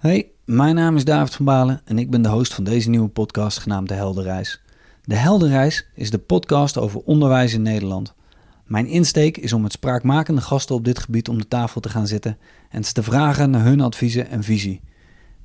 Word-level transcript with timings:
Hey, 0.00 0.30
mijn 0.44 0.74
naam 0.74 0.96
is 0.96 1.04
David 1.04 1.34
van 1.34 1.44
Balen 1.44 1.80
en 1.84 1.98
ik 1.98 2.10
ben 2.10 2.22
de 2.22 2.28
host 2.28 2.54
van 2.54 2.64
deze 2.64 2.90
nieuwe 2.90 3.08
podcast 3.08 3.58
genaamd 3.58 3.88
De 3.88 3.94
Heldenreis. 3.94 4.60
De 5.04 5.14
Heldenreis 5.14 5.86
is 5.94 6.10
de 6.10 6.18
podcast 6.18 6.78
over 6.78 7.00
onderwijs 7.00 7.54
in 7.54 7.62
Nederland. 7.62 8.14
Mijn 8.64 8.86
insteek 8.86 9.36
is 9.36 9.52
om 9.52 9.62
met 9.62 9.72
spraakmakende 9.72 10.40
gasten 10.40 10.74
op 10.74 10.84
dit 10.84 10.98
gebied 10.98 11.28
om 11.28 11.38
de 11.38 11.48
tafel 11.48 11.80
te 11.80 11.88
gaan 11.88 12.06
zitten 12.06 12.38
en 12.70 12.84
ze 12.84 12.92
te 12.92 13.02
vragen 13.02 13.50
naar 13.50 13.64
hun 13.64 13.80
adviezen 13.80 14.28
en 14.28 14.42
visie. 14.42 14.80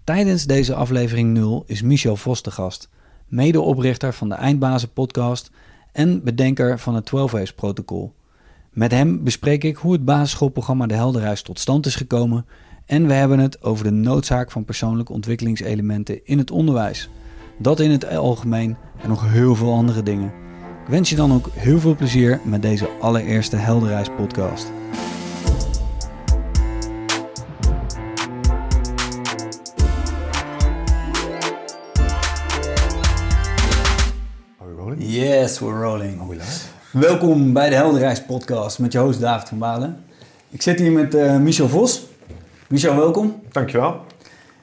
Tijdens 0.03 0.45
deze 0.45 0.75
aflevering 0.75 1.33
0 1.33 1.63
is 1.67 1.81
Michel 1.81 2.15
Vos 2.15 2.43
de 2.43 2.51
gast, 2.51 2.89
medeoprichter 3.27 4.13
van 4.13 4.29
de 4.29 4.35
Eindbazen 4.35 4.93
podcast 4.93 5.51
en 5.91 6.23
bedenker 6.23 6.79
van 6.79 6.95
het 6.95 7.05
12 7.05 7.31
Waves 7.31 7.53
protocol. 7.53 8.13
Met 8.71 8.91
hem 8.91 9.23
bespreek 9.23 9.63
ik 9.63 9.75
hoe 9.75 9.93
het 9.93 10.05
basisschoolprogramma 10.05 10.85
De 10.85 10.93
Heldenreis 10.93 11.41
tot 11.41 11.59
stand 11.59 11.85
is 11.85 11.95
gekomen 11.95 12.45
en 12.85 13.07
we 13.07 13.13
hebben 13.13 13.39
het 13.39 13.61
over 13.63 13.83
de 13.83 13.91
noodzaak 13.91 14.51
van 14.51 14.65
persoonlijke 14.65 15.13
ontwikkelingselementen 15.13 16.25
in 16.25 16.37
het 16.37 16.51
onderwijs. 16.51 17.09
Dat 17.57 17.79
in 17.79 17.91
het 17.91 18.07
algemeen 18.07 18.77
en 19.01 19.09
nog 19.09 19.31
heel 19.31 19.55
veel 19.55 19.73
andere 19.73 20.03
dingen. 20.03 20.33
Ik 20.83 20.91
wens 20.91 21.09
je 21.09 21.15
dan 21.15 21.33
ook 21.33 21.49
heel 21.51 21.79
veel 21.79 21.95
plezier 21.95 22.39
met 22.43 22.61
deze 22.61 22.89
allereerste 22.99 23.55
Heldenreis 23.55 24.07
podcast. 24.17 24.71
Are 34.59 34.69
we 34.69 34.81
rolling? 34.81 35.03
Yes, 35.03 35.59
we're 35.59 35.81
rolling. 35.81 36.19
Are 36.19 36.29
we 36.29 36.35
live? 36.35 36.65
Welkom 36.91 37.53
bij 37.53 37.69
de 37.69 37.75
Heldenreis 37.75 38.25
podcast 38.25 38.79
met 38.79 38.91
je 38.91 38.99
host 38.99 39.19
David 39.19 39.47
van 39.47 39.57
Balen. 39.57 40.03
Ik 40.49 40.61
zit 40.61 40.79
hier 40.79 40.91
met 40.91 41.15
eh, 41.15 41.37
Michel 41.37 41.69
Vos. 41.69 42.13
Michel, 42.69 42.95
welkom. 42.95 43.41
Dankjewel. 43.51 44.01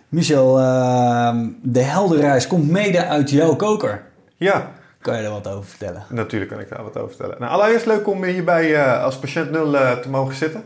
Michel, 0.08 0.58
uh, 0.60 1.36
de 1.62 1.82
Heldenreis 1.82 2.46
komt 2.46 2.70
mede 2.70 3.06
uit 3.06 3.30
jouw 3.30 3.56
koker. 3.56 4.02
Ja, 4.36 4.70
Kan 5.00 5.16
je 5.16 5.22
er 5.22 5.30
wat 5.30 5.48
over 5.48 5.64
vertellen? 5.64 6.02
natuurlijk 6.08 6.50
kan 6.50 6.60
ik 6.60 6.68
daar 6.68 6.82
wat 6.82 6.96
over 6.96 7.08
vertellen. 7.08 7.36
Nou, 7.38 7.52
allereerst 7.52 7.86
leuk 7.86 8.08
om 8.08 8.24
hierbij 8.24 8.70
uh, 8.70 9.02
als 9.02 9.18
patiënt 9.18 9.50
0 9.50 9.74
uh, 9.74 9.92
te 9.92 10.08
mogen 10.08 10.34
zitten. 10.34 10.64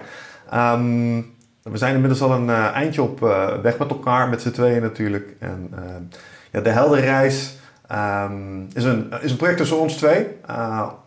Um, 0.55 1.34
we 1.62 1.77
zijn 1.77 1.94
inmiddels 1.94 2.22
al 2.22 2.33
een 2.33 2.48
uh, 2.48 2.64
eindje 2.74 3.02
op 3.02 3.20
weg 3.62 3.78
met 3.78 3.91
elkaar, 3.91 4.28
met 4.28 4.42
z'n 4.42 4.50
tweeën 4.50 4.83
natuurlijk. 4.83 5.36
En 5.39 5.70
ja, 6.52 6.61
de 6.61 6.70
Heldenreis 6.70 7.56
um, 7.92 8.68
is, 8.74 8.84
een, 8.84 9.12
is 9.20 9.30
een 9.30 9.36
project 9.36 9.58
tussen 9.58 9.78
ons 9.80 9.96
twee. 9.96 10.27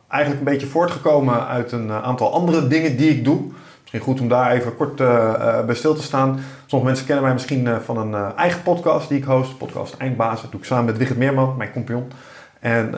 eigenlijk 0.07 0.45
een 0.45 0.51
beetje 0.51 0.67
voortgekomen 0.67 1.47
uit 1.47 1.71
een 1.71 1.91
aantal 1.91 2.33
andere 2.33 2.67
dingen 2.67 2.97
die 2.97 3.09
ik 3.09 3.23
doe. 3.23 3.51
Misschien 3.91 4.13
goed 4.13 4.21
om 4.21 4.29
daar 4.29 4.51
even 4.51 4.75
kort 4.75 4.99
uh, 4.99 5.65
bij 5.65 5.75
stil 5.75 5.95
te 5.95 6.01
staan. 6.01 6.39
Sommige 6.65 6.91
mensen 6.91 7.05
kennen 7.05 7.23
mij 7.23 7.33
misschien 7.33 7.65
uh, 7.65 7.77
van 7.77 7.97
een 7.97 8.11
uh, 8.11 8.27
eigen 8.35 8.61
podcast 8.61 9.09
die 9.09 9.17
ik 9.17 9.23
host. 9.23 9.57
Podcast 9.57 9.95
Eindbazen. 9.97 10.41
Dat 10.41 10.51
doe 10.51 10.59
ik 10.59 10.65
samen 10.65 10.85
met 10.85 10.97
Wigert 10.97 11.17
Meerman, 11.17 11.57
mijn 11.57 11.71
compagnon. 11.71 12.11
En 12.59 12.93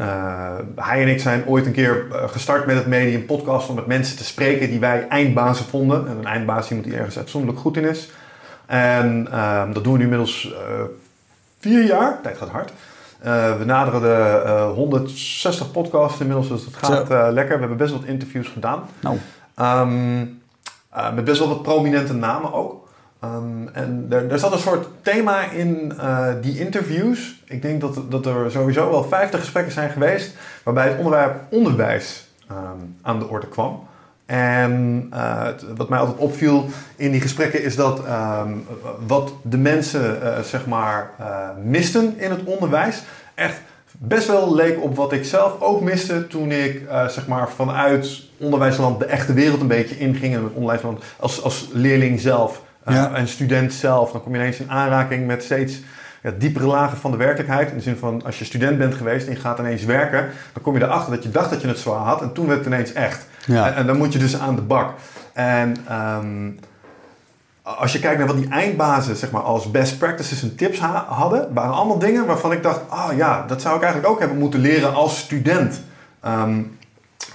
hij 0.76 1.02
en 1.02 1.08
ik 1.08 1.20
zijn 1.20 1.46
ooit 1.48 1.66
een 1.66 1.72
keer 1.72 2.06
gestart 2.12 2.66
met 2.66 2.76
het 2.76 2.88
medium 2.88 3.26
podcast 3.26 3.70
om 3.70 3.76
met 3.76 3.86
mensen 3.86 4.18
te 4.18 4.24
spreken 4.24 4.70
die 4.70 4.80
wij 4.80 5.08
eindbazen 5.08 5.66
vonden. 5.66 6.08
En 6.08 6.18
een 6.18 6.26
eindbaas 6.26 6.70
iemand 6.70 6.88
die 6.88 6.98
ergens 6.98 7.18
uitzonderlijk 7.18 7.62
goed 7.62 7.78
in 7.78 7.84
is. 7.84 8.12
En 8.66 9.28
ehm, 9.32 9.74
dat 9.74 9.84
doen 9.84 9.94
we 9.94 9.98
nu 9.98 10.04
inmiddels 10.04 10.54
vier 11.60 11.84
jaar. 11.84 12.20
Tijd 12.22 12.38
gaat 12.38 12.50
hard. 12.50 12.72
we 13.58 13.64
naderen 13.66 14.02
de 14.02 14.72
160 14.76 15.72
podcasts 15.72 16.20
inmiddels, 16.20 16.48
dus 16.48 16.66
het 16.66 16.76
gaat 16.76 17.10
lekker. 17.10 17.54
We 17.54 17.60
hebben 17.60 17.78
best 17.78 17.94
wat 17.94 18.04
interviews 18.04 18.48
gedaan. 18.48 18.84
Nou. 19.00 19.18
Um, 19.60 20.41
uh, 20.96 21.14
met 21.14 21.24
best 21.24 21.40
wel 21.40 21.48
wat 21.48 21.62
prominente 21.62 22.14
namen 22.14 22.54
ook. 22.54 22.90
Um, 23.24 23.70
en 23.74 24.06
er, 24.10 24.32
er 24.32 24.40
zat 24.40 24.52
een 24.52 24.60
soort 24.60 24.88
thema 25.02 25.52
in 25.52 25.94
uh, 25.98 26.28
die 26.42 26.60
interviews. 26.60 27.44
Ik 27.46 27.62
denk 27.62 27.82
dat, 27.82 28.00
dat 28.10 28.26
er 28.26 28.52
sowieso 28.52 28.90
wel 28.90 29.04
50 29.04 29.40
gesprekken 29.40 29.74
zijn 29.74 29.90
geweest 29.90 30.36
waarbij 30.64 30.88
het 30.88 30.98
onderwerp 30.98 31.42
onderwijs 31.50 32.30
um, 32.52 32.96
aan 33.02 33.20
de 33.20 33.28
orde 33.28 33.48
kwam. 33.48 33.88
En 34.26 35.08
uh, 35.14 35.48
wat 35.76 35.90
mij 35.90 36.00
altijd 36.00 36.18
opviel 36.18 36.66
in 36.96 37.12
die 37.12 37.22
gesprekken 37.22 37.64
is 37.64 37.76
dat 37.76 38.00
um, 38.00 38.66
wat 39.08 39.34
de 39.42 39.58
mensen 39.58 40.20
zeg 40.46 40.66
maar 40.66 41.12
misten 41.64 42.20
in 42.20 42.30
het 42.32 42.44
onderwijs 42.44 43.04
echt 43.36 43.62
best 44.04 44.28
wel 44.28 44.56
leek 44.56 44.84
op 44.84 44.96
wat 44.96 45.12
ik 45.12 45.26
zelf 45.26 45.60
ook 45.60 45.82
miste 45.82 46.28
toen 46.28 46.52
ik 46.52 46.82
uh, 46.82 47.08
zeg 47.08 47.28
maar 47.28 47.50
vanuit 47.50 48.24
onderwijsland 48.38 49.00
de 49.00 49.06
echte 49.06 49.34
wereld 49.34 49.62
een 49.62 49.68
beetje 49.68 49.98
inging. 49.98 50.36
En 50.36 50.44
met 50.44 50.54
onderwijsland 50.54 51.04
als, 51.20 51.44
als 51.44 51.70
leerling 51.72 52.20
zelf 52.20 52.62
uh, 52.90 52.96
ja. 52.96 53.14
en 53.14 53.28
student 53.28 53.74
zelf. 53.74 54.12
Dan 54.12 54.24
kom 54.24 54.34
je 54.34 54.40
ineens 54.40 54.60
in 54.60 54.72
aanraking 54.72 55.28
met 55.28 55.44
steeds 55.44 55.80
ja, 56.24 56.32
diepere 56.38 56.66
lagen 56.66 56.98
van 56.98 57.12
de 57.12 57.18
werkelijkheid. 57.18 57.70
In 57.70 57.76
de 57.76 57.82
zin 57.82 57.98
van 57.98 58.24
als 58.26 58.40
je 58.40 58.46
student 58.46 58.78
bent 58.78 58.96
geweest 58.96 59.28
en 59.28 59.34
je 59.34 59.40
gaat 59.40 59.60
ineens 59.60 59.84
werken, 59.84 60.30
dan 60.54 60.64
kom 60.64 60.78
je 60.78 60.84
erachter 60.84 61.14
dat 61.14 61.24
je 61.24 61.30
dacht 61.30 61.50
dat 61.50 61.62
je 61.62 61.68
het 61.68 61.80
zwaar 61.80 62.06
had 62.06 62.22
en 62.22 62.34
toen 62.34 62.48
werd 62.48 62.58
het 62.58 62.68
ineens 62.68 62.94
echt. 62.94 63.26
Ja. 63.46 63.68
En, 63.68 63.76
en, 63.76 63.88
dan 63.88 63.98
moet 63.98 64.14
je 64.14 64.20
dus 64.20 64.40
aan 64.40 64.56
de 64.56 64.62
bak. 64.62 64.94
En 65.34 65.76
um, 65.92 66.60
als 67.78 67.92
je 67.92 68.00
kijkt 68.00 68.18
naar 68.18 68.28
wat 68.28 68.38
die 68.38 68.50
eindbazen 68.50 69.16
zeg 69.16 69.32
maar, 69.32 69.42
als 69.42 69.72
best 69.72 69.98
practices 69.98 70.42
en 70.42 70.56
tips 70.56 70.80
ha 70.80 71.06
hadden, 71.08 71.54
waren 71.54 71.74
allemaal 71.74 72.00
dingen 72.00 72.26
waarvan 72.26 72.52
ik 72.52 72.64
dacht, 72.64 72.80
ah 72.90 73.16
ja, 73.16 73.46
dat 73.48 73.62
zou 73.62 73.76
ik 73.76 73.82
eigenlijk 73.82 74.14
ook 74.14 74.20
hebben 74.20 74.38
moeten 74.38 74.60
leren 74.60 74.94
als 74.94 75.20
student. 75.20 75.82
Um, 76.26 76.78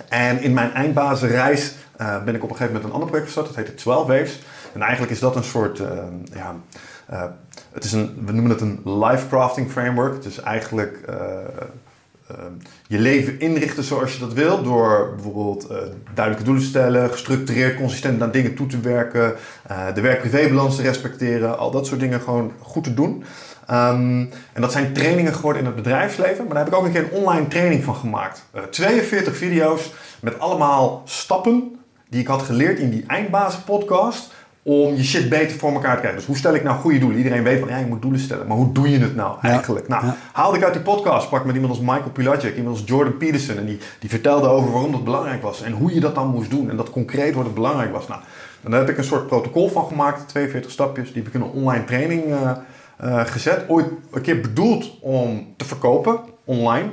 en 0.09 0.41
in 0.41 0.53
mijn 0.53 0.73
eindbazenreis 0.73 1.75
uh, 2.01 2.25
ben 2.25 2.35
ik 2.35 2.43
op 2.43 2.51
een 2.51 2.57
gegeven 2.57 2.75
moment 2.75 2.85
een 2.85 2.93
ander 2.93 3.09
project 3.09 3.27
gestart, 3.27 3.47
dat 3.47 3.57
heette 3.57 3.75
12 3.75 4.07
Waves. 4.07 4.43
En 4.73 4.81
eigenlijk 4.83 5.13
is 5.13 5.19
dat 5.19 5.37
een 5.37 5.45
soort, 5.45 5.79
uh, 5.79 5.89
ja, 6.35 6.55
uh, 7.13 7.23
het 7.73 7.85
is 7.85 7.93
een, 7.93 8.23
we 8.25 8.33
noemen 8.33 8.51
het 8.51 8.61
een 8.61 8.81
life 8.85 9.29
crafting 9.29 9.71
framework. 9.71 10.15
Het 10.15 10.25
is 10.25 10.41
eigenlijk 10.41 10.99
je 12.87 12.99
leven 12.99 13.41
inrichten 13.41 13.85
zoals 13.85 14.13
je 14.13 14.19
dat 14.19 14.33
wil. 14.33 14.63
Door 14.63 15.13
bijvoorbeeld 15.15 15.71
uh, 15.71 15.77
duidelijke 16.15 16.45
doelen 16.45 16.63
te 16.63 16.69
stellen, 16.69 17.11
gestructureerd, 17.11 17.77
consistent 17.77 18.19
naar 18.19 18.31
dingen 18.31 18.55
toe 18.55 18.67
te 18.67 18.81
werken, 18.81 19.35
uh, 19.71 19.95
de 19.95 20.01
werk-privébalans 20.01 20.77
te 20.77 20.83
respecteren, 20.83 21.59
al 21.59 21.71
dat 21.71 21.87
soort 21.87 22.01
dingen 22.01 22.21
gewoon 22.21 22.53
goed 22.61 22.85
te 22.85 22.95
doen. 22.95 23.25
Um, 23.71 24.31
en 24.53 24.61
dat 24.61 24.73
zijn 24.73 24.93
trainingen 24.93 25.35
geworden 25.35 25.61
in 25.61 25.67
het 25.67 25.77
bedrijfsleven. 25.77 26.45
Maar 26.45 26.55
daar 26.55 26.65
heb 26.65 26.73
ik 26.73 26.79
ook 26.79 26.85
een 26.85 26.93
keer 26.93 27.05
een 27.05 27.23
online 27.23 27.49
training 27.49 27.85
van 27.85 27.95
gemaakt. 27.95 28.45
42 28.71 29.37
video's 29.37 29.93
met 30.21 30.39
allemaal 30.39 31.03
stappen 31.05 31.79
die 32.09 32.21
ik 32.21 32.27
had 32.27 32.43
geleerd 32.43 32.79
in 32.79 32.91
die 32.91 33.05
eindbazen 33.07 33.65
podcast 33.65 34.33
om 34.69 34.95
je 34.95 35.05
shit 35.05 35.29
beter 35.29 35.59
voor 35.59 35.73
elkaar 35.73 35.93
te 35.93 35.99
krijgen. 35.99 36.19
Dus 36.19 36.27
hoe 36.27 36.37
stel 36.37 36.55
ik 36.55 36.63
nou 36.63 36.79
goede 36.79 36.99
doelen? 36.99 37.19
Iedereen 37.19 37.43
weet 37.43 37.59
van 37.61 37.69
ja, 37.69 37.79
je 37.79 37.87
moet 37.87 38.03
doelen 38.03 38.21
stellen. 38.21 38.47
Maar 38.47 38.57
hoe 38.57 38.73
doe 38.73 38.91
je 38.91 38.99
het 38.99 39.17
nou 39.17 39.37
eigenlijk? 39.43 39.89
Ja. 39.89 39.95
Nou, 39.95 40.07
ja. 40.07 40.17
haalde 40.33 40.57
ik 40.57 40.65
uit 40.65 40.73
die 40.73 40.83
podcast, 40.83 41.27
sprak 41.27 41.45
met 41.45 41.55
iemand 41.55 41.73
als 41.73 41.83
Michael 41.83 42.11
Pilacic, 42.13 42.57
iemand 42.57 42.77
als 42.77 42.89
Jordan 42.89 43.17
Peterson. 43.17 43.57
En 43.57 43.67
die, 43.67 43.79
die 43.99 44.11
vertelde 44.11 44.49
over 44.49 44.73
waarom 44.73 44.93
dat 44.93 45.05
belangrijk 45.05 45.43
was. 45.43 45.63
En 45.63 45.73
hoe 45.73 45.95
je 45.95 46.01
dat 46.01 46.15
dan 46.15 46.29
moest 46.29 46.51
doen. 46.51 46.71
En 46.71 46.77
dat 46.77 46.91
concreet 46.91 47.33
wordt 47.33 47.49
het 47.49 47.55
belangrijk 47.55 47.93
was. 47.93 48.09
Nou, 48.09 48.21
daar 48.63 48.81
heb 48.81 48.89
ik 48.89 48.99
een 48.99 49.05
soort 49.05 49.27
protocol 49.27 49.69
van 49.69 49.87
gemaakt. 49.87 50.29
42 50.29 50.71
stapjes. 50.71 51.13
Die 51.13 51.23
heb 51.23 51.27
ik 51.27 51.35
in 51.35 51.41
een 51.41 51.53
online 51.53 51.85
training 51.85 52.25
uh, 52.27 52.51
uh, 53.05 53.27
gezet. 53.27 53.65
Ooit 53.69 53.87
een 54.11 54.23
keer 54.23 54.41
bedoeld 54.41 54.99
om 55.01 55.47
te 55.57 55.65
verkopen 55.65 56.19
online. 56.45 56.91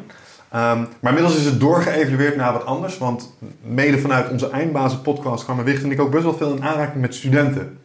Um, 0.56 0.88
maar 1.00 1.12
inmiddels 1.12 1.36
is 1.36 1.46
het 1.46 1.59
doorgeëvalueerd 1.59 2.36
naar 2.36 2.53
wat 2.53 2.66
anders. 2.66 2.97
Want 2.97 3.34
mede 3.62 4.00
vanuit 4.00 4.30
onze 4.30 4.50
eindbazen 4.50 5.02
podcast 5.02 5.44
kwamen 5.44 5.66
Wicht 5.66 5.84
en 5.84 5.91
ik 5.91 6.02
ook 6.02 6.12
best 6.12 6.24
wel 6.24 6.38
veel 6.38 6.56
in 6.56 6.64
aanraking 6.64 7.02
met 7.02 7.16
studenten. 7.16 7.80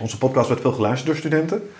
Onze 0.00 0.18
podcast 0.18 0.48
werd 0.48 0.60
veel 0.60 0.72
geluisterd 0.72 1.06
door 1.06 1.16
studenten. 1.16 1.70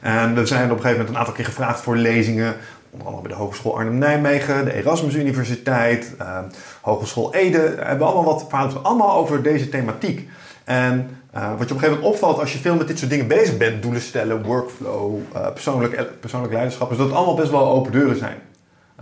En 0.00 0.34
we 0.34 0.46
zijn 0.46 0.64
op 0.64 0.76
een 0.76 0.82
gegeven 0.82 0.96
moment 0.96 1.08
een 1.08 1.18
aantal 1.18 1.34
keer 1.34 1.44
gevraagd 1.44 1.80
voor 1.80 1.96
lezingen. 1.96 2.54
Onder 2.90 3.06
andere 3.06 3.28
bij 3.28 3.36
de 3.36 3.42
Hogeschool 3.42 3.76
Arnhem-Nijmegen, 3.76 4.64
de 4.64 4.74
Erasmus 4.74 5.14
Universiteit, 5.14 6.14
uh, 6.20 6.38
Hogeschool 6.80 7.34
Ede. 7.34 7.74
We 7.76 7.84
hebben 7.84 8.06
allemaal 8.06 8.24
wat 8.24 8.44
verhalen, 8.48 8.82
allemaal 8.84 9.16
over 9.16 9.42
deze 9.42 9.68
thematiek. 9.68 10.28
En 10.64 11.18
uh, 11.34 11.48
wat 11.48 11.50
je 11.50 11.54
op 11.54 11.60
een 11.60 11.66
gegeven 11.68 11.90
moment 11.90 12.06
opvalt 12.06 12.38
als 12.38 12.52
je 12.52 12.58
veel 12.58 12.76
met 12.76 12.88
dit 12.88 12.98
soort 12.98 13.10
dingen 13.10 13.26
bezig 13.26 13.56
bent, 13.56 13.82
doelen 13.82 14.00
stellen, 14.00 14.42
workflow, 14.42 15.18
uh, 15.34 15.52
persoonlijk, 15.52 16.20
persoonlijk 16.20 16.52
leiderschap, 16.52 16.90
is 16.90 16.96
dat 16.96 17.12
allemaal 17.12 17.34
best 17.34 17.50
wel 17.50 17.70
open 17.70 17.92
deuren 17.92 18.16
zijn. 18.16 18.36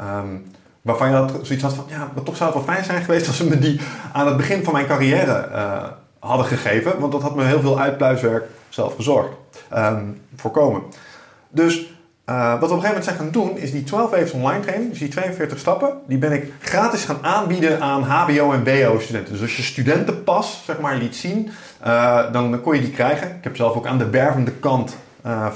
Um, 0.01 0.45
Waarvan 0.82 1.08
je 1.08 1.14
dat 1.14 1.38
zoiets 1.43 1.64
had 1.64 1.75
van, 1.75 1.84
ja, 1.88 2.11
maar 2.14 2.23
toch 2.23 2.37
zou 2.37 2.55
het 2.55 2.64
wel 2.64 2.75
fijn 2.75 2.84
zijn 2.84 3.02
geweest 3.02 3.26
als 3.26 3.37
ze 3.37 3.49
me 3.49 3.58
die 3.58 3.81
aan 4.12 4.26
het 4.26 4.37
begin 4.37 4.64
van 4.64 4.73
mijn 4.73 4.87
carrière 4.87 5.49
uh, 5.52 5.82
hadden 6.19 6.46
gegeven. 6.46 7.00
Want 7.00 7.12
dat 7.12 7.23
had 7.23 7.34
me 7.34 7.44
heel 7.44 7.61
veel 7.61 7.81
uitpluiswerk 7.81 8.44
zelf 8.69 8.94
gezorgd. 8.94 9.31
Um, 9.76 10.20
voorkomen. 10.37 10.82
Dus 11.49 11.87
uh, 12.26 12.61
wat 12.61 12.69
we 12.69 12.75
op 12.75 12.82
een 12.82 12.82
gegeven 12.82 12.88
moment 12.88 13.05
zijn 13.05 13.17
gaan 13.17 13.31
doen, 13.31 13.58
is 13.58 13.70
die 13.70 13.84
12 13.84 14.11
Waves 14.11 14.32
online 14.32 14.61
training, 14.61 14.90
dus 14.90 14.99
die 14.99 15.08
42 15.08 15.58
stappen, 15.58 15.93
die 16.06 16.19
ben 16.19 16.32
ik 16.32 16.52
gratis 16.58 17.05
gaan 17.05 17.19
aanbieden 17.23 17.81
aan 17.81 18.02
HBO 18.02 18.52
en 18.52 18.62
BO 18.62 18.99
studenten. 18.99 19.32
Dus 19.32 19.43
als 19.43 19.56
je 19.56 19.62
studentenpas, 19.62 20.62
zeg 20.64 20.81
maar, 20.81 20.96
liet 20.96 21.17
zien, 21.17 21.50
uh, 21.87 22.32
dan 22.32 22.61
kon 22.61 22.75
je 22.75 22.81
die 22.81 22.90
krijgen. 22.90 23.29
Ik 23.29 23.44
heb 23.44 23.56
zelf 23.56 23.76
ook 23.76 23.87
aan 23.87 23.99
de 23.99 24.11
wervende 24.11 24.52
kant 24.52 24.96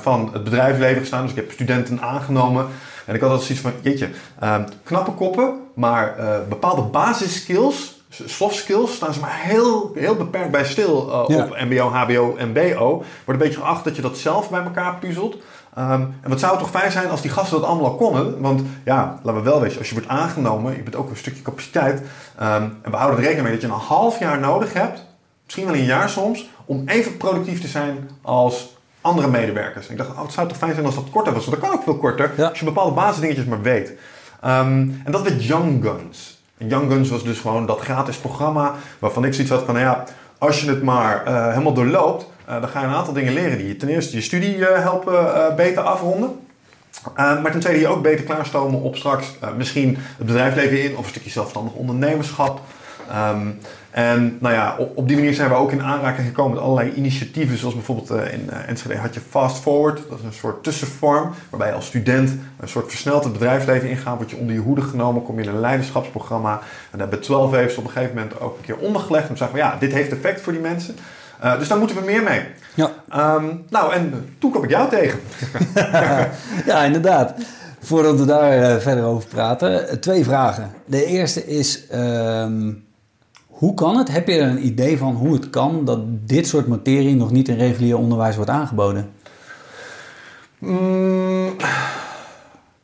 van 0.01 0.31
het 0.33 0.45
bedrijfsleven 0.45 1.01
gestaan, 1.01 1.23
dus 1.23 1.31
ik 1.31 1.37
heb 1.37 1.51
studenten 1.51 2.01
aangenomen. 2.01 2.67
En 3.07 3.15
ik 3.15 3.21
had 3.21 3.31
altijd 3.31 3.47
zoiets 3.47 3.65
van, 3.65 3.73
jeetje, 3.81 4.09
uh, 4.43 4.57
knappe 4.83 5.11
koppen, 5.11 5.61
maar 5.75 6.17
uh, 6.19 6.37
bepaalde 6.49 6.83
basisskills 6.83 7.97
soft 8.25 8.55
skills 8.55 8.95
staan 8.95 9.15
ze 9.15 9.21
maar 9.21 9.41
heel, 9.43 9.93
heel 9.95 10.17
beperkt 10.17 10.51
bij 10.51 10.65
stil 10.65 11.09
uh, 11.09 11.39
op 11.39 11.57
MBO, 11.69 11.89
HBO 11.89 12.37
en 12.37 12.53
BO. 12.53 12.87
Wordt 12.87 13.03
een 13.27 13.49
beetje 13.49 13.61
geacht 13.61 13.85
dat 13.85 13.97
je 13.97 14.03
dat 14.03 14.19
zelf 14.19 14.51
bij 14.51 14.63
elkaar 14.63 14.97
puzzelt. 14.99 15.37
Um, 15.79 16.15
en 16.23 16.29
wat 16.29 16.41
zou 16.41 16.53
het 16.53 16.61
toch 16.61 16.81
fijn 16.81 16.93
zijn 16.93 17.11
als 17.11 17.23
die 17.23 17.31
gasten 17.31 17.61
dat 17.61 17.69
allemaal 17.69 17.91
al 17.91 17.97
konden? 17.97 18.41
Want 18.41 18.63
ja, 18.85 19.21
laten 19.23 19.43
we 19.43 19.51
wel 19.51 19.61
weten, 19.61 19.79
als 19.79 19.89
je 19.89 19.95
wordt 19.95 20.09
aangenomen, 20.09 20.77
je 20.77 20.83
bent 20.83 20.97
ook 20.97 21.11
een 21.11 21.17
stukje 21.17 21.43
capaciteit. 21.43 22.01
Um, 22.01 22.79
en 22.83 22.91
we 22.91 22.97
houden 22.97 23.19
er 23.19 23.25
rekening 23.25 23.49
mee 23.49 23.53
dat 23.53 23.69
je 23.69 23.77
een 23.77 23.83
half 23.83 24.19
jaar 24.19 24.41
nodig 24.41 24.73
hebt, 24.73 25.05
misschien 25.45 25.67
wel 25.67 25.75
een 25.75 25.85
jaar 25.85 26.09
soms, 26.09 26.49
om 26.65 26.83
even 26.87 27.17
productief 27.17 27.61
te 27.61 27.67
zijn 27.67 28.11
als 28.23 28.76
andere 29.07 29.29
medewerkers. 29.29 29.87
En 29.87 29.93
ik 29.93 29.99
dacht, 29.99 30.11
oh, 30.11 30.23
het 30.23 30.33
zou 30.33 30.49
toch 30.49 30.57
fijn 30.57 30.75
zijn 30.75 30.87
als 30.87 30.95
dat 30.95 31.11
korter 31.11 31.33
was, 31.33 31.47
want 31.47 31.61
dat 31.61 31.69
kan 31.69 31.79
ook 31.79 31.85
veel 31.85 31.97
korter, 31.97 32.49
als 32.49 32.59
je 32.59 32.65
bepaalde 32.65 32.95
basisdingetjes 32.95 33.45
maar 33.45 33.63
weet. 33.63 33.89
Um, 34.45 35.01
en 35.05 35.13
dat 35.13 35.23
werd 35.23 35.45
Young 35.45 35.85
Guns. 35.85 36.41
En 36.59 36.69
Young 36.69 36.91
Guns 36.91 37.11
was 37.11 37.25
dus 37.25 37.39
gewoon 37.39 37.67
dat 37.67 37.81
gratis 37.81 38.17
programma 38.17 38.75
waarvan 38.99 39.25
ik 39.25 39.33
zoiets 39.33 39.53
had 39.53 39.65
van, 39.65 39.75
nou 39.75 39.87
ja, 39.87 40.05
als 40.39 40.61
je 40.61 40.69
het 40.69 40.83
maar 40.83 41.23
uh, 41.29 41.49
helemaal 41.49 41.73
doorloopt, 41.73 42.27
uh, 42.49 42.61
dan 42.61 42.69
ga 42.69 42.81
je 42.81 42.87
een 42.87 42.95
aantal 42.95 43.13
dingen 43.13 43.33
leren 43.33 43.59
die 43.59 43.67
je 43.67 43.77
ten 43.77 43.89
eerste 43.89 44.17
je 44.17 44.23
studie 44.23 44.57
uh, 44.57 44.67
helpen 44.83 45.57
beter 45.57 45.83
afronden. 45.83 46.31
maar 47.17 47.51
ten 47.51 47.61
tweede 47.61 47.81
je 47.81 47.89
ook 47.89 48.03
beter 48.03 48.25
klaarstomen 48.25 48.81
op 48.81 48.97
straks 48.97 49.35
misschien 49.57 49.97
het 50.17 50.27
bedrijfsleven 50.27 50.83
in 50.83 50.97
of 50.97 51.05
een 51.05 51.11
stukje 51.11 51.31
zelfstandig 51.31 51.73
ondernemerschap. 51.73 52.61
Um, 53.33 53.59
en 53.97 54.37
nou 54.41 54.55
ja, 54.55 54.77
op, 54.79 54.97
op, 54.97 55.09
die 55.09 55.17
manier 55.17 55.35
zijn 55.35 55.49
we 55.49 55.55
ook 55.55 55.73
in 55.73 55.83
aanraking 55.83 56.27
gekomen 56.27 56.53
met 56.53 56.63
allerlei 56.63 56.93
initiatieven. 56.95 57.59
Zoals 57.59 57.75
bijvoorbeeld 57.75 58.11
uh, 58.11 58.33
in 58.33 58.49
uh, 58.51 58.69
Enschede 58.69 58.97
had 58.97 59.15
je 59.15 59.21
Fast 59.29 59.63
Forward. 59.63 60.01
Dat 60.09 60.19
is 60.19 60.25
een 60.25 60.33
soort 60.33 60.63
tussenvorm 60.63 61.31
waarbij 61.51 61.69
je 61.69 61.75
als 61.75 61.87
student 61.87 62.31
een 62.61 62.69
soort 62.69 62.89
versneld 62.89 63.25
het 63.25 63.33
bedrijfsleven 63.33 63.89
ingaat. 63.89 64.17
Word 64.17 64.31
je 64.31 64.37
onder 64.37 64.55
je 64.55 64.61
hoede 64.61 64.83
genomen, 64.83 65.23
kom 65.23 65.37
je 65.37 65.43
in 65.43 65.49
een 65.49 65.61
leiderschapsprogramma. 65.61 66.53
En 66.53 66.99
daar 66.99 67.01
hebben 67.01 67.21
12 67.21 67.53
heeft 67.53 67.79
op 67.79 67.85
een 67.85 67.91
gegeven 67.91 68.15
moment 68.15 68.41
ook 68.41 68.57
een 68.57 68.65
keer 68.65 68.77
ondergelegd. 68.77 69.29
En 69.29 69.37
zeggen 69.37 69.57
we 69.57 69.63
ja, 69.63 69.77
dit 69.79 69.93
heeft 69.93 70.13
effect 70.13 70.41
voor 70.41 70.53
die 70.53 70.63
mensen. 70.63 70.97
Uh, 71.45 71.59
dus 71.59 71.69
daar 71.69 71.79
moeten 71.79 71.97
we 71.97 72.03
meer 72.05 72.23
mee. 72.23 72.43
Ja. 72.75 72.91
Um, 73.37 73.65
nou, 73.71 73.93
en 73.93 74.35
toen 74.39 74.51
kwam 74.51 74.65
ik 74.65 74.71
jou 74.71 74.91
tegen. 74.91 75.21
ja, 76.71 76.85
inderdaad. 76.85 77.35
Voordat 77.81 78.19
we 78.19 78.25
daar 78.25 78.81
verder 78.81 79.05
over 79.05 79.29
praten, 79.29 80.01
twee 80.01 80.25
vragen. 80.25 80.71
De 80.85 81.05
eerste 81.05 81.47
is... 81.47 81.83
Um 81.95 82.85
hoe 83.57 83.75
kan 83.75 83.97
het? 83.97 84.13
Heb 84.13 84.27
je 84.27 84.35
er 84.35 84.49
een 84.49 84.67
idee 84.67 84.99
van 84.99 85.15
hoe 85.15 85.33
het 85.33 85.51
kan 85.51 85.85
dat 85.85 86.01
dit 86.09 86.47
soort 86.47 86.67
materie 86.67 87.15
nog 87.15 87.31
niet 87.31 87.49
in 87.49 87.57
regulier 87.57 87.99
onderwijs 87.99 88.37
wordt 88.37 88.51
aangeboden? 88.51 89.11
Mm, 90.59 91.57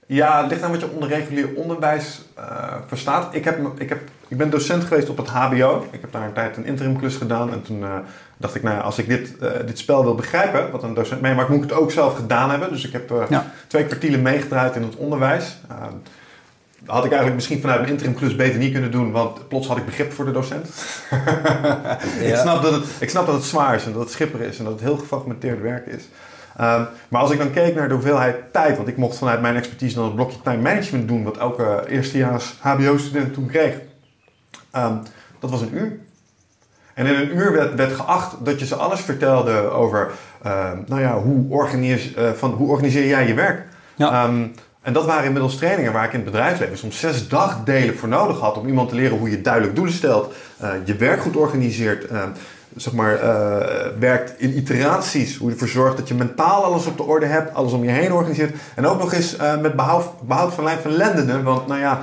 ja, 0.07 0.41
het 0.41 0.51
ligt 0.51 0.63
aan 0.63 0.71
wat 0.71 0.81
je 0.81 0.91
onder 0.91 1.09
regulier 1.09 1.55
onderwijs 1.55 2.23
uh, 2.39 2.45
verstaat. 2.87 3.35
Ik, 3.35 3.45
heb, 3.45 3.59
ik, 3.79 3.89
heb, 3.89 4.01
ik 4.29 4.37
ben 4.37 4.51
docent 4.51 4.85
geweest 4.85 5.09
op 5.09 5.17
het 5.17 5.29
HBO. 5.29 5.87
Ik 5.91 6.01
heb 6.01 6.13
daar 6.13 6.27
een 6.27 6.33
tijd 6.33 6.57
een 6.57 6.67
interimklus 6.67 7.17
gedaan. 7.17 7.53
En 7.53 7.63
toen 7.63 7.81
uh, 7.81 7.97
dacht 8.37 8.55
ik, 8.55 8.63
nou 8.63 8.83
als 8.83 8.99
ik 8.99 9.09
dit, 9.09 9.35
uh, 9.43 9.51
dit 9.67 9.79
spel 9.79 10.05
wil 10.05 10.15
begrijpen, 10.15 10.71
wat 10.71 10.83
een 10.83 10.95
docent 10.95 11.21
meemaakt, 11.21 11.49
moet 11.49 11.65
ik 11.65 11.71
het 11.71 11.79
ook 11.79 11.91
zelf 11.91 12.17
gedaan 12.17 12.51
hebben. 12.51 12.71
Dus 12.71 12.87
ik 12.87 12.93
heb 12.93 13.13
ja. 13.29 13.53
twee 13.67 13.85
kwartielen 13.85 14.23
meegedraaid 14.23 14.77
in 14.77 14.83
het 14.83 14.97
onderwijs 14.97 15.57
had 16.87 17.05
ik 17.05 17.11
eigenlijk 17.11 17.35
misschien 17.35 17.61
vanuit 17.61 17.81
mijn 17.81 17.93
interimklus 17.93 18.37
beter 18.37 18.59
niet 18.59 18.73
kunnen 18.73 18.91
doen, 18.91 19.13
want 19.13 19.49
plots 19.49 19.67
had 19.67 19.77
ik 19.77 19.85
begrip 19.85 20.13
voor 20.13 20.25
de 20.25 20.33
docent. 20.33 20.67
ik, 22.31 22.37
snap 22.37 22.63
dat 22.63 22.73
het, 22.73 22.85
ik 23.01 23.11
snap 23.11 23.27
dat 23.27 23.35
het 23.35 23.45
zwaar 23.45 23.75
is 23.75 23.85
en 23.85 23.93
dat 23.93 24.03
het 24.03 24.11
schipper 24.11 24.41
is 24.41 24.59
en 24.59 24.65
dat 24.65 24.73
het 24.73 24.83
heel 24.83 24.97
gefragmenteerd 24.97 25.61
werk 25.61 25.87
is. 25.87 26.09
Um, 26.61 26.87
maar 27.09 27.21
als 27.21 27.31
ik 27.31 27.39
dan 27.39 27.53
keek 27.53 27.75
naar 27.75 27.89
de 27.89 27.95
hoeveelheid 27.95 28.53
tijd, 28.53 28.77
want 28.77 28.89
ik 28.89 28.97
mocht 28.97 29.19
vanuit 29.19 29.41
mijn 29.41 29.57
expertise 29.57 29.95
dan 29.95 30.05
het 30.05 30.15
blokje 30.15 30.43
time 30.43 30.63
management 30.63 31.09
doen, 31.09 31.25
wat 31.25 31.37
elke 31.37 31.85
eerstejaars 31.89 32.55
HBO-student 32.61 33.33
toen 33.33 33.47
kreeg, 33.47 33.75
um, 34.77 35.03
dat 35.41 35.51
was 35.51 35.61
een 35.61 35.77
uur. 35.77 35.99
En 36.95 37.07
in 37.07 37.15
een 37.15 37.37
uur 37.37 37.53
werd, 37.53 37.75
werd 37.75 37.93
geacht 37.93 38.45
dat 38.45 38.59
je 38.59 38.67
ze 38.67 38.75
alles 38.75 39.01
vertelde 39.01 39.53
over, 39.53 40.11
uh, 40.47 40.71
nou 40.87 41.01
ja, 41.01 41.19
hoe, 41.19 41.51
organiseer, 41.51 42.25
uh, 42.25 42.31
van, 42.31 42.51
hoe 42.51 42.69
organiseer 42.69 43.07
jij 43.07 43.27
je 43.27 43.35
werk? 43.35 43.67
Ja. 43.95 44.25
Um, 44.25 44.55
en 44.83 44.93
dat 44.93 45.05
waren 45.05 45.25
inmiddels 45.25 45.57
trainingen 45.57 45.93
waar 45.93 46.05
ik 46.05 46.13
in 46.13 46.21
het 46.21 46.31
bedrijfsleven 46.31 46.79
soms 46.79 46.99
zes 46.99 47.29
dagdelen 47.29 47.99
voor 47.99 48.09
nodig 48.09 48.39
had 48.39 48.59
om 48.59 48.67
iemand 48.67 48.89
te 48.89 48.95
leren 48.95 49.19
hoe 49.19 49.31
je 49.31 49.41
duidelijk 49.41 49.75
doelen 49.75 49.95
stelt, 49.95 50.35
uh, 50.63 50.71
je 50.85 50.97
werk 50.97 51.21
goed 51.21 51.37
organiseert, 51.37 52.11
uh, 52.11 52.23
zeg 52.77 52.93
maar, 52.93 53.15
uh, 53.15 53.57
werkt 53.99 54.41
in 54.41 54.57
iteraties, 54.57 55.37
hoe 55.37 55.47
je 55.47 55.53
ervoor 55.53 55.69
zorgt 55.69 55.97
dat 55.97 56.09
je 56.09 56.15
mentaal 56.15 56.65
alles 56.65 56.87
op 56.87 56.97
de 56.97 57.03
orde 57.03 57.27
hebt, 57.27 57.55
alles 57.55 57.73
om 57.73 57.85
je 57.85 57.91
heen 57.91 58.13
organiseert. 58.13 58.57
En 58.75 58.87
ook 58.87 58.99
nog 58.99 59.13
eens 59.13 59.37
met 59.61 59.77
behoud, 59.77 60.07
behoud 60.21 60.55
van 60.55 60.65
lijn 60.65 60.79
van 60.79 60.91
lendenen, 60.91 61.43
want 61.43 61.67
nou 61.67 61.81
ja, 61.81 62.01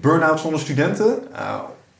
burn-out 0.00 0.40
zonder 0.40 0.60
studenten, 0.60 1.18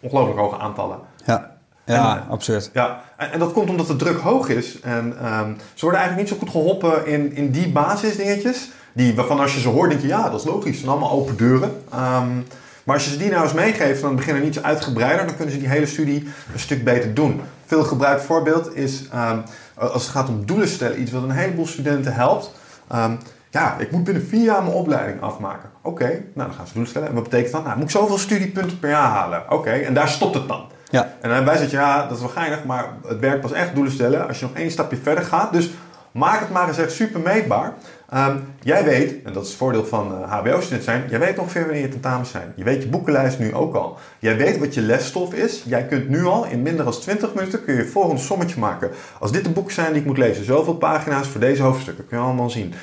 ongelooflijk 0.01 0.39
hoge 0.39 0.59
aantallen. 0.59 0.99
Ja. 1.25 1.59
Ja, 1.85 2.17
en, 2.17 2.29
absurd. 2.31 2.71
Ja, 2.73 3.03
en, 3.17 3.33
en, 3.33 3.39
dat 3.39 3.53
komt 3.53 3.71
omdat 3.71 3.87
de 3.87 3.97
druk 3.97 4.19
hoog 4.19 4.49
is. 4.49 4.81
En 4.81 5.05
um, 5.05 5.57
ze 5.75 5.85
worden 5.85 6.01
eigenlijk 6.01 6.17
niet 6.17 6.29
zo 6.29 6.37
goed 6.37 6.51
geholpen 6.51 7.07
in, 7.07 7.37
in 7.37 7.51
die 7.51 7.69
basisdingetjes. 7.69 8.71
Die, 8.93 9.15
waarvan 9.15 9.41
als 9.41 9.55
je 9.55 9.61
ze 9.61 9.69
hoort, 9.69 9.91
denk 9.91 10.03
je, 10.03 10.09
ja, 10.09 10.31
dat 10.31 10.41
is 10.41 10.47
logisch. 10.47 10.71
Het 10.71 10.79
zijn 10.79 10.91
allemaal 10.91 11.11
open 11.11 11.37
deuren. 11.37 11.83
Um, 11.95 12.47
maar 12.85 12.95
als 12.95 13.05
je 13.05 13.11
ze 13.11 13.19
die 13.19 13.31
nou 13.31 13.43
eens 13.43 13.53
meegeeft, 13.53 14.01
dan 14.01 14.17
beginnen 14.17 14.43
niet 14.43 14.55
zo 14.55 14.61
uitgebreider. 14.61 15.27
Dan 15.27 15.37
kunnen 15.37 15.55
ze 15.55 15.61
die 15.61 15.69
hele 15.69 15.87
studie 15.87 16.29
een 16.53 16.59
stuk 16.59 16.85
beter 16.85 17.15
doen. 17.15 17.41
Veel 17.67 17.85
gebruikt 17.85 18.23
voorbeeld 18.23 18.77
is, 18.77 19.03
um, 19.15 19.43
als 19.75 20.03
het 20.03 20.13
gaat 20.13 20.29
om 20.29 20.47
doelen 20.47 20.69
stellen, 20.69 21.01
iets 21.01 21.11
wat 21.11 21.23
een 21.23 21.31
heleboel 21.31 21.67
studenten 21.67 22.15
helpt. 22.15 22.55
Um, 22.95 23.19
ja, 23.51 23.77
ik 23.79 23.91
moet 23.91 24.05
binnen 24.05 24.27
vier 24.27 24.45
jaar 24.45 24.63
mijn 24.63 24.75
opleiding 24.75 25.21
afmaken. 25.21 25.71
Oké, 25.83 26.03
okay, 26.03 26.25
nou 26.35 26.49
dan 26.49 26.57
gaan 26.57 26.67
ze 26.67 26.73
doelen 26.73 26.91
stellen. 26.91 27.09
En 27.09 27.15
wat 27.15 27.23
betekent 27.23 27.53
dat? 27.53 27.65
Nou, 27.65 27.77
moet 27.77 27.85
ik 27.85 27.91
zoveel 27.91 28.19
studiepunten 28.19 28.79
per 28.79 28.91
jaar 28.91 29.11
halen. 29.11 29.43
Oké, 29.51 29.71
en 29.71 29.95
daar 29.95 30.09
stopt 30.09 30.35
het 30.35 30.49
dan. 30.49 30.65
Ja. 30.91 31.15
En 31.21 31.31
dan 31.31 31.45
wij 31.45 31.57
zeggen, 31.57 31.79
ja, 31.79 32.03
dat 32.03 32.17
is 32.17 32.23
wel 32.23 32.29
geinig, 32.29 32.65
maar 32.65 32.89
het 33.07 33.19
werkt 33.19 33.41
pas 33.41 33.53
echt 33.53 33.75
doelen 33.75 33.93
stellen 33.93 34.29
als 34.29 34.39
je 34.41 34.47
nog 34.47 34.55
één 34.55 34.71
stapje 34.71 34.97
verder 34.97 35.25
gaat. 35.25 35.53
Dus 35.53 35.71
maak 36.13 36.41
het 36.41 36.51
maar 36.51 36.69
eens 36.69 36.79
echt 36.79 36.93
super 36.93 37.21
meetbaar. 37.21 37.75
Um, 38.15 38.45
jij 38.63 38.85
weet, 38.85 39.25
en 39.25 39.33
dat 39.33 39.43
is 39.43 39.49
het 39.49 39.59
voordeel 39.59 39.85
van 39.85 40.13
uh, 40.13 40.33
HBO-student 40.33 40.85
zijn, 40.85 41.05
jij 41.11 41.19
weet 41.19 41.39
ongeveer 41.39 41.65
wanneer 41.65 41.83
je 41.83 41.89
tentamens 41.89 42.31
zijn. 42.31 42.53
Je 42.57 42.65
weet 42.65 42.83
je 42.83 42.89
boekenlijst 42.89 43.39
nu 43.39 43.55
ook 43.55 43.75
al. 43.75 43.99
Jij 44.19 44.37
weet 44.37 44.59
wat 44.59 44.75
je 44.75 44.81
lesstof 44.81 45.35
is. 45.35 45.63
Jij 45.67 45.87
kunt 45.87 46.09
nu 46.09 46.25
al 46.25 46.45
in 46.45 46.63
minder 46.63 46.85
dan 46.85 46.93
20 46.93 47.35
minuten 47.35 47.65
kun 47.65 47.75
je 47.75 47.81
het 47.81 47.91
volgende 47.91 48.21
sommetje 48.21 48.61
maken. 48.61 48.91
Als 49.21 49.33
dit 49.33 49.45
de 49.45 49.51
boeken 49.51 49.75
zijn 49.75 49.93
die 49.93 50.01
ik 50.01 50.07
moet 50.07 50.19
lezen, 50.19 50.45
zoveel 50.45 50.75
pagina's 50.75 51.29
voor 51.29 51.41
deze 51.41 51.63
hoofdstukken, 51.63 52.07
kun 52.07 52.19
je 52.19 52.25
allemaal 52.25 52.51
zien. 52.51 52.75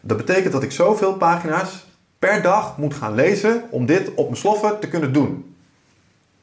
Dat 0.00 0.16
betekent 0.16 0.52
dat 0.52 0.62
ik 0.62 0.72
zoveel 0.72 1.14
pagina's 1.14 1.86
per 2.18 2.42
dag 2.42 2.78
moet 2.78 2.94
gaan 2.94 3.14
lezen 3.14 3.62
om 3.70 3.86
dit 3.86 4.14
op 4.14 4.24
mijn 4.24 4.40
sloffen 4.40 4.80
te 4.80 4.88
kunnen 4.88 5.12
doen. 5.12 5.54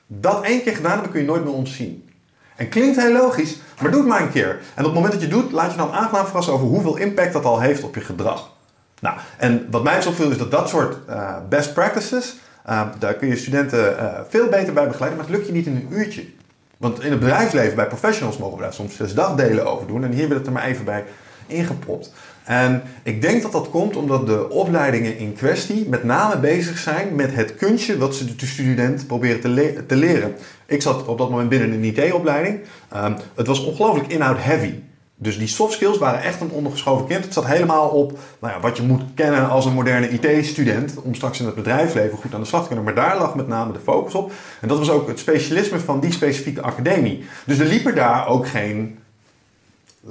Dat 0.07 0.43
één 0.43 0.63
keer 0.63 0.75
gedaan 0.75 0.91
hebben 0.91 1.11
kun 1.11 1.21
je 1.21 1.27
nooit 1.27 1.43
meer 1.43 1.53
ontzien. 1.53 2.06
En 2.57 2.69
klinkt 2.69 3.01
heel 3.01 3.11
logisch, 3.11 3.57
maar 3.81 3.91
doe 3.91 3.99
het 3.99 4.09
maar 4.09 4.21
een 4.21 4.31
keer. 4.31 4.49
En 4.49 4.85
op 4.85 4.85
het 4.85 4.93
moment 4.93 5.13
dat 5.13 5.21
je 5.21 5.27
doet, 5.27 5.51
laat 5.51 5.71
je 5.71 5.77
dan 5.77 5.91
aangenaam 5.91 6.25
verrassen 6.25 6.53
over 6.53 6.67
hoeveel 6.67 6.97
impact 6.97 7.33
dat 7.33 7.45
al 7.45 7.59
heeft 7.59 7.83
op 7.83 7.95
je 7.95 8.01
gedrag. 8.01 8.49
Nou, 9.01 9.17
en 9.37 9.67
wat 9.71 9.83
mij 9.83 10.01
zo 10.01 10.09
opviel 10.09 10.31
is 10.31 10.37
dat 10.37 10.51
dat 10.51 10.69
soort 10.69 10.97
uh, 11.09 11.35
best 11.49 11.73
practices, 11.73 12.35
uh, 12.69 12.81
daar 12.99 13.13
kun 13.13 13.27
je 13.27 13.35
studenten 13.35 13.95
uh, 13.95 14.19
veel 14.29 14.47
beter 14.47 14.73
bij 14.73 14.87
begeleiden, 14.87 15.17
maar 15.17 15.27
het 15.27 15.35
lukt 15.35 15.47
je 15.47 15.53
niet 15.53 15.65
in 15.65 15.75
een 15.75 15.97
uurtje. 15.97 16.25
Want 16.77 17.03
in 17.03 17.11
het 17.11 17.19
bedrijfsleven, 17.19 17.75
bij 17.75 17.87
professionals, 17.87 18.37
mogen 18.37 18.57
we 18.57 18.63
daar 18.63 18.73
soms 18.73 18.95
zes 18.95 19.13
dagdelen 19.13 19.65
over 19.65 19.87
doen. 19.87 20.03
En 20.03 20.11
hier 20.11 20.27
werd 20.27 20.39
het 20.39 20.47
er 20.47 20.53
maar 20.53 20.63
even 20.63 20.85
bij 20.85 21.03
ingepropt. 21.47 22.13
En 22.47 22.83
ik 23.03 23.21
denk 23.21 23.41
dat 23.41 23.51
dat 23.51 23.69
komt 23.69 23.95
omdat 23.95 24.27
de 24.27 24.49
opleidingen 24.49 25.17
in 25.17 25.33
kwestie 25.33 25.89
met 25.89 26.03
name 26.03 26.39
bezig 26.39 26.77
zijn 26.77 27.15
met 27.15 27.35
het 27.35 27.55
kunstje 27.55 27.97
wat 27.97 28.15
ze 28.15 28.35
de 28.35 28.45
student 28.45 29.07
proberen 29.07 29.41
te, 29.87 29.95
leren. 29.95 30.35
Ik 30.65 30.81
zat 30.81 31.05
op 31.05 31.17
dat 31.17 31.29
moment 31.29 31.49
binnen 31.49 31.71
een 31.71 31.83
IT-opleiding. 31.83 32.59
Um, 32.95 33.15
het 33.35 33.47
was 33.47 33.65
ongelooflijk 33.65 34.07
inhoud-heavy. 34.07 34.73
Dus 35.15 35.37
die 35.37 35.47
soft 35.47 35.73
skills 35.73 35.97
waren 35.97 36.21
echt 36.21 36.41
een 36.41 36.51
ondergeschoven 36.51 37.07
kind. 37.07 37.23
Het 37.23 37.33
zat 37.33 37.45
helemaal 37.45 37.89
op 37.89 38.19
nou 38.39 38.53
ja, 38.53 38.59
wat 38.59 38.77
je 38.77 38.83
moet 38.83 39.01
kennen 39.15 39.49
als 39.49 39.65
een 39.65 39.73
moderne 39.73 40.09
IT-student. 40.09 40.93
Om 41.03 41.13
straks 41.13 41.39
in 41.39 41.45
het 41.45 41.55
bedrijfsleven 41.55 42.17
goed 42.17 42.33
aan 42.33 42.41
de 42.41 42.47
slag 42.47 42.61
te 42.61 42.67
kunnen. 42.67 42.85
Maar 42.85 42.95
daar 42.95 43.17
lag 43.17 43.35
met 43.35 43.47
name 43.47 43.73
de 43.73 43.79
focus 43.79 44.13
op. 44.13 44.31
En 44.61 44.67
dat 44.67 44.77
was 44.77 44.89
ook 44.89 45.07
het 45.07 45.19
specialisme 45.19 45.79
van 45.79 45.99
die 45.99 46.11
specifieke 46.11 46.61
academie. 46.61 47.25
Dus 47.45 47.59
er 47.59 47.67
liepen 47.67 47.95
daar 47.95 48.27
ook 48.27 48.47
geen 48.47 48.97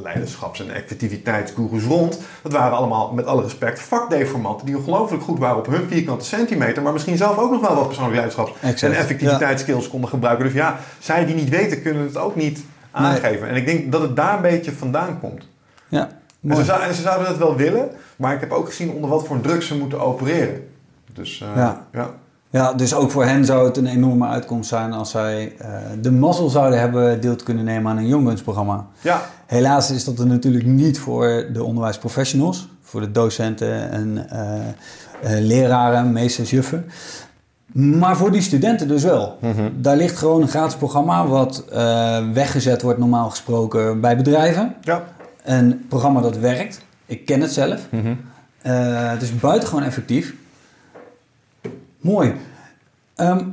leiderschaps- 0.02 0.60
en 0.60 0.74
effectiviteitsgurus 0.74 1.84
rond. 1.84 2.20
Dat 2.42 2.52
waren 2.52 2.76
allemaal, 2.76 3.12
met 3.12 3.26
alle 3.26 3.42
respect, 3.42 3.80
vakdeformanten 3.80 4.66
die 4.66 4.76
ongelooflijk 4.76 5.22
goed 5.22 5.38
waren 5.38 5.58
op 5.58 5.66
hun 5.66 5.88
vierkante 5.88 6.24
centimeter, 6.24 6.82
maar 6.82 6.92
misschien 6.92 7.16
zelf 7.16 7.38
ook 7.38 7.50
nog 7.50 7.60
wel 7.60 7.74
wat 7.74 7.86
persoonlijke 7.86 8.20
leiderschaps- 8.20 8.82
en 8.82 8.92
effectiviteitsskills 8.92 9.88
konden 9.88 10.08
gebruiken. 10.08 10.44
Dus 10.44 10.54
ja, 10.54 10.78
zij 10.98 11.24
die 11.26 11.34
niet 11.34 11.48
weten, 11.48 11.82
kunnen 11.82 12.02
het 12.02 12.16
ook 12.16 12.36
niet 12.36 12.64
aangeven. 12.90 13.48
En 13.48 13.56
ik 13.56 13.66
denk 13.66 13.92
dat 13.92 14.02
het 14.02 14.16
daar 14.16 14.36
een 14.36 14.42
beetje 14.42 14.72
vandaan 14.72 15.20
komt. 15.20 15.48
Ja, 15.88 16.08
en 16.48 16.64
ze, 16.64 16.72
en, 16.72 16.94
ze, 16.94 17.02
zouden 17.02 17.28
het 17.28 17.38
wel 17.38 17.56
willen, 17.56 17.90
maar 18.16 18.34
ik 18.34 18.40
heb 18.40 18.52
ook 18.52 18.66
gezien 18.66 18.90
onder 18.90 19.10
wat 19.10 19.26
voor 19.26 19.40
druk 19.40 19.62
ze 19.62 19.76
moeten 19.76 20.00
opereren. 20.00 20.68
Dus 21.12 21.40
uh, 21.40 21.48
ja. 21.56 21.86
ja. 21.92 22.14
Ja, 22.56 22.72
dus 22.72 22.94
ook 22.94 23.10
voor 23.10 23.24
hen 23.24 23.44
zou 23.44 23.66
het 23.66 23.76
een 23.76 23.86
enorme 23.86 24.26
uitkomst 24.26 24.68
zijn 24.68 24.92
als 24.92 25.10
zij 25.10 25.52
uh, 25.60 25.66
de 26.00 26.10
mazzel 26.10 26.48
zouden 26.48 26.78
hebben 26.78 27.20
deel 27.20 27.36
te 27.36 27.44
kunnen 27.44 27.64
nemen 27.64 27.90
aan 27.90 27.96
een 27.96 28.06
jongensprogramma. 28.06 28.86
Ja. 29.00 29.22
Helaas 29.46 29.90
is 29.90 30.04
dat 30.04 30.18
er 30.18 30.26
natuurlijk 30.26 30.64
niet 30.64 30.98
voor 30.98 31.46
de 31.52 31.64
onderwijsprofessionals, 31.64 32.68
voor 32.82 33.00
de 33.00 33.10
docenten 33.10 33.90
en 33.90 34.26
uh, 34.32 35.38
uh, 35.38 35.46
leraren, 35.46 36.12
meesters, 36.12 36.50
juffen. 36.50 36.86
Maar 37.72 38.16
voor 38.16 38.32
die 38.32 38.40
studenten 38.40 38.88
dus 38.88 39.02
wel. 39.02 39.38
Mhm. 39.40 39.68
Daar 39.76 39.96
ligt 39.96 40.18
gewoon 40.18 40.42
een 40.42 40.48
gratis 40.48 40.76
programma 40.76 41.26
wat 41.26 41.64
eh, 41.72 42.18
weggezet 42.32 42.82
wordt 42.82 42.98
normaal 42.98 43.30
gesproken 43.30 44.00
bij 44.00 44.16
bedrijven. 44.16 44.74
Ja. 44.80 45.02
Een 45.42 45.84
programma 45.88 46.20
dat 46.20 46.38
werkt. 46.38 46.80
Ik 47.06 47.24
ken 47.24 47.40
het 47.40 47.52
zelf. 47.52 47.80
Mhm. 47.90 48.14
Eh, 48.62 49.10
het 49.10 49.22
is 49.22 49.36
buitengewoon 49.36 49.82
effectief. 49.82 50.34
Mooi. 52.06 52.34
Ehm, 53.14 53.44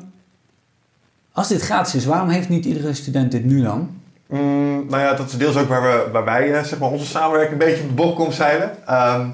als 1.31 1.47
dit 1.47 1.61
gratis 1.61 1.95
is, 1.95 2.05
waarom 2.05 2.29
heeft 2.29 2.49
niet 2.49 2.65
iedere 2.65 2.93
student 2.93 3.31
dit 3.31 3.45
nu 3.45 3.61
dan? 3.61 3.89
Mm, 4.27 4.85
nou 4.89 5.01
ja, 5.01 5.13
dat 5.13 5.27
is 5.29 5.37
deels 5.37 5.57
ook 5.57 5.67
waar, 5.67 5.81
we, 5.81 6.11
waar 6.11 6.25
wij 6.25 6.53
eh, 6.53 6.63
zeg 6.63 6.79
maar, 6.79 6.89
onze 6.89 7.05
samenwerking 7.05 7.61
een 7.61 7.67
beetje 7.67 7.83
op 7.83 7.87
de 7.87 7.93
bocht 7.93 8.15
komt 8.15 8.33
zeilen. 8.33 8.87
Ehm, 8.87 9.27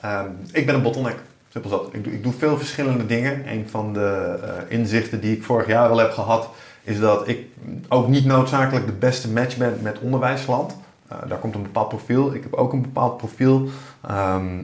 ehm, 0.00 0.26
ik 0.52 0.66
ben 0.66 0.74
een 0.74 0.82
bottleneck. 0.82 1.16
Simpel 1.48 1.70
dat. 1.70 1.88
Ik 1.92 2.04
doe, 2.04 2.12
ik 2.12 2.22
doe 2.22 2.32
veel 2.38 2.58
verschillende 2.58 3.06
dingen. 3.06 3.52
Een 3.52 3.68
van 3.68 3.92
de 3.92 4.38
eh, 4.42 4.78
inzichten 4.78 5.20
die 5.20 5.36
ik 5.36 5.42
vorig 5.42 5.66
jaar 5.66 5.88
al 5.88 5.98
heb 5.98 6.12
gehad, 6.12 6.48
is 6.82 7.00
dat 7.00 7.28
ik 7.28 7.46
ook 7.88 8.08
niet 8.08 8.24
noodzakelijk 8.24 8.86
de 8.86 8.92
beste 8.92 9.30
match 9.30 9.56
ben 9.56 9.78
met 9.82 9.98
onderwijsland. 9.98 10.76
Eh, 11.08 11.16
daar 11.28 11.38
komt 11.38 11.54
een 11.54 11.62
bepaald 11.62 11.88
profiel. 11.88 12.34
Ik 12.34 12.42
heb 12.42 12.54
ook 12.54 12.72
een 12.72 12.82
bepaald 12.82 13.16
profiel. 13.16 13.68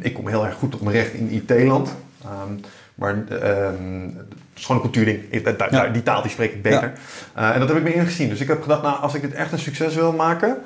Ik 0.00 0.14
kom 0.14 0.28
heel 0.28 0.44
erg 0.44 0.54
goed 0.54 0.74
op 0.74 0.80
mijn 0.80 0.96
recht 0.96 1.12
in 1.12 1.30
IT-land. 1.30 1.94
Maar 2.94 3.24
ehm, 3.28 4.02
het 4.16 4.26
is 4.56 4.64
gewoon 4.64 4.76
een 4.82 4.90
cultuurding. 4.90 5.22
Ja. 5.70 5.86
Die 5.92 6.02
taal 6.02 6.22
die 6.22 6.30
spreek 6.30 6.52
ik 6.52 6.62
beter. 6.62 6.92
Eh, 7.34 7.50
en 7.54 7.58
dat 7.60 7.68
heb 7.68 7.76
ik 7.76 7.82
me 7.84 7.94
ingezien. 7.94 8.28
Dus 8.28 8.40
ik 8.40 8.48
heb 8.48 8.62
gedacht, 8.62 8.82
nou, 8.82 9.00
als 9.00 9.14
ik 9.14 9.20
dit 9.20 9.32
echt 9.32 9.52
een 9.52 9.58
succes 9.58 9.94
wil 9.94 10.12
maken, 10.12 10.56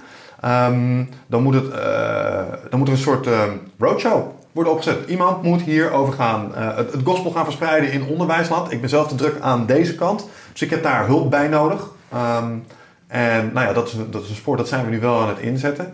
ehm, 0.40 1.04
dan, 1.26 1.42
moet 1.42 1.54
het, 1.54 1.70
eh, 1.70 2.42
dan 2.70 2.78
moet 2.78 2.88
er 2.88 2.94
een 2.94 3.00
soort 3.00 3.26
ehm, 3.26 3.50
roadshow 3.78 4.26
worden 4.52 4.72
opgezet. 4.72 4.98
Iemand 5.08 5.42
moet 5.42 5.62
hierover 5.62 6.12
gaan, 6.14 6.54
eh, 6.54 6.76
het, 6.76 6.92
het 6.92 7.00
gospel 7.04 7.30
gaan 7.30 7.44
verspreiden 7.44 7.92
in 7.92 8.02
onderwijsland. 8.04 8.72
Ik 8.72 8.80
ben 8.80 8.90
zelf 8.90 9.08
te 9.08 9.14
druk 9.14 9.40
aan 9.40 9.66
deze 9.66 9.94
kant, 9.94 10.28
dus 10.52 10.62
ik 10.62 10.70
heb 10.70 10.82
daar 10.82 11.06
hulp 11.06 11.30
bij 11.30 11.48
nodig. 11.48 11.88
En 13.06 13.50
nou 13.54 13.66
ja, 13.66 13.72
dat 13.72 13.86
is, 13.88 13.92
een- 13.94 14.10
dat 14.10 14.22
is 14.22 14.28
een 14.28 14.34
spoor, 14.34 14.56
dat 14.56 14.68
zijn 14.68 14.84
we 14.84 14.90
nu 14.90 15.00
wel 15.00 15.20
aan 15.20 15.28
het 15.28 15.38
inzetten. 15.38 15.92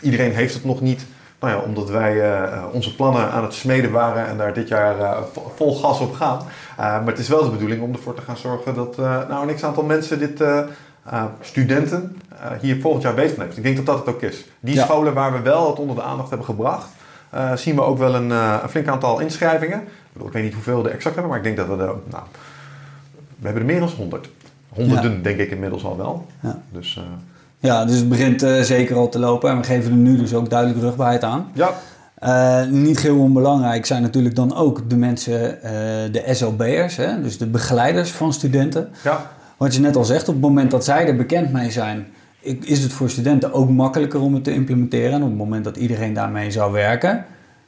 Iedereen 0.00 0.32
heeft 0.32 0.54
het 0.54 0.64
nog 0.64 0.80
niet. 0.80 1.06
Nou 1.46 1.58
ja, 1.58 1.64
omdat 1.64 1.90
wij 1.90 2.40
eh, 2.42 2.62
onze 2.72 2.94
plannen 2.94 3.30
aan 3.30 3.42
het 3.42 3.54
smeden 3.54 3.90
waren 3.90 4.26
en 4.26 4.36
daar 4.36 4.52
dit 4.54 4.68
jaar 4.68 4.98
eh, 5.00 5.22
vo- 5.32 5.52
vol 5.56 5.74
gas 5.76 6.00
op 6.00 6.14
gaan. 6.14 6.38
Maar 6.76 7.06
het 7.06 7.18
is 7.18 7.28
wel 7.28 7.44
de 7.44 7.50
bedoeling 7.50 7.82
om 7.82 7.92
ervoor 7.92 8.14
te 8.14 8.22
gaan 8.22 8.36
zorgen 8.36 8.74
dat 8.74 8.96
nou 8.96 9.48
een 9.48 9.54
x-aantal 9.54 9.82
mensen 9.84 10.18
dit, 10.18 10.40
uh, 10.40 10.60
studenten, 11.40 12.16
uh, 12.32 12.38
hier 12.60 12.80
volgend 12.80 13.02
jaar 13.02 13.14
bezig 13.14 13.36
neemt. 13.36 13.56
Ik 13.56 13.62
denk 13.62 13.76
dat 13.76 13.86
dat 13.86 13.98
het 13.98 14.08
ook 14.14 14.22
is. 14.22 14.44
Die 14.60 14.74
Ja. 14.74 14.84
scholen 14.84 15.14
waar 15.14 15.32
we 15.32 15.40
wel 15.40 15.68
het 15.68 15.78
onder 15.78 15.96
de 15.96 16.02
aandacht 16.02 16.28
hebben 16.28 16.46
gebracht, 16.46 16.88
uh, 17.34 17.52
zien 17.56 17.74
we 17.74 17.82
ook 17.82 17.98
wel 17.98 18.14
een, 18.14 18.30
een 18.30 18.68
flink 18.68 18.88
aantal 18.88 19.18
inschrijvingen. 19.20 19.78
Ik, 19.80 19.88
bedoel, 20.12 20.26
ik 20.28 20.32
weet 20.34 20.42
niet 20.42 20.54
hoeveel 20.54 20.82
we 20.82 20.88
er 20.88 20.94
exact 20.94 21.14
hebben, 21.14 21.28
maar 21.28 21.44
ik 21.46 21.56
denk 21.56 21.56
dat 21.68 21.76
we 21.78 21.84
er, 21.84 21.94
nou, 22.10 22.22
we 23.38 23.44
hebben 23.44 23.62
er 23.62 23.68
meer 23.68 23.80
dan 23.80 23.88
100. 23.96 24.28
Honderden 24.68 25.12
ja. 25.12 25.22
denk 25.22 25.38
ik 25.38 25.50
inmiddels 25.50 25.84
al 25.84 25.96
wel. 25.96 26.26
Ja. 26.40 26.58
Dus, 26.70 27.00
ja, 27.66 27.84
dus 27.84 27.96
het 27.96 28.08
begint 28.08 28.42
uh, 28.42 28.60
zeker 28.60 28.96
al 28.96 29.08
te 29.08 29.18
lopen 29.18 29.50
en 29.50 29.56
we 29.56 29.64
geven 29.64 29.90
er 29.90 29.96
nu 29.96 30.16
dus 30.16 30.34
ook 30.34 30.50
duidelijk 30.50 30.80
rugbaarheid 30.80 31.24
aan. 31.24 31.50
Ja. 31.52 31.70
Uh, 32.22 32.70
niet 32.70 33.00
heel 33.00 33.18
onbelangrijk 33.18 33.86
zijn 33.86 34.02
natuurlijk 34.02 34.34
dan 34.34 34.56
ook 34.56 34.90
de 34.90 34.96
mensen, 34.96 35.58
uh, 35.64 35.70
de 36.12 36.22
SLB'ers, 36.30 36.96
hè? 36.96 37.22
dus 37.22 37.38
de 37.38 37.46
begeleiders 37.46 38.10
van 38.10 38.32
studenten. 38.32 38.88
Ja. 39.04 39.30
Wat 39.56 39.74
je 39.74 39.80
net 39.80 39.96
al 39.96 40.04
zegt, 40.04 40.28
op 40.28 40.34
het 40.34 40.42
moment 40.42 40.70
dat 40.70 40.84
zij 40.84 41.06
er 41.06 41.16
bekend 41.16 41.52
mee 41.52 41.70
zijn, 41.70 42.06
is 42.60 42.82
het 42.82 42.92
voor 42.92 43.10
studenten 43.10 43.52
ook 43.52 43.70
makkelijker 43.70 44.20
om 44.20 44.34
het 44.34 44.44
te 44.44 44.52
implementeren. 44.52 45.12
En 45.12 45.22
op 45.22 45.28
het 45.28 45.38
moment 45.38 45.64
dat 45.64 45.76
iedereen 45.76 46.14
daarmee 46.14 46.50
zou 46.50 46.72
werken, 46.72 47.24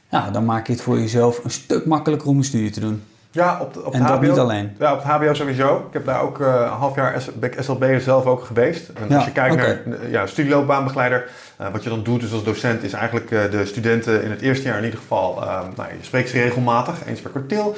ja, 0.09 0.31
dan 0.31 0.45
maak 0.45 0.67
je 0.67 0.73
het 0.73 0.81
voor 0.81 0.99
jezelf 0.99 1.43
een 1.43 1.51
stuk 1.51 1.85
makkelijker 1.85 2.27
om 2.27 2.37
een 2.37 2.43
studie 2.43 2.69
te 2.69 2.79
doen. 2.79 3.01
Ja, 3.31 3.57
op, 3.61 3.73
de, 3.73 3.85
op 3.85 3.93
en 3.93 3.99
dat 3.99 4.09
HBO, 4.09 4.27
niet 4.27 4.37
alleen. 4.37 4.75
Ja, 4.79 4.93
op 4.93 5.03
het 5.03 5.07
HBO 5.11 5.33
sowieso. 5.33 5.77
Ik 5.87 5.93
heb 5.93 6.05
daar 6.05 6.21
ook 6.21 6.39
uh, 6.39 6.47
een 6.47 6.67
half 6.67 6.95
jaar 6.95 7.21
S, 7.21 7.33
ben 7.33 7.51
ik 7.51 7.61
SLB'er 7.61 8.01
zelf 8.01 8.25
ook 8.25 8.43
geweest. 8.43 8.89
En 8.89 9.05
Ja, 9.09 9.15
als 9.15 9.25
je 9.25 9.31
kijkt 9.31 9.55
naar 9.55 10.09
ja, 10.09 10.25
studieloopbaanbegeleider, 10.25 11.29
uh, 11.61 11.67
wat 11.71 11.83
je 11.83 11.89
dan 11.89 12.03
doet 12.03 12.21
dus 12.21 12.33
als 12.33 12.43
docent 12.43 12.83
is 12.83 12.93
eigenlijk 12.93 13.31
uh, 13.31 13.51
de 13.51 13.65
studenten 13.65 14.23
in 14.23 14.29
het 14.29 14.41
eerste 14.41 14.65
jaar 14.65 14.77
in 14.77 14.83
ieder 14.83 14.99
geval, 14.99 15.43
uh, 15.43 15.61
nou, 15.75 15.89
je 15.89 15.97
spreekt 16.01 16.29
ze 16.29 16.41
regelmatig, 16.41 17.05
eens 17.05 17.21
per 17.21 17.29
kwartiel. 17.29 17.75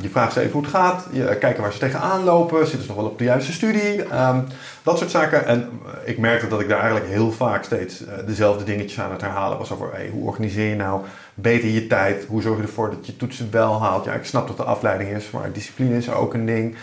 Je 0.00 0.08
vraagt 0.10 0.32
ze 0.32 0.40
even 0.40 0.52
hoe 0.52 0.62
het 0.62 0.70
gaat, 0.70 1.06
je, 1.12 1.36
kijken 1.40 1.62
waar 1.62 1.72
ze 1.72 1.78
tegenaan 1.78 2.24
lopen, 2.24 2.58
zitten 2.66 2.82
ze 2.82 2.86
nog 2.86 2.96
wel 2.96 3.06
op 3.06 3.18
de 3.18 3.24
juiste 3.24 3.52
studie, 3.52 4.00
um, 4.00 4.44
dat 4.82 4.98
soort 4.98 5.10
zaken. 5.10 5.46
En 5.46 5.68
ik 6.04 6.18
merkte 6.18 6.48
dat 6.48 6.60
ik 6.60 6.68
daar 6.68 6.80
eigenlijk 6.80 7.10
heel 7.10 7.32
vaak 7.32 7.64
steeds 7.64 8.02
dezelfde 8.26 8.64
dingetjes 8.64 9.00
aan 9.00 9.10
het 9.10 9.20
herhalen 9.20 9.58
was 9.58 9.72
over 9.72 9.90
hey, 9.92 10.08
hoe 10.12 10.26
organiseer 10.26 10.68
je 10.68 10.76
nou 10.76 11.00
beter 11.34 11.68
je 11.68 11.86
tijd, 11.86 12.24
hoe 12.28 12.42
zorg 12.42 12.56
je 12.56 12.62
ervoor 12.62 12.90
dat 12.90 13.06
je 13.06 13.16
toetsen 13.16 13.48
wel 13.50 13.80
haalt. 13.80 14.04
Ja, 14.04 14.12
ik 14.12 14.24
snap 14.24 14.46
dat 14.46 14.56
de 14.56 14.62
afleiding 14.62 15.10
is, 15.10 15.30
maar 15.30 15.52
discipline 15.52 15.96
is 15.96 16.10
ook 16.10 16.34
een 16.34 16.46
ding. 16.46 16.76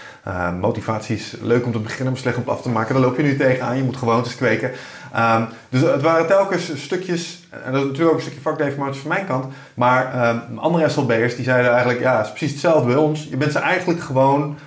Motivatie 0.60 1.16
is 1.16 1.36
leuk 1.42 1.66
om 1.66 1.72
te 1.72 1.80
beginnen, 1.80 2.14
maar 2.14 2.22
slecht 2.22 2.38
om 2.38 2.44
af 2.46 2.62
te 2.62 2.70
maken. 2.70 2.94
Daar 2.94 3.04
loop 3.04 3.18
je 3.18 3.24
nu 3.24 3.38
tegenaan, 3.38 3.78
je 3.78 3.84
moet 3.84 3.98
gewoontes 3.98 4.36
kweken. 4.36 4.72
Um, 5.18 5.48
dus 5.70 5.82
het 5.82 6.02
waren 6.02 6.28
telkens 6.28 6.84
stukjes, 6.84 7.48
en 7.50 7.72
dat 7.72 7.82
is 7.82 7.88
natuurlijk 7.88 8.10
ook 8.10 8.16
een 8.16 8.22
stukje 8.22 8.42
vakdeformatie 8.42 9.02
van 9.02 9.10
mijn 9.10 9.26
kant, 9.26 9.46
maar 9.74 10.30
um, 10.30 10.58
andere 10.58 10.90
SLB'ers 10.90 11.36
die 11.36 11.44
zeiden 11.44 11.72
eigenlijk, 11.72 12.00
ja, 12.00 12.18
het 12.18 12.26
is 12.26 12.32
precies 12.32 12.52
hetzelfde 12.52 12.88
bij 12.88 12.96
ons. 12.96 13.28
Je 13.30 13.38
bent 13.38 13.52
ze 13.52 13.60
eigenlijk 13.60 14.02
gewoon 14.02 14.58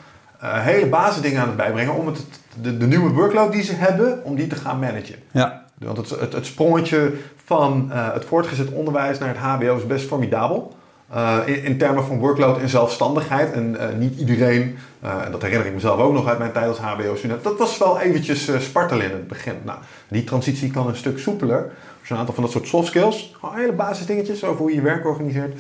uh, 0.43 0.59
hele 0.59 0.87
basisdingen 0.87 1.41
aan 1.41 1.47
het 1.47 1.57
bijbrengen 1.57 1.95
om 1.95 2.07
het, 2.07 2.25
de, 2.61 2.77
de 2.77 2.87
nieuwe 2.87 3.11
workload 3.11 3.53
die 3.53 3.63
ze 3.63 3.75
hebben, 3.75 4.25
om 4.25 4.37
die 4.37 4.47
te 4.47 4.57
gaan 4.57 4.79
managen. 4.79 5.17
Ja. 5.31 5.63
Want 5.79 5.97
het, 5.97 6.11
het, 6.11 6.33
het 6.33 6.47
sprongetje 6.47 7.13
van 7.45 7.91
uh, 7.93 8.13
het 8.13 8.25
voortgezet 8.25 8.71
onderwijs 8.71 9.19
naar 9.19 9.29
het 9.29 9.39
HBO 9.39 9.77
is 9.77 9.87
best 9.87 10.07
formidabel. 10.07 10.77
Uh, 11.13 11.39
in, 11.47 11.79
termen 11.79 12.05
van 12.05 12.19
workload 12.19 12.59
en 12.59 12.69
zelfstandigheid. 12.69 13.53
En 13.53 13.77
uh, 13.81 13.89
niet 13.99 14.19
iedereen, 14.19 14.79
en 15.01 15.31
dat 15.31 15.43
herinner 15.43 15.67
ik 15.67 15.75
mezelf 15.75 16.01
ook 16.01 16.13
nog 16.13 16.27
uit 16.27 16.39
mijn 16.39 16.53
tijd 16.53 16.69
als 16.69 16.79
HBO-student, 16.79 17.45
dat 17.45 17.59
was 17.59 17.79
wel 17.79 18.01
eventjes 18.01 18.51
spartelen 18.59 19.07
in 19.07 19.13
het 19.13 19.29
begin. 19.29 19.55
Nou, 19.65 19.79
die 20.09 20.25
transitie 20.25 20.71
kan 20.71 20.89
een 20.89 20.97
stuk 20.97 21.19
soepeler. 21.19 21.73
Een 22.09 22.17
aantal 22.17 22.35
van 22.35 22.43
dat 22.43 22.53
soort 22.53 22.67
soft 22.67 22.87
skills, 22.87 23.35
gewoon 23.41 23.57
hele 23.57 23.73
basis 23.73 24.07
dingetjes 24.07 24.45
over 24.45 24.61
hoe 24.61 24.71
je 24.71 24.77
je 24.77 24.83
werk 24.83 25.07
organiseert. 25.07 25.59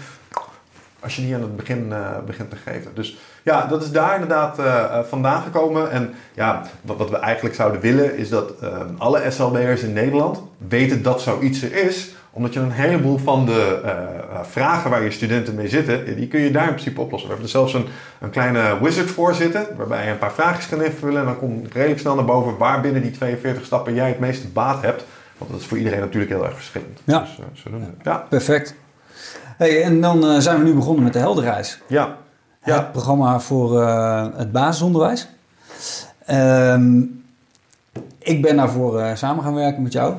Als 1.00 1.16
je 1.16 1.22
die 1.22 1.34
aan 1.34 1.40
het 1.40 1.56
begin 1.56 1.92
begint 2.26 2.50
te 2.50 2.56
geven. 2.56 2.90
Dus 2.94 3.18
ja, 3.42 3.66
dat 3.66 3.82
is 3.82 3.90
daar 3.90 4.14
inderdaad 4.14 4.58
vandaan 5.08 5.42
gekomen. 5.42 5.90
En 5.90 6.14
ja, 6.34 6.62
wat, 6.82 6.96
wat, 6.96 7.10
we 7.10 7.16
eigenlijk 7.16 7.54
zouden 7.54 7.80
willen 7.80 8.16
is 8.16 8.28
dat 8.28 8.52
uh, 8.62 8.68
alle 8.98 9.30
SLB'ers 9.30 9.82
in 9.82 9.92
Nederland 9.92 10.40
weten 10.68 11.02
dat 11.02 11.20
zoiets 11.20 11.62
er 11.62 11.72
is. 11.72 12.14
Omdat 12.36 12.52
je 12.52 12.60
een 12.60 12.70
heleboel 12.70 13.18
van 13.18 13.46
de 13.46 13.80
vragen 14.42 14.90
waar 14.90 15.02
je 15.02 15.10
studenten 15.10 15.54
mee 15.54 15.68
zitten, 15.68 16.16
die 16.16 16.28
kun 16.28 16.40
je 16.40 16.50
daar 16.50 16.66
in 16.66 16.72
principe 16.72 17.00
oplossen. 17.00 17.28
We 17.28 17.34
hebben 17.34 17.52
er 17.52 17.58
zelfs 17.58 17.74
een, 17.74 17.86
een 18.20 18.30
kleine 18.30 18.78
wizard 18.82 19.10
voor 19.10 19.34
zitten, 19.34 19.66
waarbij 19.76 20.04
je 20.04 20.10
een 20.10 20.18
paar 20.18 20.32
vraagjes 20.32 20.68
kan 20.68 20.84
invullen. 20.84 21.20
En 21.20 21.26
dan 21.26 21.38
komt 21.38 21.72
redelijk 21.72 22.00
snel 22.00 22.14
naar 22.14 22.24
boven 22.24 22.56
waar 22.56 22.80
binnen 22.80 23.02
die 23.02 23.10
42 23.10 23.64
stappen 23.64 23.94
jij 23.94 24.08
het 24.08 24.18
meeste 24.18 24.48
baat 24.48 24.82
hebt. 24.82 25.04
Want 25.38 25.50
dat 25.50 25.60
is 25.60 25.66
voor 25.66 25.78
iedereen 25.78 26.00
natuurlijk 26.00 26.32
heel 26.32 26.44
erg 26.44 26.54
verschillend. 26.54 27.00
Ja, 27.04 27.18
dus, 27.18 27.62
zo 27.62 27.70
doen 27.70 27.80
we. 27.80 28.10
ja. 28.10 28.26
perfect. 28.28 28.74
Hey, 29.56 29.82
en 29.82 30.00
dan 30.00 30.24
uh, 30.24 30.38
zijn 30.38 30.58
we 30.58 30.64
nu 30.64 30.74
begonnen 30.74 31.04
met 31.04 31.12
de 31.12 31.18
Helderreis. 31.18 31.80
Ja. 31.86 32.16
ja. 32.64 32.76
Het 32.76 32.92
programma 32.92 33.40
voor 33.40 33.80
uh, 33.80 34.26
het 34.34 34.52
basisonderwijs. 34.52 35.28
Um, 36.30 37.24
ik 38.18 38.42
ben 38.42 38.56
daarvoor 38.56 39.00
uh, 39.00 39.14
samen 39.14 39.44
gaan 39.44 39.54
werken 39.54 39.82
met 39.82 39.92
jou. 39.92 40.14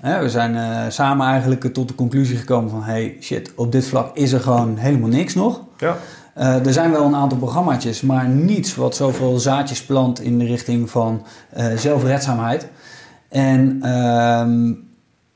We 0.00 0.28
zijn 0.28 0.92
samen 0.92 1.26
eigenlijk 1.26 1.72
tot 1.72 1.88
de 1.88 1.94
conclusie 1.94 2.36
gekomen 2.36 2.70
van... 2.70 2.82
hey, 2.82 3.16
shit, 3.20 3.52
op 3.54 3.72
dit 3.72 3.86
vlak 3.86 4.16
is 4.16 4.32
er 4.32 4.40
gewoon 4.40 4.76
helemaal 4.76 5.08
niks 5.08 5.34
nog. 5.34 5.60
Ja. 5.78 5.96
er 6.34 6.72
zijn 6.72 6.90
wel 6.90 7.04
een 7.04 7.14
aantal 7.14 7.38
programmaatjes, 7.38 8.00
maar 8.00 8.28
niets 8.28 8.74
wat 8.74 8.96
zoveel 8.96 9.38
zaadjes 9.38 9.84
plant... 9.84 10.20
in 10.20 10.38
de 10.38 10.44
richting 10.44 10.90
van 10.90 11.26
zelfredzaamheid. 11.74 12.68
En 13.28 13.78
ehm, 13.82 14.72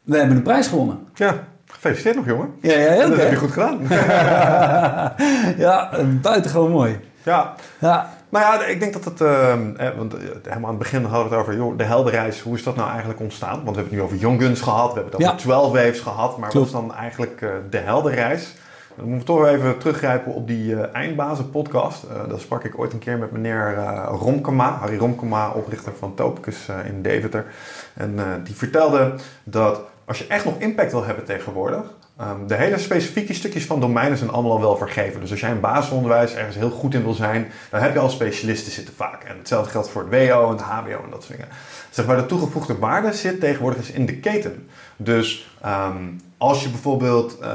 we 0.03 0.17
hebben 0.17 0.37
een 0.37 0.43
prijs 0.43 0.67
gewonnen. 0.67 0.99
Ja. 1.15 1.35
Gefeliciteerd 1.67 2.17
nog, 2.17 2.27
jongen. 2.27 2.49
Ja, 2.61 2.73
ja, 2.73 2.91
heel 2.91 3.09
Dat 3.09 3.19
heb 3.19 3.31
je 3.31 3.37
goed 3.37 3.53
gedaan. 3.53 3.81
ja, 5.67 5.91
buitengewoon 6.21 6.71
mooi. 6.71 7.01
Ja. 7.23 7.55
ja. 7.79 8.11
Nou 8.33 8.45
ja, 8.45 8.65
ik 8.65 8.81
denk 8.81 8.93
dat 8.93 9.05
het... 9.05 9.21
Uh, 9.21 9.55
want 9.97 10.15
helemaal 10.43 10.55
aan 10.55 10.69
het 10.69 10.79
begin 10.79 11.05
hadden 11.05 11.29
we 11.29 11.35
het 11.35 11.45
over 11.45 11.57
joh, 11.57 11.79
de 11.79 11.85
helderreis. 11.85 12.41
Hoe 12.41 12.55
is 12.55 12.63
dat 12.63 12.77
nou 12.77 12.91
eigenlijk 12.91 13.21
ontstaan? 13.21 13.65
Want 13.65 13.77
we 13.77 13.83
hebben 13.83 13.85
het 13.85 13.93
nu 13.93 14.03
over 14.03 14.17
Young 14.17 14.43
Guns 14.43 14.61
gehad. 14.61 14.93
We 14.93 15.01
hebben 15.01 15.21
het 15.21 15.29
over 15.29 15.39
12 15.39 15.73
Waves 15.73 16.01
gehad. 16.01 16.39
Maar 16.39 16.49
Klopt. 16.49 16.71
wat 16.71 16.83
is 16.83 16.89
dan 16.89 16.97
eigenlijk 16.97 17.41
uh, 17.41 17.51
de 17.71 17.79
helderreis? 17.79 18.55
Dan 18.97 19.09
moeten 19.09 19.35
we 19.35 19.41
toch 19.41 19.47
even 19.47 19.79
teruggrijpen 19.79 20.33
op 20.35 20.47
die 20.47 20.75
uh, 20.75 20.83
eindbazen 20.93 21.51
podcast. 21.51 22.05
Uh, 22.05 22.29
dat 22.29 22.41
sprak 22.41 22.65
ik 22.65 22.79
ooit 22.79 22.93
een 22.93 22.99
keer 22.99 23.19
met 23.19 23.33
meneer 23.33 23.75
uh, 23.77 24.09
Romkema, 24.21 24.71
Harry 24.71 24.97
Romkema, 24.97 25.51
oprichter 25.51 25.93
van 25.99 26.15
Topicus 26.15 26.69
in 26.85 27.03
Deventer. 27.03 27.47
En 27.95 28.19
die 28.45 28.57
vertelde 28.57 29.15
dat 29.45 29.81
als 30.05 30.19
je 30.19 30.27
echt 30.27 30.45
nog 30.45 30.59
impact 30.59 30.93
wil 30.93 31.05
hebben 31.05 31.25
tegenwoordig, 31.25 31.85
um, 32.23 32.47
de 32.47 32.55
hele 32.55 32.79
specifieke 32.79 33.35
stukjes 33.35 33.65
van 33.65 33.81
domeinen 33.81 34.19
zijn 34.19 34.31
allemaal 34.31 34.53
al 34.53 34.61
wel 34.61 34.77
vergeven. 34.77 35.21
Dus 35.21 35.31
als 35.31 35.41
jij 35.41 35.51
in 35.51 35.61
basisonderwijs 35.61 36.35
ergens 36.35 36.57
heel 36.57 36.71
goed 36.71 36.95
in 36.95 37.03
wil 37.03 37.15
zijn, 37.15 37.53
dan 37.71 37.81
heb 37.81 37.93
je 37.93 37.99
al 37.99 38.11
specialisten 38.11 38.73
zitten 38.73 38.95
vaak. 38.95 39.25
En 39.25 39.39
hetzelfde 39.39 39.71
geldt 39.71 39.89
voor 39.89 40.07
het 40.11 40.29
WO 40.29 40.45
en 40.45 40.53
het 40.53 40.61
HBO 40.61 41.05
en 41.05 41.11
dat 41.11 41.23
soort 41.23 41.39
dingen. 41.39 41.53
Zeg 41.91 42.07
maar, 42.07 42.17
de 42.17 42.27
toegevoegde 42.27 42.79
waarde 42.79 43.13
zit 43.13 43.41
tegenwoordig 43.41 43.79
eens 43.79 43.91
in 43.91 44.07
de 44.07 44.17
keten. 44.17 44.69
Dus 44.97 45.57
um, 45.67 46.21
als 46.39 46.63
je 46.63 46.69
bijvoorbeeld 46.69 47.39
uh, 47.43 47.49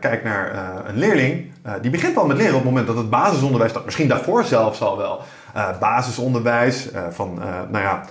kijkt 0.00 0.24
naar 0.24 0.52
uh, 0.52 0.88
een 0.88 0.98
leerling, 0.98 1.52
uh, 1.66 1.72
die 1.80 1.90
begint 1.90 2.16
al 2.16 2.26
met 2.26 2.36
leren 2.36 2.54
op 2.54 2.60
het 2.60 2.70
moment 2.70 2.86
dat 2.86 2.96
het 2.96 3.10
basisonderwijs, 3.10 3.72
dat 3.72 3.84
misschien 3.84 4.08
daarvoor 4.08 4.44
zelfs 4.44 4.80
al 4.80 4.96
wel, 4.96 5.20
basisonderwijs, 5.80 6.88
van, 7.10 7.34
nou 7.70 7.84
ja, 7.84 8.04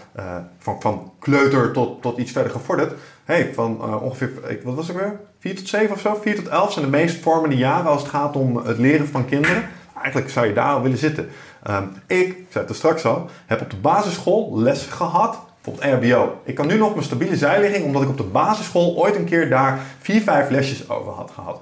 van, 0.58 0.82
van 0.82 1.12
kleuter 1.20 1.72
tot, 1.72 2.02
tot 2.02 2.18
iets 2.18 2.32
verder 2.32 2.52
gevorderd. 2.52 2.94
Hey, 3.26 3.54
van 3.54 4.02
ongeveer, 4.02 4.32
wat 4.64 4.76
was 4.76 4.88
het 4.88 4.98
weer? 4.98 5.20
4 5.40 5.56
tot 5.56 5.68
7 5.68 5.96
of 5.96 6.02
zo? 6.02 6.20
4 6.22 6.36
tot 6.36 6.48
11 6.48 6.74
zijn 6.74 6.86
de 6.86 6.92
meest 6.92 7.22
vormende 7.22 7.56
jaren 7.56 7.86
als 7.92 8.02
het 8.02 8.10
gaat 8.10 8.36
om 8.36 8.58
het 8.58 8.78
leren 8.78 9.08
van 9.08 9.26
kinderen. 9.26 9.70
Eigenlijk 10.02 10.30
zou 10.30 10.48
je 10.48 10.54
daar 10.54 10.74
al 10.74 10.82
willen 10.82 10.98
zitten. 10.98 11.30
Um, 11.70 11.92
ik, 12.08 12.28
ik 12.28 12.46
zei 12.50 12.64
het 12.64 12.70
er 12.70 12.76
straks 12.76 13.06
al, 13.06 13.30
heb 13.46 13.62
op 13.62 13.70
de 13.70 13.76
basisschool 13.76 14.60
les 14.60 14.86
gehad 14.86 15.40
bijvoorbeeld 15.62 16.04
RBO. 16.04 16.42
Ik 16.44 16.56
kan 16.56 16.68
nu 16.68 16.78
nog 16.78 16.92
mijn 16.92 17.04
stabiele 17.04 17.36
zijligging, 17.36 17.86
omdat 17.86 18.02
ik 18.02 18.10
op 18.10 18.18
de 18.18 18.24
basisschool 18.24 18.96
ooit 18.96 19.16
een 19.16 19.26
keer 19.26 19.50
daar 19.50 19.80
vier, 20.00 20.22
vijf 20.22 20.50
lesjes 20.50 20.90
over 20.90 21.12
had 21.12 21.32
gehad. 21.32 21.62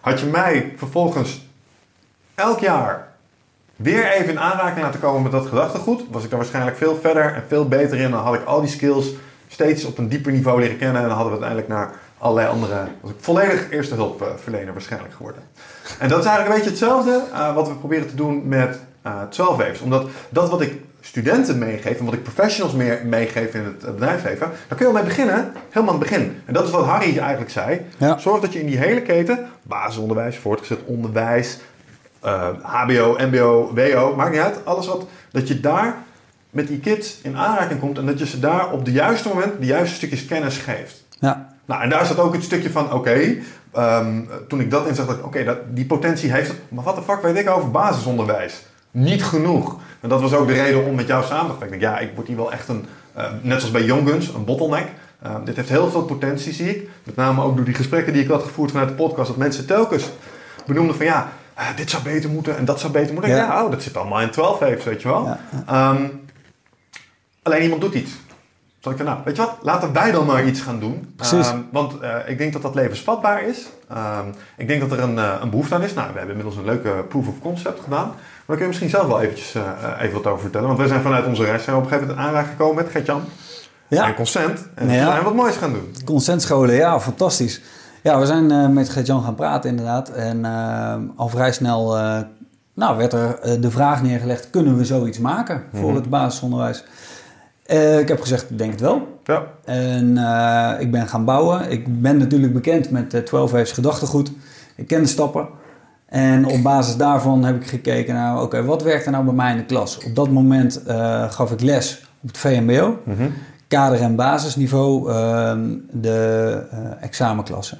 Had 0.00 0.20
je 0.20 0.26
mij 0.26 0.72
vervolgens 0.76 1.46
elk 2.34 2.58
jaar 2.58 3.08
weer 3.76 4.12
even 4.12 4.30
in 4.30 4.40
aanraking 4.40 4.84
laten 4.84 5.00
komen 5.00 5.22
met 5.22 5.32
dat 5.32 5.46
gedachtegoed, 5.46 6.04
was 6.10 6.24
ik 6.24 6.30
daar 6.30 6.38
waarschijnlijk 6.38 6.76
veel 6.76 6.96
verder 6.96 7.34
en 7.34 7.44
veel 7.48 7.68
beter 7.68 7.98
in. 7.98 8.10
Dan 8.10 8.22
had 8.22 8.34
ik 8.34 8.44
al 8.44 8.60
die 8.60 8.70
skills 8.70 9.06
steeds 9.54 9.84
op 9.84 9.98
een 9.98 10.08
dieper 10.08 10.32
niveau 10.32 10.60
leren 10.60 10.78
kennen 10.78 11.02
en 11.02 11.08
dan 11.08 11.16
hadden 11.16 11.38
we 11.38 11.44
uiteindelijk 11.44 11.68
naar 11.68 12.00
allerlei 12.18 12.48
andere, 12.48 12.86
was 13.00 13.10
ik 13.10 13.16
volledig 13.20 13.70
eerste 13.70 13.94
hulpverlener 13.94 14.72
waarschijnlijk 14.72 15.14
geworden. 15.14 15.42
En 15.98 16.08
dat 16.08 16.18
is 16.18 16.24
eigenlijk 16.24 16.48
een 16.48 16.54
beetje 16.54 16.70
hetzelfde 16.70 17.22
uh, 17.32 17.54
wat 17.54 17.68
we 17.68 17.74
proberen 17.74 18.08
te 18.08 18.14
doen 18.14 18.48
met 18.48 18.78
uh, 19.06 19.22
12 19.22 19.56
waves. 19.56 19.80
Omdat 19.80 20.08
dat 20.28 20.50
wat 20.50 20.60
ik 20.60 20.80
studenten 21.00 21.58
meegeef 21.58 21.98
en 21.98 22.04
wat 22.04 22.14
ik 22.14 22.22
professionals 22.22 22.74
meer 22.74 23.00
meegeef 23.06 23.54
in 23.54 23.64
het 23.64 23.78
bedrijfsleven, 23.78 24.50
dan 24.68 24.78
kun 24.78 24.86
je 24.86 24.86
al 24.86 24.92
mee 24.92 25.02
beginnen, 25.02 25.52
helemaal 25.70 25.94
aan 25.94 26.00
het 26.00 26.10
begin. 26.10 26.42
En 26.44 26.54
dat 26.54 26.64
is 26.64 26.70
wat 26.70 26.84
Harry 26.84 27.18
eigenlijk 27.18 27.50
zei. 27.50 27.80
Zorg 28.18 28.40
dat 28.40 28.52
je 28.52 28.60
in 28.60 28.66
die 28.66 28.78
hele 28.78 29.02
keten, 29.02 29.46
basisonderwijs, 29.62 30.36
voortgezet 30.36 30.78
onderwijs, 30.84 31.58
uh, 32.24 32.48
HBO, 32.62 33.16
MBO, 33.18 33.72
WO, 33.74 34.14
maakt 34.16 34.30
niet 34.30 34.40
uit, 34.40 34.64
alles 34.64 34.86
wat, 34.86 35.06
dat 35.30 35.48
je 35.48 35.60
daar 35.60 35.96
met 36.54 36.68
die 36.68 36.78
kids 36.78 37.18
in 37.22 37.36
aanraking 37.36 37.80
komt 37.80 37.98
en 37.98 38.06
dat 38.06 38.18
je 38.18 38.26
ze 38.26 38.40
daar 38.40 38.72
op 38.72 38.84
de 38.84 38.92
juiste 38.92 39.28
moment 39.28 39.52
de 39.60 39.66
juiste 39.66 39.94
stukjes 39.94 40.24
kennis 40.24 40.56
geeft. 40.56 41.04
Ja. 41.20 41.52
Nou, 41.64 41.82
en 41.82 41.88
daar 41.88 42.06
zat 42.06 42.18
ook 42.18 42.32
het 42.32 42.42
stukje 42.42 42.70
van, 42.70 42.92
oké, 42.92 43.36
ehm, 43.72 44.20
toen 44.48 44.60
ik 44.60 44.70
dat 44.70 44.86
inzag, 44.86 45.06
dacht 45.06 45.18
ik, 45.18 45.24
oké, 45.24 45.58
die 45.70 45.86
potentie 45.86 46.32
heeft 46.32 46.48
het, 46.48 46.58
maar 46.68 46.84
wat 46.84 46.96
de 46.96 47.02
fuck 47.02 47.22
weet 47.22 47.36
ik 47.36 47.50
over 47.50 47.70
basisonderwijs? 47.70 48.62
Niet 48.90 49.24
genoeg. 49.24 49.76
En 50.00 50.08
dat 50.08 50.20
was 50.20 50.32
ook 50.32 50.46
de 50.46 50.52
reden 50.52 50.84
om 50.84 50.94
met 50.94 51.06
jou 51.06 51.24
samen 51.24 51.52
te 51.52 51.58
werken. 51.58 51.80
Ja, 51.80 51.98
ik 51.98 52.10
word 52.14 52.26
hier 52.26 52.36
wel 52.36 52.52
echt 52.52 52.68
een, 52.68 52.86
uh, 53.16 53.24
net 53.42 53.58
zoals 53.58 53.70
bij 53.70 53.84
Young 53.84 54.08
Guns, 54.08 54.28
een 54.28 54.44
bottleneck. 54.44 54.86
Uh, 55.26 55.34
dit 55.44 55.56
heeft 55.56 55.68
heel 55.68 55.90
veel 55.90 56.02
potentie, 56.02 56.52
zie 56.52 56.76
ik. 56.76 56.88
Met 57.04 57.16
name 57.16 57.42
ook 57.42 57.56
door 57.56 57.64
die 57.64 57.74
gesprekken 57.74 58.12
die 58.12 58.22
ik 58.22 58.28
had 58.28 58.42
gevoerd 58.42 58.70
vanuit 58.70 58.88
de 58.88 58.94
podcast. 58.94 59.28
Dat 59.28 59.36
mensen 59.36 59.66
telkens 59.66 60.10
benoemden 60.66 60.96
van 60.96 61.06
ja, 61.06 61.28
uh, 61.58 61.64
dit 61.76 61.90
zou 61.90 62.02
beter 62.02 62.30
moeten 62.30 62.56
en 62.56 62.64
dat 62.64 62.80
zou 62.80 62.92
beter 62.92 63.12
moeten. 63.12 63.30
Ja, 63.30 63.36
ja 63.36 63.64
oh, 63.64 63.70
dat 63.70 63.82
zit 63.82 63.96
allemaal 63.96 64.20
in 64.20 64.30
12 64.30 64.58
heeft, 64.58 64.84
weet 64.84 65.02
je 65.02 65.08
wel. 65.08 65.36
Ja. 65.66 65.90
Um, 65.90 66.23
alleen 67.44 67.62
iemand 67.62 67.80
doet 67.80 67.94
iets. 67.94 68.12
Zal 68.84 68.92
ik 68.92 69.02
nou, 69.02 69.18
weet 69.24 69.36
je 69.36 69.42
wat, 69.42 69.56
laten 69.62 69.92
wij 69.92 70.12
dan 70.12 70.26
maar 70.26 70.46
iets 70.46 70.60
gaan 70.60 70.80
doen. 70.80 71.12
Precies. 71.16 71.48
Um, 71.48 71.66
want 71.72 72.02
uh, 72.02 72.14
ik 72.26 72.38
denk 72.38 72.52
dat 72.52 72.62
dat 72.62 72.74
levensvatbaar 72.74 73.42
is. 73.42 73.66
Um, 73.92 74.34
ik 74.56 74.68
denk 74.68 74.80
dat 74.80 74.90
er 74.90 75.00
een, 75.00 75.16
uh, 75.16 75.34
een 75.40 75.50
behoefte 75.50 75.74
aan 75.74 75.82
is. 75.82 75.94
Nou, 75.94 76.12
we 76.12 76.18
hebben 76.18 76.36
inmiddels 76.36 76.56
een 76.56 76.64
leuke 76.64 77.04
proof 77.08 77.28
of 77.28 77.40
concept 77.40 77.80
gedaan. 77.80 78.06
Maar 78.06 78.16
daar 78.46 78.56
kun 78.56 78.58
je 78.58 78.66
misschien 78.66 78.88
zelf 78.88 79.06
wel 79.06 79.20
eventjes, 79.20 79.54
uh, 79.54 79.62
even 80.00 80.14
wat 80.14 80.26
over 80.26 80.40
vertellen. 80.40 80.66
Want 80.66 80.78
wij 80.78 80.88
zijn 80.88 81.02
vanuit 81.02 81.26
onze 81.26 81.44
reis 81.44 81.64
zijn 81.64 81.76
we 81.76 81.82
op 81.82 81.90
een 81.90 81.92
gegeven 81.92 82.14
moment 82.14 82.28
aanraking 82.28 82.56
gekomen 82.56 82.76
met 82.84 82.92
Gertjan. 82.92 83.22
Ja. 83.88 84.06
En 84.06 84.14
Consent. 84.14 84.68
En 84.74 84.86
we 84.86 84.92
zijn 84.92 85.24
wat 85.24 85.34
moois 85.34 85.56
gaan 85.56 85.72
doen. 85.72 85.94
Concentscholen, 86.04 86.74
ja, 86.74 87.00
fantastisch. 87.00 87.60
Ja, 88.02 88.18
we 88.18 88.26
zijn 88.26 88.72
met 88.72 88.88
Gertjan 88.88 89.22
gaan 89.22 89.34
praten 89.34 89.70
inderdaad. 89.70 90.08
En 90.08 90.38
uh, 90.38 90.94
al 91.16 91.28
vrij 91.28 91.52
snel 91.52 91.96
nou, 92.74 92.96
werd 92.96 93.12
er 93.12 93.60
de 93.60 93.70
vraag 93.70 94.02
neergelegd... 94.02 94.50
kunnen 94.50 94.76
we 94.76 94.84
zoiets 94.84 95.18
maken 95.18 95.64
voor 95.70 95.80
mm 95.80 95.86
-hmm. 95.86 95.94
het 95.94 96.10
basisonderwijs? 96.10 96.84
Ik 98.00 98.08
heb 98.08 98.20
gezegd, 98.20 98.50
ik 98.50 98.58
denk 98.58 98.70
het 98.70 98.80
wel. 98.80 99.20
Ja. 99.24 99.46
En 99.64 100.08
ik 100.80 100.90
ben 100.90 101.08
gaan 101.08 101.24
bouwen. 101.24 101.70
Ik 101.70 102.00
ben 102.00 102.16
natuurlijk 102.16 102.52
bekend 102.52 102.90
met 102.90 103.26
12 103.26 103.50
Waves 103.50 103.72
gedachtegoed. 103.72 104.32
Ik 104.76 104.86
ken 104.86 105.02
de 105.02 105.08
stappen. 105.08 105.48
En 106.14 106.46
op 106.46 106.62
basis 106.62 106.96
daarvan 106.96 107.44
heb 107.44 107.56
ik 107.56 107.66
gekeken 107.66 108.14
naar, 108.14 108.42
oké, 108.42 108.64
wat 108.64 108.82
werkt 108.82 109.06
er 109.06 109.12
nou 109.12 109.24
bij 109.24 109.34
mij 109.34 109.50
in 109.50 109.56
de 109.56 109.64
klas? 109.64 109.98
Op 110.04 110.14
dat 110.14 110.30
moment 110.30 110.82
uh, 110.88 111.30
gaf 111.32 111.52
ik 111.52 111.60
les 111.60 112.06
op 112.22 112.28
het 112.28 112.38
VMBO, 112.38 112.98
mm 113.04 113.16
-hmm. 113.16 113.32
kader- 113.68 114.00
en 114.00 114.16
basisniveau, 114.16 115.10
uh, 115.10 115.52
de 115.90 116.62
examenklassen. 117.00 117.78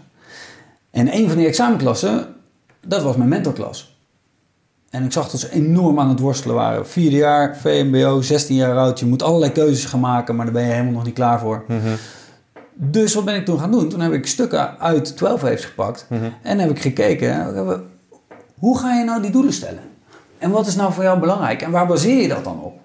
En 0.90 1.14
een 1.14 1.28
van 1.28 1.36
die 1.36 1.46
examenklassen, 1.46 2.26
dat 2.86 3.02
was 3.02 3.16
mijn 3.16 3.28
mentorklas. 3.28 3.93
En 4.94 5.04
ik 5.04 5.12
zag 5.12 5.30
dat 5.30 5.40
ze 5.40 5.52
enorm 5.52 6.00
aan 6.00 6.08
het 6.08 6.18
worstelen 6.18 6.56
waren. 6.56 6.88
Vierde 6.88 7.16
jaar, 7.16 7.56
VMBO, 7.56 8.20
16 8.20 8.56
jaar 8.56 8.76
oud, 8.76 8.98
je 8.98 9.06
moet 9.06 9.22
allerlei 9.22 9.52
keuzes 9.52 9.84
gaan 9.84 10.00
maken, 10.00 10.36
maar 10.36 10.44
daar 10.44 10.54
ben 10.54 10.64
je 10.64 10.70
helemaal 10.70 10.92
nog 10.92 11.04
niet 11.04 11.14
klaar 11.14 11.40
voor. 11.40 11.64
Mm 11.68 11.80
-hmm. 11.80 11.94
Dus 12.74 13.14
wat 13.14 13.24
ben 13.24 13.34
ik 13.34 13.44
toen 13.44 13.58
gaan 13.58 13.70
doen? 13.70 13.88
Toen 13.88 14.00
heb 14.00 14.12
ik 14.12 14.26
stukken 14.26 14.78
uit 14.78 15.16
12 15.16 15.42
heeft 15.42 15.64
gepakt 15.64 16.06
mm 16.08 16.18
-hmm. 16.18 16.32
en 16.42 16.58
heb 16.58 16.70
ik 16.70 16.80
gekeken 16.80 17.54
hoe 18.58 18.78
ga 18.78 18.94
je 18.94 19.04
nou 19.04 19.22
die 19.22 19.30
doelen 19.30 19.52
stellen? 19.52 19.82
En 20.38 20.50
wat 20.50 20.66
is 20.66 20.76
nou 20.76 20.92
voor 20.92 21.02
jou 21.02 21.20
belangrijk? 21.20 21.62
En 21.62 21.70
waar 21.70 21.86
baseer 21.86 22.22
je 22.22 22.28
dat 22.28 22.44
dan 22.44 22.60
op? 22.60 22.78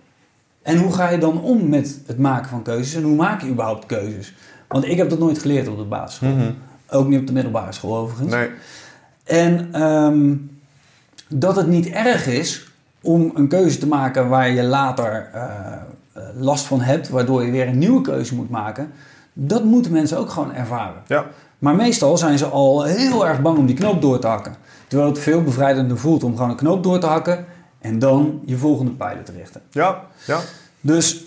En 0.61 0.77
hoe 0.77 0.93
ga 0.93 1.09
je 1.09 1.17
dan 1.17 1.41
om 1.41 1.69
met 1.69 1.99
het 2.05 2.17
maken 2.17 2.49
van 2.49 2.61
keuzes? 2.61 2.95
En 2.95 3.03
hoe 3.03 3.15
maak 3.15 3.41
je 3.41 3.49
überhaupt 3.49 3.85
keuzes? 3.85 4.33
Want 4.67 4.85
ik 4.85 4.97
heb 4.97 5.09
dat 5.09 5.19
nooit 5.19 5.39
geleerd 5.39 5.67
op 5.67 5.77
de 5.77 5.83
basisschool. 5.83 6.29
Mm 6.29 6.39
-hmm. 6.39 6.55
Ook 6.89 7.07
niet 7.07 7.19
op 7.19 7.27
de 7.27 7.33
middelbare 7.33 7.71
school 7.71 7.97
overigens. 7.97 8.33
Nee. 8.33 8.49
En 9.23 9.83
um, 9.83 10.58
dat 11.29 11.55
het 11.55 11.67
niet 11.67 11.89
erg 11.89 12.27
is 12.27 12.71
om 13.01 13.31
een 13.33 13.47
keuze 13.47 13.77
te 13.77 13.87
maken 13.87 14.29
waar 14.29 14.49
je 14.49 14.63
later 14.63 15.29
uh, 15.35 15.41
last 16.35 16.65
van 16.65 16.81
hebt, 16.81 17.09
waardoor 17.09 17.45
je 17.45 17.51
weer 17.51 17.67
een 17.67 17.77
nieuwe 17.77 18.01
keuze 18.01 18.35
moet 18.35 18.49
maken. 18.49 18.91
Dat 19.33 19.63
moeten 19.63 19.91
mensen 19.91 20.17
ook 20.17 20.29
gewoon 20.29 20.53
ervaren. 20.53 21.01
Ja. 21.07 21.25
Maar 21.59 21.75
meestal 21.75 22.17
zijn 22.17 22.37
ze 22.37 22.45
al 22.45 22.83
heel 22.83 23.27
erg 23.27 23.41
bang 23.41 23.57
om 23.57 23.65
die 23.65 23.75
knoop 23.75 24.01
door 24.01 24.19
te 24.19 24.27
hakken. 24.27 24.55
Terwijl 24.87 25.09
het 25.09 25.19
veel 25.19 25.43
bevrijdender 25.43 25.97
voelt 25.97 26.23
om 26.23 26.35
gewoon 26.35 26.49
een 26.49 26.55
knoop 26.55 26.83
door 26.83 26.99
te 26.99 27.05
hakken 27.05 27.45
en 27.79 27.99
dan 27.99 28.41
je 28.45 28.57
volgende 28.57 28.91
pijlen 28.91 29.23
te 29.23 29.31
richten. 29.31 29.61
Ja, 29.71 30.01
ja. 30.25 30.39
Dus, 30.81 31.23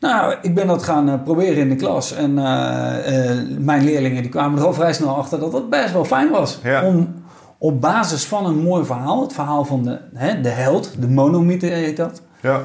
nou, 0.00 0.34
ik 0.42 0.54
ben 0.54 0.66
dat 0.66 0.82
gaan 0.82 1.08
uh, 1.08 1.14
proberen 1.24 1.56
in 1.56 1.68
de 1.68 1.76
klas. 1.76 2.12
En 2.14 2.30
uh, 2.30 2.40
uh, 2.40 3.58
mijn 3.58 3.84
leerlingen 3.84 4.22
die 4.22 4.30
kwamen 4.30 4.58
er 4.58 4.66
al 4.66 4.74
vrij 4.74 4.92
snel 4.92 5.16
achter 5.16 5.38
dat 5.38 5.52
dat 5.52 5.70
best 5.70 5.92
wel 5.92 6.04
fijn 6.04 6.30
was. 6.30 6.58
Ja. 6.62 6.86
Om 6.86 7.21
op 7.62 7.80
basis 7.80 8.24
van 8.24 8.46
een 8.46 8.58
mooi 8.58 8.84
verhaal, 8.84 9.22
het 9.22 9.32
verhaal 9.32 9.64
van 9.64 9.82
de, 9.82 9.98
hè, 10.14 10.40
de 10.40 10.48
held, 10.48 10.94
de 11.00 11.08
monomythe 11.08 11.66
heet 11.66 11.96
dat. 11.96 12.22
Ja. 12.40 12.62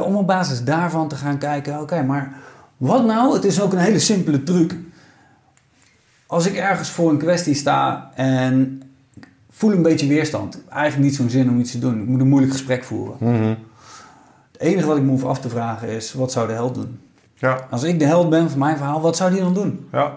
om 0.00 0.16
op 0.16 0.26
basis 0.26 0.64
daarvan 0.64 1.08
te 1.08 1.16
gaan 1.16 1.38
kijken, 1.38 1.80
oké, 1.80 2.02
maar 2.02 2.32
wat 2.76 3.04
nou? 3.04 3.34
Het 3.34 3.44
is 3.44 3.60
ook 3.60 3.72
een 3.72 3.78
hele 3.78 3.98
simpele 3.98 4.42
truc. 4.42 4.76
Als 6.26 6.46
ik 6.46 6.56
ergens 6.56 6.90
voor 6.90 7.10
een 7.10 7.18
kwestie 7.18 7.54
sta 7.54 8.10
en 8.14 8.82
voel 9.50 9.72
een 9.72 9.82
beetje 9.82 10.06
weerstand. 10.06 10.62
Eigenlijk 10.68 11.04
niet 11.04 11.16
zo'n 11.16 11.30
zin 11.30 11.48
om 11.48 11.58
iets 11.58 11.70
te 11.70 11.78
doen. 11.78 12.00
Ik 12.00 12.08
moet 12.08 12.20
een 12.20 12.28
moeilijk 12.28 12.52
gesprek 12.52 12.84
voeren. 12.84 13.16
Mm 13.18 13.56
Het 14.52 14.60
enige 14.60 14.86
wat 14.86 14.96
ik 14.96 15.02
me 15.02 15.10
hoef 15.10 15.24
af 15.24 15.40
te 15.40 15.48
vragen 15.48 15.88
is, 15.88 16.12
wat 16.12 16.32
zou 16.32 16.46
de 16.46 16.52
held 16.52 16.74
doen? 16.74 17.00
Ja. 17.34 17.66
Als 17.70 17.82
ik 17.82 17.98
de 17.98 18.06
held 18.06 18.30
ben 18.30 18.50
van 18.50 18.58
mijn 18.58 18.76
verhaal, 18.76 19.00
wat 19.00 19.16
zou 19.16 19.30
die 19.30 19.40
dan 19.40 19.54
doen? 19.54 19.88
Ja. 19.92 20.14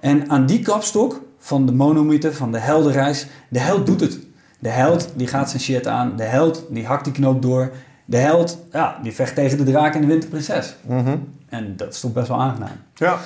En 0.00 0.30
aan 0.30 0.46
die 0.46 0.62
kapstok 0.62 1.20
van 1.40 1.66
de 1.66 1.72
monomythe, 1.72 2.32
van 2.32 2.52
de 2.52 2.58
heldenreis, 2.58 3.26
de 3.48 3.58
held 3.58 3.86
doet 3.86 4.00
het. 4.00 4.18
De 4.58 4.68
held 4.68 5.08
die 5.14 5.26
gaat 5.26 5.50
zijn 5.50 5.62
shit 5.62 5.86
aan. 5.86 6.16
De 6.16 6.22
held 6.22 6.64
die 6.68 6.86
hakt 6.86 7.04
die 7.04 7.12
knoop 7.12 7.42
door. 7.42 7.70
De 8.04 8.16
held, 8.16 8.58
ja, 8.72 8.98
die 9.02 9.12
vecht 9.12 9.34
tegen 9.34 9.58
de 9.58 9.64
draak 9.64 9.94
en 9.94 10.00
de 10.00 10.06
winterprinses. 10.06 10.76
Mm 10.86 11.04
-hmm. 11.04 11.28
En 11.48 11.76
dat 11.76 11.94
is 11.94 12.00
toch 12.00 12.12
best 12.12 12.28
wel 12.28 12.40
aangenaam. 12.40 12.76
Ja. 12.94 13.18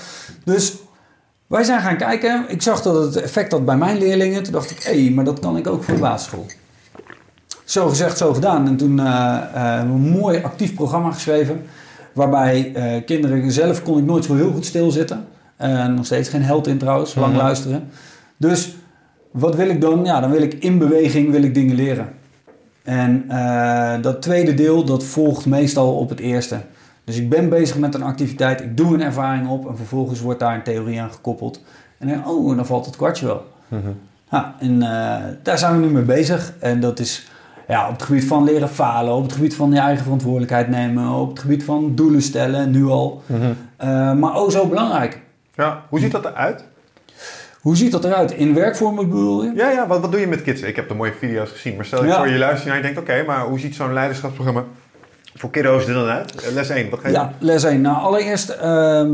Dus 0.44 0.74
wij 1.46 1.64
zijn 1.64 1.80
gaan 1.80 1.96
kijken. 1.96 2.44
Ik 2.48 2.62
zag 2.62 2.82
dat 2.82 3.04
het 3.04 3.16
effect 3.16 3.52
had 3.52 3.64
bij 3.64 3.76
mijn 3.76 3.98
leerlingen. 3.98 4.42
Toen 4.42 4.52
dacht 4.52 4.70
ik, 4.70 4.82
hé, 4.82 5.02
hey, 5.02 5.10
maar 5.10 5.24
dat 5.24 5.38
kan 5.38 5.56
ik 5.56 5.66
ook 5.66 5.82
voor 5.82 5.94
de 5.94 6.00
basisschool. 6.00 6.46
Zo 7.64 7.88
gezegd, 7.88 8.18
zo 8.18 8.34
gedaan. 8.34 8.66
En 8.66 8.76
toen 8.76 8.98
uh, 8.98 9.04
uh, 9.54 9.78
een 9.78 10.10
mooi 10.10 10.42
actief 10.42 10.74
programma 10.74 11.12
geschreven. 11.12 11.62
Waarbij 12.12 12.72
uh, 12.76 13.04
kinderen 13.04 13.52
zelf 13.52 13.82
kon 13.82 13.98
ik 13.98 14.04
nooit 14.04 14.24
zo 14.24 14.34
heel 14.34 14.52
goed 14.52 14.66
stilzitten. 14.66 15.26
Nog 15.94 16.04
steeds 16.04 16.28
geen 16.28 16.42
held 16.42 16.66
in 16.66 16.78
trouwens, 16.78 17.14
lang 17.14 17.26
mm 17.26 17.32
-hmm. 17.32 17.42
luisteren. 17.42 17.88
Dus 18.36 18.76
wat 19.30 19.54
wil 19.54 19.68
ik 19.68 19.80
dan? 19.80 20.04
Ja, 20.04 20.20
dan 20.20 20.30
wil 20.30 20.42
ik 20.42 20.54
in 20.54 20.78
beweging 20.78 21.30
wil 21.30 21.42
ik 21.42 21.54
dingen 21.54 21.74
leren. 21.74 22.08
En 22.82 23.24
dat 24.02 24.22
tweede 24.22 24.54
deel, 24.54 24.84
dat 24.84 25.04
volgt 25.04 25.46
meestal 25.46 25.94
op 25.94 26.08
het 26.08 26.20
eerste. 26.20 26.60
Dus 27.04 27.16
ik 27.16 27.28
ben 27.28 27.48
bezig 27.48 27.78
met 27.78 27.94
een 27.94 28.02
activiteit, 28.02 28.60
ik 28.60 28.76
doe 28.76 28.94
een 28.94 29.02
ervaring 29.02 29.48
op 29.48 29.68
en 29.68 29.76
vervolgens 29.76 30.20
wordt 30.20 30.40
daar 30.40 30.54
een 30.54 30.62
theorie 30.62 31.00
aan 31.00 31.12
gekoppeld. 31.12 31.60
En 31.98 32.08
dan, 32.08 32.26
oh, 32.26 32.56
dan 32.56 32.66
valt 32.66 32.86
het 32.86 32.96
kwartje 32.96 33.26
wel. 33.26 33.44
Mm 33.68 33.80
-hmm. 33.80 33.98
ja, 34.30 34.54
en 34.58 34.74
uh, 34.74 35.16
daar 35.42 35.58
zijn 35.58 35.80
we 35.80 35.86
nu 35.86 35.92
mee 35.92 36.02
bezig. 36.02 36.54
En 36.60 36.80
dat 36.80 36.98
is 36.98 37.26
ja, 37.68 37.86
op 37.86 37.92
het 37.92 38.02
gebied 38.02 38.24
van 38.24 38.44
leren 38.44 38.68
falen, 38.68 39.14
op 39.14 39.22
het 39.22 39.32
gebied 39.32 39.54
van 39.54 39.72
je 39.72 39.78
eigen 39.78 40.02
verantwoordelijkheid 40.02 40.68
nemen, 40.68 41.08
op 41.08 41.28
het 41.28 41.38
gebied 41.38 41.64
van 41.64 41.94
doelen 41.94 42.22
stellen, 42.22 42.70
nu 42.70 42.86
al. 42.86 43.22
Mm 43.26 43.40
-hmm. 43.40 43.56
uh, 43.88 44.12
maar 44.12 44.40
oh, 44.40 44.50
zo 44.50 44.66
belangrijk. 44.66 45.22
Ja, 45.56 45.82
hoe 45.88 46.00
ziet 46.00 46.12
dat 46.12 46.24
eruit? 46.24 46.64
Hoe 47.60 47.76
ziet 47.76 47.92
dat 47.92 48.04
eruit? 48.04 48.32
In 48.32 48.54
werkvormen 48.54 49.08
bedoel 49.08 49.44
je? 49.44 49.52
Ja, 49.54 49.70
ja 49.70 49.86
wat, 49.86 50.00
wat 50.00 50.10
doe 50.12 50.20
je 50.20 50.26
met 50.26 50.42
kids? 50.42 50.60
Ik 50.60 50.76
heb 50.76 50.88
de 50.88 50.94
mooie 50.94 51.12
video's 51.18 51.50
gezien, 51.50 51.76
maar 51.76 51.84
stel 51.84 52.02
je 52.02 52.08
Ja. 52.08 52.16
voor 52.16 52.28
je 52.28 52.38
luistert 52.38 52.70
en 52.70 52.76
je 52.76 52.82
denkt, 52.82 52.98
oké, 52.98 53.22
maar 53.26 53.40
hoe 53.40 53.58
ziet 53.58 53.74
zo'n 53.74 53.92
leiderschapsprogramma 53.92 54.64
voor 55.34 55.50
kiddo's 55.50 55.86
er 55.86 55.94
dan 55.94 56.06
uit? 56.08 56.50
Les 56.52 56.68
1, 56.68 56.90
wat 56.90 57.00
ga 57.00 57.08
je 57.08 57.14
Ja, 57.14 57.32
les 57.38 57.62
1. 57.64 57.80
Nou, 57.80 57.96
allereerst 57.96 58.48
ehm, 58.48 59.10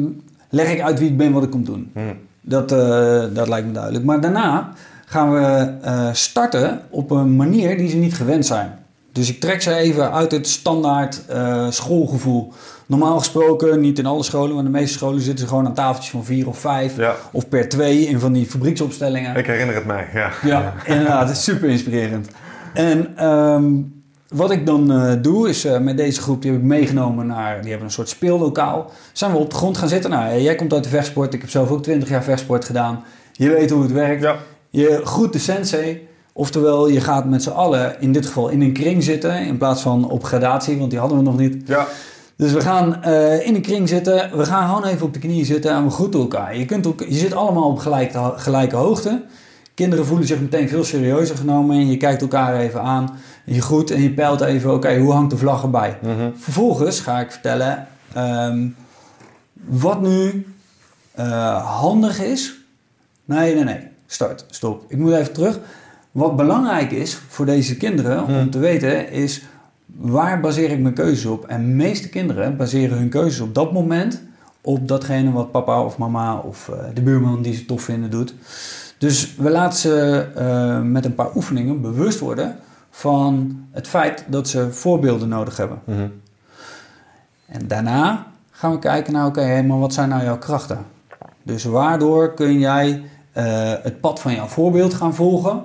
leg 0.48 0.72
ik 0.72 0.81
uit 0.81 0.98
wie 0.98 1.09
ik 1.09 1.16
ben, 1.16 1.33
wat 1.33 1.42
ik 1.42 1.50
kom 1.50 1.64
doen. 1.64 1.90
doen? 1.94 2.05
Hm. 2.05 2.14
Dat, 2.40 2.72
eh, 2.72 3.24
dat 3.35 3.48
lijkt 3.48 3.66
me 3.66 3.72
duidelijk. 3.72 4.05
Maar 4.05 4.20
daarna 4.20 4.72
gaan 5.07 5.33
we 5.33 5.72
eh, 5.83 6.09
starten 6.12 6.81
op 6.90 7.11
een 7.11 7.37
manier 7.37 7.76
die 7.76 7.88
ze 7.88 7.96
niet 7.96 8.14
gewend 8.14 8.46
zijn. 8.46 8.79
Dus 9.21 9.29
ik 9.29 9.41
trek 9.41 9.63
ze 9.63 9.75
even 9.75 10.13
uit 10.13 10.33
het 10.33 10.49
standaard 10.49 11.23
eh, 11.29 11.71
schoolgevoel. 11.71 12.53
Normaal 12.87 13.19
gesproken, 13.19 13.81
niet 13.81 13.99
in 13.99 14.07
alle 14.07 14.23
scholen, 14.23 14.55
maar 14.55 14.65
in 14.65 14.73
de 14.73 14.79
meeste 14.79 14.99
scholen 14.99 15.21
zitten 15.21 15.39
ze 15.45 15.47
gewoon 15.51 15.67
aan 15.67 15.75
tafeltjes 15.75 16.11
van 16.11 16.25
vier 16.25 16.49
of 16.49 16.59
vijf. 16.59 16.97
Ja, 16.97 17.15
Of 17.33 17.49
per 17.49 17.69
twee 17.69 18.07
in 18.07 18.21
van 18.21 18.33
die 18.33 18.47
fabrieksopstellingen. 18.47 19.37
ik 19.37 19.47
herinner 19.47 19.75
het 19.75 19.85
mij, 19.85 20.09
ja. 20.15 20.31
Ja, 20.45 20.75
inderdaad. 20.85 21.29
Het 21.29 21.37
is 21.37 21.45
super 21.45 21.69
inspirerend. 21.69 22.29
En 22.75 23.17
ehm, 23.17 23.73
wat 24.29 24.51
ik 24.51 24.67
dan 24.67 24.93
eh, 24.93 25.13
doe, 25.23 25.49
is 25.49 25.65
eh, 25.65 25.79
met 25.79 25.97
deze 25.97 26.21
groep, 26.21 26.43
die 26.43 26.51
heb 26.51 26.61
ik 26.61 26.67
meegenomen 26.67 27.27
naar, 27.27 27.61
die 27.61 27.71
hebben 27.71 27.87
een 27.87 27.95
soort 27.95 28.09
speellokaal. 28.09 28.91
Zijn 29.13 29.33
we 29.33 29.39
op 29.39 29.51
de 29.51 29.57
grond 29.57 29.79
gaan 29.79 29.89
zitten. 29.89 30.11
Nou, 30.11 30.41
jij 30.41 30.55
komt 30.55 30.73
uit 30.73 30.85
de 30.85 30.91
vechtsport. 30.91 31.35
Ik 31.35 31.41
heb 31.41 31.51
zelf 31.51 31.71
ook 31.71 31.83
20 31.83 32.09
jaar 32.09 32.23
vechtsport 32.25 32.65
gedaan. 32.65 33.05
Je 33.33 33.51
weet 33.51 33.71
hoe 33.71 33.83
het 33.83 33.93
werkt. 33.93 34.23
Ja, 34.23 34.37
Je 34.71 35.01
groet 35.05 35.33
de 35.33 35.39
sensei. 35.39 36.09
Oftewel, 36.40 36.88
je 36.88 37.00
gaat 37.00 37.24
met 37.24 37.42
z'n 37.42 37.50
allen, 37.50 38.00
in 38.00 38.12
dit 38.12 38.26
geval 38.26 38.48
in 38.48 38.61
een 38.61 38.72
kring 38.72 39.03
zitten, 39.03 39.46
in 39.46 39.57
plaats 39.57 39.83
van 39.83 40.11
op 40.11 40.24
gradatie, 40.24 40.79
want 40.79 40.90
die 40.90 40.98
hadden 40.98 41.18
we 41.18 41.24
nog 41.24 41.37
niet. 41.38 41.62
ja, 41.66 41.87
Dus 42.37 42.53
we 42.53 42.61
gaan 42.61 43.03
eh, 43.03 43.46
in 43.46 43.55
een 43.55 43.62
kring 43.62 43.88
zitten. 43.88 44.37
We 44.37 44.44
gaan 44.44 44.68
gewoon 44.68 44.85
even 44.85 45.07
op 45.07 45.12
de 45.12 45.18
knieën 45.18 45.44
zitten 45.44 45.70
en 45.70 45.85
we 45.85 45.90
groeten 45.90 46.20
elkaar. 46.20 46.57
Je, 46.57 46.64
kunt 46.64 46.87
ook, 46.87 47.00
je 47.00 47.14
zit 47.14 47.35
allemaal 47.35 47.68
op 47.68 47.79
gelijke, 47.79 48.33
gelijke 48.37 48.76
hoogte. 48.76 49.22
Kinderen 49.74 50.07
voelen 50.07 50.26
zich 50.26 50.40
meteen 50.40 50.68
veel 50.68 50.85
serieuzer 50.85 51.37
genomen. 51.37 51.76
En 51.76 51.90
je 51.90 51.96
kijkt 51.96 52.22
elkaar 52.22 52.57
even 52.57 52.83
aan. 52.83 53.18
En 53.46 53.55
je 53.55 53.62
groet 53.62 53.90
en 53.90 54.03
je 54.03 54.11
peilt 54.11 54.40
even, 54.40 54.74
oké, 54.74 54.98
hoe 54.98 55.12
hangt 55.12 55.31
de 55.31 55.37
vlag 55.37 55.62
erbij? 55.62 55.98
Mhm. 56.03 56.31
Vervolgens 56.37 57.00
ga 57.00 57.20
ik 57.20 57.31
vertellen 57.33 57.87
ehm, 58.12 58.68
wat 59.64 60.00
nu 60.00 60.46
eh, 61.14 61.79
handig 61.81 62.22
is. 62.22 62.55
Nee, 63.24 63.55
nee, 63.55 63.64
nee. 63.64 63.88
Start, 64.07 64.44
stop. 64.50 64.85
Ik 64.88 64.96
moet 64.98 65.12
even 65.12 65.33
terug. 65.33 65.59
Wat 66.11 66.37
belangrijk 66.37 66.90
is 66.90 67.14
voor 67.29 67.46
deze 67.46 67.77
kinderen 67.77 68.25
om 68.25 68.33
Hmm. 68.35 68.51
te 68.51 68.59
weten 68.59 69.11
is 69.11 69.42
waar 69.87 70.40
baseer 70.40 70.70
ik 70.70 70.81
mijn 70.81 70.94
keuzes 70.94 71.25
op. 71.25 71.46
En 71.46 71.61
de 71.62 71.75
meeste 71.75 72.09
kinderen 72.09 72.57
baseren 72.57 72.99
hun 72.99 73.09
keuzes 73.09 73.40
op 73.40 73.55
dat 73.55 73.73
moment 73.73 74.23
op 74.61 74.88
datgene 74.88 75.33
wat 75.33 75.51
papa 75.51 75.83
of 75.85 75.99
mama 75.99 76.37
of 76.37 76.68
eh, 76.68 76.79
de 76.94 77.03
buurman 77.03 77.42
die 77.42 77.55
ze 77.55 77.64
tof 77.66 77.83
vinden 77.83 78.11
doet. 78.11 78.35
Dus 78.99 79.35
we 79.37 79.51
laten 79.51 79.79
ze 79.79 80.27
eh, 80.35 80.81
met 80.81 81.05
een 81.05 81.14
paar 81.14 81.35
oefeningen 81.35 81.81
bewust 81.81 82.18
worden 82.18 82.57
van 82.90 83.61
het 83.70 83.88
feit 83.88 84.25
dat 84.29 84.49
ze 84.49 84.73
voorbeelden 84.73 85.29
nodig 85.29 85.57
hebben. 85.57 85.79
Mhm. 85.85 86.07
En 87.46 87.68
daarna 87.68 88.27
gaan 88.51 88.70
we 88.73 88.79
kijken 88.79 89.12
naar, 89.12 89.27
oké, 89.27 89.62
maar 89.62 89.79
wat 89.79 89.94
zijn 89.94 90.09
nou 90.09 90.23
jouw 90.23 90.38
krachten? 90.38 90.79
Dus 91.42 91.64
waardoor 91.64 92.35
kun 92.35 92.59
jij 92.59 93.03
eh, 93.33 93.73
het 93.83 94.01
pad 94.01 94.20
van 94.20 94.35
jouw 94.35 94.46
voorbeeld 94.46 94.94
gaan 94.94 95.14
volgen 95.14 95.62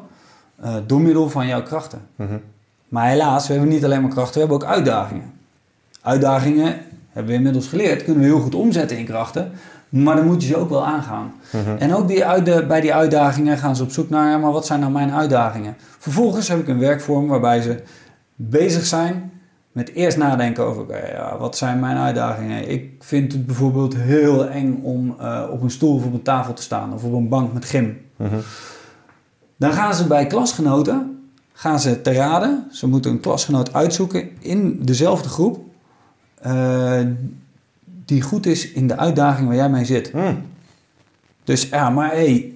eh, 0.65 0.75
door 0.87 1.01
middel 1.01 1.29
van 1.29 1.47
jouw 1.47 1.63
krachten? 1.63 1.99
Mhm. 2.15 2.37
Maar 2.87 3.07
helaas, 3.07 3.47
we 3.47 3.53
hebben 3.53 3.71
niet 3.71 3.85
alleen 3.85 4.01
maar 4.01 4.09
krachten, 4.11 4.33
we 4.33 4.39
hebben 4.39 4.57
ook 4.67 4.73
uitdagingen. 4.75 5.31
Uitdagingen, 6.01 6.75
hebben 7.11 7.31
we 7.31 7.37
inmiddels 7.37 7.67
geleerd, 7.67 8.03
kunnen 8.03 8.21
we 8.23 8.27
heel 8.29 8.39
goed 8.39 8.55
omzetten 8.55 8.97
in 8.97 9.05
krachten. 9.05 9.51
Maar 9.89 10.15
dan 10.15 10.25
moet 10.25 10.41
je 10.41 10.47
ze 10.47 10.57
ook 10.57 10.69
wel 10.69 10.85
aangaan. 10.85 11.33
Mhm. 11.51 11.75
En 11.79 11.95
ook 11.95 12.07
die 12.07 12.25
uitda- 12.25 12.65
bij 12.65 12.81
die 12.81 12.93
uitdagingen 12.93 13.57
gaan 13.57 13.75
ze 13.75 13.83
op 13.83 13.91
zoek 13.91 14.09
naar, 14.09 14.29
ja, 14.29 14.37
maar 14.37 14.51
wat 14.51 14.65
zijn 14.65 14.79
nou 14.79 14.91
mijn 14.91 15.11
uitdagingen? 15.11 15.75
Vervolgens 15.99 16.47
heb 16.47 16.59
ik 16.59 16.67
een 16.67 16.79
werkvorm 16.79 17.27
waarbij 17.27 17.61
ze 17.61 17.83
bezig 18.35 18.85
zijn 18.85 19.31
met 19.71 19.91
eerst 19.93 20.17
nadenken 20.17 20.63
over, 20.63 20.85
ja, 21.13 21.37
wat 21.37 21.57
zijn 21.57 21.79
mijn 21.79 21.97
uitdagingen? 21.97 22.69
Ik 22.69 22.91
vind 22.99 23.31
het 23.31 23.45
bijvoorbeeld 23.45 23.95
heel 23.95 24.47
eng 24.49 24.79
om 24.83 25.15
eh, 25.19 25.43
op 25.51 25.61
een 25.61 25.71
stoel 25.71 25.95
of 25.95 26.05
op 26.05 26.13
een 26.13 26.21
tafel 26.21 26.53
te 26.53 26.61
staan 26.61 26.93
of 26.93 27.03
op 27.03 27.13
een 27.13 27.29
bank 27.29 27.53
met 27.53 27.65
gym. 27.65 27.97
Mhm. 28.15 28.35
Dan 29.55 29.73
gaan 29.73 29.95
ze 29.95 30.07
bij 30.07 30.27
klasgenoten, 30.27 31.29
gaan 31.53 31.79
ze 31.79 32.01
te 32.01 32.11
raden. 32.11 32.67
Ze 32.71 32.87
moeten 32.87 33.11
een 33.11 33.19
klasgenoot 33.19 33.73
uitzoeken 33.73 34.29
in 34.39 34.79
dezelfde 34.83 35.29
groep. 35.29 35.63
eh, 36.41 36.99
die 38.05 38.21
goed 38.21 38.45
is 38.45 38.71
in 38.71 38.87
de 38.87 38.97
uitdaging 38.97 39.47
waar 39.47 39.55
jij 39.55 39.69
mee 39.69 39.85
zit. 39.85 40.13
Mm. 40.13 40.41
Dus 41.43 41.69
ja, 41.69 41.89
maar 41.89 42.11
hé, 42.11 42.15
hey, 42.15 42.53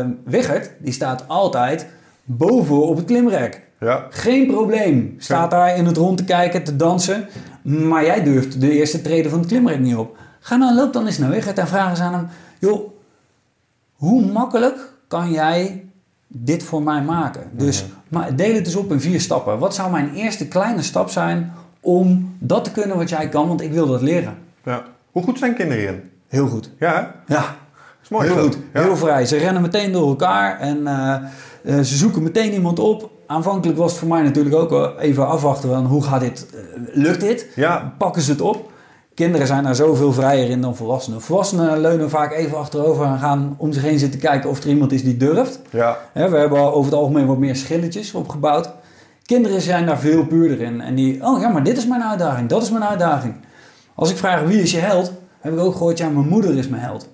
eh, 0.00 0.06
Wiggert, 0.24 0.70
die 0.78 0.92
staat 0.92 1.28
altijd 1.28 1.86
boven 2.24 2.82
op 2.82 2.96
het 2.96 3.04
klimrek. 3.04 3.62
Ja, 3.80 4.06
Geen 4.10 4.46
probleem. 4.46 5.14
Staat 5.18 5.50
daar 5.50 5.76
in 5.76 5.86
het 5.86 5.96
rond 5.96 6.16
te 6.18 6.24
kijken, 6.24 6.64
te 6.64 6.76
dansen. 6.76 7.28
Maar 7.62 8.04
jij 8.04 8.22
durft 8.22 8.60
de 8.60 8.70
eerste 8.70 9.02
treden 9.02 9.30
van 9.30 9.38
het 9.40 9.48
klimrek 9.48 9.78
niet 9.78 9.96
op. 9.96 10.16
Ga 10.40 10.58
dan, 10.58 10.74
loop 10.74 10.92
dan 10.92 11.06
eens 11.06 11.18
naar 11.18 11.30
Wiggert 11.30 11.58
en 11.58 11.66
vraag 11.68 11.90
eens 11.90 12.00
aan 12.00 12.12
hem... 12.14 12.28
joh, 12.58 12.90
hoe 13.92 14.26
makkelijk 14.32 14.92
kan 15.08 15.30
jij 15.30 15.84
dit 16.32 16.62
voor 16.62 16.82
mij 16.82 17.02
maken? 17.02 17.42
Dus 17.52 17.84
maar 18.08 18.36
deel 18.36 18.54
het 18.54 18.64
dus 18.64 18.76
op 18.76 18.92
in 18.92 19.00
vier 19.00 19.20
stappen. 19.20 19.58
Wat 19.58 19.74
zou 19.74 19.90
mijn 19.90 20.14
eerste 20.14 20.48
kleine 20.48 20.82
stap 20.82 21.10
zijn 21.10 21.52
om 21.80 22.34
dat 22.38 22.64
te 22.64 22.70
kunnen 22.72 22.96
wat 22.96 23.08
jij 23.08 23.28
kan? 23.28 23.48
Want 23.48 23.60
ik 23.60 23.72
wil 23.72 23.86
dat 23.86 24.02
leren. 24.02 24.34
ja. 24.64 24.82
Hoe 25.12 25.22
goed 25.22 25.38
zijn 25.38 25.54
kinderen 25.54 25.82
hierin? 25.82 26.10
Heel 26.28 26.46
goed. 26.48 26.70
Ja, 26.78 26.92
hè? 26.92 27.34
Ja, 27.34 27.40
Dat 27.40 27.46
is 28.02 28.08
mooi. 28.08 28.28
heel 28.32 28.42
goed. 28.42 28.58
Ja. 28.72 28.82
Heel 28.82 28.96
vrij. 28.96 29.26
Ze 29.26 29.36
rennen 29.36 29.62
meteen 29.62 29.92
door 29.92 30.08
elkaar 30.08 30.58
en 30.60 30.86
eh, 30.86 31.14
eh, 31.64 31.74
ze 31.84 31.96
zoeken 31.96 32.22
meteen 32.22 32.52
iemand 32.52 32.78
op. 32.78 33.10
Aanvankelijk 33.26 33.78
was 33.78 33.90
het 33.90 34.00
voor 34.00 34.08
mij 34.08 34.22
natuurlijk 34.22 34.54
ook 34.54 34.70
wel 34.70 34.98
even 34.98 35.26
afwachten 35.28 35.68
van 35.68 35.86
hoe 35.86 36.02
gaat 36.02 36.20
dit, 36.20 36.46
eh, 36.54 36.60
lukt 36.92 37.20
dit? 37.20 37.46
Ja, 37.54 37.94
Pakken 37.98 38.22
ze 38.22 38.30
het 38.30 38.40
op? 38.40 38.71
Kinderen 39.14 39.46
zijn 39.46 39.64
daar 39.64 39.74
zoveel 39.74 40.12
vrijer 40.12 40.50
in 40.50 40.60
dan 40.60 40.76
volwassenen. 40.76 41.20
Volwassenen 41.20 41.80
leunen 41.80 42.10
vaak 42.10 42.32
even 42.32 42.58
achterover 42.58 43.04
en 43.06 43.18
gaan 43.18 43.54
om 43.58 43.72
zich 43.72 43.82
heen 43.82 43.98
zitten 43.98 44.20
kijken 44.20 44.50
of 44.50 44.62
er 44.62 44.68
iemand 44.68 44.92
is 44.92 45.02
die 45.04 45.16
durft. 45.16 45.60
ja, 45.70 45.98
Hè, 46.12 46.28
we 46.28 46.36
hebben 46.36 46.58
over 46.72 46.90
het 46.90 47.00
algemeen 47.00 47.26
wat 47.26 47.38
meer 47.38 47.56
schilletjes 47.56 48.14
opgebouwd. 48.14 48.70
Kinderen 49.26 49.60
zijn 49.60 49.86
daar 49.86 49.98
veel 49.98 50.26
puurder 50.26 50.60
in. 50.60 50.80
En 50.80 50.94
die, 50.94 51.24
oh 51.26 51.40
ja, 51.40 51.48
maar 51.48 51.62
dit 51.62 51.76
is 51.76 51.86
mijn 51.86 52.02
uitdaging, 52.02 52.48
dat 52.48 52.62
is 52.62 52.70
mijn 52.70 52.84
uitdaging. 52.84 53.34
Als 53.94 54.10
ik 54.10 54.16
vraag 54.16 54.42
wie 54.42 54.62
is 54.62 54.70
je 54.70 54.78
held, 54.78 55.12
heb 55.40 55.52
ik 55.52 55.58
ook 55.58 55.72
gehoord, 55.72 55.98
ja, 55.98 56.08
mijn 56.08 56.28
moeder 56.28 56.56
is 56.58 56.68
mijn 56.68 56.82
held. 56.82 57.08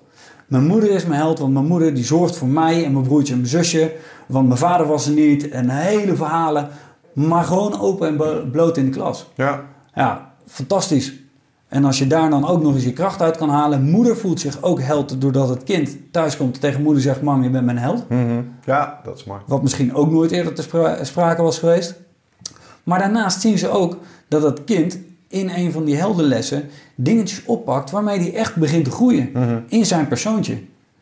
Mijn 0.47 0.65
moeder 0.67 0.89
is 0.91 1.05
mijn 1.05 1.19
held, 1.21 1.39
want 1.39 1.53
mijn 1.53 1.65
moeder 1.65 1.93
die 1.93 2.03
zorgt 2.03 2.35
voor 2.37 2.47
mij 2.47 2.85
en 2.85 2.91
mijn 2.91 3.03
broertje 3.05 3.33
en 3.33 3.39
mijn 3.39 3.51
zusje. 3.51 3.91
Want 4.27 4.47
mijn 4.47 4.59
vader 4.59 4.87
was 4.87 5.05
er 5.05 5.13
niet 5.13 5.49
en 5.49 5.69
hele 5.69 6.15
verhalen. 6.15 6.67
Maar 7.13 7.43
gewoon 7.43 7.79
open 7.79 8.07
en 8.07 8.15
blo- 8.15 8.43
bloot 8.51 8.77
in 8.77 8.85
de 8.85 8.91
klas. 8.91 9.27
ja. 9.35 9.61
Ja, 9.93 10.31
fantastisch. 10.47 11.13
En 11.69 11.85
als 11.85 11.97
je 11.97 12.07
daar 12.07 12.29
dan 12.29 12.47
ook 12.47 12.61
nog 12.61 12.73
eens 12.73 12.83
je 12.83 12.93
kracht 12.93 13.21
uit 13.21 13.37
kan 13.37 13.49
halen. 13.49 13.89
Moeder 13.89 14.17
voelt 14.17 14.39
zich 14.39 14.61
ook 14.61 14.81
held 14.81 15.21
doordat 15.21 15.49
het 15.49 15.63
kind 15.63 15.97
thuis 16.11 16.37
komt 16.37 16.53
en 16.55 16.59
tegen 16.61 16.81
moeder 16.81 17.01
zegt... 17.01 17.21
Mam, 17.21 17.43
je 17.43 17.49
bent 17.49 17.65
mijn 17.65 17.77
held. 17.77 18.09
Mhm. 18.09 18.41
Ja, 18.65 18.99
dat 19.03 19.17
is 19.17 19.23
mooi. 19.23 19.39
Wat 19.47 19.61
misschien 19.61 19.93
ook 19.95 20.11
nooit 20.11 20.31
eerder 20.31 20.53
te 20.53 20.61
spra- 20.61 21.03
sprake 21.03 21.41
was 21.41 21.59
geweest. 21.59 21.95
Maar 22.83 22.99
daarnaast 22.99 23.41
zien 23.41 23.57
ze 23.57 23.69
ook 23.69 23.97
dat 24.27 24.43
het 24.43 24.63
kind 24.63 24.97
in 25.27 25.49
een 25.49 25.71
van 25.71 25.83
die 25.85 25.95
heldenlessen 25.95 26.63
dingetjes 26.95 27.45
oppakt 27.45 27.91
waarmee 27.91 28.19
hij 28.19 28.33
echt 28.33 28.55
begint 28.55 28.85
te 28.85 28.91
groeien 28.91 29.29
Mhm. 29.33 29.59
in 29.67 29.85
zijn 29.85 30.07
persoontje. 30.07 30.57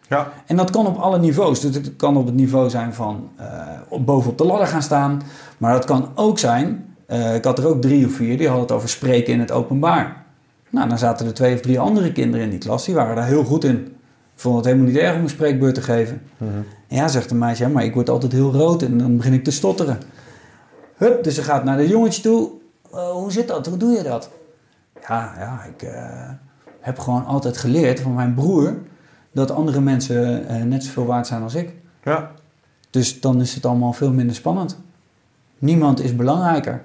Ja, 0.10 0.32
En 0.46 0.56
dat 0.56 0.70
kan 0.70 0.88
op 0.88 0.98
alle 0.98 1.20
niveaus. 1.20 1.60
Dus 1.60 1.76
het 1.76 1.96
kan 1.96 2.18
op 2.18 2.26
het 2.26 2.36
niveau 2.36 2.70
zijn 2.70 2.94
van 2.94 3.30
eh, 3.36 3.46
op- 3.88 4.06
bovenop 4.06 4.38
de 4.38 4.46
ladder 4.46 4.68
gaan 4.68 4.82
staan. 4.82 5.22
Maar 5.58 5.74
dat 5.74 5.86
kan 5.86 6.10
ook 6.16 6.40
zijn, 6.40 6.86
eh, 7.06 7.36
ik 7.36 7.44
had 7.44 7.60
er 7.60 7.68
ook 7.68 7.82
drie 7.82 8.06
of 8.06 8.12
vier, 8.12 8.38
die 8.38 8.48
hadden 8.48 8.66
het 8.66 8.76
over 8.76 8.90
spreken 8.90 9.34
in 9.34 9.40
het 9.40 9.52
openbaar. 9.52 10.26
Nou, 10.70 10.90
dan 10.90 10.98
zaten 10.98 11.26
er 11.28 11.34
twee 11.34 11.54
of 11.54 11.62
drie 11.62 11.80
andere 11.80 12.12
kinderen 12.12 12.46
in 12.46 12.50
die 12.52 12.60
klas, 12.60 12.86
die 12.86 12.96
waren 12.96 13.16
daar 13.16 13.26
heel 13.26 13.44
goed 13.44 13.64
in. 13.64 13.76
Ik 14.36 14.44
vond 14.44 14.56
het 14.56 14.66
helemaal 14.66 14.88
niet 14.88 14.98
erg 14.98 15.16
om 15.16 15.22
een 15.22 15.30
spreekbeurt 15.30 15.76
te 15.76 15.82
geven. 15.82 16.22
Mhm. 16.38 16.52
En 16.88 16.96
ja, 16.96 17.08
zegt 17.08 17.32
een 17.32 17.38
meisje, 17.38 17.64
ja, 17.64 17.70
maar 17.70 17.84
ik 17.84 17.94
word 17.94 18.10
altijd 18.10 18.32
heel 18.32 18.52
rood 18.52 18.82
en 18.82 18.98
dan 18.98 19.18
begin 19.18 19.34
ik 19.34 19.44
te 19.44 19.52
stotteren. 19.52 19.98
Hup, 20.96 21.24
dus 21.24 21.36
ze 21.36 21.44
gaat 21.44 21.64
naar 21.64 21.78
de 21.78 21.88
jongetje 21.88 22.22
toe. 22.22 22.50
"Eh, 22.94 23.10
hoe 23.12 23.32
zit 23.32 23.48
dat? 23.48 23.66
Hoe 23.68 23.78
doe 23.78 23.92
je 23.92 24.04
dat? 24.04 24.30
Ja, 25.08 25.34
ja, 25.40 25.64
ik 25.76 25.82
eh, 25.82 26.30
heb 26.80 27.00
gewoon 27.00 27.26
altijd 27.26 27.58
geleerd 27.58 28.00
van 28.00 28.14
mijn 28.14 28.34
broer 28.34 28.78
dat 29.32 29.52
andere 29.52 29.82
mensen 29.82 30.48
eh, 30.48 30.64
net 30.64 30.84
zoveel 30.84 31.06
waard 31.06 31.28
zijn 31.28 31.42
als 31.44 31.56
ik. 31.56 31.74
ja, 32.04 32.32
Dus 32.90 33.22
dan 33.22 33.42
is 33.42 33.54
het 33.56 33.66
allemaal 33.66 33.94
veel 33.94 34.12
minder 34.14 34.36
spannend. 34.36 34.78
Niemand 35.60 36.00
is 36.04 36.16
belangrijker. 36.16 36.82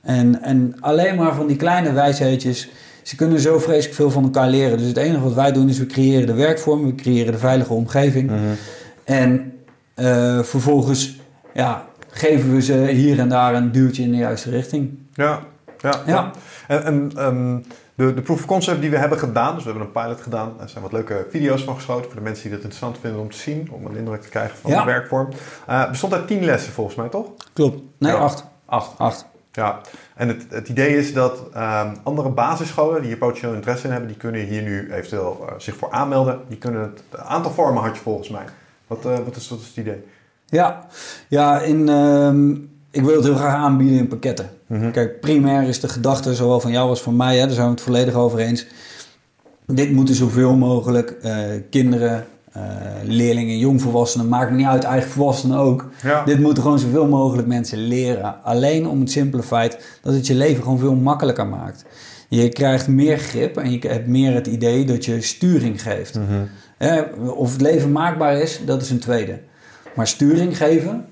En, 0.00 0.42
en 0.42 0.74
alleen 0.80 1.16
maar 1.16 1.34
van 1.34 1.46
die 1.46 1.56
kleine 1.56 1.92
wijsheidjes. 1.92 2.70
Ze 3.02 3.16
kunnen 3.16 3.40
zo 3.40 3.58
vreselijk 3.58 3.94
veel 3.94 4.10
van 4.10 4.22
elkaar 4.24 4.48
leren. 4.48 4.78
Dus 4.78 4.86
het 4.86 4.96
enige 4.96 5.20
wat 5.22 5.34
wij 5.34 5.52
doen 5.52 5.68
is 5.68 5.78
we 5.78 5.86
creëren 5.86 6.26
de 6.26 6.34
werkvorm, 6.34 6.86
we 6.86 6.94
creëren 6.94 7.32
de 7.32 7.38
veilige 7.38 7.72
omgeving. 7.72 8.30
Mhm. 8.30 8.40
En 9.04 9.52
eh, 9.94 10.42
vervolgens 10.42 11.20
ja, 11.54 11.84
geven 12.10 12.54
we 12.54 12.62
ze 12.62 12.74
hier 12.86 13.18
en 13.18 13.28
daar 13.28 13.54
een 13.54 13.72
duwtje 13.72 14.02
in 14.02 14.10
de 14.10 14.16
juiste 14.16 14.50
richting. 14.50 14.98
ja, 15.14 15.40
ja. 15.78 16.02
Ja. 16.06 16.30
En, 16.68 16.84
en 16.84 17.10
ehm, 17.16 17.58
De, 17.94 18.14
de 18.14 18.22
proof 18.22 18.38
of 18.38 18.46
concept 18.46 18.80
die 18.80 18.90
we 18.90 18.96
hebben 18.98 19.18
gedaan, 19.18 19.54
dus 19.54 19.64
we 19.64 19.70
hebben 19.70 19.86
een 19.94 20.02
pilot 20.02 20.20
gedaan. 20.20 20.52
Er 20.60 20.68
zijn 20.68 20.82
wat 20.82 20.92
leuke 20.92 21.26
video's 21.30 21.62
van 21.62 21.74
geschoten 21.74 22.04
voor 22.04 22.14
de 22.14 22.20
mensen 22.20 22.42
die 22.42 22.52
het 22.52 22.62
interessant 22.62 22.98
vinden 23.00 23.20
om 23.20 23.30
te 23.30 23.36
zien. 23.36 23.68
Om 23.72 23.86
een 23.86 23.96
indruk 23.96 24.22
te 24.22 24.28
krijgen 24.28 24.56
van 24.58 24.70
Ja. 24.70 24.78
de 24.80 24.84
werkvorm. 24.86 25.28
Eh 25.66 25.88
bestond 25.90 26.12
uit 26.12 26.26
tien 26.26 26.44
lessen 26.44 26.72
volgens 26.72 26.96
mij, 26.96 27.08
toch? 27.08 27.26
Klopt. 27.52 27.82
Nee, 27.98 28.12
acht. 28.12 28.44
Acht. 28.66 28.90
Acht. 28.98 29.26
Ja, 29.52 29.80
en 30.14 30.28
het, 30.28 30.46
het 30.48 30.68
idee 30.68 30.96
is 30.96 31.12
dat 31.12 31.42
ehm, 31.54 31.94
andere 32.02 32.28
basisscholen 32.28 33.00
die 33.00 33.08
hier 33.08 33.18
potentieel 33.18 33.52
interesse 33.52 33.84
in 33.84 33.90
hebben, 33.90 34.08
die 34.08 34.18
kunnen 34.18 34.40
hier 34.40 34.62
nu 34.62 34.92
eventueel 34.92 35.44
eh, 35.48 35.54
zich 35.58 35.76
voor 35.76 35.90
aanmelden. 35.90 36.40
Die 36.48 36.58
kunnen 36.58 36.80
het 36.80 37.20
aantal 37.20 37.50
vormen 37.50 37.82
had 37.82 37.96
je 37.96 38.02
volgens 38.02 38.28
mij. 38.28 38.44
Wat, 38.86 39.04
eh, 39.04 39.18
wat, 39.24 39.36
is, 39.36 39.48
wat 39.48 39.60
is 39.60 39.66
het 39.66 39.76
idee? 39.76 40.04
Ja, 40.46 40.86
ja 41.28 41.60
in, 41.60 41.88
ehm, 41.88 42.50
ik 42.90 43.02
wil 43.02 43.14
het 43.14 43.24
heel 43.24 43.34
graag 43.34 43.54
aanbieden 43.54 43.98
in 43.98 44.08
pakketten. 44.08 44.50
Mhm. 44.66 44.90
Kijk, 44.90 45.20
primair 45.20 45.62
is 45.62 45.80
de 45.80 45.88
gedachte 45.88 46.34
zowel 46.34 46.60
van 46.60 46.70
jou 46.70 46.88
als 46.88 47.02
van 47.02 47.16
mij, 47.16 47.38
hè, 47.38 47.44
daar 47.46 47.54
zijn 47.54 47.66
we 47.66 47.72
het 47.72 47.82
volledig 47.82 48.14
over 48.14 48.38
eens. 48.38 48.66
Dit 49.66 49.92
moeten 49.92 50.14
zoveel 50.14 50.56
mogelijk 50.56 51.10
eh, 51.10 51.38
kinderen, 51.70 52.26
eh, 52.52 52.62
leerlingen, 53.02 53.58
jongvolwassenen, 53.58 54.28
maakt 54.28 54.50
me 54.50 54.56
niet 54.56 54.66
uit, 54.66 54.84
eigen 54.84 55.10
volwassenen 55.10 55.58
ook. 55.58 55.88
Ja. 56.02 56.24
Dit 56.24 56.40
moeten 56.40 56.62
gewoon 56.62 56.78
zoveel 56.78 57.06
mogelijk 57.06 57.48
mensen 57.48 57.78
leren. 57.78 58.42
Alleen 58.42 58.88
om 58.88 59.00
het 59.00 59.10
simpele 59.10 59.42
feit 59.42 59.98
dat 60.02 60.14
het 60.14 60.26
je 60.26 60.34
leven 60.34 60.62
gewoon 60.62 60.78
veel 60.78 60.94
makkelijker 60.94 61.46
maakt. 61.46 61.84
Je 62.28 62.48
krijgt 62.48 62.88
meer 62.88 63.18
grip 63.18 63.56
en 63.56 63.72
je 63.72 63.88
hebt 63.88 64.06
meer 64.06 64.34
het 64.34 64.46
idee 64.46 64.84
dat 64.84 65.04
je 65.04 65.20
sturing 65.20 65.82
geeft. 65.82 66.14
Mhm. 66.14 66.42
Hè, 66.78 67.00
of 67.34 67.52
het 67.52 67.60
leven 67.60 67.92
maakbaar 67.92 68.36
is, 68.36 68.60
dat 68.66 68.82
is 68.82 68.90
een 68.90 68.98
tweede. 68.98 69.40
Maar 69.94 70.06
sturing 70.06 70.56
geven, 70.56 71.06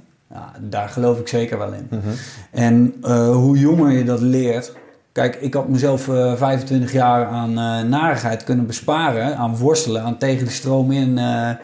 daar 0.60 0.88
geloof 0.88 1.18
ik 1.18 1.28
zeker 1.28 1.58
wel 1.58 1.72
in. 1.72 1.86
Mhm. 1.90 2.08
En 2.50 2.94
eh, 3.02 3.30
hoe 3.30 3.58
jonger 3.58 3.90
je 3.90 4.04
dat 4.04 4.20
leert. 4.20 4.72
Kijk, 5.18 5.36
ik 5.36 5.54
had 5.54 5.68
mezelf 5.68 6.08
eh, 6.08 6.34
25 6.36 6.92
jaar 6.92 7.26
aan 7.26 7.50
eh, 7.58 7.88
narigheid 7.88 8.44
kunnen 8.44 8.66
besparen, 8.66 9.36
aan 9.36 9.56
worstelen, 9.56 10.02
aan 10.02 10.18
tegen 10.18 10.44
de 10.44 10.50
stroom 10.50 10.92
in 10.92 11.18
eh, 11.18 11.50
eh, 11.50 11.56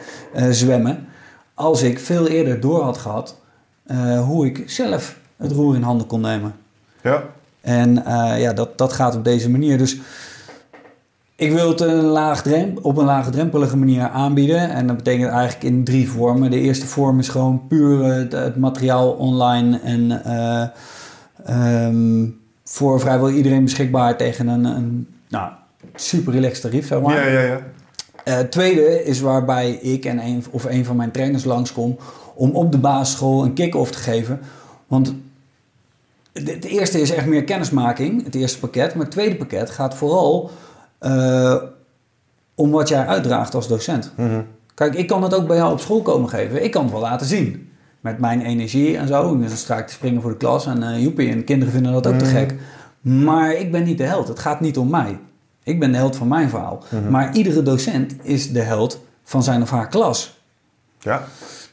zwemmen. 0.51 1.07
Als 1.55 1.83
ik 1.83 1.99
veel 1.99 2.27
eerder 2.27 2.61
door 2.61 2.83
had 2.83 2.99
gehad 2.99 3.41
eh, 3.87 4.21
hoe 4.21 4.47
ik 4.47 4.63
zelf 4.67 5.17
het 5.37 5.53
roer 5.53 5.75
in 5.75 5.83
handen 5.83 6.07
kon 6.07 6.21
nemen. 6.21 6.55
Ja. 7.03 7.23
En 7.61 8.05
eh, 8.05 8.41
ja, 8.41 8.53
dat, 8.53 8.79
dat 8.79 8.93
gaat 8.93 9.17
op 9.17 9.25
deze 9.25 9.51
manier. 9.51 9.79
Dus 9.79 9.99
ik 11.37 11.53
wil 11.53 11.69
het 11.69 11.81
een 11.81 12.79
op 12.83 12.97
een 12.97 13.05
laagdrempelige 13.05 13.77
manier 13.77 14.09
aanbieden. 14.09 14.71
En 14.71 14.87
dat 14.87 14.97
betekent 14.97 15.31
eigenlijk 15.31 15.65
in 15.65 15.85
drie 15.85 16.11
vormen. 16.11 16.51
De 16.51 16.61
eerste 16.61 16.87
vorm 16.87 17.19
is 17.19 17.29
gewoon 17.29 17.67
puur 17.69 18.05
het, 18.05 18.33
het 18.33 18.57
materiaal 18.57 19.11
online 19.11 19.81
en 19.81 20.25
eh, 20.25 20.67
ehm, 21.45 22.27
voor 22.65 23.01
vrijwel 23.01 23.31
iedereen 23.31 23.65
beschikbaar 23.65 24.17
tegen 24.17 24.49
een, 24.49 24.65
een 24.65 25.09
nou, 25.29 25.53
super 25.95 26.33
relaxed 26.33 26.63
tarief, 26.63 26.87
zeg 26.87 27.01
maar. 27.01 27.17
Ja, 27.17 27.27
ja, 27.27 27.41
ja. 27.41 27.61
Eh, 28.25 28.35
Het 28.35 28.51
tweede 28.51 29.05
is 29.05 29.21
waarbij 29.21 29.71
ik 29.71 30.05
en 30.05 30.19
een, 30.19 30.45
of 30.51 30.65
een 30.65 30.85
van 30.85 30.97
mijn 30.97 31.11
trainers 31.11 31.45
langskom 31.45 31.97
om 32.35 32.51
op 32.51 32.73
de 32.73 32.79
basisschool 32.79 33.45
een 33.45 33.53
kick-off 33.53 33.91
te 33.91 33.99
geven. 33.99 34.41
Want 34.87 35.15
het 36.33 36.51
het 36.51 36.65
eerste 36.65 37.01
is 37.01 37.11
echt 37.11 37.27
meer 37.27 37.45
kennismaking, 37.45 38.25
het 38.25 38.35
eerste 38.35 38.59
pakket. 38.59 38.95
Maar 38.95 39.05
het 39.05 39.15
tweede 39.15 39.37
pakket 39.37 39.71
gaat 39.71 39.95
vooral 39.95 40.51
eh, 40.99 41.57
om 42.55 42.71
wat 42.71 42.89
jij 42.89 43.07
uitdraagt 43.07 43.55
als 43.55 43.69
docent. 43.69 44.13
Mhm. 44.17 44.41
Kijk, 44.75 44.95
ik 44.95 45.07
kan 45.07 45.23
het 45.23 45.35
ook 45.35 45.47
bij 45.47 45.57
jou 45.57 45.73
op 45.73 45.81
school 45.81 46.03
komen 46.03 46.29
geven. 46.29 46.65
Ik 46.65 46.71
kan 46.71 46.83
het 46.83 46.93
wel 46.93 47.01
laten 47.01 47.27
zien. 47.27 47.73
Met 48.05 48.19
mijn 48.19 48.41
energie 48.43 48.97
en 48.97 49.09
zo. 49.09 49.39
Dus 49.39 49.49
dan 49.49 49.57
sta 49.57 49.79
ik 49.79 49.87
te 49.87 49.93
springen 49.93 50.23
voor 50.23 50.31
de 50.31 50.37
klas 50.37 50.67
en 50.67 50.83
eh 50.83 51.03
joepie. 51.03 51.31
En 51.31 51.37
de 51.39 51.45
kinderen 51.45 51.73
vinden 51.75 51.93
dat 51.93 52.07
ook 52.07 52.19
te 52.19 52.25
Mhm. 52.25 52.35
gek. 52.35 52.55
Maar 53.01 53.53
ik 53.55 53.73
ben 53.73 53.85
niet 53.85 53.99
de 53.99 54.05
held. 54.05 54.29
Het 54.29 54.39
gaat 54.39 54.61
niet 54.61 54.79
om 54.79 54.89
mij. 54.91 55.19
Ik 55.63 55.81
ben 55.81 55.91
de 55.93 55.97
held 55.97 56.17
van 56.17 56.29
mijn 56.29 56.49
verhaal. 56.49 56.83
Mhm. 56.91 57.11
Maar 57.11 57.35
iedere 57.37 57.63
docent 57.63 58.15
is 58.23 58.53
de 58.53 58.61
held 58.61 59.01
van 59.23 59.43
zijn 59.43 59.63
of 59.63 59.71
haar 59.71 59.89
klas. 59.89 60.39
Ja. 60.99 61.25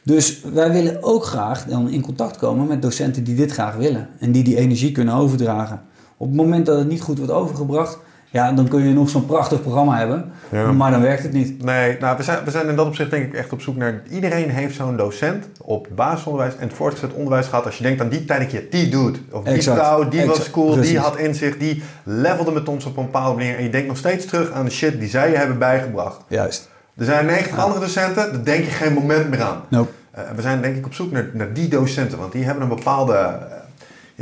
Dus 0.03 0.41
wij 0.53 0.71
willen 0.71 1.03
ook 1.03 1.25
graag 1.25 1.65
dan 1.65 1.89
in 1.89 2.01
contact 2.01 2.37
komen 2.37 2.67
met 2.67 2.81
docenten 2.81 3.23
die 3.23 3.35
dit 3.35 3.51
graag 3.51 3.75
willen. 3.75 4.09
En 4.19 4.31
die 4.31 4.43
die 4.43 4.57
energie 4.57 4.91
kunnen 4.91 5.13
overdragen. 5.13 5.81
Op 6.17 6.27
het 6.27 6.35
moment 6.35 6.65
dat 6.65 6.77
het 6.77 6.87
niet 6.87 7.01
goed 7.01 7.17
wordt 7.17 7.31
overgebracht... 7.33 7.97
Ja, 8.31 8.51
dan 8.51 8.67
kun 8.67 8.87
je 8.87 8.93
nog 8.93 9.09
zo'n 9.09 9.25
prachtig 9.25 9.61
programma 9.61 9.97
hebben. 9.97 10.31
Ja. 10.49 10.71
Maar 10.71 10.91
dan 10.91 11.01
werkt 11.01 11.23
het 11.23 11.33
niet. 11.33 11.63
Nee, 11.63 11.97
nou, 11.99 12.17
we 12.17 12.23
zijn, 12.23 12.43
we 12.45 12.51
zijn 12.51 12.67
in 12.67 12.75
dat 12.75 12.85
opzicht 12.85 13.09
denk 13.09 13.25
ik 13.25 13.33
echt 13.33 13.51
op 13.51 13.61
zoek 13.61 13.75
naar... 13.75 14.01
Iedereen 14.09 14.49
heeft 14.49 14.75
zo'n 14.75 14.97
docent 14.97 15.45
op 15.61 15.87
basisonderwijs 15.95 16.55
en 16.57 16.67
het 16.67 16.77
voortgezet 16.77 17.13
onderwijs 17.13 17.47
gehad. 17.47 17.65
Als 17.65 17.77
je 17.77 17.83
denkt 17.83 18.01
aan 18.01 18.09
die 18.09 18.25
tijd, 18.25 18.39
denk 18.39 18.51
je, 18.51 18.67
die 18.69 18.89
dude. 18.89 19.19
Of 19.31 19.43
die 19.43 19.53
Exact. 19.53 19.79
vrouw, 19.79 20.09
die 20.09 20.25
was 20.25 20.51
cool, 20.51 20.71
Precies. 20.71 20.89
die 20.89 20.99
had 20.99 21.17
inzicht, 21.17 21.59
die 21.59 21.83
levelde 22.03 22.51
met 22.51 22.69
ons 22.69 22.85
op 22.85 22.97
een 22.97 23.05
bepaalde 23.05 23.37
manier. 23.37 23.57
En 23.57 23.63
je 23.63 23.69
denkt 23.69 23.87
nog 23.87 23.97
steeds 23.97 24.25
terug 24.25 24.51
aan 24.51 24.65
de 24.65 24.71
shit 24.71 24.99
die 24.99 25.09
zij 25.09 25.29
je 25.29 25.37
hebben 25.37 25.57
bijgebracht. 25.57 26.21
Juist. 26.27 26.69
Er 26.97 27.05
zijn 27.05 27.25
90 27.25 27.57
andere 27.59 27.79
docenten, 27.79 28.31
daar 28.31 28.43
denk 28.43 28.65
je 28.65 28.71
geen 28.71 28.93
moment 28.93 29.29
meer 29.29 29.41
aan. 29.41 29.61
Nope. 29.67 29.91
Eh, 30.11 30.23
we 30.35 30.41
zijn 30.41 30.61
denk 30.61 30.75
ik 30.75 30.85
op 30.85 30.93
zoek 30.93 31.11
naar, 31.11 31.29
naar 31.33 31.53
die 31.53 31.67
docenten, 31.67 32.17
want 32.17 32.31
die 32.31 32.43
hebben 32.43 32.63
een 32.63 32.69
bepaalde... 32.69 33.37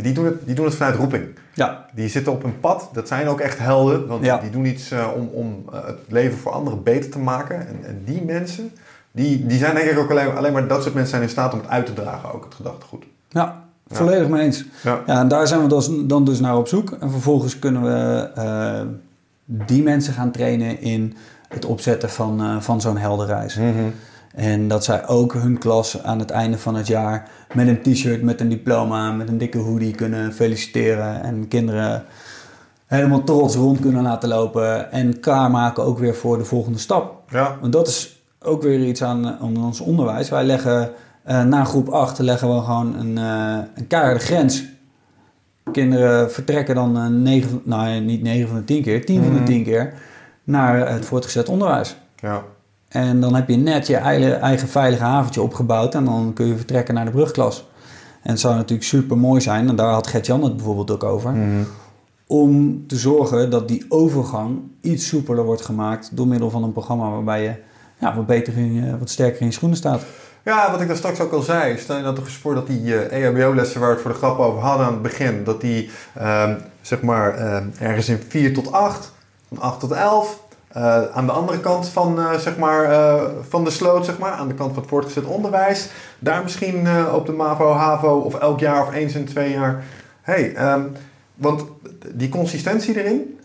die, 0.01 0.13
doen 0.13 0.25
het, 0.25 0.45
die 0.45 0.55
doen 0.55 0.65
het 0.65 0.75
vanuit 0.75 0.95
roeping. 0.95 1.23
Ja, 1.53 1.85
Die 1.93 2.09
zitten 2.09 2.31
op 2.31 2.43
een 2.43 2.59
pad, 2.59 2.89
dat 2.93 3.07
zijn 3.07 3.27
ook 3.27 3.39
echt 3.39 3.59
helden, 3.59 4.07
want 4.07 4.25
Ja. 4.25 4.38
die 4.38 4.49
doen 4.49 4.65
iets 4.65 4.91
eh, 4.91 5.07
om, 5.15 5.27
om 5.33 5.63
eh, 5.73 5.85
het 5.85 5.97
leven 6.07 6.38
voor 6.38 6.51
anderen 6.51 6.83
beter 6.83 7.12
te 7.12 7.19
maken. 7.19 7.67
En, 7.67 7.79
en 7.85 8.01
die 8.05 8.21
mensen, 8.25 8.71
die, 9.12 9.45
die 9.45 9.57
zijn 9.57 9.75
denk 9.75 9.89
ik 9.89 9.97
ook 9.97 10.12
alleen, 10.12 10.35
alleen 10.35 10.53
maar 10.53 10.67
dat 10.67 10.81
soort 10.81 10.93
mensen 10.93 11.12
zijn 11.12 11.23
in 11.23 11.29
staat 11.29 11.53
om 11.53 11.59
het 11.59 11.69
uit 11.69 11.85
te 11.85 11.93
dragen, 11.93 12.33
ook 12.33 12.43
het 12.43 12.53
gedachtegoed. 12.55 13.03
ja 13.29 13.67
volledig 13.91 14.27
mee 14.27 14.41
eens. 14.43 14.65
Ja. 14.83 15.01
Ja, 15.05 15.19
en 15.19 15.27
daar 15.27 15.47
zijn 15.47 15.62
we 15.62 15.67
dus, 15.67 15.89
dan 16.07 16.25
dus 16.25 16.39
naar 16.39 16.57
op 16.57 16.67
zoek. 16.67 16.91
En 16.99 17.12
vervolgens 17.12 17.59
kunnen 17.59 17.81
we 17.83 18.29
eh, 18.35 18.81
die 19.45 19.83
mensen 19.83 20.13
gaan 20.13 20.31
trainen 20.31 20.81
in 20.81 21.15
het 21.47 21.65
opzetten 21.65 22.09
van, 22.09 22.62
van 22.63 22.81
zo'n 22.81 22.97
heldenreis. 22.97 23.57
En 24.35 24.67
dat 24.67 24.83
zij 24.83 25.07
ook 25.07 25.33
hun 25.33 25.57
klas 25.57 26.03
aan 26.03 26.19
het 26.19 26.29
einde 26.29 26.57
van 26.57 26.75
het 26.75 26.87
jaar 26.87 27.29
met 27.53 27.67
een 27.67 27.81
t-shirt, 27.81 28.21
met 28.21 28.41
een 28.41 28.49
diploma, 28.49 29.11
met 29.11 29.29
een 29.29 29.37
dikke 29.37 29.57
hoodie 29.57 29.95
kunnen 29.95 30.33
feliciteren. 30.33 31.23
En 31.23 31.47
kinderen 31.47 32.03
helemaal 32.85 33.23
trots 33.23 33.55
rond 33.55 33.79
kunnen 33.79 34.03
laten 34.03 34.29
lopen. 34.29 34.91
En 34.91 35.19
klaarmaken 35.19 35.83
ook 35.83 35.99
weer 35.99 36.15
voor 36.15 36.37
de 36.37 36.45
volgende 36.45 36.79
stap. 36.79 37.31
Ja. 37.31 37.57
Want 37.61 37.73
dat 37.73 37.87
is 37.87 38.21
ook 38.41 38.61
weer 38.61 38.79
iets 38.85 39.03
aan, 39.03 39.27
aan 39.27 39.57
ons 39.65 39.79
onderwijs. 39.79 40.29
Wij 40.29 40.43
leggen 40.43 40.91
eh, 41.23 41.43
na 41.43 41.63
groep 41.63 41.89
8 41.89 42.19
leggen 42.19 42.55
we 42.55 42.61
gewoon 42.61 42.95
een, 42.99 43.17
eh 43.17 43.57
een 43.75 43.87
keiharde 43.87 44.19
grens. 44.19 44.63
Kinderen 45.71 46.31
vertrekken 46.31 46.75
dan 46.75 46.97
eh, 46.97 47.05
9, 47.07 47.61
nou 47.63 47.89
ja, 47.89 47.99
niet 47.99 48.21
9 48.21 48.47
van 48.47 48.57
de 48.57 48.63
10 48.63 48.81
keer, 48.83 49.05
10 49.05 49.23
van 49.23 49.31
de 49.33 49.37
Mhm. 49.39 49.45
10 49.45 49.63
keer 49.63 49.93
naar 50.43 50.91
het 50.91 51.05
voortgezet 51.05 51.49
onderwijs. 51.49 51.95
Ja. 52.15 52.43
En 52.89 53.21
dan 53.21 53.36
heb 53.36 53.49
je 53.49 53.56
net 53.58 53.88
je 53.88 53.95
eigen, 53.95 54.41
eigen 54.41 54.67
veilige 54.67 55.04
haventje 55.04 55.41
opgebouwd 55.41 55.95
en 55.95 56.06
dan 56.06 56.32
kun 56.34 56.45
je 56.47 56.56
vertrekken 56.56 56.93
naar 56.93 57.06
de 57.06 57.12
brugklas. 57.12 57.67
En 58.23 58.30
het 58.32 58.39
zou 58.39 58.56
natuurlijk 58.56 58.88
super 58.88 59.17
mooi 59.17 59.41
zijn, 59.41 59.67
en 59.69 59.75
daar 59.75 59.91
had 59.93 60.08
Gert-Jan 60.08 60.43
het 60.43 60.56
bijvoorbeeld 60.56 60.91
ook 60.91 61.04
over, 61.04 61.32
Mhm. 61.32 61.63
om 62.28 62.84
te 62.88 62.95
zorgen 62.95 63.49
dat 63.49 63.67
die 63.67 63.86
overgang 63.89 64.60
iets 64.82 65.08
soepeler 65.08 65.43
wordt 65.45 65.62
gemaakt 65.65 66.10
door 66.17 66.28
middel 66.28 66.49
van 66.49 66.63
een 66.63 66.71
programma 66.71 67.10
waarbij 67.10 67.43
je 67.43 67.54
ja, 67.99 68.15
wat, 68.15 68.25
beter 68.25 68.58
in 68.58 68.99
wat 68.99 69.10
sterker 69.10 69.39
in 69.41 69.45
je 69.47 69.54
schoenen 69.54 69.78
staat. 69.78 70.02
Ja, 70.45 70.71
wat 70.71 70.82
ik 70.82 70.88
daar 70.88 70.97
straks 70.97 71.19
ook 71.19 71.32
al 71.32 71.41
zei. 71.41 71.78
Stel 71.78 71.95
je 71.95 72.02
nou 72.02 72.15
toch 72.15 72.25
eens 72.25 72.36
voor 72.36 72.54
dat 72.54 72.67
die 72.67 72.95
eh 72.97 73.23
EHBO-lessen 73.25 73.80
waar 73.80 73.89
we 73.89 73.93
het 73.95 74.04
voor 74.04 74.12
de 74.12 74.17
grap 74.17 74.38
over 74.39 74.62
hadden 74.62 74.86
aan 74.86 74.93
het 74.93 75.02
begin, 75.02 75.43
dat 75.43 75.62
die 75.62 75.89
ehm, 76.15 76.56
zeg 76.82 77.02
maar 77.02 77.34
ehm, 77.38 77.63
ergens 77.80 78.10
in 78.10 78.19
4 78.28 78.54
tot 78.54 78.71
8, 78.71 79.12
van 79.47 79.60
8 79.60 79.80
tot 79.80 79.91
11, 79.91 80.39
eh, 80.69 81.03
aan 81.12 81.25
de 81.25 81.32
andere 81.32 81.60
kant 81.60 81.89
van, 81.89 82.19
eh, 82.19 82.34
zeg 82.34 82.58
maar, 82.58 82.84
eh, 82.84 83.23
van 83.49 83.63
de 83.63 83.69
sloot, 83.69 84.05
zeg 84.05 84.17
maar, 84.17 84.32
aan 84.32 84.47
de 84.47 84.53
kant 84.53 84.71
van 84.73 84.82
het 84.82 84.89
voortgezet 84.91 85.23
onderwijs, 85.25 85.89
daar 86.19 86.43
misschien 86.43 86.88
op 87.13 87.25
de 87.25 87.32
MAVO, 87.32 87.71
HAVO 87.71 88.19
of 88.19 88.36
elk 88.36 88.60
jaar 88.60 88.82
of 88.88 88.93
eens 88.93 89.13
in 89.13 89.25
twee 89.25 89.51
jaar. 89.51 89.84
hey, 90.21 90.53
ehm, 90.55 90.82
want 91.36 91.63
die 92.13 92.29
consistentie 92.29 93.03
erin 93.03 93.39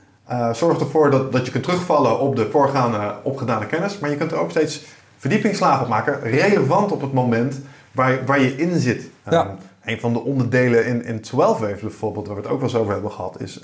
zorgt 0.53 0.81
ervoor 0.81 1.11
dat, 1.11 1.33
dat 1.33 1.45
je 1.47 1.53
kunt 1.53 1.65
terugvallen 1.65 2.21
op 2.21 2.37
de 2.37 2.51
voorgaande 2.51 3.15
opgedane 3.23 3.67
kennis, 3.67 3.99
maar 3.99 4.11
je 4.11 4.17
kunt 4.17 4.33
er 4.33 4.39
ook 4.39 4.51
steeds 4.51 4.85
verdiepingsslagen 5.19 5.83
op 5.83 5.89
maken, 5.89 6.21
relevant 6.21 6.93
op 6.93 7.01
het 7.01 7.13
moment 7.13 7.61
waar, 7.93 8.11
je- 8.11 8.23
waar 8.27 8.41
je 8.41 8.57
in 8.57 8.81
zit. 8.81 9.11
Ja. 9.31 9.45
Ehm, 9.45 9.55
een 9.85 10.01
van 10.01 10.13
de 10.13 10.21
onderdelen 10.21 10.87
in, 10.87 11.05
in 11.05 11.21
12 11.21 11.59
Waves 11.59 11.81
bijvoorbeeld, 11.81 12.27
waar 12.27 12.37
we 12.37 12.43
het 12.43 12.51
ook 12.51 12.61
wel 12.61 12.69
eens 12.69 12.79
over 12.79 12.93
hebben 12.93 13.11
gehad, 13.13 13.41
is 13.41 13.61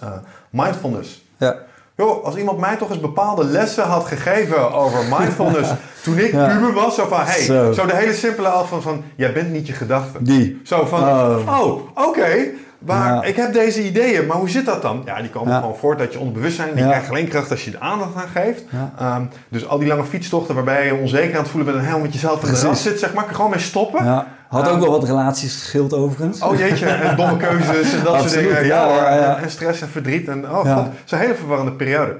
mindfulness. 0.50 1.24
Ja, 1.36 1.56
Joh, 2.00 2.24
als 2.24 2.36
iemand 2.36 2.58
mij 2.58 2.76
toch 2.76 2.90
eens 2.90 3.00
bepaalde 3.00 3.44
lessen 3.44 3.84
had 3.84 4.04
gegeven 4.04 4.72
over 4.72 4.98
mindfulness 5.18 5.70
toen 6.04 6.18
ik 6.18 6.32
Ja. 6.32 6.46
puber 6.46 6.72
was, 6.72 6.94
zo 6.94 7.06
van, 7.06 7.20
hey, 7.20 7.42
zo. 7.42 7.72
Zo. 7.72 7.86
de 7.86 7.96
hele 7.96 8.14
simpele 8.14 8.48
af 8.48 8.68
van, 8.68 8.82
van, 8.82 9.02
jij 9.16 9.32
bent 9.32 9.50
niet 9.50 9.66
je 9.66 9.72
gedachten. 9.72 10.24
die. 10.24 10.60
Zo 10.64 10.84
van, 10.86 11.02
Oh. 11.02 11.60
oh, 11.60 11.80
oké, 12.08 12.46
Waar, 12.80 13.14
Ja. 13.14 13.22
Ik 13.22 13.36
heb 13.36 13.52
deze 13.52 13.84
ideeën, 13.84 14.26
maar 14.26 14.36
hoe 14.36 14.48
zit 14.48 14.66
dat 14.66 14.82
dan? 14.82 15.02
Ja, 15.04 15.20
die 15.20 15.30
komen 15.30 15.52
Ja. 15.52 15.60
gewoon 15.60 15.76
voort 15.76 16.00
uit 16.00 16.12
je 16.12 16.18
onderbewustzijn. 16.18 16.74
Die 16.74 16.82
Ja. 16.84 16.88
krijgen 16.90 17.10
alleen 17.10 17.28
kracht 17.28 17.50
als 17.50 17.64
je 17.64 17.70
er 17.70 17.78
aandacht 17.80 18.14
aan 18.14 18.28
geeft. 18.34 18.64
Ehm, 18.98 19.22
dus 19.48 19.66
al 19.68 19.78
die 19.78 19.88
lange 19.88 20.04
fietstochten 20.04 20.54
waarbij 20.54 20.86
je 20.86 20.94
onzeker 20.94 21.34
aan 21.36 21.42
het 21.42 21.50
voelen 21.50 21.66
bent 21.66 21.78
en 21.78 21.84
helemaal 21.84 22.04
met 22.06 22.12
jezelf 22.14 22.44
in 22.44 22.54
de 22.54 22.60
ras 22.60 22.82
zit, 22.82 22.98
zeg 22.98 23.14
maar, 23.14 23.24
je 23.28 23.34
gewoon 23.34 23.50
mee 23.50 23.58
stoppen. 23.60 24.04
Ja. 24.04 24.26
Had 24.48 24.68
ook 24.68 24.80
wel 24.80 24.90
wat 24.90 25.04
relaties 25.04 25.52
geschild 25.56 25.92
overigens. 25.94 26.40
Oh 26.42 26.58
jeetje, 26.58 26.86
en 26.86 27.16
domme 27.16 27.36
keuzes 27.36 27.92
en 27.92 28.04
dat 28.04 28.20
soort 28.20 28.32
dingen. 28.34 28.66
ja, 28.66 28.84
hoor. 28.88 29.02
En, 29.02 29.38
en 29.42 29.50
stress 29.50 29.80
en 29.80 29.88
verdriet. 29.88 30.28
En, 30.28 30.50
oh 30.50 30.58
god, 30.58 30.84
het 30.84 30.92
is 31.04 31.10
een 31.12 31.18
hele 31.18 31.34
verwarrende 31.34 31.72
periode. 31.72 32.16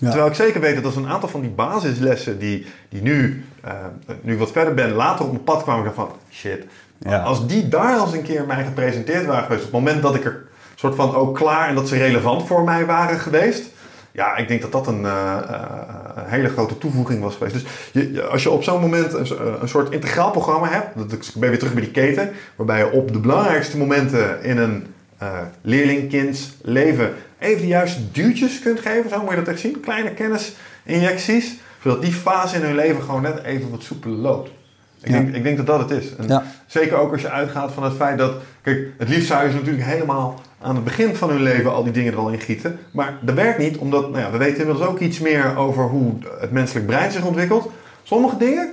Terwijl 0.00 0.26
ik 0.26 0.34
zeker 0.34 0.60
weet 0.60 0.74
dat 0.74 0.84
als 0.84 0.96
een 0.96 1.08
aantal 1.08 1.28
van 1.28 1.40
die 1.40 1.50
basislessen 1.50 2.38
die, 2.38 2.66
die 2.88 3.02
nu, 3.02 3.44
eh, 3.64 3.72
nu 4.20 4.32
ik 4.32 4.38
wat 4.38 4.52
verder 4.52 4.74
ben, 4.74 4.92
later 4.92 5.24
op 5.24 5.30
mijn 5.32 5.44
pad 5.44 5.62
kwamen, 5.62 5.94
van 5.94 6.08
shit. 6.30 6.64
Ja. 6.98 7.18
Als 7.18 7.46
die 7.46 7.68
daar 7.68 8.00
eens 8.00 8.12
een 8.12 8.22
keer 8.22 8.46
mij 8.46 8.64
gepresenteerd 8.64 9.26
waren 9.26 9.42
geweest, 9.42 9.64
op 9.64 9.72
het 9.72 9.80
moment 9.80 10.02
dat 10.02 10.14
ik 10.14 10.24
er 10.24 10.46
soort 10.74 10.94
van 10.94 11.14
ook 11.14 11.36
klaar 11.36 11.68
en 11.68 11.74
dat 11.74 11.88
ze 11.88 11.96
relevant 11.96 12.46
voor 12.46 12.64
mij 12.64 12.86
waren 12.86 13.18
geweest. 13.18 13.62
Ja, 14.12 14.36
ik 14.36 14.48
denk 14.48 14.62
dat 14.62 14.72
dat 14.72 14.86
een, 14.86 15.04
eh, 15.04 15.36
eh, 15.48 15.68
hele 16.16 16.48
grote 16.48 16.78
toevoeging 16.78 17.22
was 17.22 17.34
geweest. 17.34 17.54
Dus 17.54 17.64
je, 17.92 18.22
als 18.22 18.42
je 18.42 18.50
op 18.50 18.62
zo'n 18.62 18.80
moment 18.80 19.12
een, 19.12 19.26
een 19.60 19.68
soort 19.68 19.92
integraal 19.92 20.30
programma 20.30 20.68
hebt, 20.68 20.96
dat 20.96 21.12
ik 21.12 21.24
ben 21.34 21.48
weer 21.48 21.58
terug 21.58 21.74
bij 21.74 21.82
die 21.82 21.90
keten, 21.90 22.30
waarbij 22.56 22.78
je 22.78 22.90
op 22.90 23.12
de 23.12 23.18
belangrijkste 23.18 23.78
momenten 23.78 24.42
in 24.42 24.58
een 24.58 24.86
eh 25.18 25.38
leerling-kinds 25.62 26.56
leven 26.62 27.14
even 27.38 27.60
de 27.60 27.66
juiste 27.66 28.10
duwtjes 28.10 28.60
kunt 28.60 28.80
geven, 28.80 29.10
zo 29.10 29.20
moet 29.22 29.30
je 29.30 29.36
dat 29.36 29.48
echt 29.48 29.60
zien. 29.60 29.80
Kleine 29.80 30.10
kennisinjecties, 30.10 31.56
zodat 31.82 32.02
die 32.02 32.12
fase 32.12 32.56
in 32.56 32.62
hun 32.62 32.74
leven 32.74 33.02
gewoon 33.02 33.22
net 33.22 33.42
even 33.42 33.70
wat 33.70 33.82
soepeler 33.82 34.16
loopt. 34.16 34.50
Ik, 35.02 35.10
Ja. 35.10 35.18
denk, 35.18 35.34
ik 35.34 35.42
denk 35.42 35.56
dat 35.56 35.66
dat 35.66 35.78
het 35.78 35.90
is. 35.90 36.16
En 36.16 36.28
Ja. 36.28 36.42
Zeker 36.66 36.96
ook 36.96 37.12
als 37.12 37.20
je 37.20 37.30
uitgaat 37.30 37.72
van 37.72 37.82
het 37.82 37.94
feit 37.94 38.18
dat, 38.18 38.32
kijk, 38.62 38.86
het 38.98 39.08
liefst 39.08 39.26
zou 39.28 39.44
je 39.44 39.50
ze 39.50 39.56
natuurlijk 39.56 39.84
helemaal 39.84 40.40
aan 40.60 40.74
het 40.74 40.84
begin 40.84 41.14
van 41.16 41.28
hun 41.30 41.42
leven 41.42 41.72
al 41.72 41.82
die 41.84 41.92
dingen 41.92 42.12
er 42.12 42.18
al 42.18 42.28
in 42.28 42.40
gieten. 42.40 42.78
Maar 42.90 43.14
dat 43.20 43.34
werkt 43.34 43.58
niet, 43.58 43.76
omdat 43.76 44.10
nou 44.10 44.18
ja, 44.22 44.30
we 44.30 44.38
weten 44.38 44.58
inmiddels 44.60 44.86
ook 44.88 44.98
iets 44.98 45.18
meer 45.18 45.56
over 45.56 45.84
hoe 45.84 46.12
het 46.40 46.50
menselijk 46.50 46.86
brein 46.86 47.10
zich 47.12 47.24
ontwikkelt. 47.24 47.70
Sommige 48.02 48.36
dingen, 48.36 48.70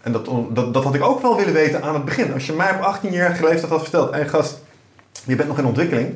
en 0.00 0.12
dat, 0.12 0.28
dat, 0.50 0.74
dat 0.74 0.84
had 0.84 0.94
ik 0.94 1.02
ook 1.02 1.22
wel 1.22 1.36
willen 1.36 1.52
weten 1.52 1.82
aan 1.82 1.94
het 1.94 2.04
begin. 2.04 2.32
Als 2.32 2.46
je 2.46 2.52
mij 2.52 2.70
op 2.70 2.94
18-jarige 2.96 3.44
leeftijd 3.44 3.72
had 3.72 3.82
verteld, 3.82 4.14
hé 4.14 4.28
gast, 4.28 4.62
je 5.24 5.36
bent 5.36 5.48
nog 5.48 5.58
in 5.58 5.66
ontwikkeling. 5.66 6.08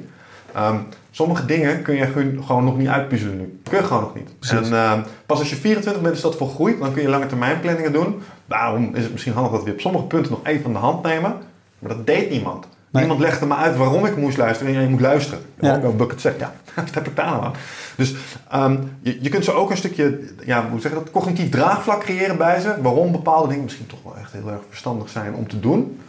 Ehm, 0.55 0.77
sommige 1.11 1.45
dingen 1.45 1.83
kun 1.83 1.95
je 1.95 2.07
gewoon- 2.45 2.65
nog 2.65 2.77
niet 2.79 2.89
uitpuzzelen 2.89 3.37
nu. 3.37 3.61
Kun 3.71 3.79
je 3.79 3.85
gewoon 3.85 4.03
nog 4.03 4.15
niet. 4.15 4.39
Precies. 4.39 4.69
En 4.71 4.75
ehm, 4.77 5.01
pas 5.27 5.39
als 5.39 5.51
je 5.51 5.57
24 5.57 6.03
bent 6.03 6.15
is 6.15 6.21
dat 6.21 6.37
volgroeid. 6.37 6.81
Dan 6.81 6.93
kun 6.93 7.03
je 7.03 7.09
lange 7.09 7.27
termijn 7.27 7.61
planningen 7.61 7.93
doen. 7.93 8.23
Daarom 8.49 8.95
is 8.95 9.03
het 9.03 9.13
misschien 9.13 9.33
handig 9.33 9.53
dat 9.53 9.65
we 9.65 9.73
op 9.73 9.81
sommige 9.81 10.05
punten 10.05 10.31
nog 10.31 10.41
even 10.45 10.63
van 10.63 10.73
de 10.73 10.79
hand 10.79 11.03
nemen. 11.03 11.37
Maar 11.79 11.97
dat 11.97 12.07
deed 12.07 12.31
niemand. 12.31 12.67
Nee. 12.91 13.03
Niemand 13.03 13.21
legde 13.21 13.47
me 13.47 13.55
uit 13.55 13.77
waarom 13.77 14.05
ik 14.05 14.17
moest 14.17 14.37
luisteren. 14.37 14.75
En 14.75 14.83
je 14.83 14.89
moet 14.89 15.01
luisteren. 15.01 15.41
Ja. 15.61 15.77
Dat 15.97 16.11
het 16.11 16.21
zeg. 16.21 16.39
Ja, 16.39 16.55
wat 16.75 16.95
heb 16.95 17.07
ik 17.07 17.17
daar 17.17 17.27
nou 17.27 17.45
aan? 17.45 17.53
Dus 17.97 18.15
ehm, 18.51 18.77
je, 19.01 19.19
je 19.23 19.29
kunt 19.29 19.45
ze 19.45 19.53
ook 19.53 19.71
een 19.71 19.77
stukje, 19.77 20.21
ja, 20.45 20.69
hoe 20.71 20.81
zeg 20.81 20.93
je 20.93 20.99
dat, 20.99 21.11
cognitief 21.11 21.51
draagvlak 21.51 22.01
creëren 22.01 22.37
bij 22.37 22.61
ze. 22.61 22.83
Waarom 22.83 23.13
bepaalde 23.13 23.49
dingen 23.49 23.65
misschien 23.65 23.87
toch 23.87 24.03
wel 24.03 24.17
echt 24.17 24.33
heel 24.33 24.51
erg 24.51 24.61
verstandig 24.69 25.09
zijn 25.09 25.35
om 25.35 25.49
te 25.49 25.61
doen. 25.61 26.01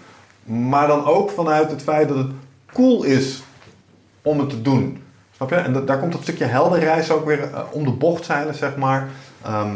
Maar 0.44 0.88
dan 0.88 1.06
ook 1.06 1.30
vanuit 1.30 1.72
het 1.72 1.82
feit 1.82 2.08
dat 2.08 2.18
het 2.18 2.32
cool 2.74 3.04
is 3.04 3.44
om 4.22 4.40
het 4.40 4.50
te 4.50 4.62
doen. 4.62 5.04
Snap 5.36 5.50
je? 5.50 5.56
En 5.56 5.74
dat, 5.74 5.88
daar 5.88 6.00
komt 6.00 6.12
dat 6.12 6.22
stukje 6.22 6.46
helderreis 6.46 7.12
ook 7.12 7.26
weer 7.26 7.44
eh, 7.44 7.60
om 7.72 7.84
de 7.84 7.92
bocht 7.92 8.26
zeilen, 8.26 8.56
zeg 8.56 8.76
maar. 8.76 9.10
Ehm, 9.42 9.76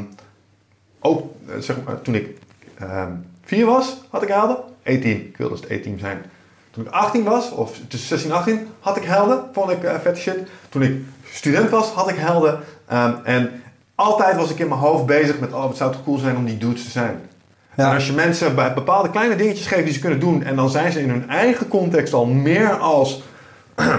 ook, 1.00 1.32
eh, 1.48 1.58
zeg 1.60 1.78
maar, 1.86 2.02
toen 2.02 2.16
ik 2.16 2.38
ehm, 2.78 3.12
vier 3.44 3.66
was, 3.66 3.98
had 4.10 4.22
ik 4.22 4.28
helden. 4.28 4.58
18, 4.86 5.12
ik 5.12 5.38
wilde 5.38 5.54
dus 5.54 5.64
het 5.64 5.72
E-team 5.72 6.00
zijn. 6.00 6.26
Toen 6.72 6.86
ik 6.86 6.92
18 6.92 7.24
was, 7.24 7.52
of 7.52 7.80
tussen 7.88 8.08
16 8.08 8.32
en 8.32 8.38
18, 8.38 8.68
had 8.80 8.98
ik 8.98 9.04
helden. 9.04 9.44
Vond 9.52 9.72
ik 9.72 9.84
eh 9.84 10.00
vette 10.02 10.20
shit. 10.20 10.38
Toen 10.70 10.82
ik 10.82 11.02
student 11.32 11.70
was, 11.70 11.90
had 11.90 12.10
ik 12.10 12.16
helden. 12.16 12.60
Ehm, 12.88 13.14
en 13.24 13.62
altijd 13.96 14.36
was 14.36 14.52
ik 14.52 14.60
in 14.60 14.68
mijn 14.68 14.80
hoofd 14.80 15.06
bezig 15.06 15.40
met, 15.40 15.54
oh, 15.54 15.62
wat 15.64 15.78
zou 15.78 15.92
het 15.92 16.04
cool 16.04 16.18
zijn 16.18 16.38
om 16.38 16.46
die 16.46 16.58
dudes 16.58 16.84
te 16.84 16.90
zijn. 16.90 17.22
Ja. 17.76 17.88
En 17.90 17.94
als 17.94 18.08
je 18.08 18.14
mensen 18.14 18.56
bij 18.56 18.74
bepaalde 18.74 19.10
kleine 19.10 19.36
dingetjes 19.36 19.68
geeft 19.68 19.84
die 19.84 19.94
ze 19.94 20.00
kunnen 20.00 20.20
doen, 20.20 20.44
en 20.44 20.56
dan 20.56 20.70
zijn 20.70 20.92
ze 20.92 21.02
in 21.02 21.10
hun 21.10 21.30
eigen 21.30 21.68
context 21.68 22.14
al 22.14 22.26
meer 22.26 22.78
als 22.78 23.22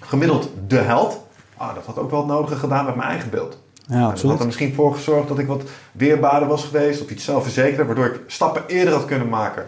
gemiddeld 0.00 0.50
de 0.68 0.78
held. 0.78 1.20
Ah, 1.56 1.74
dat 1.74 1.86
had 1.86 1.98
ook 1.98 2.10
wel 2.10 2.18
het 2.18 2.28
nodige 2.28 2.56
gedaan 2.56 2.84
met 2.84 2.96
mijn 2.96 3.08
eigen 3.08 3.30
beeld. 3.30 3.61
Ja, 3.92 3.98
dat 3.98 4.02
had 4.06 4.10
absoluut. 4.10 4.38
er 4.40 4.46
misschien 4.46 4.74
voor 4.74 4.94
gezorgd 4.94 5.28
dat 5.28 5.38
ik 5.38 5.46
wat 5.46 5.62
weerbaarder 5.92 6.48
was 6.48 6.64
geweest 6.64 7.02
of 7.02 7.10
iets 7.10 7.24
zelfverzekerder, 7.24 7.86
waardoor 7.86 8.06
ik 8.06 8.20
stappen 8.26 8.62
eerder 8.66 8.94
had 8.94 9.04
kunnen 9.04 9.28
maken. 9.28 9.64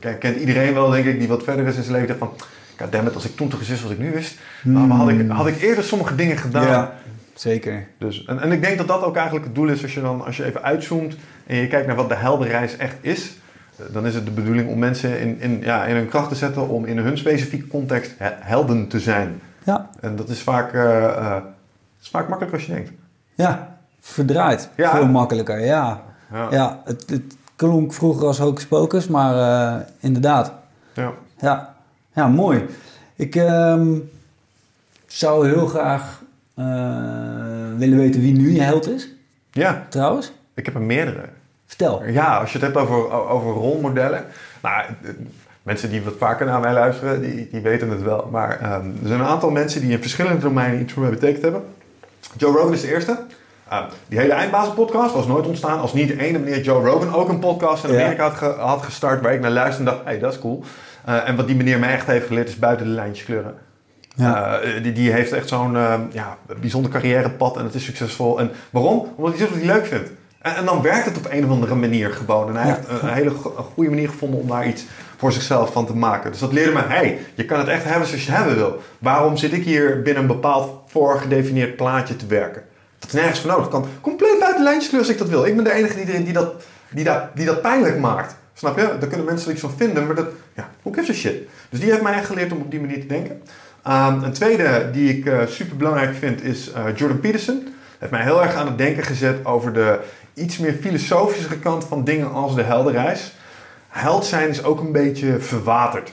Dat 0.00 0.18
kent 0.18 0.36
iedereen 0.36 0.74
wel, 0.74 0.90
denk 0.90 1.04
ik, 1.04 1.18
die 1.18 1.28
wat 1.28 1.42
verder 1.42 1.66
is 1.66 1.76
in 1.76 1.82
zijn 1.82 1.96
leven. 2.00 2.18
Van, 2.18 2.30
goddammit, 2.80 3.14
als 3.14 3.24
ik 3.24 3.36
toen 3.36 3.48
toch 3.48 3.58
eens 3.58 3.68
wist 3.68 3.82
wat 3.82 3.90
ik 3.90 3.98
nu 3.98 4.10
wist, 4.12 4.38
nou, 4.62 4.86
maar 4.86 4.96
had, 4.96 5.08
ik, 5.08 5.28
had 5.30 5.46
ik 5.46 5.60
eerder 5.62 5.84
sommige 5.84 6.14
dingen 6.14 6.36
gedaan. 6.36 6.66
Ja, 6.66 6.92
zeker. 7.34 7.86
Dus, 7.98 8.24
en, 8.24 8.40
en 8.40 8.52
ik 8.52 8.62
denk 8.62 8.78
dat 8.78 8.88
dat 8.88 9.02
ook 9.02 9.16
eigenlijk 9.16 9.44
het 9.46 9.54
doel 9.54 9.68
is 9.68 9.82
als 9.82 9.94
je 9.94 10.00
dan 10.00 10.24
als 10.24 10.36
je 10.36 10.44
even 10.44 10.62
uitzoomt 10.62 11.16
en 11.46 11.56
je 11.56 11.66
kijkt 11.66 11.86
naar 11.86 11.96
wat 11.96 12.08
de 12.08 12.14
heldenreis 12.14 12.76
echt 12.76 12.96
is. 13.00 13.32
eh, 13.76 13.84
Dan 13.92 14.06
is 14.06 14.14
het 14.14 14.24
de 14.24 14.30
bedoeling 14.30 14.68
om 14.68 14.78
mensen 14.78 15.20
in, 15.20 15.40
in, 15.40 15.60
ja, 15.62 15.84
in 15.84 15.94
hun 15.96 16.08
kracht 16.08 16.28
te 16.28 16.34
zetten 16.34 16.68
om 16.68 16.84
in 16.84 16.98
hun 16.98 17.18
specifieke 17.18 17.66
context 17.66 18.14
he- 18.18 18.34
helden 18.40 18.88
te 18.88 19.00
zijn. 19.00 19.40
Ja, 19.64 19.90
En 20.00 20.16
dat 20.16 20.28
is 20.28 20.40
vaak, 20.42 20.72
het 20.72 21.42
is 22.02 22.08
vaak 22.08 22.28
makkelijker 22.28 22.58
als 22.58 22.66
je 22.66 22.72
denkt. 22.72 22.90
Ja. 23.40 23.76
verdraaid. 24.00 24.68
Ja. 24.76 24.90
Veel 24.90 25.06
makkelijker, 25.06 25.64
ja. 25.64 26.02
Ja. 26.32 26.48
Ja, 26.50 26.80
het, 26.84 27.10
het 27.10 27.36
klonk 27.56 27.92
vroeger 27.92 28.26
als 28.26 28.38
hocus 28.38 28.66
pocus, 28.66 29.06
maar 29.06 29.34
eh, 29.34 29.80
inderdaad. 30.00 30.52
Ja. 30.92 31.12
Ja, 31.40 31.74
ja 32.14 32.28
mooi. 32.28 32.66
Ik 33.16 33.36
ehm, 33.36 33.98
zou 35.06 35.48
heel 35.48 35.66
graag 35.66 36.22
eh, 36.54 36.64
willen 37.76 37.98
weten 37.98 38.20
wie 38.20 38.32
nu 38.32 38.52
je 38.52 38.62
held 38.62 38.88
is, 38.88 39.08
ja, 39.52 39.86
trouwens. 39.88 40.32
ik 40.54 40.64
heb 40.64 40.74
er 40.74 40.80
meerdere. 40.80 41.24
Vertel. 41.66 42.04
Ja, 42.04 42.36
als 42.36 42.52
je 42.52 42.58
het 42.58 42.66
hebt 42.66 42.76
over, 42.76 43.12
over 43.12 43.52
rolmodellen. 43.52 44.24
Nou, 44.62 44.82
eh, 44.82 45.10
mensen 45.62 45.90
die 45.90 46.02
wat 46.02 46.14
vaker 46.18 46.46
naar 46.46 46.60
mij 46.60 46.72
luisteren, 46.72 47.20
die, 47.20 47.48
die 47.50 47.60
weten 47.60 47.90
het 47.90 48.02
wel. 48.02 48.28
Maar 48.30 48.60
ehm, 48.60 48.86
er 49.02 49.08
zijn 49.08 49.20
een 49.20 49.26
aantal 49.26 49.50
mensen 49.50 49.80
die 49.80 49.90
in 49.90 50.00
verschillende 50.00 50.40
domeinen 50.40 50.80
iets 50.80 50.92
voor 50.92 51.02
mij 51.02 51.10
betekend 51.10 51.42
hebben. 51.42 51.62
Joe 52.36 52.52
Rogan 52.56 52.72
is 52.72 52.80
de 52.80 52.92
eerste. 52.92 53.18
Uh, 53.72 53.78
die 54.08 54.18
hele 54.18 54.32
Eindbazen-podcast 54.32 55.14
was 55.14 55.26
nooit 55.26 55.46
ontstaan 55.46 55.80
als 55.80 55.92
niet 55.92 56.08
de 56.08 56.20
ene 56.20 56.38
meneer 56.38 56.60
Joe 56.60 56.84
Rogan 56.88 57.14
ook 57.14 57.28
een 57.28 57.38
podcast 57.38 57.84
in 57.84 57.92
Ja. 57.92 58.00
Amerika 58.00 58.22
had, 58.22 58.34
ge- 58.36 58.54
had 58.58 58.82
gestart 58.82 59.20
waar 59.22 59.32
ik 59.34 59.40
naar 59.40 59.50
luisterde 59.50 59.90
en 59.90 59.96
dacht, 59.96 60.06
hé, 60.06 60.10
hey, 60.12 60.20
dat 60.20 60.32
is 60.32 60.38
cool. 60.38 60.62
Uh, 61.08 61.28
en 61.28 61.36
wat 61.36 61.46
die 61.46 61.56
meneer 61.56 61.78
mij 61.78 61.92
echt 61.92 62.06
heeft 62.06 62.26
geleerd 62.26 62.48
is 62.48 62.58
buiten 62.58 62.86
de 62.86 62.92
lijntjes 62.92 63.24
kleuren. 63.26 63.54
Ja. 64.14 64.60
Uh, 64.62 64.82
die, 64.82 64.92
die 64.92 65.12
heeft 65.12 65.32
echt 65.32 65.48
zo'n 65.48 65.74
uh, 65.74 65.94
ja, 66.12 66.36
bijzonder 66.60 66.90
carrièrepad 66.90 67.56
en 67.56 67.64
het 67.64 67.74
is 67.74 67.84
succesvol. 67.84 68.38
En 68.40 68.50
waarom? 68.70 69.12
Omdat 69.16 69.32
hij 69.32 69.40
doet 69.46 69.50
wat 69.56 69.64
hij 69.64 69.74
leuk 69.74 69.86
vindt. 69.86 70.10
En, 70.38 70.54
en, 70.56 70.64
dan 70.64 70.82
werkt 70.82 71.04
het 71.04 71.16
op 71.16 71.26
een 71.30 71.44
of 71.44 71.50
andere 71.50 71.74
manier 71.74 72.10
gewoon. 72.10 72.48
En 72.48 72.56
hij 72.56 72.66
Ja. 72.66 72.74
heeft 72.74 72.88
een, 72.88 73.08
een 73.08 73.14
hele 73.14 73.30
go- 73.30 73.54
een 73.58 73.64
goede 73.74 73.90
manier 73.90 74.08
gevonden 74.08 74.40
om 74.40 74.48
daar 74.48 74.66
iets 74.66 74.84
voor 75.16 75.32
zichzelf 75.32 75.72
van 75.72 75.86
te 75.86 75.96
maken. 75.96 76.30
Dus 76.30 76.40
dat 76.40 76.52
leerde 76.52 76.72
me, 76.72 76.80
hey, 76.86 77.18
je 77.34 77.44
kan 77.44 77.58
het 77.58 77.68
echt 77.68 77.84
hebben 77.84 78.06
zoals 78.08 78.24
je 78.24 78.30
het 78.30 78.38
hebben 78.40 78.56
wil. 78.58 78.80
Waarom 78.98 79.36
zit 79.36 79.52
ik 79.52 79.64
hier 79.64 80.02
binnen 80.02 80.22
een 80.22 80.28
bepaald 80.28 80.79
voorgedefinieerd 80.90 81.76
plaatje 81.76 82.16
te 82.16 82.26
werken? 82.26 82.62
Dat 82.98 83.08
is 83.08 83.14
nergens 83.14 83.40
voor 83.40 83.50
nodig. 83.50 83.64
Ik 83.64 83.70
kan 83.70 83.86
compleet 84.00 84.38
buiten 84.38 84.62
lijntjes 84.62 84.88
kleuren 84.88 85.08
als 85.08 85.18
ik 85.18 85.22
dat 85.22 85.32
wil. 85.32 85.46
Ik 85.46 85.54
ben 85.54 85.64
de 85.64 85.72
enige 85.72 86.04
die, 86.04 86.22
die, 86.22 86.32
dat, 86.32 86.62
die, 86.90 87.04
dat, 87.04 87.36
die 87.36 87.46
dat 87.46 87.62
pijnlijk 87.62 87.98
maakt. 87.98 88.34
Snap 88.54 88.78
je? 88.78 88.96
Daar 88.98 89.08
kunnen 89.08 89.26
mensen 89.26 89.46
er 89.46 89.52
iets 89.52 89.60
van 89.60 89.74
vinden, 89.76 90.06
maar 90.06 90.14
dat, 90.14 90.26
ja, 90.54 90.68
who 90.82 90.92
gives 90.92 91.10
a 91.10 91.12
shit? 91.12 91.48
Dus 91.70 91.80
die 91.80 91.90
heeft 91.90 92.02
mij 92.02 92.12
echt 92.12 92.26
geleerd 92.26 92.52
om 92.52 92.60
op 92.60 92.70
die 92.70 92.80
manier 92.80 93.00
te 93.00 93.06
denken. 93.06 93.42
Um, 93.88 94.22
een 94.22 94.32
tweede 94.32 94.90
die 94.92 95.18
ik 95.18 95.24
uh, 95.24 95.46
super 95.46 95.76
belangrijk 95.76 96.14
vind 96.14 96.42
is 96.42 96.72
uh, 96.72 96.96
Jordan 96.96 97.20
Peterson. 97.20 97.68
Heeft 97.98 98.12
mij 98.12 98.22
heel 98.22 98.42
erg 98.42 98.54
aan 98.54 98.66
het 98.66 98.78
denken 98.78 99.04
gezet 99.04 99.44
over 99.44 99.72
de 99.72 100.00
iets 100.34 100.58
meer 100.58 100.72
filosofische 100.72 101.58
kant 101.58 101.84
van 101.84 102.04
dingen 102.04 102.32
als 102.32 102.54
de 102.54 102.62
heldenreis. 102.62 103.32
Held 103.88 104.24
zijn 104.24 104.48
is 104.48 104.64
ook 104.64 104.80
een 104.80 104.92
beetje 104.92 105.40
verwaterd. 105.40 106.12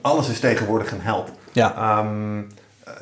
Alles 0.00 0.28
is 0.28 0.40
tegenwoordig 0.40 0.90
een 0.90 1.00
held. 1.00 1.30
Ja. 1.52 1.98
Um, 1.98 2.46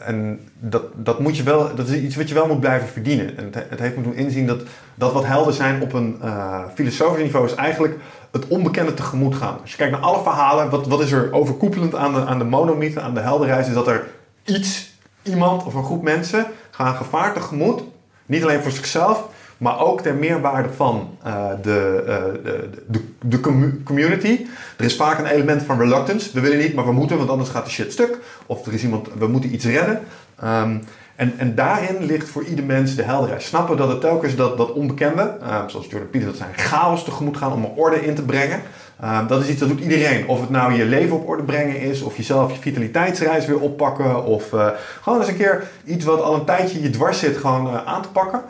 en 0.04 0.48
dat, 0.64 0.82
dat, 0.94 1.20
moet 1.20 1.36
je 1.36 1.42
wel, 1.42 1.74
dat 1.74 1.88
is 1.88 2.00
iets 2.00 2.16
wat 2.16 2.28
je 2.28 2.34
wel 2.34 2.46
moet 2.46 2.60
blijven 2.60 2.88
verdienen. 2.88 3.36
En 3.36 3.44
het, 3.44 3.64
het 3.68 3.78
heeft 3.78 3.96
me 3.96 4.14
inzien 4.14 4.46
dat, 4.46 4.62
dat 4.94 5.12
wat 5.12 5.24
helden 5.24 5.54
zijn 5.54 5.82
op 5.82 5.92
een 5.92 6.18
uh, 6.24 6.64
filosofisch 6.74 7.22
niveau 7.22 7.46
is 7.46 7.54
eigenlijk 7.54 7.98
het 8.30 8.48
onbekende 8.48 8.94
tegemoet 8.94 9.34
gaan. 9.34 9.60
Als 9.60 9.70
je 9.70 9.76
kijkt 9.76 9.92
naar 9.92 10.02
alle 10.02 10.22
verhalen, 10.22 10.70
wat, 10.70 10.86
wat 10.86 11.00
is 11.00 11.12
er 11.12 11.32
overkoepelend 11.32 11.94
aan 11.94 12.14
de, 12.14 12.24
aan 12.24 12.38
de 12.38 12.44
monomythe, 12.44 13.00
aan 13.00 13.14
de 13.14 13.20
heldenreis, 13.20 13.66
is 13.66 13.74
dat 13.74 13.88
er 13.88 14.06
iets, 14.44 14.94
iemand 15.22 15.64
of 15.64 15.74
een 15.74 15.84
groep 15.84 16.02
mensen 16.02 16.46
gaan 16.70 16.94
gevaar 16.94 17.32
tegemoet. 17.32 17.82
Niet 18.26 18.42
alleen 18.42 18.62
voor 18.62 18.70
zichzelf, 18.70 19.28
maar 19.58 19.80
ook 19.80 20.00
ter 20.00 20.14
meerwaarde 20.14 20.72
van 20.72 21.16
de, 21.62 22.04
uh, 22.06 22.44
de, 22.44 22.70
de, 22.88 23.00
de 23.20 23.40
community. 23.84 24.46
Er 24.76 24.84
is 24.84 24.96
vaak 24.96 25.18
een 25.18 25.26
element 25.26 25.62
van 25.62 25.78
reluctance. 25.78 26.30
We 26.32 26.40
willen 26.40 26.58
niet, 26.58 26.74
maar 26.74 26.84
we 26.84 26.92
moeten, 26.92 27.16
want 27.16 27.30
anders 27.30 27.50
gaat 27.50 27.64
de 27.64 27.70
shit 27.70 27.92
stuk. 27.92 28.18
Of 28.46 28.66
er 28.66 28.72
is 28.72 28.82
iemand, 28.82 29.08
we 29.18 29.26
moeten 29.26 29.54
iets 29.54 29.64
redden. 29.64 30.00
Um, 30.44 30.82
en, 31.16 31.38
en 31.38 31.54
daarin 31.54 32.04
ligt 32.04 32.28
voor 32.28 32.44
ieder 32.44 32.64
mens 32.64 32.94
de 32.94 33.02
helderheid. 33.02 33.42
Snappen 33.42 33.76
dat 33.76 33.88
het 33.88 34.00
telkens 34.00 34.36
dat, 34.36 34.56
dat 34.56 34.72
onbekende, 34.72 35.36
uh, 35.42 35.62
zoals 35.66 35.86
Jordan 35.86 36.10
Peterson, 36.10 36.30
dat 36.30 36.36
zijn 36.36 36.68
chaos 36.68 37.04
tegemoet 37.04 37.36
gaan 37.36 37.52
om 37.52 37.64
er 37.64 37.70
orde 37.70 38.04
in 38.06 38.14
te 38.14 38.22
brengen. 38.22 38.62
Ehm, 39.00 39.26
dat 39.26 39.42
is 39.42 39.48
iets 39.48 39.60
dat 39.60 39.68
doet 39.68 39.80
iedereen. 39.80 40.28
Of 40.28 40.40
het 40.40 40.50
nou 40.50 40.72
je 40.72 40.84
leven 40.84 41.16
op 41.16 41.28
orde 41.28 41.42
brengen 41.42 41.80
is, 41.80 42.02
of 42.02 42.16
jezelf 42.16 42.52
je 42.52 42.60
vitaliteitsreis 42.60 43.46
weer 43.46 43.60
oppakken, 43.60 44.24
of 44.24 44.52
uh, 44.52 44.68
gewoon 45.00 45.18
eens 45.18 45.28
een 45.28 45.36
keer 45.36 45.64
iets 45.84 46.04
wat 46.04 46.22
al 46.22 46.34
een 46.34 46.44
tijdje 46.44 46.82
je 46.82 46.90
dwars 46.90 47.18
zit, 47.18 47.36
gewoon 47.36 47.66
uh, 47.66 47.86
aan 47.86 48.02
te 48.02 48.08
pakken. 48.08 48.42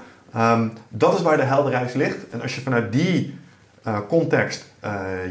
Dat 0.89 1.15
is 1.15 1.23
waar 1.23 1.37
de 1.37 1.43
helderreis 1.43 1.93
ligt. 1.93 2.29
En 2.31 2.43
als 2.43 2.55
je 2.55 2.61
vanuit 2.61 2.93
die 2.93 3.39
uh, 3.87 3.99
context 4.09 4.65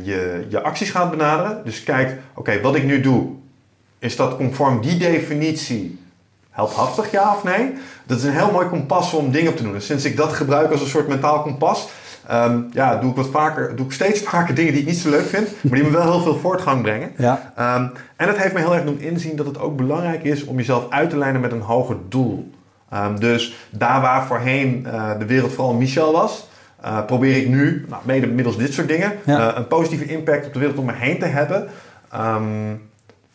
je, 0.03 0.45
je 0.49 0.61
acties 0.61 0.89
gaat 0.89 1.09
benaderen, 1.09 1.61
dus 1.63 1.83
kijk, 1.83 2.19
oké, 2.33 2.61
wat 2.61 2.75
ik 2.75 2.83
nu 2.83 3.01
doe, 3.01 3.27
is 3.99 4.15
dat 4.15 4.35
conform 4.35 4.81
die 4.81 4.97
definitie 4.97 5.99
helphaftig, 6.51 7.11
ja 7.11 7.33
of 7.35 7.43
nee? 7.43 7.73
Dat 8.05 8.17
is 8.17 8.23
een 8.23 8.31
heel 8.33 8.51
mooi 8.51 8.67
kompas 8.67 9.13
om 9.13 9.31
dingen 9.31 9.51
op 9.51 9.57
te 9.57 9.63
doen. 9.63 9.73
Dus 9.73 9.85
sinds 9.85 10.05
ik 10.05 10.17
dat 10.17 10.33
gebruik 10.33 10.71
als 10.71 10.81
een 10.81 10.87
soort 10.87 11.07
mentaal 11.07 11.41
kompas, 11.41 11.87
um, 12.31 12.69
ja, 12.73 12.95
doe 12.95 13.09
ik 13.09 13.15
wat 13.15 13.27
vaker, 13.31 13.75
doe 13.75 13.85
ik 13.85 13.91
steeds 13.91 14.21
vaker 14.29 14.55
dingen 14.55 14.71
die 14.71 14.81
ik 14.81 14.87
niet 14.87 14.97
zo 14.97 15.09
leuk 15.09 15.25
vind, 15.25 15.47
maar 15.61 15.79
die 15.79 15.83
me 15.87 15.93
wel 15.97 16.11
heel 16.11 16.21
veel 16.21 16.37
voortgang 16.39 16.81
brengen. 16.81 17.11
Ja. 17.17 17.53
Um, 17.77 17.91
en 18.15 18.27
het 18.27 18.37
heeft 18.37 18.53
me 18.53 18.59
heel 18.59 18.73
erg 18.75 18.83
doen 18.83 18.99
inzien 18.99 19.35
dat 19.35 19.45
het 19.45 19.59
ook 19.59 19.75
belangrijk 19.77 20.23
is 20.23 20.45
om 20.45 20.57
jezelf 20.57 20.89
uit 20.89 21.09
te 21.09 21.17
lijnen 21.17 21.41
met 21.41 21.51
een 21.51 21.61
hoger 21.61 21.95
doel. 22.09 22.51
Um, 22.93 23.19
dus 23.19 23.55
daar 23.69 24.01
waar 24.01 24.25
voorheen 24.25 24.87
uh, 24.87 25.11
de 25.19 25.25
wereld 25.25 25.53
vooral 25.53 25.73
Michel 25.73 26.11
was, 26.11 26.47
uh, 26.85 27.05
probeer 27.05 27.37
ik 27.37 27.47
nu, 27.47 27.85
nou, 27.89 28.01
mede 28.05 28.27
middels 28.27 28.57
dit 28.57 28.73
soort 28.73 28.87
dingen, 28.87 29.11
Ja. 29.25 29.51
uh, 29.51 29.57
een 29.57 29.67
positieve 29.67 30.05
impact 30.05 30.45
op 30.45 30.53
de 30.53 30.59
wereld 30.59 30.77
om 30.77 30.85
me 30.85 30.93
heen 30.93 31.19
te 31.19 31.25
hebben. 31.25 31.67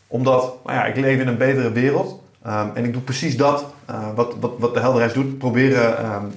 Omdat, 0.08 0.54
nou 0.64 0.76
ja, 0.76 0.84
ik 0.84 0.96
leef 0.96 1.20
in 1.20 1.28
een 1.28 1.36
betere 1.36 1.72
wereld. 1.72 2.22
Um, 2.46 2.70
en 2.74 2.84
ik 2.84 2.92
doe 2.92 3.02
precies 3.02 3.36
dat 3.36 3.66
uh, 3.90 4.14
wat, 4.14 4.34
wat, 4.40 4.52
wat 4.58 4.74
de 4.74 4.80
helderheid 4.80 5.14
doet. 5.14 5.38
Proberen 5.38 6.14
um, 6.14 6.32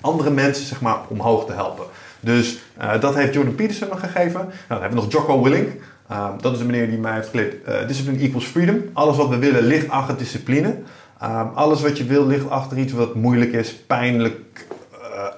andere 0.00 0.30
mensen 0.30 0.66
zeg 0.66 0.80
maar, 0.80 0.96
omhoog 1.08 1.46
te 1.46 1.52
helpen. 1.52 1.84
Dus 2.20 2.58
uh, 2.80 3.00
dat 3.00 3.14
heeft 3.14 3.34
Jordan 3.34 3.54
Peterson 3.54 3.88
me 3.88 3.96
gegeven. 3.96 4.40
Nou, 4.40 4.50
dan 4.68 4.80
hebben 4.80 4.98
we 4.98 5.04
nog 5.04 5.12
Jocko 5.12 5.42
Willink. 5.42 5.68
Um, 6.12 6.40
dat 6.40 6.52
is 6.52 6.58
de 6.58 6.64
meneer 6.64 6.88
die 6.88 6.98
mij 6.98 7.14
heeft 7.14 7.28
geleerd. 7.28 7.68
Uh, 7.68 7.86
discipline 7.86 8.18
equals 8.18 8.44
freedom. 8.44 8.82
Alles 8.92 9.16
wat 9.16 9.28
we 9.28 9.38
willen 9.38 9.62
ligt 9.62 9.88
achter 9.88 10.16
discipline. 10.16 10.78
Alles 11.54 11.82
wat 11.82 11.98
je 11.98 12.04
wil 12.04 12.26
ligt 12.26 12.50
achter 12.50 12.78
iets 12.78 12.92
wat 12.92 13.14
moeilijk 13.14 13.52
is, 13.52 13.74
pijnlijk, 13.74 14.66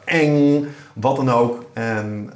eng, 0.05 0.67
wat 0.93 1.17
dan 1.17 1.31
ook. 1.31 1.65
En 1.73 2.33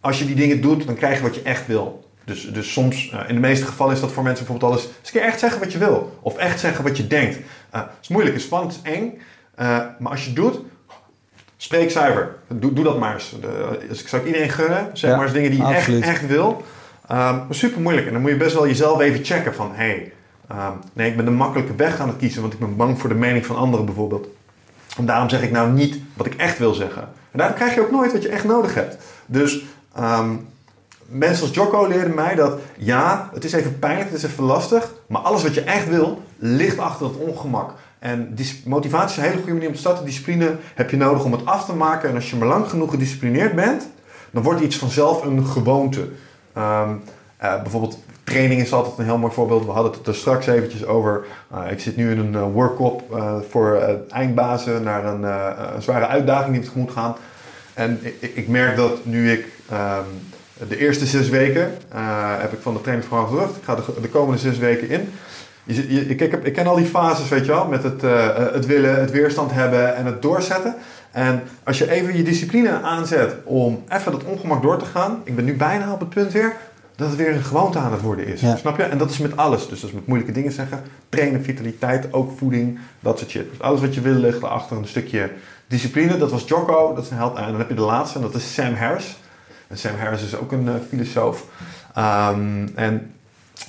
als 0.00 0.18
je 0.18 0.24
die 0.24 0.34
dingen 0.34 0.60
doet, 0.60 0.86
dan 0.86 0.94
krijg 0.94 1.16
je 1.16 1.22
wat 1.22 1.34
je 1.34 1.42
echt 1.42 1.66
wil. 1.66 2.05
Dus, 2.26 2.52
dus 2.52 2.72
soms, 2.72 3.10
uh, 3.14 3.20
in 3.28 3.34
de 3.34 3.40
meeste 3.40 3.66
gevallen 3.66 3.94
is 3.94 4.00
dat 4.00 4.12
voor 4.12 4.22
mensen 4.22 4.44
bijvoorbeeld 4.44 4.72
alles... 4.72 4.84
eens 4.84 4.96
een 5.04 5.12
keer 5.12 5.22
echt 5.22 5.38
zeggen 5.38 5.60
wat 5.60 5.72
je 5.72 5.78
wil. 5.78 6.18
Of 6.20 6.36
echt 6.36 6.60
zeggen 6.60 6.84
wat 6.84 6.96
je 6.96 7.06
denkt. 7.06 7.36
Uh, 7.36 7.42
het 7.70 7.90
is 8.00 8.08
moeilijk, 8.08 8.34
het 8.34 8.42
is 8.42 8.48
spannend, 8.48 8.76
het 8.76 8.86
is 8.86 8.92
eng. 8.92 9.18
Uh, 9.58 9.80
maar 9.98 10.12
als 10.12 10.20
je 10.20 10.26
het 10.26 10.36
doet, 10.36 10.58
spreek 11.56 11.90
zuiver. 11.90 12.36
Doe, 12.48 12.72
doe 12.72 12.84
dat 12.84 12.98
maar 12.98 13.14
eens. 13.14 13.34
De, 13.40 13.78
dus 13.88 14.00
ik 14.00 14.08
zou 14.08 14.22
ik 14.22 14.28
iedereen 14.28 14.50
gunnen. 14.50 14.90
Zeg 14.92 15.10
Ja, 15.10 15.16
maar 15.16 15.24
eens 15.24 15.34
dingen 15.34 15.50
die 15.50 15.60
je 15.60 15.66
echt, 15.66 15.76
absoluut. 15.76 16.02
echt 16.02 16.26
wil. 16.26 16.64
Um, 17.12 17.46
super 17.50 17.80
moeilijk. 17.80 18.06
En 18.06 18.12
dan 18.12 18.22
moet 18.22 18.30
je 18.30 18.36
best 18.36 18.54
wel 18.54 18.66
jezelf 18.66 19.00
even 19.00 19.24
checken 19.24 19.54
van... 19.54 19.70
Hey, 19.74 20.12
um, 20.52 20.80
nee, 20.92 21.10
ik 21.10 21.16
ben 21.16 21.24
de 21.24 21.30
makkelijke 21.30 21.74
weg 21.74 22.00
aan 22.00 22.08
het 22.08 22.16
kiezen. 22.16 22.40
Want 22.40 22.52
ik 22.52 22.58
ben 22.58 22.76
bang 22.76 22.98
voor 22.98 23.08
de 23.08 23.14
mening 23.14 23.46
van 23.46 23.56
anderen 23.56 23.86
bijvoorbeeld. 23.86 24.28
En 24.98 25.06
daarom 25.06 25.28
zeg 25.28 25.42
ik 25.42 25.50
nou 25.50 25.72
niet 25.72 25.98
wat 26.14 26.26
ik 26.26 26.34
echt 26.34 26.58
wil 26.58 26.74
zeggen. 26.74 27.02
En 27.02 27.38
daarom 27.38 27.56
krijg 27.56 27.74
je 27.74 27.80
ook 27.80 27.90
nooit 27.90 28.12
wat 28.12 28.22
je 28.22 28.28
echt 28.28 28.44
nodig 28.44 28.74
hebt. 28.74 28.96
Dus... 29.26 29.64
Um, 29.98 30.54
mensen 31.08 31.46
als 31.46 31.54
Jocko 31.54 31.86
leerden 31.86 32.14
mij 32.14 32.34
dat 32.34 32.58
ja, 32.76 33.30
het 33.32 33.44
is 33.44 33.52
even 33.52 33.78
pijnlijk, 33.78 34.10
het 34.10 34.18
is 34.18 34.30
even 34.30 34.44
lastig, 34.44 34.92
maar 35.06 35.22
alles 35.22 35.42
wat 35.42 35.54
je 35.54 35.60
echt 35.60 35.88
wil, 35.88 36.22
ligt 36.38 36.78
achter 36.78 37.06
het 37.06 37.16
ongemak. 37.16 37.72
En 37.98 38.36
motivatie 38.64 39.10
is 39.10 39.16
een 39.16 39.22
hele 39.22 39.36
goede 39.36 39.52
manier 39.52 39.68
om 39.68 39.74
te 39.74 39.80
starten. 39.80 40.04
Discipline 40.04 40.56
heb 40.74 40.90
je 40.90 40.96
nodig 40.96 41.24
om 41.24 41.32
het 41.32 41.46
af 41.46 41.64
te 41.64 41.74
maken. 41.74 42.08
En 42.08 42.14
als 42.14 42.30
je 42.30 42.36
maar 42.36 42.48
lang 42.48 42.68
genoeg 42.68 42.90
gedisciplineerd 42.90 43.54
bent, 43.54 43.88
dan 44.30 44.42
wordt 44.42 44.60
iets 44.60 44.76
vanzelf 44.76 45.24
een 45.24 45.46
gewoonte. 45.46 46.00
Um, 46.00 47.02
uh, 47.42 47.62
bijvoorbeeld 47.62 47.98
training 48.24 48.60
is 48.60 48.72
altijd 48.72 48.98
een 48.98 49.04
heel 49.04 49.18
mooi 49.18 49.32
voorbeeld. 49.32 49.64
We 49.64 49.70
hadden 49.70 49.92
het 49.92 50.06
er 50.06 50.14
straks 50.14 50.46
eventjes 50.46 50.86
over. 50.86 51.24
Uh, 51.54 51.70
ik 51.70 51.80
zit 51.80 51.96
nu 51.96 52.10
in 52.10 52.18
een 52.18 52.32
uh, 52.32 52.52
workshop 52.52 53.02
voor 53.50 53.98
eindbazen 54.08 54.82
naar 54.82 55.04
een, 55.04 55.82
zware 55.82 56.06
uitdaging 56.06 56.50
die 56.50 56.60
we 56.60 56.66
tegemoet 56.66 56.90
gaan. 56.90 57.16
En 57.74 57.98
ik, 58.02 58.32
ik 58.34 58.48
merk 58.48 58.76
dat 58.76 59.04
nu 59.04 59.32
ik... 59.32 59.46
Um, 59.72 60.34
de 60.68 60.78
eerste 60.78 61.06
zes 61.06 61.28
weken 61.28 61.74
uh, 61.94 62.40
heb 62.40 62.52
ik 62.52 62.58
van 62.60 62.74
de 62.74 62.80
trainingsprogramma 62.80 63.38
terug. 63.38 63.56
Ik 63.56 63.64
ga 63.64 63.74
de, 63.74 64.00
de, 64.00 64.08
komende 64.08 64.40
zes 64.40 64.58
weken 64.58 64.88
in. 64.88 65.12
Je, 65.64 65.94
je, 65.94 66.08
ik, 66.08 66.20
ik, 66.20 66.32
ik, 66.32 66.52
ken 66.52 66.66
al 66.66 66.76
die 66.76 66.86
fases, 66.86 67.28
weet 67.28 67.46
je 67.46 67.52
wel. 67.52 67.66
Met 67.66 67.82
het, 67.82 68.02
uh, 68.02 68.36
het 68.52 68.66
willen, 68.66 69.00
het 69.00 69.10
weerstand 69.10 69.52
hebben 69.52 69.96
en 69.96 70.06
het 70.06 70.22
doorzetten. 70.22 70.74
En 71.10 71.42
als 71.64 71.78
je 71.78 71.90
even 71.90 72.16
je 72.16 72.22
discipline 72.22 72.80
aanzet 72.82 73.34
om 73.44 73.84
even 73.88 74.12
dat 74.12 74.24
ongemak 74.24 74.62
door 74.62 74.78
te 74.78 74.84
gaan. 74.84 75.20
Ik 75.24 75.36
ben 75.36 75.44
nu 75.44 75.56
bijna 75.56 75.92
op 75.92 76.00
het 76.00 76.08
punt 76.08 76.32
weer 76.32 76.56
dat 76.96 77.08
het 77.08 77.16
weer 77.16 77.34
een 77.34 77.42
gewoonte 77.42 77.78
aan 77.78 77.92
het 77.92 78.00
worden 78.00 78.26
is. 78.26 78.40
Ja. 78.40 78.56
Snap 78.56 78.76
je? 78.76 78.82
En 78.82 78.98
dat 78.98 79.10
is 79.10 79.18
met 79.18 79.36
alles. 79.36 79.68
Dus 79.68 79.80
dat 79.80 79.88
is 79.88 79.94
met 79.94 80.06
moeilijke 80.06 80.34
dingen 80.34 80.52
zeggen. 80.52 80.82
Trainen, 81.08 81.42
vitaliteit, 81.42 82.12
ook 82.12 82.38
voeding, 82.38 82.78
dat 83.00 83.18
soort 83.18 83.30
shit. 83.30 83.50
Dus 83.50 83.60
alles 83.60 83.80
wat 83.80 83.94
je 83.94 84.00
wil 84.00 84.14
ligt 84.14 84.42
erachter 84.42 84.76
een 84.76 84.86
stukje 84.86 85.30
discipline. 85.66 86.18
Dat 86.18 86.30
was 86.30 86.44
Jocko, 86.46 86.94
dat 86.94 87.04
is 87.04 87.10
een 87.10 87.16
held. 87.16 87.36
En 87.36 87.46
dan 87.46 87.58
heb 87.58 87.68
je 87.68 87.74
de 87.74 87.80
laatste 87.80 88.18
en 88.18 88.24
dat 88.24 88.34
is 88.34 88.54
Sam 88.54 88.74
Harris. 88.74 89.16
En 89.68 89.78
Sam 89.78 89.96
Harris 89.96 90.22
is 90.22 90.36
ook 90.36 90.52
een 90.52 90.64
uh, 90.64 90.74
filosoof. 90.88 91.46
Um, 91.98 92.68
en 92.74 93.14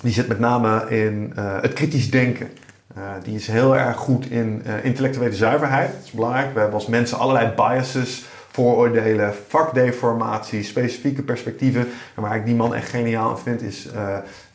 die 0.01 0.13
zit 0.13 0.27
met 0.27 0.39
name 0.39 0.85
in 0.89 1.33
uh, 1.37 1.61
het 1.61 1.73
kritisch 1.73 2.11
denken. 2.11 2.49
Uh, 2.97 3.03
die 3.23 3.35
is 3.35 3.47
heel 3.47 3.77
erg 3.77 3.97
goed 3.97 4.29
in 4.29 4.63
intellectuele 4.83 5.35
zuiverheid. 5.35 5.91
Dat 5.91 6.03
is 6.03 6.11
belangrijk. 6.11 6.53
We 6.53 6.59
hebben 6.59 6.79
als 6.79 6.87
mensen 6.87 7.17
allerlei 7.17 7.51
biases, 7.55 8.25
vooroordelen, 8.51 9.33
vakdeformatie, 9.47 10.63
specifieke 10.63 11.21
perspectieven. 11.21 11.87
En 12.15 12.21
waar 12.21 12.35
ik 12.35 12.45
die 12.45 12.55
man 12.55 12.75
echt 12.75 12.89
geniaal 12.89 13.29
in 13.29 13.37
vind, 13.37 13.61
is 13.61 13.87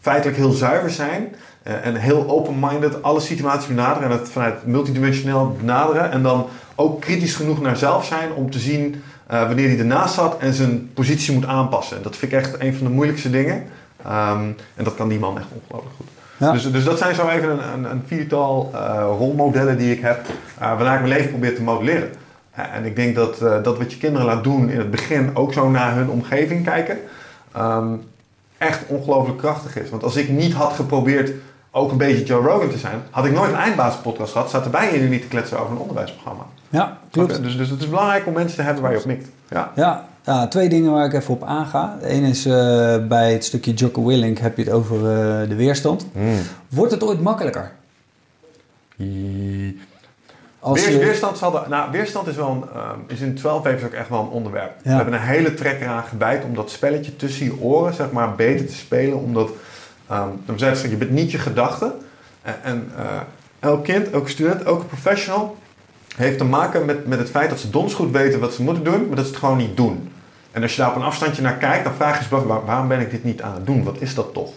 feitelijk 0.01 0.37
heel 0.37 0.51
zuiver 0.51 0.91
zijn. 0.91 1.35
en 1.63 1.95
heel 1.95 2.29
open-minded 2.29 3.03
alle 3.03 3.21
situaties 3.21 3.69
benaderen. 3.69 4.11
En 4.11 4.19
het 4.19 4.29
vanuit 4.29 4.67
multidimensioneel 4.67 5.57
benaderen. 5.61 6.11
En 6.11 6.23
dan 6.23 6.47
ook 6.75 7.01
kritisch 7.01 7.35
genoeg 7.35 7.61
naar 7.61 7.77
zelf 7.77 8.05
zijn 8.05 8.33
om 8.33 8.51
te 8.51 8.59
zien 8.59 9.03
uh, 9.31 9.47
wanneer 9.47 9.69
hij 9.69 9.79
ernaast 9.79 10.15
zat 10.15 10.39
en 10.39 10.55
zijn 10.55 10.91
positie 10.95 11.35
moet 11.35 11.47
aanpassen. 11.47 12.03
Dat 12.03 12.17
vind 12.17 12.33
ik 12.33 12.39
echt 12.39 12.61
een 12.61 12.75
van 12.75 12.87
de 12.87 12.93
moeilijkste 12.93 13.31
dingen. 13.31 13.57
Um, 14.07 14.57
en 14.75 14.85
dat 14.85 14.95
kan 14.95 15.09
die 15.09 15.19
man 15.19 15.39
echt 15.39 15.47
ongelooflijk 15.63 15.95
goed. 15.97 16.07
Ja. 16.37 16.53
Dus, 16.53 16.73
dus 16.73 16.85
dat 16.85 16.99
zijn 16.99 17.15
zo 17.15 17.29
even 17.29 17.51
een, 17.51 17.73
een, 17.73 17.91
een 17.91 18.03
viertal 18.07 18.71
uh, 18.75 19.05
rolmodellen 19.19 19.79
die 19.79 19.93
ik 19.93 20.01
heb, 20.01 20.27
uh, 20.27 20.33
waarna 20.59 20.95
ik 20.95 21.01
mijn 21.01 21.13
leven 21.13 21.31
probeer 21.31 21.55
te 21.55 21.63
modelleren. 21.63 22.11
en 22.53 22.85
ik 22.85 22.97
denk 22.97 23.15
dat, 23.15 23.39
dat 23.39 23.79
wat 23.79 23.93
je 23.93 23.99
kinderen 23.99 24.27
laat 24.27 24.45
doen 24.45 24.71
in 24.71 24.79
het 24.79 24.91
begin 24.91 25.37
ook 25.37 25.53
zo 25.53 25.71
naar 25.71 25.95
hun 25.95 26.09
omgeving 26.09 26.65
kijken, 26.65 26.99
um, 27.57 28.03
echt 28.59 28.87
ongelooflijk 28.87 29.39
krachtig 29.39 29.77
is. 29.77 29.91
Want 29.91 30.03
als 30.03 30.17
ik 30.17 30.29
niet 30.29 30.53
had 30.53 30.73
geprobeerd 30.73 31.33
ook 31.71 31.91
een 31.91 31.97
beetje 31.97 32.25
Joe 32.25 32.43
Rogan 32.43 32.71
te 32.71 32.79
zijn, 32.79 33.03
had 33.11 33.25
ik 33.25 33.33
nooit 33.33 33.51
een 33.51 33.59
eindbasispodcast 33.59 34.33
gehad, 34.33 34.51
zaten 34.51 34.71
wij 34.71 34.89
hier 34.89 35.09
niet 35.09 35.23
te 35.23 35.29
kletsen 35.29 35.59
over 35.59 35.73
een 35.73 35.81
onderwijsprogramma. 35.81 36.47
Ja, 36.73 36.99
klopt. 37.11 37.43
Dus, 37.43 37.57
dus 37.57 37.71
het 37.71 37.81
is 37.81 37.89
belangrijk 37.89 38.27
om 38.27 38.33
mensen 38.33 38.57
te 38.57 38.63
hebben 38.63 38.83
waar 38.83 38.93
je 38.93 38.99
op 38.99 39.05
mikt. 39.05 39.29
Ja. 39.49 39.73
Ja, 39.75 40.05
ja 40.25 40.49
twee 40.49 40.69
dingen 40.69 40.93
waar 40.93 41.07
ik 41.07 41.13
even 41.13 41.35
op 41.35 41.43
aanga. 41.43 41.97
Ene 42.03 42.29
is 42.29 42.47
uh, 42.47 42.53
bij 43.07 43.33
het 43.33 43.45
stukje 43.45 43.73
Jocko 43.73 44.05
Willink 44.05 44.39
heb 44.39 44.57
je 44.57 44.63
het 44.63 44.73
over 44.73 44.97
uh, 44.97 45.49
de 45.49 45.55
weerstand. 45.55 46.07
Mm. 46.13 46.39
Wordt 46.69 46.93
het 46.93 47.03
ooit 47.03 47.21
makkelijker? 47.21 47.73
Als 50.59 50.85
Weer, 50.85 50.93
je... 50.93 51.05
weerstand, 51.05 51.39
zal 51.39 51.51
de, 51.51 51.61
nou, 51.69 51.91
weerstand 51.91 52.27
is, 52.27 52.37
wel 52.37 52.51
een, 52.51 52.65
uh, 52.75 52.91
is 53.07 53.21
in 53.21 53.35
12 53.35 53.63
weken 53.63 53.87
ook 53.87 53.93
echt 53.93 54.09
wel 54.09 54.21
een 54.21 54.29
onderwerp. 54.29 54.73
Ja. 54.83 54.91
We 54.91 54.97
hebben 54.97 55.15
een 55.15 55.21
hele 55.21 55.55
trek 55.55 55.81
eraan 55.81 56.05
gebijt 56.05 56.45
om 56.45 56.55
dat 56.55 56.71
spelletje 56.71 57.17
tussen 57.17 57.45
je 57.45 57.61
oren 57.61 57.95
zeg 57.95 58.11
maar, 58.11 58.35
beter 58.35 58.67
te 58.67 58.75
spelen. 58.75 59.19
Omdat, 59.19 59.51
um, 60.13 60.59
je 60.91 60.97
bent 60.97 61.11
niet 61.11 61.31
je 61.31 61.39
gedachten. 61.39 61.93
En, 62.43 62.55
en 62.63 62.91
uh, 62.99 63.05
elk 63.61 63.85
kind, 63.85 64.11
elke 64.11 64.31
student, 64.31 64.63
elke 64.63 64.85
professional 64.85 65.57
heeft 66.17 66.39
te 66.39 66.45
maken 66.45 66.85
met, 66.85 67.07
met 67.07 67.19
het 67.19 67.31
feit 67.31 67.51
dat 67.51 67.61
ze 67.61 67.71
dons 67.71 67.95
goed 67.95 68.11
weten 68.11 68.41
wat 68.41 68.55
ze 68.55 68.63
moeten 68.63 68.85
doen, 68.85 69.07
maar 69.07 69.17
dat 69.17 69.25
ze 69.25 69.31
het 69.31 69.41
gewoon 69.41 69.57
niet 69.57 69.77
doen. 69.77 70.13
En 70.51 70.63
als 70.63 70.75
je 70.75 70.81
daar 70.81 70.91
op 70.91 70.97
een 70.97 71.03
afstandje 71.03 71.43
naar 71.43 71.57
kijkt, 71.57 71.85
dan 71.85 71.95
vraag 71.95 72.17
je 72.17 72.23
jezelf, 72.23 72.45
waar, 72.45 72.65
waarom 72.65 72.89
ben 72.89 73.01
ik 73.01 73.11
dit 73.11 73.25
niet 73.25 73.43
aan 73.43 73.55
het 73.55 73.67
doen? 73.67 73.85
Wat 73.85 73.97
is 73.99 74.15
dat 74.15 74.33
toch? 74.33 74.51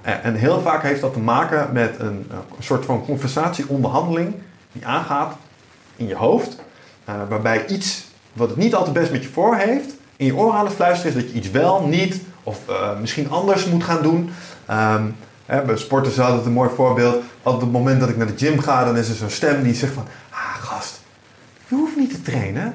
En, 0.00 0.34
heel 0.34 0.60
vaak 0.60 0.82
heeft 0.82 1.00
dat 1.00 1.12
te 1.12 1.18
maken 1.18 1.68
met 1.72 1.94
een, 1.98 2.26
een 2.30 2.62
soort 2.62 2.84
van 2.84 3.04
conversatie-onderhandeling 3.04 4.34
die 4.72 4.86
aangaat 4.86 5.36
in 5.96 6.06
je 6.06 6.14
hoofd, 6.14 6.56
uh, 7.08 7.14
waarbij 7.28 7.66
iets 7.66 8.04
wat 8.32 8.48
het 8.48 8.58
niet 8.58 8.74
altijd 8.74 8.94
best 8.94 9.12
met 9.12 9.22
je 9.22 9.28
voor 9.28 9.56
heeft, 9.56 9.94
in 10.16 10.26
je 10.26 10.36
oor 10.36 10.52
aan 10.52 10.64
het 10.64 10.74
fluisteren 10.74 11.16
is 11.16 11.22
dat 11.22 11.32
je 11.32 11.38
iets 11.38 11.50
wel, 11.50 11.86
niet 11.86 12.20
of 12.42 12.58
uh, 12.68 12.98
misschien 13.00 13.30
anders 13.30 13.66
moet 13.66 13.84
gaan 13.84 14.02
doen. 14.02 14.30
Um, 14.70 15.16
hè, 15.46 15.62
bij 15.62 15.76
sporters 15.76 16.14
is 16.14 16.20
altijd 16.20 16.46
een 16.46 16.52
mooi 16.52 16.70
voorbeeld. 16.74 17.22
Op 17.42 17.60
het 17.60 17.72
moment 17.72 18.00
dat 18.00 18.08
ik 18.08 18.16
naar 18.16 18.26
de 18.26 18.36
gym 18.36 18.58
ga, 18.58 18.84
dan 18.84 18.96
is 18.96 19.08
er 19.08 19.14
zo'n 19.14 19.30
stem 19.30 19.62
die 19.62 19.74
zegt 19.74 19.92
van... 19.92 20.04
Ah, 20.30 20.54
gast, 20.54 21.00
je 21.68 21.74
hoeft 21.74 21.87
niet 21.98 22.10
te 22.10 22.22
trainen. 22.22 22.74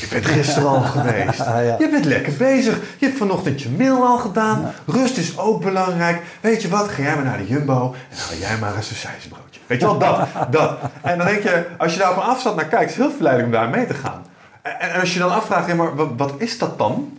Je 0.00 0.06
bent 0.08 0.26
gisteren 0.26 0.68
al 0.68 0.80
geweest. 0.96 1.38
ja. 1.38 1.76
Je 1.78 1.88
bent 1.90 2.04
lekker 2.04 2.32
bezig. 2.32 2.80
Je 2.98 3.06
hebt 3.06 3.18
vanochtend 3.18 3.62
je 3.62 3.68
mail 3.68 4.06
al 4.06 4.18
gedaan. 4.18 4.60
Ja. 4.60 4.92
Rust 4.92 5.16
is 5.16 5.38
ook 5.38 5.62
belangrijk. 5.62 6.22
Weet 6.40 6.62
je 6.62 6.68
wat? 6.68 6.88
Ga 6.88 7.02
jij 7.02 7.14
maar 7.14 7.24
naar 7.24 7.38
de 7.38 7.46
Jumbo 7.46 7.94
en 8.10 8.16
ga 8.16 8.34
jij 8.34 8.58
maar 8.58 8.76
een 8.76 8.82
sausijsbroodje. 8.82 9.60
Weet 9.66 9.80
je 9.80 9.86
wel, 9.86 9.98
dat, 9.98 10.28
dat. 10.50 10.78
En 11.02 11.18
dan 11.18 11.26
denk 11.26 11.42
je, 11.42 11.66
als 11.78 11.92
je 11.92 11.98
daar 11.98 12.10
op 12.10 12.16
een 12.16 12.22
afstand 12.22 12.56
naar 12.56 12.64
kijkt, 12.64 12.90
is 12.90 12.96
het 12.96 13.04
heel 13.06 13.14
verleidelijk 13.14 13.54
om 13.54 13.60
daar 13.60 13.70
mee 13.70 13.86
te 13.86 13.94
gaan. 13.94 14.22
En, 14.62 14.80
en 14.80 15.00
als 15.00 15.12
je 15.12 15.18
dan 15.18 15.30
afvraagt, 15.30 15.66
ja, 15.66 15.74
maar 15.74 15.96
wat, 15.96 16.08
wat 16.16 16.32
is 16.38 16.58
dat 16.58 16.78
dan? 16.78 17.18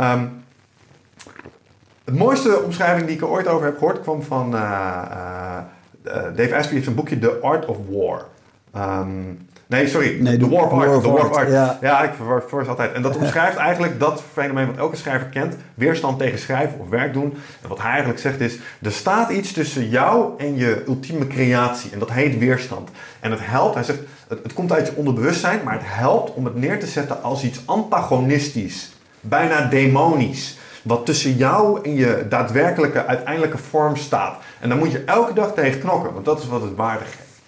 Um, 0.00 0.44
het 2.04 2.16
mooiste 2.16 2.62
omschrijving 2.62 3.06
die 3.06 3.16
ik 3.16 3.22
er 3.22 3.28
ooit 3.28 3.46
over 3.46 3.66
heb 3.66 3.78
gehoord 3.78 4.00
kwam 4.00 4.22
van 4.22 4.50
Dave 6.10 6.56
Asprey 6.56 6.74
heeft 6.74 6.86
een 6.86 6.94
boekje 6.94 7.18
The 7.18 7.38
Art 7.42 7.66
of 7.66 7.76
War. 7.90 8.24
Ehm, 8.72 9.08
Nee, 9.72 9.88
sorry. 9.88 10.16
Nee, 10.20 10.36
The 10.36 10.48
War 10.48 10.64
of 10.64 10.72
Art. 10.72 10.86
War 10.86 11.00
The 11.00 11.08
of 11.08 11.14
War 11.14 11.30
of 11.30 11.36
Art, 11.36 11.36
Art. 11.36 11.50
ja. 11.50 11.78
Ja, 11.80 12.02
ik 12.02 12.10
verwar 12.16 12.64
ze 12.64 12.70
altijd. 12.70 12.92
En 12.92 13.02
dat 13.02 13.16
omschrijft 13.22 13.56
eigenlijk 13.56 14.00
dat 14.00 14.22
fenomeen 14.32 14.66
wat 14.66 14.76
elke 14.76 14.96
schrijver 14.96 15.26
kent. 15.26 15.56
Weerstand 15.74 16.18
tegen 16.18 16.38
schrijven 16.38 16.78
of 16.80 16.88
werk 16.88 17.12
doen. 17.12 17.34
En 17.62 17.68
wat 17.68 17.80
hij 17.80 17.90
eigenlijk 17.90 18.20
zegt 18.20 18.40
is, 18.40 18.58
er 18.82 18.92
staat 18.92 19.30
iets 19.30 19.52
tussen 19.52 19.88
jou 19.88 20.32
en 20.38 20.56
je 20.56 20.84
ultieme 20.86 21.26
creatie. 21.26 21.90
En 21.92 21.98
dat 21.98 22.10
heet 22.10 22.38
weerstand. 22.38 22.90
En 23.20 23.30
het 23.30 23.40
helpt, 23.42 23.74
hij 23.74 23.84
zegt, 23.84 23.98
het, 24.28 24.38
het 24.42 24.52
komt 24.52 24.72
uit 24.72 24.86
je 24.86 24.96
onderbewustzijn, 24.96 25.60
maar 25.64 25.74
het 25.74 25.86
helpt 25.86 26.34
om 26.34 26.44
het 26.44 26.54
neer 26.54 26.80
te 26.80 26.86
zetten 26.86 27.22
als 27.22 27.44
iets 27.44 27.60
antagonistisch. 27.64 28.92
Bijna 29.20 29.66
demonisch. 29.66 30.58
Wat 30.82 31.06
tussen 31.06 31.36
jou 31.36 31.80
en 31.82 31.94
je 31.94 32.26
daadwerkelijke, 32.28 33.06
uiteindelijke 33.06 33.58
vorm 33.58 33.96
staat. 33.96 34.36
En 34.60 34.68
dan 34.68 34.78
moet 34.78 34.92
je 34.92 35.04
elke 35.04 35.32
dag 35.32 35.54
tegen 35.54 35.80
knokken, 35.80 36.12
want 36.12 36.24
dat 36.24 36.40
is 36.40 36.48
wat 36.48 36.62
het 36.62 36.74
waarde 36.74 37.04
geeft. 37.04 37.40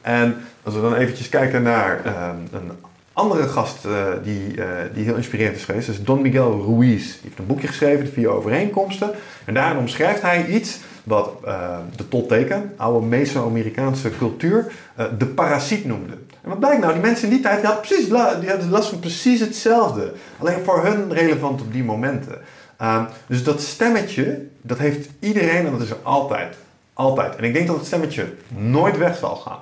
En 0.00 0.36
als 0.62 0.74
we 0.74 0.80
dan 0.80 0.94
eventjes 0.94 1.28
kijken 1.28 1.62
naar 1.62 2.04
ehm, 2.04 2.36
een 2.52 2.72
andere 3.12 3.48
gast 3.48 3.84
eh, 3.84 4.06
die, 4.22 4.62
eh, 4.62 4.68
die 4.94 5.04
heel 5.04 5.16
inspirerend 5.16 5.56
is 5.56 5.64
geweest, 5.64 5.88
is 5.88 6.04
Don 6.04 6.22
Miguel 6.22 6.64
Ruiz. 6.66 7.04
Die 7.04 7.20
heeft 7.22 7.38
een 7.38 7.46
boekje 7.46 7.66
geschreven, 7.66 8.04
De 8.04 8.12
Vier 8.12 8.28
Overeenkomsten. 8.28 9.10
En 9.44 9.54
daarin 9.54 9.78
omschrijft 9.78 10.22
hij 10.22 10.46
iets 10.46 10.78
wat 11.04 11.32
eh, 11.44 11.78
de 11.96 12.08
tolteken, 12.08 12.72
oude 12.76 13.06
Meso-Amerikaanse 13.06 14.10
cultuur, 14.18 14.72
eh, 14.94 15.06
de 15.18 15.26
parasiet 15.26 15.84
noemde. 15.84 16.12
En 16.42 16.48
wat 16.48 16.58
blijkt 16.58 16.80
nou? 16.80 16.92
Die 16.92 17.02
mensen 17.02 17.24
in 17.24 17.34
die 17.34 17.42
tijd 17.42 17.56
die 17.56 17.66
hadden, 17.66 17.86
precies, 17.86 18.08
die 18.40 18.48
hadden 18.50 18.70
last 18.70 18.88
van 18.88 18.98
precies 18.98 19.40
hetzelfde. 19.40 20.12
Alleen 20.38 20.64
voor 20.64 20.84
hun 20.84 21.12
relevant 21.12 21.60
op 21.60 21.72
die 21.72 21.84
momenten. 21.84 22.38
Ehm, 22.76 23.04
dus 23.26 23.44
dat 23.44 23.60
stemmetje, 23.60 24.46
dat 24.62 24.78
heeft 24.78 25.08
iedereen 25.20 25.66
en 25.66 25.72
dat 25.72 25.80
is 25.80 25.90
er 25.90 25.96
altijd. 26.02 26.56
Altijd. 26.94 27.36
En 27.36 27.44
ik 27.44 27.52
denk 27.52 27.66
dat 27.66 27.76
het 27.76 27.86
stemmetje 27.86 28.34
nooit 28.48 28.98
weg 28.98 29.16
zal 29.16 29.36
gaan. 29.36 29.58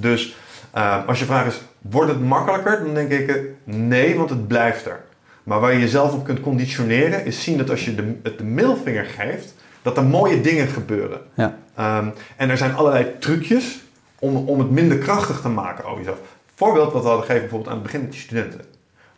Dus 0.00 0.36
eh, 0.70 1.06
als 1.06 1.18
je 1.18 1.24
vraag 1.24 1.46
is, 1.46 1.60
wordt 1.78 2.10
het 2.10 2.20
makkelijker? 2.20 2.84
Dan 2.84 2.94
denk 2.94 3.10
ik, 3.10 3.28
eh, 3.28 3.42
nee, 3.64 4.16
want 4.16 4.30
het 4.30 4.48
blijft 4.48 4.86
er. 4.86 5.00
Maar 5.42 5.60
waar 5.60 5.72
je 5.72 5.78
jezelf 5.78 6.12
op 6.12 6.24
kunt 6.24 6.40
conditioneren, 6.40 7.24
is 7.24 7.42
zien 7.42 7.58
dat 7.58 7.70
als 7.70 7.84
je 7.84 7.94
de, 7.94 8.14
het 8.22 8.38
de 8.38 8.44
middelvinger 8.44 9.04
geeft, 9.04 9.54
dat 9.82 9.96
er 9.96 10.04
mooie 10.04 10.40
dingen 10.40 10.68
gebeuren. 10.68 11.20
Ja. 11.34 11.58
Ehm, 11.74 12.08
en 12.36 12.50
er 12.50 12.56
zijn 12.56 12.74
allerlei 12.74 13.06
trucjes 13.18 13.80
om, 14.18 14.36
om 14.36 14.58
het 14.58 14.70
minder 14.70 14.98
krachtig 14.98 15.40
te 15.40 15.48
maken 15.48 15.84
over 15.84 15.98
jezelf. 15.98 16.18
Voorbeeld 16.54 16.92
wat 16.92 17.02
we 17.02 17.08
hadden 17.08 17.26
gegeven 17.26 17.48
bijvoorbeeld 17.48 17.70
aan 17.70 17.82
het 17.82 17.86
begin 17.86 18.00
met 18.00 18.12
die 18.12 18.20
studenten. 18.20 18.60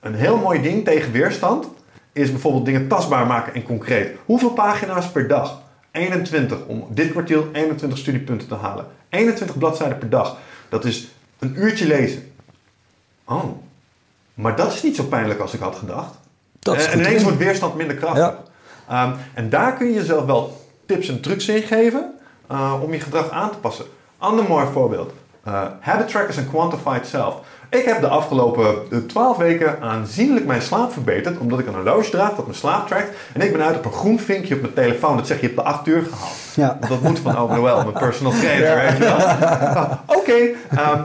Een 0.00 0.14
heel 0.14 0.36
mooi 0.36 0.62
ding 0.62 0.84
tegen 0.84 1.12
weerstand 1.12 1.68
is 2.12 2.30
bijvoorbeeld 2.30 2.64
dingen 2.64 2.88
tastbaar 2.88 3.26
maken 3.26 3.54
en 3.54 3.62
concreet. 3.62 4.16
Hoeveel 4.24 4.50
pagina's 4.50 5.10
per 5.10 5.28
dag? 5.28 5.60
21 5.92 6.66
om 6.66 6.86
dit 6.90 7.10
kwartiel 7.10 7.48
21 7.52 7.98
studiepunten 7.98 8.48
te 8.48 8.54
halen. 8.54 8.86
21 9.08 9.58
bladzijden 9.58 9.98
per 9.98 10.10
dag. 10.10 10.36
Dat 10.70 10.84
is 10.84 11.08
een 11.38 11.54
uurtje 11.56 11.86
lezen. 11.86 12.32
Oh, 13.24 13.44
maar 14.34 14.56
dat 14.56 14.72
is 14.72 14.82
niet 14.82 14.96
zo 14.96 15.04
pijnlijk 15.04 15.40
als 15.40 15.54
ik 15.54 15.60
had 15.60 15.76
gedacht. 15.76 16.14
Dat 16.60 16.76
is 16.76 16.86
en 16.86 16.92
goed 16.92 17.00
ineens 17.00 17.22
wordt 17.22 17.38
weerstand 17.38 17.74
minder 17.74 17.96
krachtig. 17.96 18.34
Ehm, 18.88 19.12
en 19.34 19.50
daar 19.50 19.76
kun 19.76 19.86
je 19.86 19.94
jezelf 19.94 20.24
wel 20.24 20.66
tips 20.86 21.08
en 21.08 21.20
trucs 21.20 21.48
in 21.48 21.62
geven 21.62 22.12
eh, 22.46 22.74
om 22.82 22.92
je 22.92 23.00
gedrag 23.00 23.30
aan 23.30 23.50
te 23.50 23.58
passen. 23.58 23.84
Ander 24.18 24.44
mooi 24.44 24.66
voorbeeld. 24.72 25.12
Eh, 25.42 25.66
habit 25.80 26.08
trackers 26.08 26.36
en 26.36 26.48
quantified 26.48 27.06
self. 27.06 27.34
Ik 27.70 27.84
heb 27.84 28.00
de 28.00 28.08
afgelopen 28.08 28.74
eh, 28.90 28.98
12 28.98 29.36
weken 29.36 29.80
aanzienlijk 29.80 30.46
mijn 30.46 30.62
slaap 30.62 30.92
verbeterd. 30.92 31.38
Omdat 31.38 31.58
ik 31.58 31.66
een 31.66 31.74
horloge 31.74 32.10
draag 32.10 32.34
dat 32.34 32.46
mijn 32.46 32.58
slaap 32.58 32.86
trackt. 32.86 33.16
En 33.32 33.40
ik 33.40 33.52
ben 33.52 33.62
uit 33.62 33.76
op 33.76 33.84
een 33.84 33.92
groen 33.92 34.18
vinkje 34.18 34.54
op 34.54 34.60
mijn 34.60 34.72
telefoon. 34.72 35.16
Dat 35.16 35.26
zeg 35.26 35.40
je 35.40 35.48
op 35.48 35.54
de 35.54 35.62
8 35.62 35.86
uur 35.86 36.02
gehaald. 36.02 36.36
Ja. 36.54 36.76
Want 36.80 36.92
dat 36.92 37.02
moet 37.02 37.18
van 37.18 37.38
oh 37.38 37.82
mijn 37.82 37.92
personal 37.92 38.32
trainer. 38.32 38.76
Weet 38.76 38.96
je 38.96 39.04
wel. 39.04 40.16
Oké. 40.18 40.32
ehm, 40.70 41.02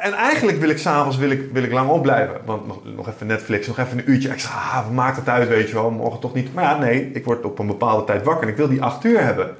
en 0.00 0.12
eigenlijk 0.12 0.58
wil 0.58 0.68
ik 0.68 0.78
s'avonds 0.78 1.16
wil 1.16 1.30
ik, 1.30 1.52
wil 1.52 1.62
ik 1.62 1.72
lang 1.72 1.90
opblijven. 1.90 2.36
Want 2.44 2.66
nog, 2.66 2.78
nog 2.96 3.08
even 3.08 3.26
Netflix, 3.26 3.66
nog 3.66 3.78
even 3.78 3.98
een 3.98 4.10
uurtje 4.10 4.28
extra. 4.28 4.54
Ah, 4.54 4.90
maakt 4.90 5.16
het 5.16 5.28
uit, 5.28 5.48
weet 5.48 5.68
je 5.68 5.74
wel. 5.74 5.90
Morgen 5.90 6.20
toch 6.20 6.34
niet. 6.34 6.54
Maar 6.54 6.64
ja, 6.64 6.78
nee. 6.78 7.10
Ik 7.12 7.24
word 7.24 7.44
op 7.44 7.58
een 7.58 7.66
bepaalde 7.66 8.04
tijd 8.04 8.22
wakker. 8.22 8.42
En 8.42 8.50
ik 8.50 8.56
wil 8.56 8.68
die 8.68 8.82
8 8.82 9.04
uur 9.04 9.24
hebben. 9.24 9.56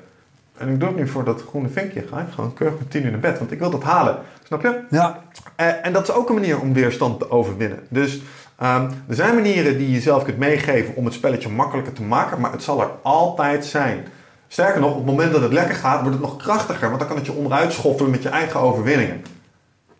En 0.56 0.68
ik 0.68 0.80
doe 0.80 0.88
het 0.88 0.98
nu 0.98 1.08
voor 1.08 1.24
dat 1.24 1.44
groene 1.48 1.68
vinkje. 1.68 2.04
Ga 2.10 2.20
ik 2.20 2.26
gewoon 2.34 2.54
keurig 2.54 2.78
met 2.78 2.90
10 2.90 3.04
uur 3.04 3.10
naar 3.10 3.20
bed. 3.20 3.38
Want 3.38 3.52
ik 3.52 3.58
wil 3.58 3.70
dat 3.70 3.82
halen. 3.82 4.18
Snap 4.46 4.62
je? 4.62 4.80
Ja. 4.90 5.18
Eh, 5.56 5.86
en 5.86 5.92
dat 5.92 6.08
is 6.08 6.14
ook 6.14 6.28
een 6.28 6.34
manier 6.34 6.60
om 6.60 6.72
weerstand 6.72 7.18
te 7.18 7.30
overwinnen. 7.30 7.78
Dus 7.88 8.20
ehm, 8.58 8.90
er 9.08 9.14
zijn 9.14 9.34
manieren 9.34 9.78
die 9.78 9.90
je 9.90 10.00
zelf 10.00 10.24
kunt 10.24 10.38
meegeven 10.38 10.96
om 10.96 11.04
het 11.04 11.14
spelletje 11.14 11.48
makkelijker 11.48 11.92
te 11.92 12.02
maken, 12.02 12.40
maar 12.40 12.52
het 12.52 12.62
zal 12.62 12.80
er 12.80 12.90
altijd 13.02 13.64
zijn. 13.64 14.06
Sterker 14.48 14.80
nog, 14.80 14.90
op 14.90 14.96
het 14.96 15.06
moment 15.06 15.32
dat 15.32 15.42
het 15.42 15.52
lekker 15.52 15.74
gaat, 15.74 16.00
wordt 16.00 16.16
het 16.16 16.26
nog 16.26 16.36
krachtiger, 16.36 16.88
want 16.88 16.98
dan 16.98 17.08
kan 17.08 17.16
het 17.16 17.26
je 17.26 17.32
onderuit 17.32 17.72
schoffelen 17.72 18.10
met 18.10 18.22
je 18.22 18.28
eigen 18.28 18.60
overwinningen. 18.60 19.22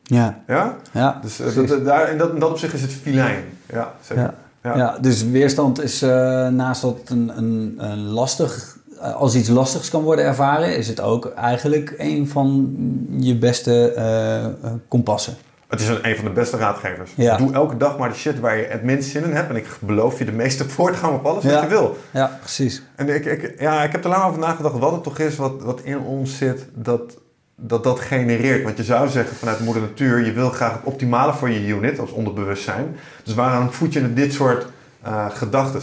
Ja. 0.03 0.39
Ja? 0.47 0.77
Ja. 0.93 1.19
Dus 1.23 1.41
eh, 1.41 1.69
dat, 1.69 1.85
daar, 1.85 2.11
in, 2.11 2.19
dat, 2.19 2.33
in 2.33 2.39
dat 2.39 2.51
opzicht 2.51 2.75
is 2.75 2.83
het 2.83 2.93
filijn. 2.93 3.45
Ja, 3.73 3.93
zeker. 4.01 4.23
Ja. 4.23 4.35
Ja. 4.63 4.77
Ja. 4.77 4.99
dus 5.01 5.25
weerstand 5.25 5.83
is 5.83 6.03
eh, 6.03 6.09
naast 6.49 6.83
dat 6.83 6.99
een, 7.05 7.33
een, 7.37 7.75
een 7.79 7.99
lastig, 7.99 8.77
als 9.01 9.35
iets 9.35 9.49
lastigs 9.49 9.91
kan 9.91 10.03
worden 10.03 10.25
ervaren, 10.25 10.77
is 10.77 10.89
het 10.89 11.01
ook 11.01 11.27
eigenlijk 11.27 11.95
een 11.99 12.29
van 12.29 12.75
je 13.19 13.37
beste 13.37 13.93
eh, 13.93 14.45
eh, 14.45 14.51
kompassen. 14.89 15.35
Het 15.69 15.81
is 15.81 15.89
een, 15.89 16.09
een 16.09 16.17
van 16.17 16.25
de 16.25 16.31
beste 16.31 16.57
raadgevers. 16.57 17.11
Ja. 17.17 17.37
Doe 17.37 17.53
elke 17.53 17.77
dag 17.77 17.99
maar 17.99 18.09
de 18.09 18.15
shit 18.15 18.41
waar 18.41 18.57
je 18.57 18.65
het 18.65 18.83
minst 18.83 19.11
zin 19.11 19.25
in 19.25 19.33
hebt. 19.33 19.49
En 19.51 19.57
ik 19.57 19.67
beloof 19.81 20.19
je 20.19 20.25
de 20.25 20.33
meeste 20.33 20.69
voortgang 20.75 21.15
op 21.15 21.27
alles 21.27 21.45
wat 21.45 21.53
Ja. 21.53 21.63
je 21.63 21.69
wil. 21.69 21.97
Ja, 22.11 22.39
precies. 22.41 22.83
En 22.97 23.09
ik, 23.09 23.25
ik, 23.25 23.61
ja, 23.61 23.83
ik 23.83 23.93
heb 23.93 24.05
er 24.05 24.11
lang 24.11 24.25
over 24.25 24.39
nagedacht 24.39 24.79
wat 24.79 24.93
het 24.93 25.03
toch 25.03 25.19
is 25.19 25.37
wat, 25.37 25.63
wat 25.63 25.81
in 25.81 25.99
ons 25.99 26.37
zit 26.37 26.67
dat, 26.75 27.17
dat 27.57 27.85
dat 27.85 28.01
genereert. 28.01 28.63
Want 28.65 28.77
je 28.77 28.85
zou 28.85 29.09
zeggen 29.09 29.37
vanuit 29.37 29.61
moeder 29.61 29.83
natuur, 29.83 30.25
je 30.25 30.33
wil 30.33 30.51
graag 30.51 30.73
het 30.73 30.85
optimale 30.85 31.33
voor 31.33 31.51
je 31.51 31.67
unit 31.67 31.99
als 31.99 32.11
onderbewustzijn. 32.11 32.97
Dus 33.25 33.35
waarom 33.35 33.71
voed 33.73 33.93
je 33.93 34.13
dit 34.13 34.33
soort 34.33 34.67
eh 35.03 35.27
gedachten? 35.31 35.81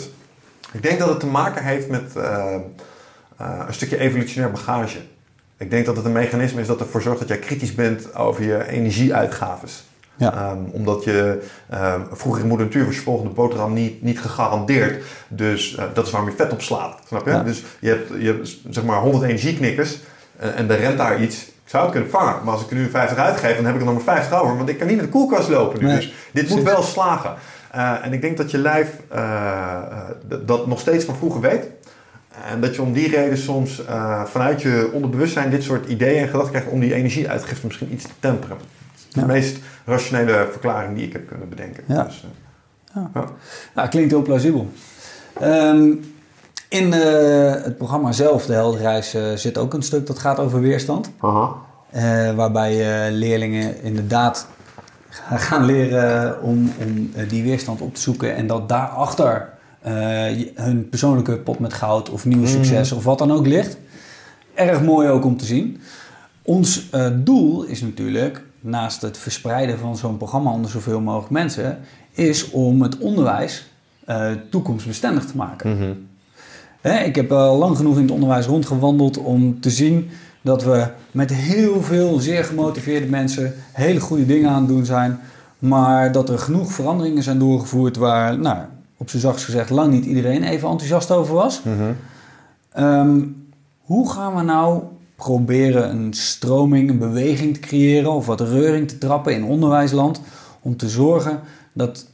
Ik 0.71 0.83
denk 0.83 0.99
dat 0.99 1.09
het 1.09 1.19
te 1.19 1.25
maken 1.27 1.63
heeft 1.63 1.89
met 1.89 2.15
eh, 2.15 2.55
eh, 3.43 3.67
een 3.67 3.73
stukje 3.73 3.99
evolutionair 3.99 4.51
bagage. 4.51 4.99
Ik 5.57 5.69
denk 5.69 5.85
dat 5.85 5.95
het 5.95 6.05
een 6.05 6.11
mechanisme 6.11 6.61
is 6.61 6.67
dat 6.67 6.79
ervoor 6.79 7.01
zorgt 7.01 7.19
dat 7.19 7.27
jij 7.27 7.37
kritisch 7.37 7.75
bent 7.75 8.15
over 8.15 8.43
je 8.43 8.67
energieuitgaves. 8.67 9.83
Ja. 10.15 10.33
Ehm, 10.33 10.57
omdat 10.71 11.03
je 11.03 11.43
ehm, 11.69 12.01
vroeger 12.11 12.41
in 12.41 12.47
moeder 12.47 12.65
natuur 12.65 12.85
was 12.85 12.95
je 12.95 13.01
volgende 13.01 13.33
boterham 13.33 13.73
niet, 13.73 14.01
niet 14.01 14.19
gegarandeerd. 14.19 15.03
Dus 15.27 15.75
eh, 15.75 15.85
dat 15.93 16.05
is 16.05 16.11
waarom 16.11 16.29
je 16.29 16.35
vet 16.35 16.51
opslaat. 16.51 16.99
Snap 17.07 17.25
je? 17.25 17.31
Ja. 17.31 17.43
Dus 17.43 17.63
je 17.79 17.89
hebt, 17.89 18.09
je 18.19 18.25
hebt 18.25 18.57
zeg 18.69 18.83
maar 18.83 18.99
100 18.99 19.23
energieknikkers 19.23 19.99
en, 20.37 20.55
en 20.55 20.69
er 20.69 20.79
rent 20.79 20.97
daar 20.97 21.21
iets. 21.21 21.47
Ik 21.47 21.69
zou 21.69 21.83
het 21.83 21.91
kunnen 21.91 22.09
vangen, 22.09 22.43
maar 22.43 22.53
als 22.53 22.63
ik 22.63 22.69
er 22.69 22.75
nu 22.75 22.89
50 22.89 23.17
uitgeef, 23.17 23.55
dan 23.55 23.65
heb 23.65 23.73
ik 23.73 23.79
er 23.79 23.85
nog 23.85 23.95
maar 23.95 24.15
50 24.15 24.39
over. 24.41 24.57
Want 24.57 24.69
ik 24.69 24.77
kan 24.77 24.87
niet 24.87 24.95
met 24.95 25.05
de 25.05 25.11
koelkast 25.11 25.49
lopen 25.49 25.79
nu. 25.79 25.85
Nee, 25.85 25.95
dus 25.95 26.13
dit 26.31 26.49
moet 26.49 26.63
wel 26.63 26.83
slagen. 26.83 27.35
Eh, 27.73 28.05
en 28.05 28.13
ik 28.13 28.21
denk 28.21 28.37
dat 28.37 28.51
je 28.51 28.57
lijf 28.57 28.89
eh, 29.07 29.21
eh, 29.21 30.09
dat 30.45 30.67
nog 30.67 30.79
steeds 30.79 31.05
van 31.05 31.15
vroeger 31.15 31.41
weet. 31.41 31.67
En 32.41 32.61
dat 32.61 32.75
je 32.75 32.81
om 32.81 32.93
die 32.93 33.09
reden 33.09 33.37
soms 33.37 33.85
eh, 33.85 34.23
vanuit 34.25 34.61
je 34.61 34.89
onderbewustzijn 34.93 35.49
dit 35.49 35.63
soort 35.63 35.89
ideeën 35.89 36.21
en 36.21 36.27
gedachten 36.27 36.51
krijgt 36.51 36.69
om 36.69 36.79
die 36.79 36.93
energieuitgifte 36.93 37.65
misschien 37.65 37.93
iets 37.93 38.03
te 38.03 38.13
temperen. 38.19 38.57
Ja. 39.09 39.21
de 39.21 39.27
meest 39.27 39.57
rationele 39.85 40.47
verklaring 40.51 40.95
die 40.95 41.05
ik 41.05 41.13
heb 41.13 41.27
kunnen 41.27 41.49
bedenken. 41.49 41.83
Ja. 41.87 42.03
Dus, 42.03 42.25
eh, 42.93 43.03
Nou, 43.75 43.89
klinkt 43.89 44.11
heel 44.11 44.21
plausibel. 44.21 44.69
Ehm, 45.39 45.91
in 46.67 46.93
eh, 46.93 47.63
het 47.63 47.77
programma 47.77 48.11
zelf, 48.11 48.45
de 48.45 48.53
Heldenreis, 48.53 49.15
zit 49.35 49.57
ook 49.57 49.73
een 49.73 49.81
stuk 49.81 50.07
dat 50.07 50.19
gaat 50.19 50.39
over 50.39 50.61
weerstand. 50.61 51.11
waarbij 52.35 53.11
leerlingen 53.11 53.81
inderdaad 53.83 54.47
gaan 55.49 55.65
leren 55.65 56.41
om, 56.41 56.73
om 56.79 57.11
die 57.27 57.43
weerstand 57.43 57.81
op 57.81 57.95
te 57.95 58.01
zoeken 58.01 58.35
en 58.35 58.47
dat 58.47 58.69
daarachter 58.69 59.52
hun 60.55 60.89
persoonlijke 60.89 61.37
pot 61.37 61.59
met 61.59 61.73
goud 61.73 62.09
of 62.09 62.25
nieuw 62.25 62.45
succes 62.45 62.91
of 62.91 63.03
wat 63.03 63.17
dan 63.17 63.31
ook 63.31 63.47
ligt. 63.47 63.77
Erg 64.53 64.81
mooi 64.81 65.09
ook 65.09 65.25
om 65.25 65.37
te 65.37 65.45
zien. 65.45 65.79
Ons 66.41 66.89
eh, 66.89 67.07
doel 67.13 67.63
is 67.63 67.81
natuurlijk, 67.81 68.43
naast 68.59 69.01
het 69.01 69.17
verspreiden 69.17 69.79
van 69.79 69.97
zo'n 69.97 70.17
programma 70.17 70.51
onder 70.51 70.71
zoveel 70.71 71.01
mogelijk 71.01 71.31
mensen, 71.31 71.79
is 72.11 72.49
om 72.49 72.81
het 72.81 72.97
onderwijs 72.97 73.65
eh, 74.05 74.31
toekomstbestendig 74.49 75.25
te 75.25 75.37
maken. 75.37 76.07
Hè, 76.81 77.03
ik 77.03 77.15
heb 77.15 77.31
al 77.31 77.57
lang 77.57 77.77
genoeg 77.77 77.95
in 77.95 78.01
het 78.01 78.11
onderwijs 78.11 78.45
rondgewandeld 78.45 79.17
om 79.17 79.59
te 79.59 79.69
zien 79.69 80.09
dat 80.41 80.63
we 80.63 80.87
met 81.11 81.33
heel 81.33 81.81
veel 81.81 82.19
zeer 82.19 82.43
gemotiveerde 82.43 83.07
mensen 83.07 83.53
hele 83.71 83.99
goede 83.99 84.25
dingen 84.25 84.49
aan 84.49 84.61
het 84.61 84.67
doen 84.67 84.85
zijn. 84.85 85.19
Maar 85.59 86.11
dat 86.11 86.29
er 86.29 86.39
genoeg 86.39 86.71
veranderingen 86.71 87.23
zijn 87.23 87.39
doorgevoerd 87.39 87.97
waar, 87.97 88.39
nou, 88.39 88.57
op 89.03 89.09
zijn 89.09 89.21
zachtst 89.21 89.45
gezegd, 89.45 89.69
lang 89.69 89.91
niet 89.91 90.05
iedereen 90.05 90.43
even 90.43 90.69
enthousiast 90.69 91.11
over 91.11 91.35
was. 91.35 91.61
Ehm, 92.71 93.21
hoe 93.79 94.11
gaan 94.11 94.35
we 94.35 94.41
nou 94.41 94.83
proberen 95.15 95.89
een 95.89 96.13
stroming, 96.13 96.89
een 96.89 96.97
beweging 96.97 97.53
te 97.53 97.59
creëren 97.59 98.11
of 98.11 98.25
wat 98.25 98.41
reuring 98.41 98.87
te 98.87 98.97
trappen 98.97 99.33
in 99.33 99.43
onderwijsland 99.43 100.21
om 100.61 100.77
te 100.77 100.89
zorgen 100.89 101.39
dat 101.73 102.05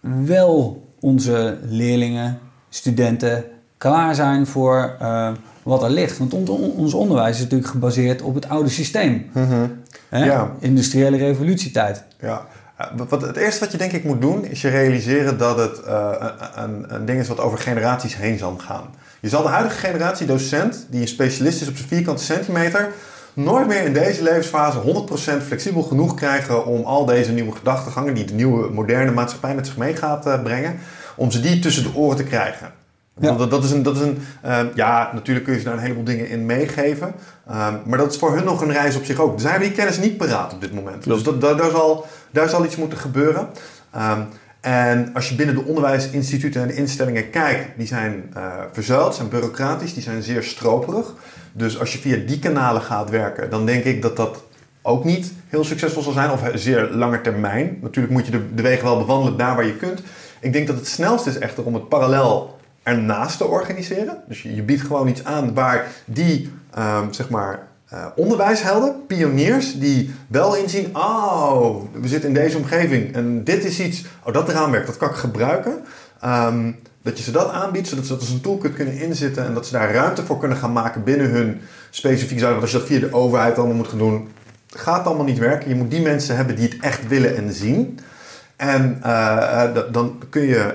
wel 0.00 0.86
onze 1.00 1.58
leerlingen, 1.62 2.38
studenten 2.68 3.44
klaar 3.76 4.14
zijn 4.14 4.46
voor 4.46 4.96
uh, 5.02 5.30
wat 5.62 5.82
er 5.82 5.90
ligt. 5.90 6.18
Want 6.18 6.34
ons 6.76 6.94
onderwijs 6.94 7.36
is 7.36 7.42
natuurlijk 7.42 7.70
gebaseerd 7.70 8.22
op 8.22 8.34
het 8.34 8.48
oude 8.48 8.68
systeem. 8.68 9.30
Mm 9.32 9.78
Ja. 10.10 10.52
Industriële 10.58 11.16
revolutietijd. 11.16 12.04
Ja. 12.20 12.46
Het 13.10 13.36
eerste 13.36 13.60
wat 13.60 13.72
je 13.72 13.78
denk 13.78 13.92
ik 13.92 14.04
moet 14.04 14.20
doen, 14.20 14.44
is 14.44 14.60
je 14.60 14.68
realiseren 14.68 15.38
dat 15.38 15.58
het 15.58 15.80
uh, 15.86 16.10
een, 16.54 16.84
een 16.88 17.04
ding 17.04 17.20
is 17.20 17.28
wat 17.28 17.40
over 17.40 17.58
generaties 17.58 18.16
heen 18.16 18.38
zal 18.38 18.56
gaan. 18.58 18.84
Je 19.20 19.28
zal 19.28 19.42
de 19.42 19.48
huidige 19.48 19.78
generatie 19.78 20.26
docent, 20.26 20.86
die 20.90 21.00
een 21.00 21.08
specialist 21.08 21.60
is 21.60 21.68
op 21.68 21.76
zijn 21.76 21.88
vierkante 21.88 22.24
centimeter, 22.24 22.88
nooit 23.32 23.66
meer 23.66 23.82
in 23.82 23.92
deze 23.92 24.22
levensfase 24.22 25.06
100% 25.40 25.46
flexibel 25.46 25.82
genoeg 25.82 26.14
krijgen 26.14 26.66
om 26.66 26.84
al 26.84 27.04
deze 27.04 27.32
nieuwe 27.32 27.56
gedachtegangen 27.56 28.14
die 28.14 28.24
de 28.24 28.34
nieuwe 28.34 28.72
moderne 28.72 29.10
maatschappij 29.10 29.54
met 29.54 29.66
zich 29.66 29.76
mee 29.76 29.96
gaat 29.96 30.26
uh, 30.26 30.42
brengen, 30.42 30.78
om 31.16 31.30
ze 31.30 31.40
die 31.40 31.58
tussen 31.58 31.82
de 31.82 31.94
oren 31.94 32.16
te 32.16 32.24
krijgen. 32.24 32.79
Ja. 33.20 33.32
Dat, 33.32 33.50
dat, 33.50 33.64
is 33.64 33.70
een, 33.70 33.82
dat 33.82 33.96
is 33.96 34.02
een 34.02 34.18
uh, 34.44 34.60
ja, 34.74 35.10
natuurlijk 35.12 35.44
kun 35.44 35.54
je 35.54 35.60
ze 35.60 35.64
daar 35.64 35.74
een 35.74 35.80
heleboel 35.80 36.04
dingen 36.04 36.28
in 36.28 36.46
meegeven. 36.46 37.06
Um, 37.50 37.80
maar 37.84 37.98
dat 37.98 38.12
is 38.12 38.18
voor 38.18 38.34
hun 38.34 38.44
nog 38.44 38.62
een 38.62 38.72
reis 38.72 38.96
op 38.96 39.04
zich 39.04 39.20
ook. 39.20 39.40
Zij 39.40 39.50
hebben 39.50 39.68
die 39.68 39.76
kennis 39.76 39.98
niet 39.98 40.16
paraat 40.16 40.52
op 40.52 40.60
dit 40.60 40.74
moment. 40.74 41.04
Dus 41.04 41.22
dat, 41.22 41.40
dat, 41.40 41.58
daar, 41.58 41.70
zal, 41.70 42.06
daar 42.30 42.48
zal 42.48 42.64
iets 42.64 42.76
moeten 42.76 42.98
gebeuren. 42.98 43.48
Um, 43.96 44.26
en 44.60 45.10
als 45.14 45.28
je 45.28 45.34
binnen 45.34 45.54
de 45.54 45.64
onderwijsinstituten 45.64 46.62
en 46.62 46.68
de 46.68 46.74
instellingen 46.74 47.30
kijkt, 47.30 47.78
die 47.78 47.86
zijn 47.86 48.32
uh, 48.36 48.42
verzuild, 48.72 49.14
zijn 49.14 49.28
bureaucratisch, 49.28 49.94
die 49.94 50.02
zijn 50.02 50.22
zeer 50.22 50.42
stroperig. 50.42 51.14
Dus 51.52 51.78
als 51.78 51.92
je 51.92 51.98
via 51.98 52.16
die 52.26 52.38
kanalen 52.38 52.82
gaat 52.82 53.10
werken, 53.10 53.50
dan 53.50 53.66
denk 53.66 53.84
ik 53.84 54.02
dat 54.02 54.16
dat 54.16 54.42
ook 54.82 55.04
niet 55.04 55.32
heel 55.48 55.64
succesvol 55.64 56.02
zal 56.02 56.12
zijn, 56.12 56.30
of 56.30 56.42
zeer 56.54 56.88
lange 56.92 57.20
termijn. 57.20 57.78
Natuurlijk 57.80 58.14
moet 58.14 58.26
je 58.26 58.32
de, 58.32 58.54
de 58.54 58.62
wegen 58.62 58.84
wel 58.84 58.98
bewandelen 58.98 59.38
daar 59.38 59.54
waar 59.54 59.66
je 59.66 59.76
kunt. 59.76 60.02
Ik 60.40 60.52
denk 60.52 60.66
dat 60.66 60.76
het 60.76 60.88
snelst 60.88 61.26
is 61.26 61.38
echter 61.38 61.64
om 61.64 61.74
het 61.74 61.88
parallel 61.88 62.58
ernaast 62.82 63.36
te 63.36 63.44
organiseren. 63.44 64.22
Dus 64.28 64.42
je, 64.42 64.62
biedt 64.62 64.82
gewoon 64.82 65.08
iets 65.08 65.24
aan 65.24 65.54
waar 65.54 65.86
die, 66.04 66.52
um, 66.78 67.12
zeg 67.12 67.28
maar, 67.28 67.68
uh, 67.92 68.06
onderwijshelden, 68.16 69.06
pioniers, 69.06 69.78
die 69.78 70.14
wel 70.26 70.56
inzien: 70.56 70.96
oh, 70.96 71.82
we 71.92 72.08
zitten 72.08 72.28
in 72.28 72.34
deze 72.34 72.56
omgeving 72.56 73.14
en 73.14 73.44
dit 73.44 73.64
is 73.64 73.80
iets, 73.80 74.04
oh, 74.24 74.32
dat 74.34 74.48
raamwerk, 74.48 74.86
dat 74.86 74.96
kan 74.96 75.08
ik 75.08 75.14
gebruiken. 75.14 75.84
Um, 76.24 76.78
dat 77.02 77.18
je 77.18 77.24
ze 77.24 77.30
dat 77.30 77.50
aanbiedt, 77.50 77.88
zodat 77.88 78.06
ze 78.06 78.12
dat 78.12 78.20
als 78.20 78.30
een 78.30 78.40
toolkit 78.40 78.74
kunnen 78.74 78.94
inzetten 78.94 79.44
en 79.44 79.54
dat 79.54 79.66
ze 79.66 79.72
daar 79.72 79.92
ruimte 79.92 80.24
voor 80.24 80.38
kunnen 80.38 80.58
gaan 80.58 80.72
maken 80.72 81.04
binnen 81.04 81.30
hun 81.30 81.60
specifieke 81.90 82.40
zaak. 82.40 82.50
Want 82.50 82.62
als 82.62 82.70
je 82.70 82.78
dat 82.78 82.86
via 82.86 82.98
de 82.98 83.12
overheid 83.12 83.58
allemaal 83.58 83.76
moet 83.76 83.88
gaan 83.88 83.98
doen, 83.98 84.28
gaat 84.66 85.06
allemaal 85.06 85.24
niet 85.24 85.38
werken. 85.38 85.68
Je 85.68 85.74
moet 85.74 85.90
die 85.90 86.00
mensen 86.00 86.36
hebben 86.36 86.56
die 86.56 86.68
het 86.68 86.78
echt 86.80 87.08
willen 87.08 87.36
en 87.36 87.52
zien. 87.52 87.98
En 88.56 89.00
uh, 89.04 89.74
dan 89.92 90.22
kun 90.30 90.42
je 90.42 90.74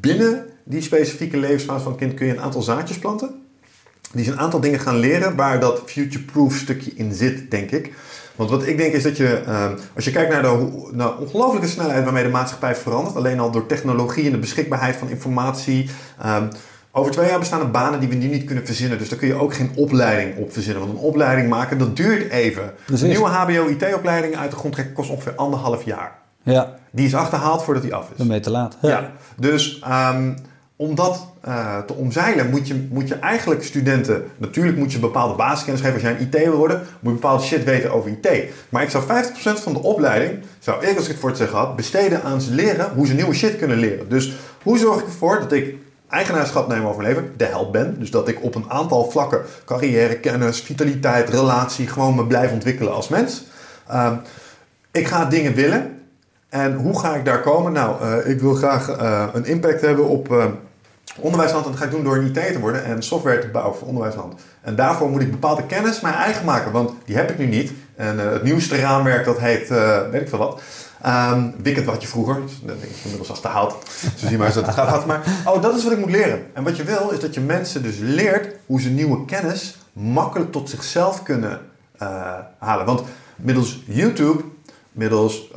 binnen 0.00 0.44
die 0.64 0.82
specifieke 0.82 1.36
levensfase 1.36 1.82
van 1.82 1.92
het 1.92 2.00
kind 2.00 2.14
kun 2.14 2.26
je 2.26 2.32
een 2.32 2.40
aantal 2.40 2.62
zaadjes 2.62 2.98
planten. 2.98 3.42
Die 4.12 4.24
ze 4.24 4.30
een 4.30 4.38
aantal 4.38 4.60
dingen 4.60 4.80
gaan 4.80 4.98
leren 4.98 5.36
waar 5.36 5.60
dat 5.60 5.82
future-proof 5.86 6.56
stukje 6.56 6.92
in 6.94 7.14
zit, 7.14 7.50
denk 7.50 7.70
ik. 7.70 7.92
Want 8.36 8.50
wat 8.50 8.66
ik 8.66 8.76
denk 8.76 8.92
is 8.92 9.02
dat 9.02 9.16
je, 9.16 9.42
uh, 9.46 9.70
als 9.94 10.04
je 10.04 10.10
kijkt 10.10 10.32
naar 10.32 10.42
de, 10.42 10.88
naar 10.92 11.18
ongelooflijke 11.18 11.68
snelheid 11.68 12.04
waarmee 12.04 12.22
de 12.22 12.28
maatschappij 12.28 12.74
verandert, 12.74 13.16
alleen 13.16 13.40
al 13.40 13.50
door 13.50 13.66
technologie 13.66 14.24
en 14.24 14.32
de 14.32 14.38
beschikbaarheid 14.38 14.96
van 14.96 15.08
informatie. 15.08 15.90
Um, 16.26 16.48
over 16.96 17.12
twee 17.12 17.28
jaar 17.28 17.38
bestaan 17.38 17.60
er 17.60 17.70
banen 17.70 18.00
die 18.00 18.08
we 18.08 18.14
nu 18.14 18.26
niet 18.26 18.44
kunnen 18.44 18.66
verzinnen. 18.66 18.98
Dus 18.98 19.08
daar 19.08 19.18
kun 19.18 19.28
je 19.28 19.34
ook 19.34 19.54
geen 19.54 19.70
opleiding 19.74 20.36
op 20.36 20.52
verzinnen. 20.52 20.82
Want 20.82 20.94
een 20.94 21.04
opleiding 21.04 21.48
maken, 21.48 21.78
dat 21.78 21.96
duurt 21.96 22.30
even. 22.30 22.72
Precies. 22.84 23.02
Een 23.02 23.08
nieuwe 23.08 23.28
HBO-IT-opleiding 23.28 24.36
uit 24.36 24.50
de 24.50 24.56
grond 24.56 24.72
trekken 24.74 24.94
kost 24.94 25.10
ongeveer 25.10 25.34
anderhalf 25.34 25.84
jaar. 25.84 26.18
Ja. 26.42 26.74
Die 26.90 27.06
is 27.06 27.14
achterhaald 27.14 27.62
voordat 27.62 27.82
die 27.82 27.94
af 27.94 28.10
is. 28.10 28.16
Dan 28.16 28.26
ben 28.26 28.36
je 28.36 28.42
te 28.42 28.50
laat. 28.50 28.76
Ja. 28.82 28.88
ja. 28.88 29.10
Dus 29.36 29.82
um, 30.14 30.36
om 30.76 30.94
dat 30.94 31.26
uh, 31.48 31.78
te 31.78 31.94
omzeilen 31.94 32.50
moet 32.50 32.68
je, 32.68 32.86
moet 32.90 33.08
je 33.08 33.14
eigenlijk 33.14 33.62
studenten... 33.62 34.24
Natuurlijk 34.36 34.76
moet 34.76 34.92
je 34.92 34.98
bepaalde 34.98 35.34
basiskennis 35.34 35.80
geven. 35.80 35.94
Als 35.94 36.02
jij 36.02 36.12
een 36.12 36.26
IT 36.26 36.48
wil 36.48 36.56
worden, 36.56 36.78
moet 37.00 37.12
je 37.12 37.20
bepaalde 37.20 37.42
shit 37.42 37.64
weten 37.64 37.92
over 37.92 38.10
IT. 38.10 38.28
Maar 38.68 38.82
ik 38.82 38.90
zou 38.90 39.04
50% 39.04 39.06
van 39.62 39.72
de 39.72 39.82
opleiding, 39.82 40.38
zou 40.58 40.86
ik 40.86 40.96
als 40.96 41.04
ik 41.04 41.10
het 41.10 41.20
voor 41.20 41.28
het 41.28 41.38
zeggen 41.38 41.58
had... 41.58 41.76
besteden 41.76 42.22
aan 42.22 42.40
ze 42.40 42.54
leren 42.54 42.92
hoe 42.94 43.06
ze 43.06 43.14
nieuwe 43.14 43.34
shit 43.34 43.56
kunnen 43.56 43.78
leren. 43.78 44.08
Dus 44.08 44.36
hoe 44.62 44.78
zorg 44.78 45.00
ik 45.00 45.06
ervoor 45.06 45.40
dat 45.40 45.52
ik 45.52 45.74
eigenaarschap 46.08 46.68
neem 46.68 46.86
over 46.86 47.02
mijn 47.02 47.14
leven, 47.14 47.32
de 47.36 47.44
held 47.44 47.72
ben. 47.72 47.96
Dus 47.98 48.10
dat 48.10 48.28
ik 48.28 48.42
op 48.42 48.54
een 48.54 48.70
aantal 48.70 49.10
vlakken, 49.10 49.42
carrière, 49.64 50.18
kennis, 50.18 50.60
vitaliteit, 50.60 51.28
relatie... 51.28 51.86
gewoon 51.86 52.14
me 52.14 52.26
blijf 52.26 52.52
ontwikkelen 52.52 52.94
als 52.94 53.08
mens. 53.08 53.44
Uh, 53.90 54.12
ik 54.90 55.06
ga 55.06 55.24
dingen 55.24 55.54
willen... 55.54 55.93
En 56.54 56.74
hoe 56.74 56.98
ga 56.98 57.14
ik 57.14 57.24
daar 57.24 57.40
komen? 57.40 57.72
Nou, 57.72 58.04
uh, 58.04 58.30
ik 58.30 58.40
wil 58.40 58.54
graag 58.54 59.00
uh, 59.00 59.24
een 59.32 59.44
impact 59.44 59.80
hebben 59.80 60.08
op 60.08 60.32
uh, 60.32 60.44
onderwijsland. 61.18 61.64
En 61.64 61.70
dat 61.70 61.80
ga 61.80 61.86
ik 61.86 61.90
doen 61.90 62.04
door 62.04 62.16
een 62.16 62.26
IT 62.26 62.52
te 62.52 62.60
worden 62.60 62.84
en 62.84 63.02
software 63.02 63.38
te 63.38 63.48
bouwen 63.48 63.76
voor 63.76 63.88
onderwijsland. 63.88 64.40
En 64.60 64.76
daarvoor 64.76 65.10
moet 65.10 65.20
ik 65.20 65.30
bepaalde 65.30 65.66
kennis 65.66 66.00
mijn 66.00 66.14
eigen 66.14 66.44
maken, 66.44 66.72
want 66.72 66.92
die 67.04 67.16
heb 67.16 67.30
ik 67.30 67.38
nu 67.38 67.46
niet. 67.46 67.72
En 67.96 68.18
het 68.18 68.42
nieuwste 68.42 68.76
raamwerk, 68.76 69.24
dat 69.24 69.38
heet, 69.38 69.68
weet 70.10 70.20
ik 70.20 70.28
veel 70.28 70.38
wat. 70.38 70.60
Um, 71.06 71.54
Wicked 71.62 71.84
wat 71.84 72.02
je 72.02 72.08
vroeger, 72.08 72.34
dat 72.62 72.80
denk 72.80 72.92
ik 72.92 72.96
inmiddels 73.02 73.30
achterhaald. 73.30 73.76
Zo 74.18 74.26
zie 74.26 74.36
maar 74.36 74.46
eens 74.46 74.54
dat 74.54 74.66
het 74.66 74.74
gaat. 74.74 75.06
Maar 75.06 75.22
oh, 75.46 75.62
dat 75.62 75.76
is 75.76 75.84
wat 75.84 75.92
ik 75.92 75.98
moet 75.98 76.10
leren. 76.10 76.46
En 76.52 76.64
wat 76.64 76.76
je 76.76 76.84
wil, 76.84 77.10
is 77.10 77.20
dat 77.20 77.34
je 77.34 77.40
mensen 77.40 77.82
dus 77.82 77.96
leert 77.98 78.54
hoe 78.66 78.80
ze 78.80 78.88
nieuwe 78.88 79.24
kennis 79.24 79.78
makkelijk 79.92 80.52
tot 80.52 80.70
zichzelf 80.70 81.22
kunnen 81.22 81.60
halen. 82.58 82.86
Want 82.86 83.02
middels 83.36 83.82
YouTube, 83.86 84.42
middels 84.92 85.50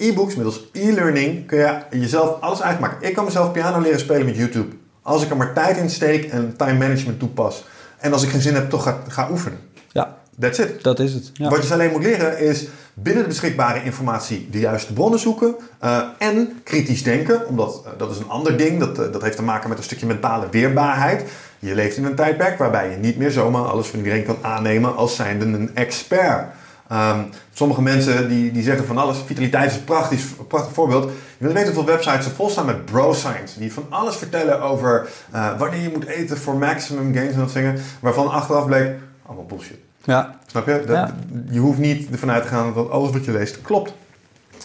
e-books, 0.00 0.34
middels 0.34 0.68
e-learning 0.72 1.46
kun 1.46 1.58
je 1.58 1.78
jezelf 1.90 2.40
alles 2.40 2.60
eigen 2.60 2.80
maken. 2.80 3.08
Ik 3.08 3.14
kan 3.14 3.24
mezelf 3.24 3.52
piano 3.52 3.80
leren 3.80 4.00
spelen 4.00 4.26
met 4.26 4.36
YouTube. 4.36 4.76
Als 5.02 5.22
ik 5.22 5.30
er 5.30 5.36
maar 5.36 5.52
tijd 5.52 5.76
in 5.76 5.90
steek 5.90 6.24
en 6.24 6.56
time 6.56 6.78
management 6.78 7.18
toepas. 7.18 7.64
En 7.98 8.12
als 8.12 8.22
ik 8.22 8.30
geen 8.30 8.40
zin 8.40 8.54
heb, 8.54 8.70
toch 8.70 8.82
ga, 8.82 8.98
ga 9.08 9.28
oefenen. 9.30 9.58
Ja. 9.88 10.18
That's 10.38 10.58
it. 10.58 10.82
Dat 10.82 10.98
is 10.98 11.12
het. 11.12 11.30
Ja. 11.32 11.44
Wat 11.44 11.54
je 11.54 11.60
dus 11.60 11.72
alleen 11.72 11.90
moet 11.90 12.02
leren 12.02 12.38
is 12.38 12.66
binnen 12.94 13.22
de 13.22 13.28
beschikbare 13.28 13.84
informatie 13.84 14.48
de 14.50 14.58
juiste 14.58 14.92
bronnen 14.92 15.18
zoeken. 15.18 15.54
Uh, 15.84 16.02
en 16.18 16.60
kritisch 16.64 17.02
denken. 17.02 17.48
Omdat 17.48 17.82
uh, 17.86 17.92
dat 17.98 18.10
is 18.10 18.18
een 18.18 18.28
ander 18.28 18.56
ding. 18.56 18.80
Dat, 18.80 18.98
uh, 18.98 19.12
dat 19.12 19.22
heeft 19.22 19.36
te 19.36 19.42
maken 19.42 19.68
met 19.68 19.78
een 19.78 19.84
stukje 19.84 20.06
mentale 20.06 20.46
weerbaarheid. 20.50 21.24
Je 21.58 21.74
leeft 21.74 21.96
in 21.96 22.04
een 22.04 22.14
tijdperk 22.14 22.58
waarbij 22.58 22.90
je 22.90 22.96
niet 22.96 23.16
meer 23.16 23.30
zomaar 23.30 23.62
alles 23.62 23.86
van 23.86 23.98
iedereen 23.98 24.24
kan 24.24 24.38
aannemen 24.40 24.96
als 24.96 25.16
zijnde 25.16 25.44
een 25.44 25.70
expert. 25.74 26.46
Um, 26.92 27.28
sommige 27.52 27.82
mensen 27.82 28.28
die, 28.28 28.52
die 28.52 28.62
zeggen 28.62 28.86
van 28.86 28.98
alles. 28.98 29.16
Vitaliteit 29.26 29.70
is 29.70 29.76
een 29.76 29.84
prachtig, 29.84 30.46
prachtig 30.48 30.72
voorbeeld. 30.72 31.10
Je 31.38 31.44
weet 31.44 31.52
weten 31.52 31.74
hoeveel 31.74 31.94
websites 31.94 32.26
er 32.26 32.30
vol 32.32 32.50
staan 32.50 32.66
met 32.66 32.84
bro 32.84 33.12
science. 33.12 33.58
Die 33.58 33.72
van 33.72 33.86
alles 33.88 34.16
vertellen 34.16 34.60
over 34.60 35.08
uh, 35.34 35.58
wanneer 35.58 35.80
je 35.80 35.90
moet 35.92 36.06
eten 36.06 36.38
voor 36.38 36.56
maximum 36.56 37.14
gains 37.14 37.32
en 37.32 37.38
dat 37.38 37.52
dingen. 37.52 37.80
Waarvan 38.00 38.30
achteraf 38.30 38.66
bleek, 38.66 38.94
allemaal 39.26 39.44
bullshit. 39.44 39.78
Ja. 40.04 40.38
Snap 40.46 40.66
je? 40.66 40.82
Dat, 40.86 40.96
ja. 40.96 41.14
Je 41.50 41.58
hoeft 41.58 41.78
niet 41.78 42.10
ervan 42.10 42.30
uit 42.30 42.42
te 42.42 42.48
gaan 42.48 42.74
dat 42.74 42.90
alles 42.90 43.10
wat 43.12 43.24
je 43.24 43.32
leest 43.32 43.62
klopt. 43.62 43.92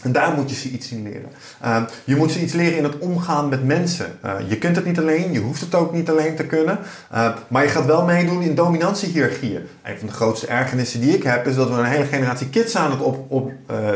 En 0.06 0.12
daar 0.12 0.34
moet 0.34 0.50
je 0.50 0.56
ze 0.56 0.70
iets 0.70 0.92
in 0.92 1.04
leren. 1.04 1.30
Uh, 1.64 1.84
je 2.04 2.16
moet 2.16 2.32
ze 2.32 2.42
iets 2.42 2.54
leren 2.54 2.78
in 2.78 2.84
het 2.84 2.98
omgaan 2.98 3.50
met 3.50 3.66
mensen. 3.66 4.06
Uh, 4.26 4.34
je 4.48 4.58
kunt 4.58 4.76
het 4.76 4.86
niet 4.86 5.00
alleen, 5.00 5.32
je 5.32 5.40
hoeft 5.40 5.62
het 5.62 5.76
ook 5.76 5.94
niet 5.94 6.10
alleen 6.10 6.36
te 6.36 6.46
kunnen. 6.46 6.80
Uh, 7.14 7.36
maar 7.48 7.64
je 7.64 7.70
gaat 7.70 7.86
wel 7.86 8.06
meedoen 8.06 8.42
in 8.42 8.56
dominantiehierarchieën. 8.56 9.68
Een 9.84 9.98
van 9.98 10.08
de 10.08 10.14
grootste 10.14 10.48
ergernissen 10.48 11.00
die 11.02 11.16
ik 11.16 11.24
heb, 11.24 11.48
is 11.48 11.56
dat 11.56 11.70
we 11.70 11.76
een 11.76 11.86
hele 11.86 12.06
generatie 12.06 12.50
kids 12.50 12.76
aan 12.76 12.92
het, 12.92 13.02
op, 13.02 13.32
op, 13.32 13.52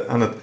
aan 0.08 0.22
het 0.22 0.34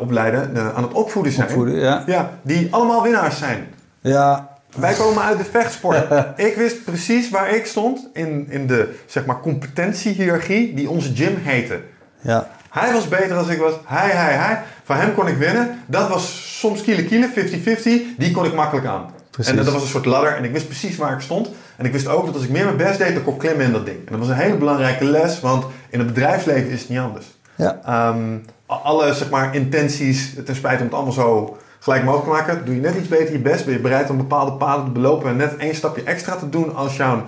opleiden, 0.00 0.74
aan 0.74 0.82
het 0.82 0.92
opvoeden 0.92 1.32
zijn. 1.32 1.48
Opvoeden, 1.48 1.74
ja. 1.74 2.02
ja. 2.06 2.30
Die 2.42 2.68
allemaal 2.70 3.02
winnaars 3.02 3.38
zijn. 3.38 3.66
Ja, 4.00 4.56
wij 4.76 4.94
komen 4.94 5.22
uit 5.22 5.38
de 5.38 5.44
vechtsport. 5.44 6.04
ik 6.48 6.54
wist 6.56 6.84
precies 6.84 7.30
waar 7.30 7.54
ik 7.54 7.66
stond 7.66 8.08
in, 8.12 8.46
in 8.50 8.66
de 8.66 8.98
zeg 9.06 9.26
maar, 9.26 9.40
competentiehierarchie 9.40 10.74
die 10.74 10.90
onze 10.90 11.14
gym 11.14 11.36
heette. 11.42 11.80
Ja. 12.20 12.48
Hij 12.70 12.92
was 12.92 13.08
beter 13.08 13.28
dan 13.28 13.50
ik 13.50 13.58
was. 13.58 13.72
Hij, 13.84 14.10
hij, 14.10 14.32
hij. 14.32 14.62
Van 14.90 14.98
hem 14.98 15.14
kon 15.14 15.26
ik 15.26 15.36
winnen. 15.36 15.82
Dat 15.86 16.08
was 16.08 16.58
soms 16.58 16.82
kiele 16.82 17.04
kiele, 17.04 17.30
50-50. 17.34 18.16
Die 18.18 18.30
kon 18.30 18.44
ik 18.44 18.54
makkelijk 18.54 18.86
aan. 18.86 19.10
Precies. 19.30 19.50
En 19.50 19.64
dat 19.64 19.72
was 19.72 19.82
een 19.82 19.88
soort 19.88 20.04
ladder. 20.04 20.36
En 20.36 20.44
ik 20.44 20.52
wist 20.52 20.66
precies 20.66 20.96
waar 20.96 21.12
ik 21.12 21.20
stond. 21.20 21.50
En 21.76 21.84
ik 21.84 21.92
wist 21.92 22.08
ook 22.08 22.26
dat 22.26 22.34
als 22.34 22.44
ik 22.44 22.50
meer 22.50 22.64
mijn 22.64 22.76
best 22.76 22.98
deed, 22.98 23.14
dan 23.14 23.22
kon 23.22 23.32
ik 23.34 23.38
klimmen 23.38 23.66
in 23.66 23.72
dat 23.72 23.86
ding. 23.86 23.98
En 23.98 24.10
dat 24.10 24.18
was 24.18 24.28
een 24.28 24.34
hele 24.34 24.56
belangrijke 24.56 25.04
les. 25.04 25.40
Want 25.40 25.64
in 25.90 25.98
het 25.98 26.08
bedrijfsleven 26.08 26.70
is 26.70 26.80
het 26.80 26.88
niet 26.88 26.98
anders. 26.98 27.26
Ja. 27.54 28.08
Um, 28.08 28.44
alle 28.66 29.14
zeg 29.14 29.30
maar, 29.30 29.54
intenties, 29.54 30.34
ten 30.44 30.56
spijt 30.56 30.78
om 30.78 30.84
het 30.84 30.94
allemaal 30.94 31.12
zo 31.12 31.56
gelijk 31.78 32.04
mogelijk 32.04 32.28
te 32.28 32.32
maken. 32.32 32.64
Doe 32.64 32.74
je 32.74 32.80
net 32.80 32.96
iets 32.96 33.08
beter 33.08 33.32
je 33.32 33.38
best. 33.38 33.64
Ben 33.64 33.74
je 33.74 33.80
bereid 33.80 34.10
om 34.10 34.16
bepaalde 34.16 34.52
paden 34.52 34.84
te 34.84 34.90
belopen. 34.90 35.30
En 35.30 35.36
net 35.36 35.56
één 35.56 35.74
stapje 35.74 36.02
extra 36.02 36.36
te 36.36 36.48
doen 36.48 36.74
als 36.74 36.96
jouw 36.96 37.26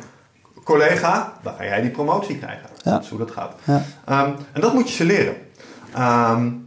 collega. 0.64 1.32
Dan 1.42 1.54
ga 1.58 1.64
jij 1.64 1.80
die 1.80 1.90
promotie 1.90 2.38
krijgen. 2.38 2.68
Ja. 2.82 2.90
Dat 2.90 3.02
is 3.02 3.08
hoe 3.08 3.18
dat 3.18 3.30
gaat. 3.30 3.54
Ja. 3.64 3.82
Um, 4.24 4.34
en 4.52 4.60
dat 4.60 4.74
moet 4.74 4.88
je 4.88 4.94
ze 4.94 5.04
leren. 5.04 5.34
Um, 5.98 6.61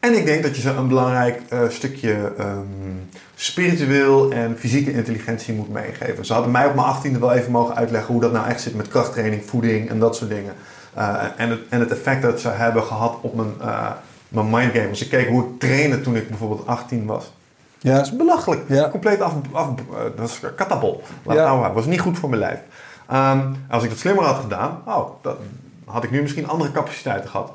en 0.00 0.16
ik 0.16 0.26
denk 0.26 0.42
dat 0.42 0.56
je 0.56 0.60
ze 0.60 0.70
een 0.70 0.88
belangrijk 0.88 1.42
uh, 1.52 1.68
stukje 1.68 2.32
um, 2.40 3.08
spiritueel 3.34 4.32
en 4.32 4.56
fysieke 4.58 4.92
intelligentie 4.92 5.54
moet 5.54 5.68
meegeven. 5.68 6.24
Ze 6.24 6.32
hadden 6.32 6.50
mij 6.50 6.66
op 6.66 6.74
mijn 6.74 6.86
achttiende 6.86 7.18
wel 7.18 7.32
even 7.32 7.52
mogen 7.52 7.76
uitleggen 7.76 8.12
hoe 8.12 8.22
dat 8.22 8.32
nou 8.32 8.48
echt 8.48 8.60
zit 8.60 8.74
met 8.74 8.88
krachttraining, 8.88 9.42
voeding 9.44 9.90
en 9.90 9.98
dat 9.98 10.16
soort 10.16 10.30
dingen. 10.30 10.54
Uh, 10.98 11.24
en, 11.36 11.50
het, 11.50 11.60
en 11.68 11.80
het 11.80 11.90
effect 11.90 12.22
dat 12.22 12.40
ze 12.40 12.48
hebben 12.48 12.82
gehad 12.82 13.18
op 13.20 13.34
mijn, 13.34 13.52
uh, 13.60 13.90
mijn 14.28 14.50
mindgame. 14.50 14.88
Als 14.88 15.02
ik 15.02 15.08
keek 15.08 15.28
hoe 15.28 15.42
ik 15.42 15.58
trainde 15.58 16.00
toen 16.00 16.16
ik 16.16 16.28
bijvoorbeeld 16.28 16.66
18 16.66 17.06
was. 17.06 17.32
Ja. 17.78 17.96
Dat 17.96 18.06
is 18.06 18.16
belachelijk. 18.16 18.60
Ja. 18.68 18.90
Compleet 18.90 19.20
af, 19.20 19.32
af 19.52 19.68
eh, 19.68 19.96
dat 20.16 20.28
is 20.28 20.40
katabol. 20.56 21.02
Laat 21.22 21.36
Ja. 21.36 21.44
nou 21.44 21.72
was 21.72 21.86
niet 21.86 22.00
goed 22.00 22.18
voor 22.18 22.28
mijn 22.28 22.40
lijf. 22.40 22.58
Ehm, 23.08 23.40
als 23.68 23.82
ik 23.82 23.88
dat 23.88 23.98
slimmer 23.98 24.24
had 24.24 24.40
gedaan, 24.40 24.82
oh, 24.84 25.10
dan 25.22 25.36
had 25.84 26.04
ik 26.04 26.10
nu 26.10 26.20
misschien 26.20 26.48
andere 26.48 26.72
capaciteiten 26.72 27.30
gehad. 27.30 27.52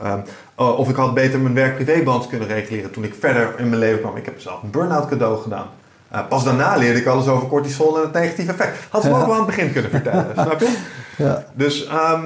Ehm, 0.00 0.20
oh, 0.54 0.78
of 0.78 0.88
ik 0.88 0.96
had 0.96 1.14
beter 1.14 1.40
mijn 1.40 1.54
werk-privébalans 1.54 2.26
kunnen 2.26 2.48
reguleren 2.48 2.90
toen 2.90 3.04
ik 3.04 3.14
verder 3.20 3.54
in 3.58 3.68
mijn 3.68 3.80
leven 3.80 4.00
kwam. 4.00 4.16
Ik 4.16 4.24
heb 4.24 4.34
mezelf 4.34 4.62
een 4.62 4.70
burn-out 4.70 5.08
cadeau 5.08 5.42
gedaan. 5.42 5.66
Eh, 6.08 6.26
pas 6.28 6.44
daarna 6.44 6.76
leerde 6.76 6.98
ik 7.00 7.06
alles 7.06 7.26
over 7.26 7.48
cortisol 7.48 7.96
en 7.96 8.02
het 8.02 8.12
negatieve 8.12 8.50
effect. 8.52 8.78
Had 8.90 9.02
ze 9.02 9.08
me 9.08 9.14
Ja. 9.14 9.20
ook 9.20 9.26
wel 9.26 9.34
aan 9.34 9.46
het 9.46 9.54
begin 9.56 9.72
kunnen 9.72 9.90
vertellen, 9.90 10.26
snap 10.44 10.60
je? 10.60 10.78
Ja. 11.16 11.44
Dus 11.54 11.86
ehm, 11.86 12.24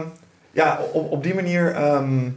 ja, 0.51 0.79
op, 0.93 1.11
op 1.13 1.23
die 1.23 1.35
manier 1.35 1.75
ehm, 1.75 2.29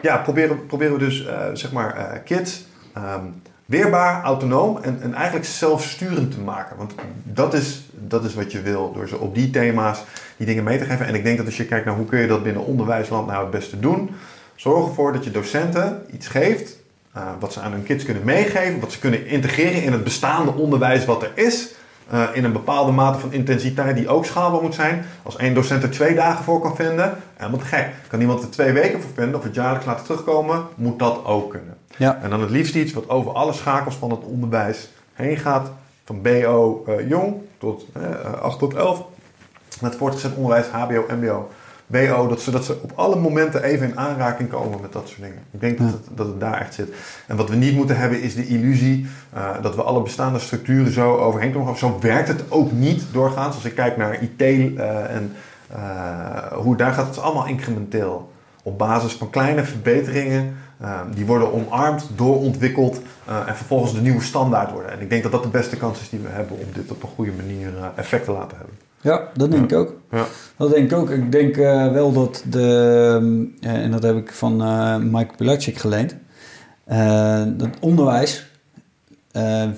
ja, 0.00 0.16
proberen, 0.16 0.66
proberen 0.66 0.92
we 0.92 0.98
dus 0.98 1.26
eh, 1.26 1.36
zeg 1.52 1.72
maar 1.72 1.96
eh, 1.96 2.18
kids 2.24 2.64
weerbaar, 3.66 4.22
autonoom 4.22 4.78
en, 4.82 4.98
en 5.02 5.14
eigenlijk 5.14 5.44
zelfsturend 5.46 6.30
te 6.30 6.40
maken. 6.40 6.76
Want 6.76 6.92
dat 7.22 7.54
is, 7.54 7.90
dat 8.08 8.24
is 8.24 8.34
wat 8.34 8.52
je 8.52 8.60
wil 8.60 8.92
door 8.92 9.08
ze 9.08 9.18
op 9.18 9.34
die 9.34 9.50
thema's 9.50 10.04
die 10.36 10.46
dingen 10.46 10.64
mee 10.64 10.78
te 10.78 10.84
geven. 10.84 11.06
En 11.06 11.14
ik 11.14 11.24
denk 11.24 11.36
dat 11.36 11.46
als 11.46 11.56
je 11.56 11.64
kijkt 11.64 11.84
naar 11.84 11.94
hoe 11.94 12.06
kun 12.06 12.20
je 12.20 12.26
dat 12.26 12.42
binnen 12.42 12.64
onderwijsland 12.64 13.26
nou 13.26 13.40
het 13.40 13.50
beste 13.50 13.80
doen, 13.80 14.10
zorg 14.56 14.86
ervoor 14.88 15.12
dat 15.12 15.24
je 15.24 15.30
docenten 15.30 16.02
iets 16.12 16.26
geeft 16.26 16.80
eh, 17.12 17.22
wat 17.40 17.52
ze 17.52 17.60
aan 17.60 17.72
hun 17.72 17.82
kids 17.82 18.04
kunnen 18.04 18.24
meegeven, 18.24 18.80
wat 18.80 18.92
ze 18.92 18.98
kunnen 18.98 19.26
integreren 19.26 19.82
in 19.82 19.92
het 19.92 20.04
bestaande 20.04 20.52
onderwijs 20.52 21.04
wat 21.04 21.22
er 21.22 21.30
is. 21.34 21.74
eh, 22.10 22.22
in 22.32 22.44
een 22.44 22.52
bepaalde 22.52 22.92
mate 22.92 23.18
van 23.18 23.32
intensiteit 23.32 23.96
die 23.96 24.08
ook 24.08 24.24
schaalbaar 24.24 24.62
moet 24.62 24.74
zijn. 24.74 25.04
Als 25.22 25.36
één 25.36 25.54
docent 25.54 25.82
er 25.82 25.90
twee 25.90 26.14
dagen 26.14 26.44
voor 26.44 26.60
kan 26.60 26.76
vinden, 26.76 27.16
helemaal 27.36 27.58
te 27.58 27.64
gek. 27.64 27.88
Kan 28.08 28.20
iemand 28.20 28.42
er 28.42 28.50
twee 28.50 28.72
weken 28.72 29.00
voor 29.00 29.10
vinden 29.14 29.34
of 29.34 29.44
het 29.44 29.54
jaarlijks 29.54 29.86
laten 29.86 30.04
terugkomen, 30.04 30.62
moet 30.74 30.98
dat 30.98 31.24
ook 31.24 31.50
kunnen. 31.50 31.76
Ja. 31.96 32.18
En 32.22 32.30
dan 32.30 32.40
het 32.40 32.50
liefst 32.50 32.74
iets 32.74 32.92
wat 32.92 33.08
over 33.08 33.32
alle 33.32 33.52
schakels 33.52 33.94
van 33.94 34.10
het 34.10 34.24
onderwijs 34.24 34.88
heen 35.12 35.36
gaat. 35.36 35.70
Van 36.04 36.22
BO 36.22 36.84
eh, 36.86 37.08
jong 37.08 37.34
tot 37.58 37.86
eh 37.92 38.42
8 38.42 38.58
tot 38.58 38.74
11. 38.74 39.04
Met 39.80 39.96
voortgezet 39.96 40.34
onderwijs, 40.34 40.66
HBO, 40.66 41.04
MBO, 41.08 41.48
BO. 41.86 42.28
Dat, 42.28 42.40
zodat 42.40 42.64
ze 42.64 42.78
op 42.82 42.92
alle 42.94 43.16
momenten 43.16 43.62
even 43.62 43.88
in 43.88 43.98
aanraking 43.98 44.48
komen 44.48 44.80
met 44.80 44.92
dat 44.92 45.08
soort 45.08 45.20
dingen. 45.20 45.42
Ik 45.50 45.60
denk 45.60 45.78
dat, 45.78 45.86
het, 45.86 46.06
dat 46.14 46.26
het 46.26 46.40
daar 46.40 46.60
echt 46.60 46.74
zit. 46.74 46.94
En 47.26 47.36
wat 47.36 47.48
we 47.48 47.56
niet 47.56 47.74
moeten 47.74 47.96
hebben 47.96 48.22
is 48.22 48.34
de 48.34 48.46
illusie 48.46 49.06
eh, 49.32 49.50
dat 49.62 49.74
we 49.74 49.82
alle 49.82 50.02
bestaande 50.02 50.38
structuren 50.38 50.92
zo 50.92 51.16
overheen 51.16 51.50
kunnen 51.50 51.68
gaan. 51.68 51.76
Zo 51.76 51.98
werkt 52.00 52.28
het 52.28 52.44
ook 52.48 52.72
niet 52.72 53.04
doorgaans. 53.12 53.54
Als 53.54 53.64
ik 53.64 53.74
kijk 53.74 53.96
naar 53.96 54.22
IT 54.22 54.40
eh, 54.40 55.14
en 55.14 55.32
eh, 55.70 56.52
hoe 56.52 56.76
daar 56.76 56.92
gaat, 56.92 57.06
het 57.06 57.18
allemaal 57.18 57.46
incrementeel. 57.46 58.32
Op 58.62 58.78
basis 58.78 59.12
van 59.12 59.30
kleine 59.30 59.64
verbeteringen. 59.64 60.56
Eh, 60.82 61.00
die 61.14 61.26
worden 61.26 61.52
omarmd, 61.52 62.08
doorontwikkeld 62.16 63.00
eh, 63.26 63.48
en 63.48 63.56
vervolgens 63.56 63.94
de 63.94 64.00
nieuwe 64.00 64.22
standaard 64.22 64.72
worden. 64.72 64.90
En 64.90 65.00
ik 65.00 65.10
denk 65.10 65.22
dat 65.22 65.32
dat 65.32 65.42
de 65.42 65.48
beste 65.48 65.76
kans 65.76 66.00
is 66.00 66.08
die 66.08 66.20
we 66.20 66.28
hebben 66.28 66.58
om 66.58 66.66
dit 66.72 66.90
op 66.90 67.02
een 67.02 67.08
goede 67.08 67.32
manier 67.36 67.76
eh, 67.76 67.84
effect 67.96 68.24
te 68.24 68.32
laten 68.32 68.56
hebben. 68.56 68.76
Ja, 69.00 69.28
dat 69.34 69.50
denk 69.50 69.70
ik 69.70 69.78
ook. 69.78 69.94
Ja. 70.10 70.24
Dat 70.56 70.70
denk 70.70 70.90
ik 70.90 70.98
ook. 70.98 71.10
Ik 71.10 71.32
denk 71.32 71.56
eh, 71.56 71.92
wel 71.92 72.12
dat 72.12 72.44
de, 72.48 73.50
eh, 73.60 73.72
en 73.72 73.90
dat 73.90 74.02
heb 74.02 74.16
ik 74.16 74.32
van 74.32 74.62
eh 74.62 74.96
Mike 74.96 75.34
Pilacic 75.36 75.78
geleend, 75.78 76.16
dat 77.58 77.68
onderwijs 77.80 78.50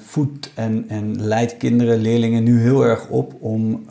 voedt 0.04 0.50
en, 0.54 0.84
en 0.88 1.26
leidt 1.26 1.56
kinderen, 1.56 1.98
leerlingen 1.98 2.42
nu 2.42 2.60
heel 2.60 2.84
erg 2.84 3.08
op 3.08 3.34
om 3.40 3.86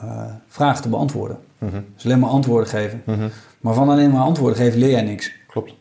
vragen 0.48 0.82
te 0.82 0.90
beantwoorden. 0.90 1.38
Mhm. 1.58 1.82
Dus 1.96 2.06
alleen 2.06 2.20
maar 2.20 2.30
antwoorden 2.30 2.70
geven. 2.70 3.02
Mhm. 3.06 3.28
Maar 3.62 3.74
van 3.74 3.90
alleen 3.90 4.12
maar 4.12 4.22
antwoorden 4.22 4.58
geven 4.58 4.80
leer 4.80 4.90
jij 4.90 5.02
niks. 5.02 5.32
Klopt. 5.48 5.74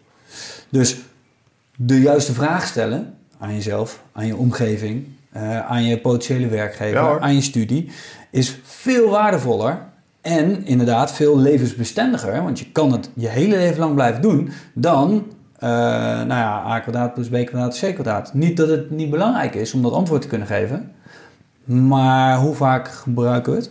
Dus 0.68 1.00
de 1.86 2.00
juiste 2.00 2.32
vraag 2.32 2.66
stellen 2.66 3.14
aan 3.38 3.54
jezelf, 3.54 4.02
aan 4.12 4.26
je 4.26 4.36
omgeving, 4.36 5.06
eh, 5.32 5.70
aan 5.70 5.84
je 5.84 5.98
potentiële 5.98 6.46
werkgever, 6.48 7.00
Ja, 7.00 7.18
aan 7.18 7.34
je 7.34 7.40
studie, 7.40 7.90
is 8.30 8.58
veel 8.62 9.10
waardevoller 9.10 9.78
en 10.20 10.64
inderdaad 10.66 11.12
veel 11.12 11.38
levensbestendiger. 11.38 12.42
Want 12.42 12.58
je 12.58 12.72
kan 12.72 12.92
het 12.92 13.10
je 13.14 13.28
hele 13.28 13.56
leven 13.56 13.78
lang 13.78 13.94
blijven 13.94 14.22
doen 14.22 14.50
dan, 14.74 15.24
eh, 15.58 15.68
nou 15.68 16.28
ja, 16.28 16.64
a 16.66 16.80
kwadraat 16.80 17.14
plus 17.14 17.28
b 17.28 17.46
kwadraat 17.46 17.78
c 17.78 17.94
kwadraat. 17.94 18.34
Niet 18.34 18.56
dat 18.56 18.68
het 18.68 18.90
niet 18.90 19.10
belangrijk 19.10 19.54
is 19.54 19.74
om 19.74 19.82
dat 19.82 19.92
antwoord 19.92 20.22
te 20.22 20.28
kunnen 20.28 20.46
geven, 20.46 20.92
maar 21.64 22.36
hoe 22.36 22.54
vaak 22.54 22.88
gebruiken 22.88 23.52
we 23.52 23.58
het? 23.58 23.70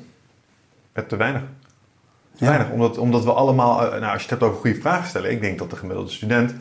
Het 0.93 1.09
te 1.09 1.15
weinig. 1.15 1.41
Te 2.35 2.45
Ja. 2.45 2.49
weinig. 2.51 2.71
Omdat, 2.71 2.97
omdat 2.97 3.23
we 3.23 3.31
allemaal, 3.31 3.83
eh, 3.83 3.89
nou, 3.99 4.13
als 4.13 4.23
je 4.23 4.29
het 4.29 4.29
hebt 4.29 4.43
over 4.43 4.59
goede 4.59 4.79
vragen 4.81 5.07
stellen, 5.07 5.31
ik 5.31 5.41
denk 5.41 5.59
dat 5.59 5.69
de 5.69 5.75
gemiddelde 5.75 6.11
student. 6.11 6.53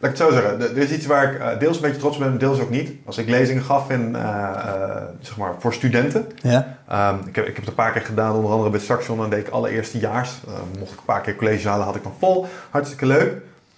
Laat 0.00 0.10
ik 0.12 0.18
het 0.18 0.28
zo 0.28 0.32
zeggen, 0.32 0.60
er 0.60 0.76
is 0.76 0.90
iets 0.90 1.06
waar 1.06 1.32
ik 1.32 1.40
eh, 1.40 1.58
deels 1.58 1.76
een 1.76 1.82
beetje 1.82 1.98
trots 1.98 2.16
op 2.16 2.22
ben, 2.22 2.38
deels 2.38 2.60
ook 2.60 2.70
niet. 2.70 2.90
Als 3.04 3.18
ik 3.18 3.28
lezingen 3.28 3.62
gaf 3.62 3.90
in, 3.90 4.16
eh, 4.16 4.22
eh, 4.22 5.02
zeg 5.20 5.36
maar 5.36 5.54
voor 5.58 5.74
studenten. 5.74 6.26
Ja, 6.42 6.76
Ehm, 6.88 7.14
ik, 7.26 7.36
heb, 7.36 7.46
ik 7.46 7.54
heb 7.54 7.56
het 7.56 7.68
een 7.68 7.74
paar 7.74 7.92
keer 7.92 8.02
gedaan, 8.02 8.34
onder 8.34 8.50
andere 8.50 8.70
bij 8.70 8.80
Saxion. 8.80 9.18
Dan 9.18 9.30
deed 9.30 9.46
ik 9.46 9.52
alle 9.52 9.70
eerstejaars. 9.70 10.30
Uh, 10.48 10.54
mocht 10.78 10.92
ik 10.92 10.98
een 10.98 11.04
paar 11.04 11.20
keer 11.20 11.36
collegezalen, 11.36 11.84
had 11.84 11.94
ik 11.96 12.02
dan 12.02 12.12
vol. 12.18 12.46
Hartstikke 12.70 13.06
leuk. 13.06 13.32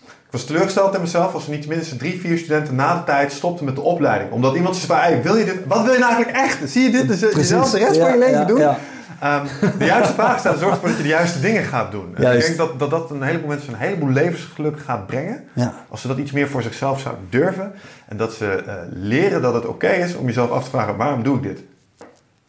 Ik 0.04 0.36
was 0.36 0.44
teleurgesteld 0.44 0.94
in 0.94 1.00
mezelf 1.00 1.34
als 1.34 1.44
er 1.44 1.50
niet 1.50 1.66
minstens 1.66 1.98
drie, 1.98 2.20
vier 2.20 2.38
studenten 2.38 2.74
na 2.74 2.94
de 2.94 3.04
tijd 3.04 3.32
stopten 3.32 3.64
met 3.64 3.74
de 3.74 3.80
opleiding. 3.80 4.32
Omdat 4.32 4.54
iemand 4.54 4.76
zei 4.76 5.22
wil 5.22 5.36
je 5.36 5.44
dit, 5.44 5.56
wat 5.66 5.84
wil 5.84 5.92
je 5.92 5.98
nou 5.98 6.12
eigenlijk 6.12 6.44
echt? 6.44 6.70
Zie 6.70 6.82
je 6.82 6.90
dit 6.90 7.08
dus, 7.08 7.18
Precies. 7.18 7.36
jezelf 7.36 7.70
de 7.70 7.78
rest 7.78 8.00
van 8.00 8.10
je 8.10 8.18
leven 8.18 8.38
ja, 8.38 8.44
doen? 8.44 8.74
Ehm, 9.20 9.44
de 9.78 9.84
juiste 9.84 10.12
vraag 10.14 10.38
stellen 10.38 10.58
zorgt 10.58 10.74
ervoor 10.74 10.88
dat 10.88 10.96
je 10.96 11.02
de 11.02 11.08
juiste 11.08 11.40
dingen 11.40 11.64
gaat 11.64 11.90
doen. 11.90 12.16
En 12.16 12.34
ik 12.34 12.40
denk 12.40 12.56
dat, 12.56 12.78
dat 12.78 12.90
dat 12.90 13.10
een 13.10 13.22
heleboel 13.22 13.48
mensen 13.48 13.72
een 13.72 13.78
heleboel 13.78 14.08
levensgeluk 14.08 14.80
gaat 14.80 15.06
brengen. 15.06 15.44
ja. 15.52 15.74
Als 15.88 16.00
ze 16.00 16.08
dat 16.08 16.18
iets 16.18 16.32
meer 16.32 16.48
voor 16.48 16.62
zichzelf 16.62 17.00
zouden 17.00 17.26
durven. 17.30 17.72
En 18.08 18.16
dat 18.16 18.32
ze 18.32 18.46
eh, 18.52 18.74
leren 18.90 19.42
dat 19.42 19.54
het 19.54 19.66
oké 19.66 19.88
is 19.88 20.14
om 20.16 20.26
jezelf 20.26 20.50
af 20.50 20.64
te 20.64 20.70
vragen, 20.70 20.96
waarom 20.96 21.22
doe 21.22 21.36
ik 21.36 21.42
dit? 21.42 21.60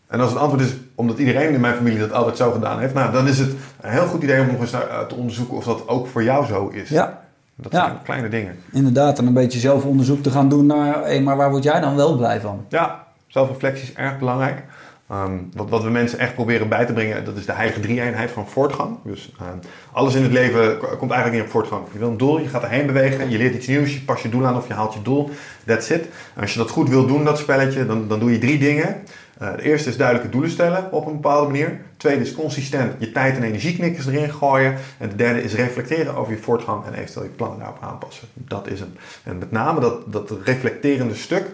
En 0.08 0.20
als 0.20 0.30
het 0.30 0.40
antwoord 0.40 0.62
is, 0.64 0.76
omdat 0.96 1.18
iedereen 1.18 1.54
in 1.54 1.60
mijn 1.60 1.76
familie 1.76 2.00
dat 2.00 2.12
altijd 2.14 2.38
zo 2.38 2.52
gedaan 2.52 2.80
heeft. 2.80 2.94
Nou, 2.94 3.12
dan 3.12 3.28
is 3.28 3.38
het 3.40 3.52
een 3.82 3.92
heel 3.92 4.06
goed 4.08 4.24
idee 4.24 4.40
om 4.42 4.48
nog 4.48 4.60
eens 4.60 4.74
eh, 4.74 5.00
te 5.08 5.16
onderzoeken 5.16 5.58
of 5.58 5.64
dat 5.64 5.88
ook 5.88 6.08
voor 6.08 6.24
jou 6.24 6.46
zo 6.46 6.68
is. 6.68 6.90
ja. 6.90 7.20
Dat 7.56 7.72
Ja. 7.72 7.86
zijn 7.86 7.98
kleine 8.04 8.30
dingen. 8.30 8.56
Inderdaad, 8.72 9.20
en 9.20 9.28
een 9.28 9.34
beetje 9.34 9.60
zelfonderzoek 9.60 10.24
te 10.24 10.30
gaan 10.32 10.50
doen 10.50 10.66
naar, 10.66 11.04
hé, 11.06 11.20
maar 11.20 11.38
waar 11.38 11.50
word 11.50 11.64
jij 11.64 11.80
dan 11.80 11.96
wel 11.96 12.16
blij 12.18 12.42
van? 12.42 12.66
Ja, 12.70 13.04
zelfreflectie 13.28 13.84
is 13.84 13.94
erg 13.94 14.20
belangrijk. 14.20 14.64
Ehm, 15.12 15.38
wat, 15.54 15.70
wat 15.70 15.84
we 15.84 15.90
mensen 15.90 16.20
echt 16.20 16.34
proberen 16.34 16.70
bij 16.70 16.86
te 16.86 16.94
brengen, 16.94 17.26
dat 17.26 17.38
is 17.38 17.46
de 17.46 17.52
heilige 17.52 17.80
drie-eenheid 17.80 18.32
van 18.32 18.48
voortgang. 18.48 18.98
Dus 19.04 19.32
ehm, 19.40 19.58
alles 19.92 20.16
in 20.16 20.24
het 20.24 20.32
leven 20.32 20.78
komt 20.78 21.12
eigenlijk 21.12 21.32
niet 21.32 21.42
op 21.42 21.50
voortgang. 21.50 21.84
Je 21.92 22.00
wil 22.00 22.10
een 22.10 22.18
doel, 22.18 22.40
je 22.40 22.48
gaat 22.48 22.64
erheen 22.64 22.86
bewegen, 22.86 23.30
je 23.30 23.38
leert 23.38 23.56
iets 23.56 23.68
nieuws, 23.68 23.94
je 23.94 24.02
past 24.02 24.24
je 24.24 24.30
doel 24.30 24.46
aan 24.46 24.56
of 24.56 24.68
je 24.68 24.74
haalt 24.74 24.94
je 24.94 25.02
doel. 25.02 25.30
That's 25.66 25.90
it. 25.90 26.06
Als 26.40 26.54
je 26.54 26.60
dat 26.60 26.70
goed 26.70 26.90
wil 26.90 27.06
doen, 27.06 27.24
dat 27.24 27.38
spelletje, 27.38 27.86
dan, 27.86 28.08
dan 28.08 28.20
doe 28.20 28.32
je 28.32 28.38
drie 28.38 28.60
dingen. 28.60 29.04
Eh, 29.38 29.56
de 29.56 29.62
eerste 29.62 29.90
is 29.90 29.98
duidelijke 29.98 30.32
doelen 30.32 30.52
stellen 30.52 30.92
op 30.92 31.06
een 31.06 31.14
bepaalde 31.14 31.48
manier. 31.48 31.68
De 31.68 31.98
tweede 31.98 32.22
is 32.22 32.34
consistent 32.34 32.94
je 33.00 33.12
tijd 33.12 33.36
en 33.36 33.44
energieknikkers 33.44 34.08
erin 34.08 34.34
gooien. 34.34 34.76
En 34.98 35.10
de 35.10 35.16
derde 35.16 35.44
is 35.44 35.54
reflecteren 35.54 36.16
over 36.16 36.34
je 36.34 36.40
voortgang 36.40 36.86
en 36.86 36.94
eventueel 36.94 37.26
je 37.26 37.32
plannen 37.32 37.60
daarop 37.60 37.78
aanpassen. 37.82 38.28
Dat 38.34 38.68
is 38.68 38.80
hem. 38.80 38.94
En 39.24 39.38
met 39.38 39.52
name 39.52 39.80
dat, 39.80 40.12
dat 40.14 40.32
reflecterende 40.44 41.16
stuk, 41.16 41.46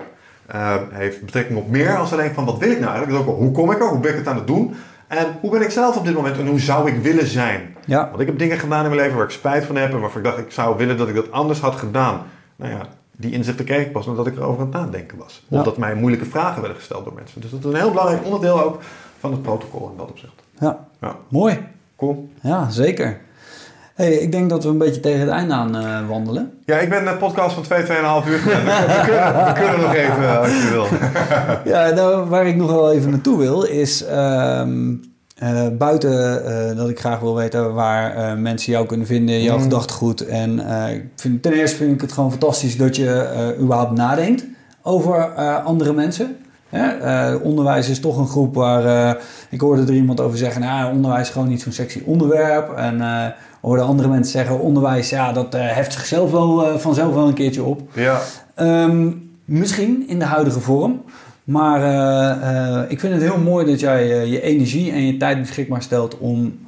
uh, 0.56 0.76
heeft 0.92 1.26
betrekking 1.26 1.60
op 1.60 1.70
meer 1.70 1.98
als 1.98 2.14
alleen 2.14 2.34
van 2.34 2.46
wat 2.46 2.58
wil 2.58 2.72
ik 2.72 2.80
nou 2.80 2.92
eigenlijk. 2.92 3.26
Dus 3.26 3.34
ook 3.34 3.40
hoe 3.40 3.52
kom 3.52 3.72
ik 3.72 3.80
er, 3.80 3.88
hoe 3.88 4.00
ben 4.00 4.12
ik 4.12 4.18
het 4.18 4.28
aan 4.28 4.36
het 4.36 4.48
doen 4.48 4.76
en 5.08 5.26
hoe 5.42 5.52
ben 5.52 5.62
ik 5.62 5.70
zelf 5.70 5.98
op 5.98 6.06
dit 6.06 6.16
moment 6.16 6.38
en 6.38 6.48
hoe 6.48 6.60
zou 6.60 6.92
ik 6.92 7.02
willen 7.02 7.28
zijn. 7.28 7.76
Ja, 7.86 8.08
Want 8.10 8.20
ik 8.20 8.28
heb 8.28 8.40
dingen 8.40 8.58
gedaan 8.58 8.84
in 8.84 8.90
mijn 8.90 9.02
leven 9.02 9.16
waar 9.18 9.26
ik 9.26 9.32
spijt 9.32 9.66
van 9.66 9.76
heb 9.76 9.92
en 9.92 10.00
waarvan 10.00 10.22
ik 10.22 10.28
dacht 10.28 10.38
ik 10.38 10.52
zou 10.52 10.78
willen 10.78 10.98
dat 10.98 11.08
ik 11.08 11.16
dat 11.16 11.32
anders 11.32 11.60
had 11.60 11.76
gedaan. 11.76 12.22
Nou 12.56 12.72
ja, 12.72 12.82
die 13.12 13.32
inzichten 13.32 13.66
kreeg 13.66 13.86
ik 13.86 13.92
pas 13.92 14.06
nadat 14.06 14.28
ik 14.28 14.36
erover 14.36 14.62
aan 14.62 14.72
het 14.72 14.76
nadenken 14.82 15.18
was. 15.18 15.46
Of 15.50 15.64
dat 15.64 15.78
mij 15.78 15.96
moeilijke 15.96 16.26
vragen 16.26 16.60
werden 16.60 16.78
gesteld 16.78 17.04
door 17.04 17.14
mensen. 17.14 17.42
Dus 17.42 17.52
dat 17.52 17.60
is 17.60 17.66
een 17.66 17.76
heel 17.76 17.90
belangrijk 17.90 18.26
onderdeel 18.26 18.64
ook 18.64 18.82
van 19.20 19.32
het 19.32 19.42
protocol 19.42 19.90
in 19.92 19.98
dat 19.98 20.10
opzicht. 20.10 20.34
ja. 20.60 20.86
Ja, 21.02 21.16
mooi. 21.28 21.60
cool. 21.96 22.30
Ja, 22.42 22.70
zeker. 22.70 23.22
Hey, 23.98 24.14
ik 24.14 24.32
denk 24.32 24.50
dat 24.50 24.64
we 24.64 24.70
een 24.70 24.78
beetje 24.78 25.00
tegen 25.00 25.20
het 25.20 25.30
einde 25.30 25.54
aan 25.54 25.76
eh, 25.76 26.08
wandelen. 26.08 26.52
Ja, 26.66 26.78
ik 26.78 26.90
ben 26.90 27.08
een 27.08 27.18
podcast 27.18 27.54
van 27.54 27.64
2, 27.64 27.84
2,5 27.84 27.88
uur 27.88 28.38
gewend. 28.40 28.64
We, 28.64 29.02
kunnen, 29.06 29.46
we 29.46 29.52
kunnen 29.54 29.80
nog 29.82 29.94
even 29.94 30.24
eh, 30.24 30.40
als 30.40 30.48
je 30.50 30.70
wil. 30.72 30.86
Ja, 31.74 31.90
nou, 31.90 32.26
waar 32.30 32.48
ik 32.48 32.56
nog 32.56 32.72
wel 32.72 32.92
even 32.92 33.10
naartoe 33.10 33.38
wil 33.38 33.64
is... 33.64 34.06
ehm, 34.06 34.94
eh, 35.38 35.68
buiten 35.78 36.76
dat 36.76 36.90
ik 36.90 37.00
graag 37.00 37.20
wil 37.20 37.36
weten 37.36 37.74
waar 37.74 38.38
mensen 38.38 38.72
jou 38.72 38.86
kunnen 38.86 39.08
vinden, 39.08 39.42
jouw 39.42 39.56
Mm. 39.58 39.62
gedachtegoed. 39.64 40.26
En 40.26 40.60
ik 40.94 41.04
vind, 41.16 41.42
ten 41.44 41.52
eerste 41.54 41.78
vind 41.78 41.94
ik 41.94 42.02
het 42.02 42.12
gewoon 42.12 42.30
fantastisch 42.32 42.78
dat 42.78 42.96
je 42.96 43.56
überhaupt 43.60 43.92
nadenkt 43.98 44.46
over 44.82 45.34
andere 45.64 45.94
mensen. 45.94 46.38
Eh, 46.70 47.34
onderwijs 47.44 47.90
is 47.90 48.00
toch 48.00 48.18
een 48.18 48.28
groep 48.28 48.56
waar... 48.56 48.86
eh, 48.86 49.22
ik 49.50 49.62
hoorde 49.62 49.82
er 49.82 49.94
iemand 49.94 50.22
over 50.22 50.38
zeggen, 50.38 50.62
nou, 50.62 50.94
onderwijs 50.94 51.22
is 51.28 51.30
gewoon 51.34 51.48
niet 51.48 51.62
zo'n 51.62 51.72
sexy 51.72 52.02
onderwerp. 52.06 52.74
En 52.76 53.02
eh 53.02 53.26
hoorde 53.62 53.82
andere 53.82 54.08
mensen 54.08 54.32
zeggen, 54.32 54.60
onderwijs, 54.60 55.10
ja, 55.10 55.32
dat 55.32 55.56
eh, 55.56 55.62
heft 55.62 55.94
zichzelf 55.94 56.32
wel 56.32 56.68
eh, 56.68 56.76
vanzelf 56.76 57.14
wel 57.14 57.28
een 57.28 57.34
keertje 57.34 57.64
op. 57.64 57.82
Ja, 57.94 58.20
Ehm, 58.56 59.12
misschien 59.46 60.08
in 60.08 60.20
de 60.20 60.26
huidige 60.26 60.60
vorm. 60.60 61.02
Maar 61.44 61.82
eh, 61.82 62.92
ik 62.92 63.00
vind 63.00 63.14
het 63.14 63.22
heel 63.22 63.40
mooi 63.40 63.66
dat 63.66 63.80
jij 63.80 64.28
je 64.28 64.42
energie 64.42 64.92
en 64.92 65.06
je 65.06 65.18
tijd 65.18 65.40
beschikbaar 65.40 65.82
stelt 65.82 66.18
om 66.18 66.60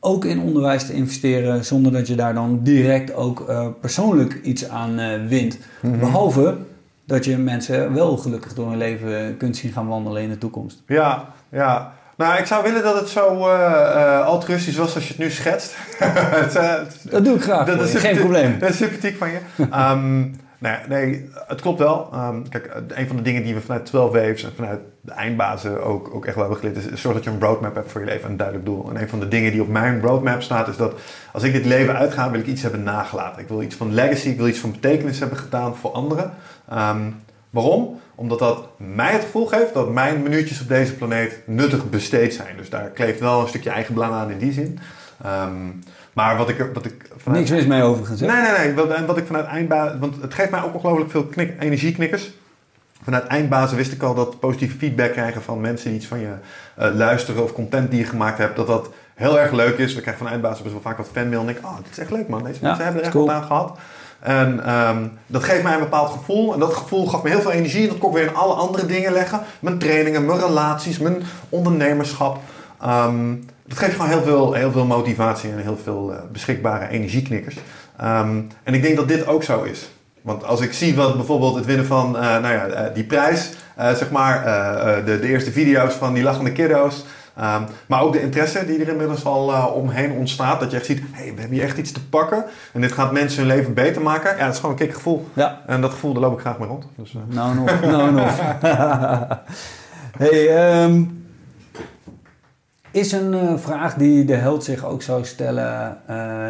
ook 0.00 0.24
in 0.24 0.40
onderwijs 0.40 0.86
te 0.86 0.92
investeren. 0.92 1.64
Zonder 1.64 1.92
dat 1.92 2.06
je 2.06 2.14
daar 2.14 2.34
dan 2.34 2.60
direct 2.62 3.14
ook 3.14 3.52
persoonlijk 3.80 4.40
iets 4.42 4.68
aan 4.68 5.26
wint. 5.28 5.58
Mhm. 5.80 5.98
Behalve 5.98 6.56
dat 7.04 7.24
je 7.24 7.36
mensen 7.36 7.94
wel 7.94 8.16
gelukkig 8.16 8.54
door 8.54 8.68
hun 8.68 8.78
leven 8.78 9.36
kunt 9.36 9.56
zien 9.56 9.72
gaan 9.72 9.88
wandelen 9.88 10.22
in 10.22 10.28
de 10.28 10.38
toekomst. 10.38 10.82
Ja, 10.86 11.28
ja. 11.48 11.92
Nou, 12.20 12.38
ik 12.38 12.46
zou 12.46 12.62
willen 12.62 12.82
dat 12.82 13.00
het 13.00 13.08
zo 13.08 13.38
uh, 13.38 14.26
altruïstisch 14.26 14.76
was 14.76 14.94
als 14.94 15.04
je 15.04 15.08
het 15.08 15.18
nu 15.18 15.30
schetst. 15.30 15.74
het, 16.04 16.56
uh, 16.56 16.74
dat 17.10 17.24
doe 17.24 17.36
ik 17.36 17.42
graag. 17.42 17.66
Dat 17.66 17.80
is 17.80 17.94
geen 17.94 18.16
probleem. 18.16 18.58
Dat 18.58 18.68
is 18.68 18.76
sympathiek 18.76 19.16
van 19.16 19.28
je. 19.30 19.38
um, 19.92 20.36
nee, 20.58 20.76
nee, 20.88 21.28
het 21.46 21.60
klopt 21.60 21.78
wel. 21.78 22.10
Um, 22.14 22.48
kijk, 22.48 22.82
een 22.88 23.06
van 23.06 23.16
de 23.16 23.22
dingen 23.22 23.42
die 23.42 23.54
we 23.54 23.60
vanuit 23.60 23.86
12 23.86 24.12
Waves 24.12 24.44
en 24.44 24.52
vanuit 24.54 24.80
de 25.00 25.12
eindbazen 25.12 25.84
ook, 25.84 26.14
ook 26.14 26.26
echt 26.26 26.34
wel 26.34 26.44
hebben 26.44 26.60
geleerd, 26.60 26.92
is 26.92 27.00
zorg 27.00 27.14
dat 27.14 27.24
je 27.24 27.30
een 27.30 27.40
roadmap 27.40 27.74
hebt 27.74 27.90
voor 27.90 28.00
je 28.00 28.06
leven 28.06 28.24
en 28.24 28.30
een 28.30 28.36
duidelijk 28.36 28.66
doel. 28.66 28.90
En 28.90 29.00
een 29.00 29.08
van 29.08 29.20
de 29.20 29.28
dingen 29.28 29.52
die 29.52 29.62
op 29.62 29.68
mijn 29.68 30.00
roadmap 30.00 30.42
staat, 30.42 30.68
is 30.68 30.76
dat 30.76 30.94
als 31.32 31.42
ik 31.42 31.52
dit 31.52 31.64
leven 31.64 31.96
uitga, 31.96 32.30
wil 32.30 32.40
ik 32.40 32.46
iets 32.46 32.62
hebben 32.62 32.82
nagelaten. 32.82 33.42
Ik 33.42 33.48
wil 33.48 33.62
iets 33.62 33.76
van 33.76 33.94
legacy, 33.94 34.28
ik 34.28 34.38
wil 34.38 34.48
iets 34.48 34.58
van 34.58 34.70
betekenis 34.70 35.18
hebben 35.18 35.38
gedaan 35.38 35.76
voor 35.76 35.90
anderen. 35.90 36.32
Um, 36.72 37.14
waarom? 37.50 38.00
Omdat 38.14 38.38
dat 38.38 38.68
mij 38.76 39.12
het 39.12 39.22
gevoel 39.22 39.46
geeft 39.46 39.74
dat 39.74 39.92
mijn 39.92 40.22
minuutjes 40.22 40.60
op 40.60 40.68
deze 40.68 40.94
planeet 40.94 41.42
nuttig 41.44 41.90
besteed 41.90 42.34
zijn. 42.34 42.56
Dus 42.56 42.70
daar 42.70 42.88
kleeft 42.88 43.20
wel 43.20 43.40
een 43.40 43.48
stukje 43.48 43.70
eigen 43.70 43.94
belang 43.94 44.12
aan 44.12 44.30
in 44.30 44.38
die 44.38 44.52
zin. 44.52 44.78
Um, 45.26 45.82
maar 46.12 46.36
wat 46.36 46.48
ik, 46.48 46.70
wat 46.74 46.84
ik 46.84 47.10
vanuit... 47.16 47.40
Niks 47.40 47.50
mis 47.50 47.66
mee 47.66 47.82
overigens. 47.82 48.20
Nee, 48.20 48.30
nee, 48.30 48.58
nee. 48.58 48.74
Wat, 48.74 48.90
en 48.90 49.06
wat 49.06 49.16
ik 49.16 49.26
vanuit 49.26 49.46
eindbazen... 49.46 49.98
Want 49.98 50.22
het 50.22 50.34
geeft 50.34 50.50
mij 50.50 50.62
ook 50.62 50.74
ongelooflijk 50.74 51.10
veel 51.10 51.24
knik, 51.24 51.54
energieknikkers. 51.58 52.30
Vanuit 53.02 53.26
eindbazen 53.26 53.76
wist 53.76 53.92
ik 53.92 54.02
al 54.02 54.14
dat 54.14 54.40
positieve 54.40 54.78
feedback 54.78 55.12
krijgen 55.12 55.42
van 55.42 55.60
mensen 55.60 55.88
die 55.88 55.98
iets 55.98 56.06
van 56.06 56.20
je 56.20 56.32
uh, 56.78 56.94
luisteren 56.94 57.42
of 57.42 57.52
content 57.52 57.90
die 57.90 58.00
je 58.00 58.06
gemaakt 58.06 58.38
hebt, 58.38 58.56
dat 58.56 58.66
dat 58.66 58.90
heel 59.14 59.40
erg 59.40 59.52
leuk 59.52 59.78
is. 59.78 59.94
We 59.94 60.00
krijgen 60.00 60.22
van 60.22 60.32
eindbazen 60.32 60.62
best 60.62 60.74
wel 60.74 60.82
vaak 60.82 60.96
wat 60.96 61.08
fanmail 61.12 61.40
en 61.40 61.46
denk 61.46 61.58
oh, 61.64 61.76
dit 61.76 61.90
is 61.90 61.98
echt 61.98 62.10
leuk 62.10 62.28
man. 62.28 62.44
Deze 62.44 62.58
mensen 62.62 62.84
hebben 62.84 63.00
er 63.00 63.06
echt 63.06 63.16
cool. 63.16 63.26
wat 63.26 63.34
aan 63.34 63.42
gehad. 63.42 63.78
En 64.20 64.74
um, 64.74 65.18
dat 65.26 65.44
geeft 65.44 65.62
mij 65.62 65.74
een 65.74 65.80
bepaald 65.80 66.10
gevoel. 66.10 66.52
En 66.52 66.58
dat 66.58 66.74
gevoel 66.74 67.06
gaf 67.06 67.22
me 67.22 67.28
heel 67.28 67.40
veel 67.40 67.50
energie. 67.50 67.82
En 67.82 67.88
dat 67.88 67.98
kon 67.98 68.10
ik 68.10 68.16
weer 68.16 68.26
in 68.26 68.34
alle 68.34 68.54
andere 68.54 68.86
dingen 68.86 69.12
leggen. 69.12 69.40
Mijn 69.60 69.78
trainingen, 69.78 70.26
mijn 70.26 70.38
relaties, 70.40 70.98
mijn 70.98 71.22
ondernemerschap. 71.48 72.38
Um, 72.84 73.46
dat 73.66 73.78
geeft 73.78 73.92
gewoon 73.92 74.08
heel 74.08 74.22
veel, 74.22 74.52
heel 74.52 74.72
veel 74.72 74.84
motivatie 74.84 75.50
en 75.50 75.58
heel 75.58 75.78
veel 75.82 76.12
uh, 76.12 76.16
beschikbare 76.32 76.88
energieknikkers. 76.88 77.56
Um, 78.02 78.48
en 78.62 78.74
ik 78.74 78.82
denk 78.82 78.96
dat 78.96 79.08
dit 79.08 79.26
ook 79.26 79.42
zo 79.42 79.62
is. 79.62 79.90
Want 80.22 80.44
als 80.44 80.60
ik 80.60 80.72
zie 80.72 80.94
wat 80.94 81.16
bijvoorbeeld 81.16 81.54
het 81.54 81.66
winnen 81.66 81.86
van 81.86 82.16
uh, 82.16 82.20
nou 82.20 82.54
ja, 82.54 82.66
uh, 82.66 82.94
die 82.94 83.04
prijs, 83.04 83.50
zeg 83.76 84.10
maar, 84.10 84.44
de 85.04 85.20
eerste 85.22 85.52
video's 85.52 85.94
van 85.94 86.14
die 86.14 86.22
lachende 86.22 86.52
kiddo's. 86.52 87.04
Um, 87.40 87.66
maar 87.86 88.02
ook 88.02 88.12
de 88.12 88.22
interesse 88.22 88.66
die 88.66 88.80
er 88.80 88.88
inmiddels 88.88 89.24
al 89.24 89.50
uh, 89.50 89.66
omheen 89.74 90.12
ontstaat. 90.12 90.60
Dat 90.60 90.70
je 90.70 90.76
echt 90.76 90.86
ziet, 90.86 91.02
hey, 91.10 91.34
we 91.34 91.40
hebben 91.40 91.58
hier 91.58 91.66
echt 91.66 91.78
iets 91.78 91.92
te 91.92 92.08
pakken. 92.08 92.44
En 92.72 92.80
dit 92.80 92.92
gaat 92.92 93.12
mensen 93.12 93.38
hun 93.38 93.56
leven 93.56 93.74
beter 93.74 94.02
maken. 94.02 94.36
Ja, 94.36 94.44
dat 94.44 94.54
is 94.54 94.60
gewoon 94.60 94.76
een 94.78 94.92
gevoel. 94.92 95.28
Ja. 95.32 95.60
En 95.66 95.80
dat 95.80 95.90
gevoel, 95.90 96.12
daar 96.12 96.22
loop 96.22 96.32
ik 96.32 96.40
graag 96.40 96.58
mee 96.58 96.68
rond. 96.68 96.86
Dus, 96.96 97.14
uh. 97.14 97.20
Nou 97.26 97.54
nog, 97.54 97.80
nou 97.80 98.12
nog. 98.12 98.40
hey, 100.18 100.82
um, 100.84 101.24
is 102.90 103.12
een 103.12 103.32
uh, 103.32 103.52
vraag 103.56 103.94
die 103.94 104.24
de 104.24 104.34
held 104.34 104.64
zich 104.64 104.84
ook 104.84 105.02
zou 105.02 105.24
stellen... 105.24 105.98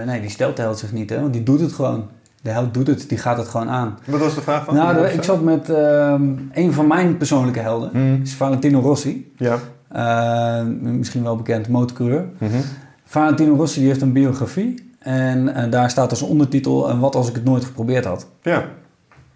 nee, 0.07 0.21
die 0.21 0.31
stelt 0.31 0.57
de 0.57 0.63
held 0.63 0.79
zich 0.79 0.93
niet, 0.93 1.11
hè, 1.11 1.21
want 1.21 1.33
die 1.33 1.43
doet 1.43 1.61
het 1.61 1.73
gewoon. 1.73 2.09
De 2.43 2.51
held 2.51 2.75
doet 2.75 2.87
het, 2.87 3.09
die 3.09 3.19
gaat 3.19 3.37
het 3.37 3.49
gewoon 3.49 3.69
aan. 3.69 3.99
Wat 4.05 4.21
was 4.21 4.35
de 4.35 4.41
vraag 4.41 4.65
van? 4.65 4.75
Nou, 4.75 5.07
ik 5.07 5.23
zat 5.23 5.43
met 5.43 5.69
um, 5.69 6.51
een 6.53 6.73
van 6.73 6.87
mijn 6.87 7.17
persoonlijke 7.17 7.61
helden. 7.61 7.91
Mm. 7.93 8.21
is 8.23 8.35
Valentino 8.35 8.81
Rossi. 8.81 9.33
Ja. 9.37 9.59
Uh, 9.97 10.63
misschien 10.81 11.23
wel 11.23 11.37
bekend, 11.37 11.69
motorcoureur. 11.69 12.29
Mm 12.39 12.49
-hmm. 12.49 12.63
Valentino 13.05 13.55
Rossi 13.55 13.79
die 13.79 13.89
heeft 13.89 14.03
een 14.03 14.13
biografie. 14.13 14.89
En 14.99 15.49
uh, 15.49 15.71
daar 15.71 15.91
staat 15.91 16.11
als 16.11 16.23
ondertitel... 16.23 16.91
En 16.91 16.99
wat 16.99 17.15
als 17.15 17.29
ik 17.29 17.35
het 17.35 17.45
nooit 17.45 17.65
geprobeerd 17.65 18.05
had? 18.05 18.27
Ja. 18.43 18.65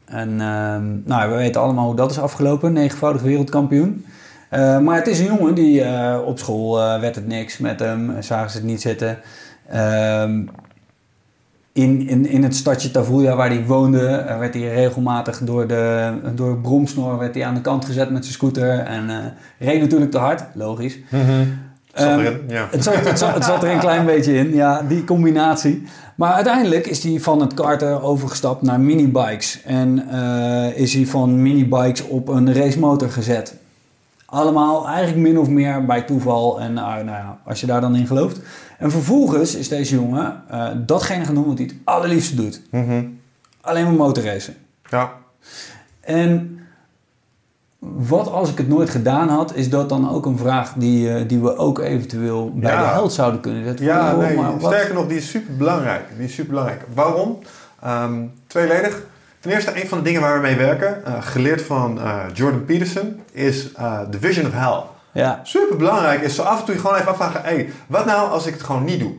En 0.05 0.31
uh, 0.31 0.77
nou, 1.05 1.31
we 1.31 1.37
weten 1.37 1.61
allemaal 1.61 1.87
hoe 1.87 1.97
dat 1.97 2.11
is 2.11 2.19
afgelopen. 2.19 2.73
Negenvoudig 2.73 3.23
wereldkampioen. 3.23 4.05
Maar 4.83 4.97
het 4.97 5.07
is 5.07 5.19
een 5.19 5.25
jongen 5.37 5.55
die 5.55 5.85
op 6.25 6.39
school 6.39 6.77
werd 6.77 7.15
het 7.15 7.27
niks 7.27 7.59
met 7.59 7.81
hem. 7.81 8.23
Zagen 8.23 8.51
ze 8.51 8.57
het 8.57 8.67
niet 8.67 8.81
zitten. 8.81 9.19
Ehm, 9.69 10.43
in, 11.75 12.09
in, 12.09 12.27
in 12.27 12.43
het 12.43 12.57
stadje 12.57 12.91
Tavuja 12.91 13.37
waar 13.37 13.49
hij 13.49 13.65
woonde, 13.67 14.25
uh, 14.29 14.39
werd 14.39 14.55
hij 14.55 14.75
regelmatig 14.75 15.39
door 15.39 15.67
de 15.67 16.13
door 16.35 16.59
bromsnor 16.59 17.19
werd 17.19 17.35
hij 17.35 17.45
aan 17.45 17.55
de 17.55 17.61
kant 17.61 17.85
gezet 17.85 18.11
met 18.11 18.23
zijn 18.23 18.35
scooter. 18.35 18.79
En 18.79 19.05
uh, 19.09 19.17
reed 19.59 19.81
natuurlijk 19.81 20.11
te 20.11 20.19
hard, 20.19 20.43
logisch. 20.55 20.99
Mm 21.11 21.21
-hmm. 21.21 21.59
zat 21.95 22.07
ehm, 22.07 22.19
erin, 22.19 22.41
ja. 22.49 22.69
het, 22.71 22.83
zat, 22.83 22.95
het, 22.95 23.19
zat, 23.19 23.35
het 23.35 23.45
zat 23.45 23.63
er 23.63 23.71
een 23.71 23.79
klein 23.79 24.07
beetje 24.07 24.35
in, 24.35 24.55
ja, 24.55 24.83
die 24.83 25.05
combinatie. 25.05 25.83
Maar 26.15 26.33
uiteindelijk 26.33 26.87
is 26.87 27.03
hij 27.03 27.21
van 27.21 27.41
het 27.41 27.55
karten 27.55 28.03
overgestapt 28.03 28.63
naar 28.63 28.81
minibikes. 28.81 29.63
En 29.65 30.05
uh, 30.13 30.79
is 30.79 30.95
hij 30.95 31.07
van 31.07 31.43
minibikes 31.43 32.07
op 32.07 32.29
een 32.29 32.55
racemotor 32.55 33.11
gezet. 33.11 33.55
Allemaal 34.27 34.87
eigenlijk 34.87 35.17
min 35.17 35.39
of 35.39 35.49
meer 35.49 35.85
bij 35.85 36.03
toeval. 36.03 36.61
En 36.61 36.73
nou 36.73 37.07
ja, 37.07 37.39
als 37.45 37.61
je 37.61 37.67
daar 37.67 37.81
dan 37.81 37.97
in 37.97 38.07
gelooft. 38.07 38.41
En 38.79 38.91
vervolgens 38.91 39.55
is 39.55 39.69
deze 39.69 39.95
jongen 39.95 40.43
uh, 40.53 40.69
datgene 40.77 41.33
doen 41.33 41.47
wat 41.47 41.59
hij 41.59 41.67
het 41.67 41.77
allerliefste 41.85 42.35
doet. 42.35 42.61
Mm 42.71 43.23
Alleen 43.61 43.85
maar 43.85 43.93
motorracen. 43.93 44.55
Ja. 44.91 45.13
En 46.01 46.61
wat 47.79 48.29
als 48.29 48.51
ik 48.51 48.59
het 48.59 48.69
nooit 48.69 48.91
gedaan 48.91 49.29
had, 49.29 49.55
is 49.55 49.71
dat 49.71 49.89
dan 49.89 50.11
ook 50.11 50.27
een 50.27 50.39
vraag 50.39 50.73
die, 50.77 51.09
uh, 51.09 51.29
die 51.29 51.39
we 51.39 51.57
ook 51.57 51.79
eventueel 51.79 52.53
bij 52.55 52.77
de 52.77 52.83
held 52.83 53.13
zouden 53.13 53.41
kunnen 53.41 53.65
zetten? 53.65 53.85
Ja, 53.85 54.17
nee, 54.17 54.39
sterker 54.59 54.95
nog, 54.95 55.07
die 55.07 55.17
is 55.17 55.31
super 55.31 55.57
belangrijk. 55.57 56.05
Die 56.17 56.25
is 56.25 56.35
super 56.35 56.51
belangrijk. 56.51 56.85
Waarom? 56.95 57.39
Um, 57.87 58.33
tweeledig. 58.47 59.03
Ten 59.45 59.53
eerste, 59.53 59.83
een 59.83 59.89
van 59.89 59.99
de 59.99 60.05
dingen 60.05 60.21
waar 60.21 60.35
we 60.35 60.41
mee 60.41 60.57
werken, 60.57 61.03
uh, 61.07 61.15
geleerd 61.21 61.63
van 61.63 62.01
Jordan 62.33 62.65
Peterson, 62.65 63.21
is 63.33 63.73
The 64.11 64.19
Vision 64.21 64.47
of 64.47 64.53
Hell. 64.53 64.83
Ja. 65.13 65.41
Super 65.43 65.77
belangrijk 65.77 66.21
is 66.23 66.35
zo 66.35 66.43
af 66.43 66.59
en 66.59 66.65
toe 66.65 66.75
je 66.75 66.81
gewoon 66.81 66.97
even 66.97 67.09
afvragen: 67.09 67.41
hé, 67.43 67.67
wat 67.87 68.05
nou 68.05 68.31
als 68.31 68.47
ik 68.47 68.53
het 68.53 68.63
gewoon 68.63 68.85
niet 68.85 69.01
doe? 69.01 69.13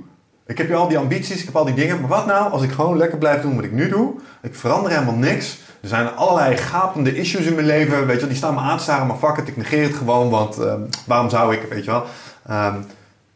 Ik 0.45 0.57
heb 0.57 0.67
hier 0.67 0.75
al 0.75 0.87
die 0.87 0.97
ambities, 0.97 1.39
ik 1.39 1.45
heb 1.45 1.55
al 1.55 1.65
die 1.65 1.73
dingen, 1.73 1.99
maar 1.99 2.09
wat 2.09 2.25
nou 2.25 2.51
als 2.51 2.61
ik 2.61 2.71
gewoon 2.71 2.97
lekker 2.97 3.17
blijf 3.17 3.41
doen 3.41 3.55
wat 3.55 3.63
ik 3.63 3.71
nu 3.71 3.89
doe? 3.89 4.13
Ik 4.41 4.55
verander 4.55 4.91
helemaal 4.91 5.15
niks. 5.15 5.57
Er 5.81 5.87
zijn 5.87 6.15
allerlei 6.15 6.57
gapende 6.57 7.15
issues 7.15 7.45
in 7.45 7.55
mijn 7.55 7.67
leven, 7.67 8.05
weet 8.05 8.13
je 8.13 8.19
wel, 8.19 8.29
die 8.29 8.37
staan 8.37 8.53
me 8.53 8.59
aan 8.59 8.77
te 8.77 8.83
staren, 8.83 9.07
maar 9.07 9.17
fuck 9.17 9.37
it, 9.37 9.47
ik 9.47 9.57
negeer 9.57 9.83
het 9.83 9.95
gewoon, 9.95 10.29
want 10.29 10.57
um, 10.57 10.89
waarom 11.05 11.29
zou 11.29 11.53
ik, 11.53 11.61
weet 11.69 11.85
je 11.85 11.91
wel. 11.91 12.05
Um, 12.51 12.85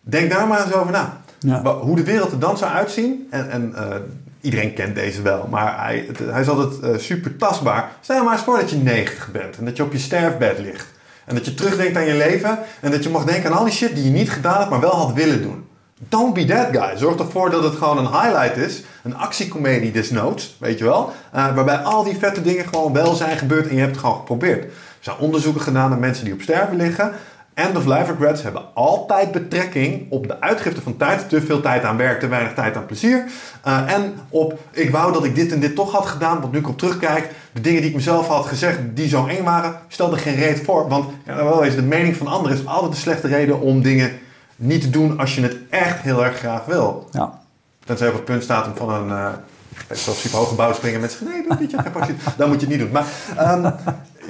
denk 0.01 0.31
daar 0.31 0.47
maar 0.47 0.65
eens 0.65 0.73
over 0.73 0.91
na. 0.91 1.17
Ja. 1.39 1.61
Hoe 1.63 1.95
de 1.95 2.03
wereld 2.03 2.31
er 2.31 2.39
dan 2.39 2.57
zou 2.57 2.71
uitzien, 2.71 3.27
en, 3.29 3.49
en 3.49 3.73
uh, 3.75 3.95
iedereen 4.41 4.73
kent 4.73 4.95
deze 4.95 5.21
wel, 5.21 5.47
maar 5.49 5.85
hij, 5.85 6.09
hij 6.23 6.41
is 6.41 6.49
altijd 6.49 6.83
uh, 6.83 6.97
super 6.97 7.35
tastbaar. 7.35 7.91
Stel 8.01 8.23
maar 8.23 8.33
eens 8.33 8.43
voor 8.43 8.59
dat 8.59 8.69
je 8.69 8.77
90 8.77 9.31
bent 9.31 9.57
en 9.57 9.65
dat 9.65 9.77
je 9.77 9.83
op 9.83 9.91
je 9.91 9.99
sterfbed 9.99 10.59
ligt. 10.59 10.87
En 11.25 11.35
dat 11.35 11.45
je 11.45 11.53
terugdenkt 11.53 11.97
aan 11.97 12.05
je 12.05 12.15
leven 12.15 12.59
en 12.81 12.91
dat 12.91 13.03
je 13.03 13.09
mag 13.09 13.25
denken 13.25 13.51
aan 13.51 13.57
al 13.57 13.63
die 13.63 13.73
shit 13.73 13.95
die 13.95 14.03
je 14.03 14.09
niet 14.09 14.31
gedaan 14.31 14.57
hebt, 14.57 14.69
maar 14.69 14.79
wel 14.79 14.95
had 14.95 15.13
willen 15.13 15.41
doen. 15.41 15.67
Don't 16.07 16.33
be 16.33 16.45
that 16.45 16.67
guy. 16.71 16.97
Zorg 16.97 17.19
ervoor 17.19 17.49
dat 17.49 17.63
het 17.63 17.75
gewoon 17.75 17.97
een 17.97 18.21
highlight 18.21 18.57
is. 18.57 18.83
Een 19.03 19.15
actiecomedie 19.15 19.91
desnoods, 19.91 20.55
weet 20.59 20.77
je 20.77 20.83
wel. 20.83 21.11
Uh, 21.35 21.55
waarbij 21.55 21.77
al 21.77 22.03
die 22.03 22.17
vette 22.17 22.41
dingen 22.41 22.65
gewoon 22.65 22.93
wel 22.93 23.13
zijn 23.13 23.37
gebeurd 23.37 23.67
en 23.67 23.73
je 23.73 23.79
hebt 23.79 23.91
het 23.91 23.99
gewoon 23.99 24.17
geprobeerd. 24.17 24.63
Er 24.63 24.71
zijn 24.99 25.17
onderzoeken 25.17 25.61
gedaan 25.61 25.89
naar 25.89 25.99
mensen 25.99 26.25
die 26.25 26.33
op 26.33 26.41
sterven 26.41 26.75
liggen. 26.75 27.11
End-of-life 27.60 28.12
regrets 28.12 28.43
hebben 28.43 28.62
altijd 28.74 29.32
betrekking 29.32 30.12
op 30.12 30.28
de 30.28 30.41
uitgifte 30.41 30.82
van 30.82 30.97
tijd. 30.97 31.30
Te 31.30 31.41
veel 31.41 31.62
tijd 31.62 31.84
aan 31.84 31.97
werk, 31.97 32.20
te 32.20 32.28
weinig 32.28 32.53
tijd 32.53 32.76
aan 32.76 32.86
plezier. 32.86 33.26
Uh, 33.68 33.93
en 33.93 34.14
op, 34.30 34.60
ik 34.72 34.91
wou 34.91 35.14
dat 35.14 35.24
ik 35.24 35.36
dit 35.36 35.51
en 35.51 35.60
dit 35.60 35.76
toch 35.76 35.91
had 35.91 36.05
gedaan. 36.05 36.41
Want 36.41 36.51
nu 36.51 36.60
ik 36.60 36.68
op 36.68 36.78
terugkijk, 36.78 37.30
de 37.51 37.62
dingen 37.62 37.82
die 37.82 37.89
ik 37.89 37.95
mezelf 37.95 38.28
had 38.28 38.45
gezegd, 38.45 38.80
die 38.93 39.07
zo 39.07 39.28
één 39.28 39.43
waren, 39.43 39.76
stelde 39.88 40.18
geen 40.18 40.36
reet 40.36 40.62
voor. 40.64 40.88
Want 40.88 41.10
ja, 41.26 41.36
wel 41.36 41.64
eens, 41.64 41.76
de 41.76 41.82
mening 41.82 42.16
van 42.16 42.28
anderen 42.28 42.57
is 42.57 42.66
altijd 42.66 42.91
een 42.91 42.97
slechte 42.97 43.28
reden 43.28 43.62
om 43.62 43.82
dingen 43.82 44.12
niet 44.55 44.82
te 44.82 44.89
doen 44.89 45.20
als 45.20 45.36
je 45.36 45.41
het 45.41 45.57
echt 45.70 46.01
heel 46.01 46.26
erg 46.26 46.38
graag 46.38 46.66
wil. 46.66 47.10
Ja. 47.12 47.39
Tenzij 47.86 48.07
op 48.07 48.14
het 48.14 48.26
punt 48.26 48.43
staat 48.43 48.68
om 48.68 48.76
van 48.76 48.93
een... 48.93 49.07
Uh, 49.07 49.30
zoals 49.91 50.22
super 50.22 50.38
hoge 50.38 50.49
gebouw 50.49 50.74
springen 50.74 51.01
met 51.01 51.22
nee, 51.26 51.47
doe 51.47 51.57
dit, 51.57 51.72
je 51.72 51.78
Dan 52.38 52.49
moet 52.49 52.62
je 52.62 52.68
het 52.68 52.78
niet 52.78 52.80
doen. 52.80 52.91
Maar 52.91 53.05
um, 53.39 53.74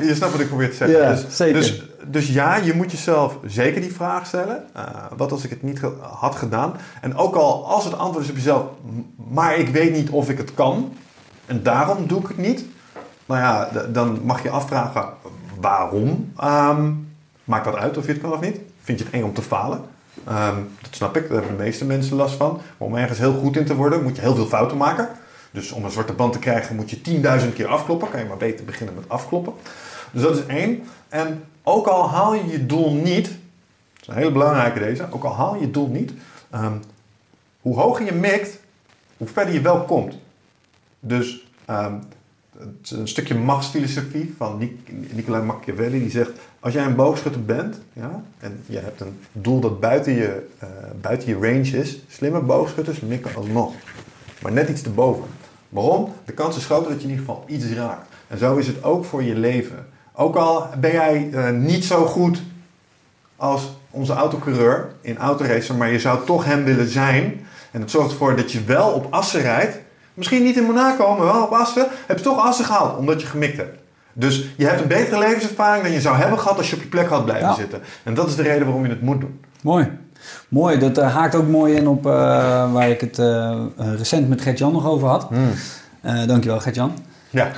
je 0.02 0.16
snapt 0.16 0.32
wat 0.32 0.42
ik 0.42 0.48
probeer 0.48 0.70
te 0.70 0.76
zeggen. 0.76 0.98
Ja, 0.98 1.10
dus, 1.10 1.26
zeker. 1.30 1.60
Dus, 1.60 1.84
dus 2.08 2.28
ja, 2.28 2.56
je 2.56 2.74
moet 2.74 2.92
jezelf 2.92 3.38
zeker 3.46 3.82
die 3.82 3.94
vraag 3.94 4.26
stellen. 4.26 4.64
Uh, 4.78 4.84
wat 5.18 5.32
als 5.32 5.44
ik 5.44 5.50
het 5.50 5.64
niet 5.64 5.80
had 6.02 6.36
gedaan? 6.36 6.74
En 7.02 7.16
ook 7.16 7.36
al 7.36 7.66
als 7.68 7.84
het 7.84 7.98
antwoord 7.98 8.24
is 8.24 8.30
op 8.30 8.36
jezelf, 8.36 8.64
maar 9.30 9.58
ik 9.58 9.68
weet 9.68 9.94
niet 9.94 10.10
of 10.10 10.30
ik 10.30 10.38
het 10.38 10.54
kan. 10.54 10.94
En 11.46 11.64
daarom 11.64 12.08
doe 12.08 12.22
ik 12.22 12.28
het 12.28 12.38
niet. 12.38 12.66
Nou 13.26 13.42
ja, 13.42 13.70
dan 13.88 14.20
mag 14.24 14.44
je 14.44 14.50
afvragen 14.50 15.06
waarom. 15.60 16.34
Um, 16.44 17.08
maakt 17.44 17.66
dat 17.66 17.76
uit 17.76 17.98
of 17.98 18.06
je 18.06 18.12
het 18.12 18.22
kan 18.22 18.34
of 18.34 18.40
niet? 18.40 18.60
Vind 18.82 19.00
je 19.00 19.06
het 19.06 19.14
eng 19.14 19.24
om 19.24 19.34
te 19.34 19.42
falen? 19.42 19.82
Um, 20.30 20.70
dat 20.82 20.96
snap 20.96 21.18
ik, 21.18 21.30
daar 21.30 21.38
hebben 21.38 21.58
de 21.58 21.64
meeste 21.64 21.86
mensen 21.86 22.16
last 22.16 22.36
van. 22.36 22.62
Maar 22.78 22.88
om 22.88 22.96
ergens 22.96 23.20
heel 23.20 23.34
goed 23.34 23.58
in 23.58 23.66
te 23.66 23.76
worden, 23.76 24.04
moet 24.04 24.16
je 24.16 24.22
heel 24.22 24.36
veel 24.36 24.46
fouten 24.46 24.78
maken. 24.78 25.10
Dus 25.52 25.72
om 25.72 25.84
een 25.84 25.92
zwarte 25.92 26.14
band 26.14 26.34
te 26.34 26.40
krijgen, 26.40 26.76
moet 26.76 26.90
je 26.90 27.02
10.000 27.42 27.54
keer 27.54 27.68
afkloppen. 27.68 28.10
Kan 28.10 28.20
je 28.20 28.26
maar 28.26 28.38
beter 28.38 28.66
beginnen 28.66 28.96
met 28.96 29.10
afkloppen. 29.10 29.54
Dus 30.12 30.22
dat 30.22 30.38
is 30.38 30.46
één. 30.46 30.84
En 31.10 31.44
ook 31.64 31.88
al 31.88 32.10
haal 32.10 32.34
je 32.34 32.48
je 32.48 32.66
doel 32.66 32.94
niet, 32.94 33.26
dat 33.26 34.02
is 34.02 34.08
een 34.08 34.14
hele 34.14 34.32
belangrijke 34.32 34.80
deze, 34.80 35.08
ook 35.12 35.24
al 35.24 35.36
haal 35.36 35.56
je 35.56 35.62
je 35.62 35.72
doel 35.72 35.88
niet, 35.88 36.12
um, 36.56 36.80
hoe 37.62 37.76
hoger 37.80 38.06
je 38.06 38.12
mikt, 38.12 38.60
hoe 39.18 39.28
verder 39.28 39.54
je 39.54 39.62
wel 39.62 39.82
komt. 39.84 40.16
Dus 41.00 41.48
um, 41.70 42.00
een 42.90 43.08
stukje 43.08 43.36
machtsfilosofie 43.36 44.34
van 44.38 44.58
Nic- 44.58 45.14
Nicolai 45.14 45.44
Machiavelli. 45.44 46.00
Die 46.00 46.10
zegt, 46.10 46.32
als 46.60 46.74
jij 46.74 46.86
een 46.86 46.96
boogschutter 46.96 47.46
bent 47.46 47.80
ja, 47.94 48.24
en 48.40 48.64
je 48.66 48.78
hebt 48.80 49.02
een 49.02 49.20
doel 49.32 49.60
dat 49.60 49.80
buiten 49.80 50.14
je, 50.14 50.48
eh, 50.60 50.68
buiten 51.02 51.28
je 51.28 51.34
range 51.36 51.78
is, 51.78 52.00
slimme 52.08 52.40
boogschutters 52.42 53.00
mikken 53.00 53.36
alsnog. 53.36 53.74
Maar 54.42 54.52
net 54.52 54.70
iets 54.70 54.82
te 54.82 54.90
boven. 54.90 55.24
Waarom? 55.70 56.14
De 56.26 56.34
kans 56.34 56.58
is 56.58 56.66
groter 56.66 56.92
dat 56.92 57.02
je 57.02 57.08
in 57.08 57.10
ieder 57.14 57.26
geval 57.26 57.44
iets 57.48 57.66
raakt. 57.66 58.08
En 58.28 58.38
zo 58.38 58.56
is 58.56 58.68
het 58.68 58.84
ook 58.84 59.06
voor 59.06 59.24
je 59.24 59.36
leven. 59.36 59.86
Ook 60.20 60.36
al 60.36 60.68
ben 60.80 60.92
jij 60.92 61.30
eh, 61.34 61.50
niet 61.50 61.86
zo 61.86 62.06
goed 62.06 62.42
als 63.36 63.70
onze 63.90 64.14
autocoureur 64.14 64.88
in 65.02 65.18
autoracer, 65.18 65.76
maar 65.76 65.92
je 65.92 66.00
zou 66.00 66.26
toch 66.26 66.46
hem 66.46 66.64
willen 66.64 66.90
zijn. 66.90 67.46
En 67.72 67.82
het 67.82 67.92
zorgt 67.92 68.12
ervoor 68.12 68.36
dat 68.36 68.52
je 68.52 68.64
wel 68.64 68.88
op 68.90 69.08
assen 69.10 69.42
rijdt. 69.42 69.78
Misschien 70.14 70.44
niet 70.44 70.58
in 70.58 70.64
Monaco, 70.64 71.16
maar 71.16 71.26
wel 71.26 71.44
op 71.44 71.52
assen. 71.52 71.88
Heb 72.08 72.18
je 72.18 72.24
toch 72.24 72.46
assen 72.46 72.66
gehaald, 72.66 72.98
omdat 72.98 73.22
je 73.22 73.28
gemikt 73.28 73.58
hebt. 73.58 73.78
Dus 74.14 74.50
je 74.58 74.66
hebt 74.66 74.82
een 74.82 74.88
betere 74.88 75.20
levenservaring 75.20 75.84
dan 75.84 75.92
je 75.94 76.02
zou 76.02 76.16
hebben 76.16 76.40
gehad 76.40 76.58
als 76.58 76.70
je 76.70 76.76
op 76.76 76.82
je 76.82 76.88
plek 76.88 77.08
had 77.08 77.26
blijven 77.26 77.48
Ja. 77.48 77.54
zitten. 77.56 77.82
En 78.04 78.14
dat 78.14 78.28
is 78.28 78.36
de 78.36 78.42
reden 78.44 78.66
waarom 78.66 78.84
je 78.84 78.90
het 78.90 79.02
moet 79.02 79.22
doen. 79.22 79.40
Mooi. 79.62 79.92
Mooi, 80.48 80.78
dat 80.80 80.98
eh, 80.98 81.16
haakt 81.16 81.36
ook 81.36 81.48
mooi 81.48 81.76
in 81.76 81.88
op 81.88 82.06
eh, 82.06 82.12
waar 82.74 82.90
ik 82.90 83.02
het 83.02 83.18
recent 83.98 84.30
met 84.30 84.42
Gert-Jan 84.42 84.72
nog 84.72 84.86
over 84.88 85.08
had. 85.08 85.28
Eh, 86.02 86.28
dankjewel 86.28 86.60
Gert-Jan. 86.60 86.92
Ja. 87.30 87.52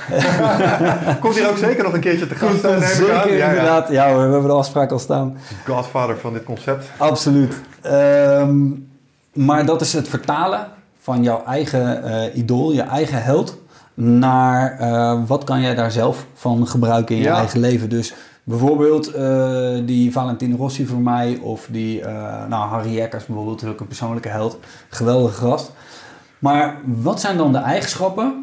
Komt 1.20 1.34
hier 1.34 1.48
ook 1.48 1.56
zeker 1.56 1.84
nog 1.84 1.92
een 1.92 2.00
keertje 2.00 2.26
te 2.26 2.34
gast. 2.34 2.64
eh, 2.64 2.70
neem 2.70 2.80
ik 2.80 2.84
aan. 2.84 3.22
Zeker 3.22 3.36
Ja, 3.36 3.48
inderdaad. 3.48 3.88
Ja, 3.88 4.14
we 4.14 4.20
hebben 4.20 4.42
de 4.42 4.52
afspraak 4.52 4.90
al 4.90 4.98
staan. 4.98 5.36
Godfather 5.66 6.18
van 6.18 6.32
dit 6.32 6.44
concept. 6.44 6.86
Absoluut. 6.96 7.54
Ehm, 7.82 8.56
maar 9.32 9.66
dat 9.66 9.80
is 9.80 9.92
het 9.92 10.08
vertalen 10.08 10.66
van 11.00 11.22
jouw 11.22 11.44
eigen 11.44 12.04
eh, 12.04 12.36
idool, 12.36 12.72
je 12.72 12.82
eigen 12.82 13.22
held, 13.22 13.58
naar 13.94 14.78
eh, 14.78 15.18
wat 15.26 15.44
kan 15.44 15.60
jij 15.60 15.74
daar 15.74 15.90
zelf 15.90 16.26
van 16.34 16.66
gebruiken 16.66 17.16
in 17.16 17.22
je 17.22 17.28
eigen 17.28 17.60
leven. 17.60 17.88
Dus 17.88 18.14
bijvoorbeeld 18.44 19.12
eh, 19.12 19.70
die 19.84 20.12
Valentino 20.12 20.56
Rossi 20.56 20.86
voor 20.86 21.00
mij, 21.00 21.38
of 21.42 21.66
die 21.70 22.00
eh, 22.00 22.46
nou, 22.48 22.68
Harry 22.68 22.94
Jekkers 22.94 23.26
bijvoorbeeld, 23.26 23.62
is 23.62 23.68
ook 23.68 23.80
een 23.80 23.86
persoonlijke 23.86 24.28
held. 24.28 24.58
Geweldige 24.88 25.40
gast. 25.46 25.72
Maar 26.38 26.76
wat 26.84 27.20
zijn 27.20 27.36
dan 27.36 27.52
de 27.52 27.58
eigenschappen 27.58 28.41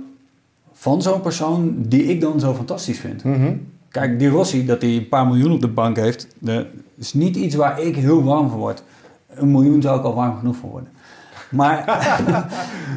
van 0.80 1.02
zo'n 1.02 1.22
persoon 1.22 1.76
die 1.78 2.04
ik 2.04 2.22
dan 2.22 2.40
zo 2.40 2.54
fantastisch 2.54 3.00
vind? 3.00 3.24
Mhm. 3.24 3.54
Kijk, 3.90 4.20
die 4.20 4.30
Rossi, 4.30 4.66
dat 4.66 4.82
hij 4.82 4.96
een 4.96 5.08
paar 5.08 5.28
miljoen 5.28 5.52
op 5.52 5.62
de 5.62 5.68
bank 5.68 5.96
heeft, 5.96 6.28
dat 6.38 6.66
is 6.98 7.14
niet 7.14 7.36
iets 7.36 7.56
waar 7.56 7.82
ik 7.82 7.96
heel 7.96 8.24
warm 8.24 8.50
van 8.50 8.58
word. 8.58 8.84
Een 9.34 9.52
miljoen 9.52 9.82
zou 9.82 10.00
ik 10.00 10.06
al 10.06 10.16
warm 10.16 10.38
genoeg 10.38 10.56
van 10.56 10.70
worden. 10.70 10.90
Maar, 11.50 11.86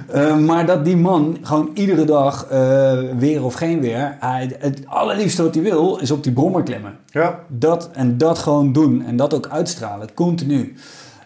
eh, 0.09 0.37
maar 0.37 0.67
dat 0.67 0.85
die 0.85 0.97
man 0.97 1.37
gewoon 1.43 1.71
iedere 1.75 2.05
dag, 2.05 2.47
eh, 2.47 2.99
weer 3.19 3.45
of 3.45 3.55
geen 3.55 3.81
weer, 3.81 4.17
hij, 4.21 4.57
het 4.59 4.83
allerliefste 4.87 5.43
wat 5.43 5.55
hij 5.55 5.63
wil, 5.63 5.99
is 5.99 6.11
op 6.11 6.23
die 6.23 6.33
brommer 6.33 6.63
klimmen. 6.63 6.97
Ja. 7.07 7.39
Dat 7.49 7.91
en 7.93 8.19
dat 8.19 8.39
gewoon 8.39 8.73
doen 8.73 9.05
en 9.05 9.17
dat 9.17 9.35
ook 9.35 9.49
uitstralen, 9.49 10.15
continu. 10.15 10.75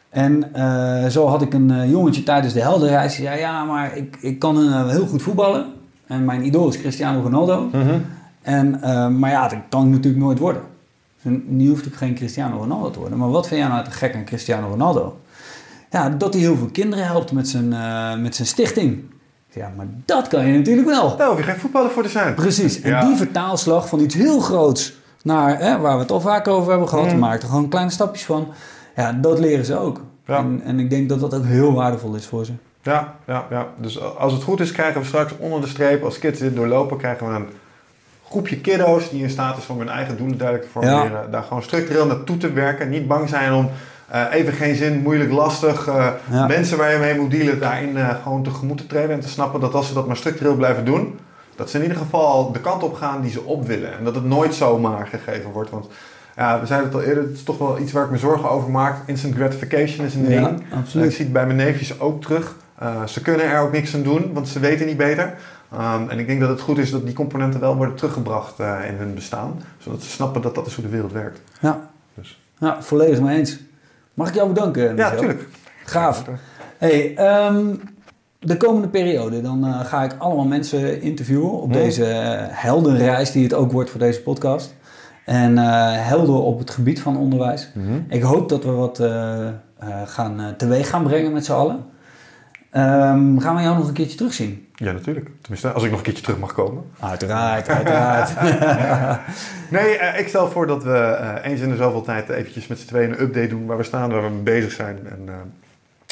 En 0.09 0.55
eh, 0.55 1.07
zo 1.07 1.27
had 1.27 1.43
ik 1.43 1.55
een 1.55 1.91
jongetje 1.91 2.23
tijdens 2.23 2.53
de 2.53 2.61
heldenreis. 2.61 3.17
Die 3.17 3.27
zei, 3.27 3.39
ja, 3.39 3.65
maar 3.65 3.97
ik, 3.97 4.17
ik 4.21 4.39
kan 4.39 4.89
heel 4.89 5.07
goed 5.07 5.23
voetballen. 5.23 5.76
En 6.07 6.25
mijn 6.25 6.45
idool 6.47 6.69
is 6.69 6.79
Cristiano 6.81 7.21
Ronaldo. 7.23 7.69
Mhm. 7.73 7.99
En, 8.43 8.83
eh, 8.83 9.09
maar 9.09 9.31
ja, 9.31 9.49
dat 9.49 9.59
kan 9.69 9.85
ik 9.85 9.91
natuurlijk 9.91 10.25
nooit 10.25 10.39
worden. 10.39 10.63
Dus 11.23 11.33
nu 11.47 11.69
hoeft 11.69 11.87
ik 11.87 11.95
geen 11.95 12.15
Cristiano 12.15 12.57
Ronaldo 12.57 12.91
te 12.91 12.99
worden. 12.99 13.19
Maar 13.19 13.31
wat 13.31 13.47
vind 13.49 13.61
jij 13.61 13.69
nou 13.69 13.85
te 13.85 13.91
gek 13.91 14.15
aan 14.15 14.25
Cristiano 14.25 14.69
Ronaldo? 14.69 15.17
Ja, 15.91 16.09
dat 16.11 16.33
hij 16.33 16.43
heel 16.43 16.57
veel 16.57 16.69
kinderen 16.73 17.05
helpt 17.07 17.33
met 17.33 17.49
zijn, 17.49 17.73
eh, 17.73 18.17
met 18.17 18.35
zijn 18.35 18.49
stichting. 18.49 19.01
Ja, 19.53 19.73
maar 19.77 19.87
dat 20.05 20.29
kan 20.29 20.47
je 20.47 20.59
natuurlijk 20.59 20.89
wel. 20.89 21.17
Daar 21.17 21.29
hoef 21.29 21.37
je 21.39 21.43
geen 21.45 21.57
voetballer 21.59 21.91
voor 21.91 22.03
te 22.03 22.09
zijn. 22.09 22.35
Precies. 22.35 22.81
En 22.81 22.91
Ja. 22.91 23.05
die 23.07 23.17
vertaalslag 23.17 23.89
van 23.89 24.01
iets 24.01 24.15
heel 24.15 24.41
groots 24.41 24.93
naar 25.23 25.59
hè, 25.59 25.79
waar 25.79 25.95
we 25.95 26.01
het 26.03 26.11
al 26.11 26.21
vaak 26.21 26.49
over 26.49 26.71
hebben 26.71 26.89
gehad, 26.89 27.13
Mm. 27.13 27.19
maakt 27.19 27.43
er 27.43 27.49
gewoon 27.49 27.69
kleine 27.69 27.91
stapjes 27.91 28.25
van. 28.25 28.49
Ja, 28.97 29.13
dat 29.13 29.39
leren 29.39 29.65
ze 29.65 29.79
ook. 29.79 30.01
Ja. 30.27 30.37
En, 30.39 30.61
en 30.65 30.79
ik 30.81 30.91
denk 30.91 31.09
dat 31.09 31.21
dat 31.21 31.35
ook 31.35 31.45
heel 31.45 31.73
waardevol 31.73 32.15
is 32.15 32.27
voor 32.27 32.45
ze. 32.45 32.53
Ja, 32.87 33.15
ja, 33.27 33.45
ja. 33.51 33.67
Dus 33.77 34.01
als 34.17 34.33
het 34.33 34.43
goed 34.43 34.61
is, 34.61 34.73
krijgen 34.73 35.01
we 35.01 35.07
straks 35.07 35.33
onder 35.39 35.61
de 35.61 35.67
streep, 35.67 36.05
als 36.05 36.19
kids 36.19 36.41
dit 36.41 36.57
doorlopen, 36.57 36.97
krijgen 36.97 37.29
we 37.29 37.35
een 37.35 37.49
groepje 38.29 38.57
kiddo's 38.61 39.11
die 39.11 39.23
in 39.23 39.31
staat 39.31 39.57
is 39.59 39.67
om 39.67 39.79
hun 39.79 39.89
eigen 39.89 40.17
doelen 40.17 40.39
duidelijk 40.39 40.67
te 40.73 40.79
formuleren. 40.81 41.31
Daar 41.31 41.43
gewoon 41.43 41.63
structureel 41.63 42.07
naartoe 42.07 42.37
te 42.37 42.53
werken. 42.53 42.89
Niet 42.89 43.07
bang 43.07 43.29
zijn 43.29 43.53
om 43.53 43.71
eh, 44.09 44.25
even 44.33 44.53
geen 44.53 44.75
zin, 44.75 45.01
moeilijk, 45.03 45.31
lastig, 45.33 45.87
eh, 45.87 46.07
Ja. 46.31 46.47
mensen 46.47 46.79
waar 46.79 46.93
je 46.93 46.99
mee 46.99 47.19
moet 47.21 47.31
dealen, 47.31 47.61
daarin 47.61 47.97
eh, 47.97 48.09
gewoon 48.23 48.43
tegemoet 48.43 48.79
te 48.79 48.87
treden 48.87 49.11
en 49.11 49.21
te 49.21 49.29
snappen 49.29 49.61
dat 49.61 49.75
als 49.75 49.89
ze 49.89 49.95
dat 49.95 50.07
maar 50.07 50.17
structureel 50.17 50.55
blijven 50.55 50.85
doen, 50.85 51.19
dat 51.57 51.71
ze 51.71 51.77
in 51.77 51.83
ieder 51.83 51.99
geval 51.99 52.53
de 52.53 52.61
kant 52.61 52.83
op 52.83 52.95
gaan 52.95 53.21
die 53.21 53.31
ze 53.31 53.43
op 53.45 53.67
willen. 53.67 53.99
En 53.99 54.05
dat 54.05 54.15
het 54.15 54.25
nooit 54.25 54.55
zomaar 54.55 55.07
gegeven 55.07 55.51
wordt. 55.51 55.71
Want 55.71 55.87
ja, 56.37 56.61
we 56.61 56.67
zeiden 56.67 56.89
het 56.89 56.97
al 56.99 57.03
eerder, 57.05 57.23
het 57.23 57.33
is 57.33 57.43
toch 57.43 57.59
wel 57.59 57.79
iets 57.79 57.93
waar 57.93 58.05
ik 58.05 58.11
me 58.11 58.19
zorgen 58.19 58.51
over 58.51 58.71
maak. 58.71 58.97
Instant 59.07 59.35
gratification 59.35 60.07
is 60.07 60.15
een 60.15 60.31
Ja, 60.31 60.45
ding. 60.45 60.63
absoluut. 60.75 61.07
Ik 61.07 61.13
zie 61.17 61.25
het 61.25 61.33
bij 61.33 61.45
mijn 61.47 61.57
neefjes 61.59 62.01
ook 62.01 62.23
terug. 62.23 62.55
Uh, 62.83 63.07
ze 63.07 63.23
kunnen 63.23 63.47
er 63.47 63.61
ook 63.61 63.73
niks 63.73 63.95
aan 63.95 64.03
doen, 64.03 64.33
want 64.33 64.49
ze 64.49 64.61
weten 64.61 64.87
niet 64.87 64.97
beter. 64.97 65.35
Um, 65.75 66.09
en 66.09 66.19
ik 66.19 66.27
denk 66.27 66.41
dat 66.41 66.49
het 66.49 66.61
goed 66.61 66.79
is 66.79 66.91
dat 66.91 67.05
die 67.05 67.15
componenten 67.15 67.61
wel 67.61 67.77
worden 67.77 67.95
teruggebracht 67.95 68.61
uh, 68.61 68.79
in 68.89 68.95
hun 68.95 69.15
bestaan. 69.15 69.63
Zodat 69.79 70.03
ze 70.03 70.11
snappen 70.11 70.43
dat 70.43 70.55
dat 70.55 70.67
is 70.67 70.75
hoe 70.75 70.85
de 70.85 70.91
wereld 70.91 71.13
werkt. 71.13 71.41
Ja, 71.61 71.89
Dus. 72.15 72.41
ja 72.59 72.83
volledig 72.83 73.21
mee 73.21 73.39
eens. 73.39 73.59
Mag 74.15 74.29
ik 74.29 74.35
jou 74.35 74.49
bedanken? 74.49 74.83
Ja, 74.83 74.93
Michel? 74.93 75.11
natuurlijk. 75.11 75.49
Gaaf. 75.85 76.25
Hey, 76.79 77.15
um, 77.49 77.81
de 78.39 78.57
komende 78.57 78.89
periode 78.89 79.41
dan 79.41 79.65
uh, 79.67 79.81
ga 79.85 80.03
ik 80.05 80.15
allemaal 80.19 80.45
mensen 80.45 81.01
interviewen 81.01 81.51
op 81.51 81.73
Hmm. 81.73 81.73
deze 81.73 82.05
heldenreis 82.51 83.33
die 83.33 83.43
het 83.43 83.55
ook 83.55 83.73
wordt 83.73 83.91
voor 83.91 84.01
deze 84.01 84.23
podcast. 84.23 84.75
En 85.25 85.57
helden 86.03 86.43
op 86.43 86.59
het 86.59 86.71
gebied 86.71 87.01
van 87.01 87.17
onderwijs. 87.17 87.71
Mm-hmm. 87.75 88.07
Ik 88.09 88.23
hoop 88.23 88.49
dat 88.49 88.65
we 88.65 88.71
wat 88.71 89.03
gaan 90.07 90.55
teweeg 90.57 90.89
gaan 90.89 91.03
brengen 91.03 91.33
met 91.33 91.45
z'n 91.45 91.53
allen. 91.53 91.85
Um, 92.77 93.41
gaan 93.41 93.57
we 93.57 93.63
jou 93.63 93.77
nog 93.77 93.89
een 93.89 93.95
keertje 93.95 94.17
terugzien? 94.17 94.69
Ja, 94.75 94.93
natuurlijk. 94.93 95.31
Tenminste, 95.41 95.73
als 95.73 95.83
ik 95.83 95.91
nog 95.91 95.99
een 95.99 96.05
keertje 96.05 96.23
terug 96.23 96.39
mag 96.39 96.53
komen. 96.53 96.85
Uiteraard, 97.01 97.69
uiteraard. 97.69 98.33
nee, 99.77 99.99
uh, 99.99 100.19
ik 100.19 100.29
stel 100.29 100.51
voor 100.51 100.67
dat 100.67 100.85
we 100.85 101.19
uh, 101.21 101.51
eens 101.51 101.61
in 101.61 101.69
de 101.69 101.77
zoveel 101.77 102.03
tijd 102.03 102.29
eventjes 102.29 102.67
met 102.67 102.79
z'n 102.79 102.87
tweeën 102.87 103.11
een 103.11 103.21
update 103.21 103.49
doen 103.49 103.67
waar 103.67 103.77
we 103.77 103.83
staan, 103.83 104.11
waar 104.11 104.23
we 104.23 104.29
mee 104.29 104.43
bezig 104.43 104.73
zijn. 104.73 104.99
En 105.11 105.21
uh, 105.27 105.35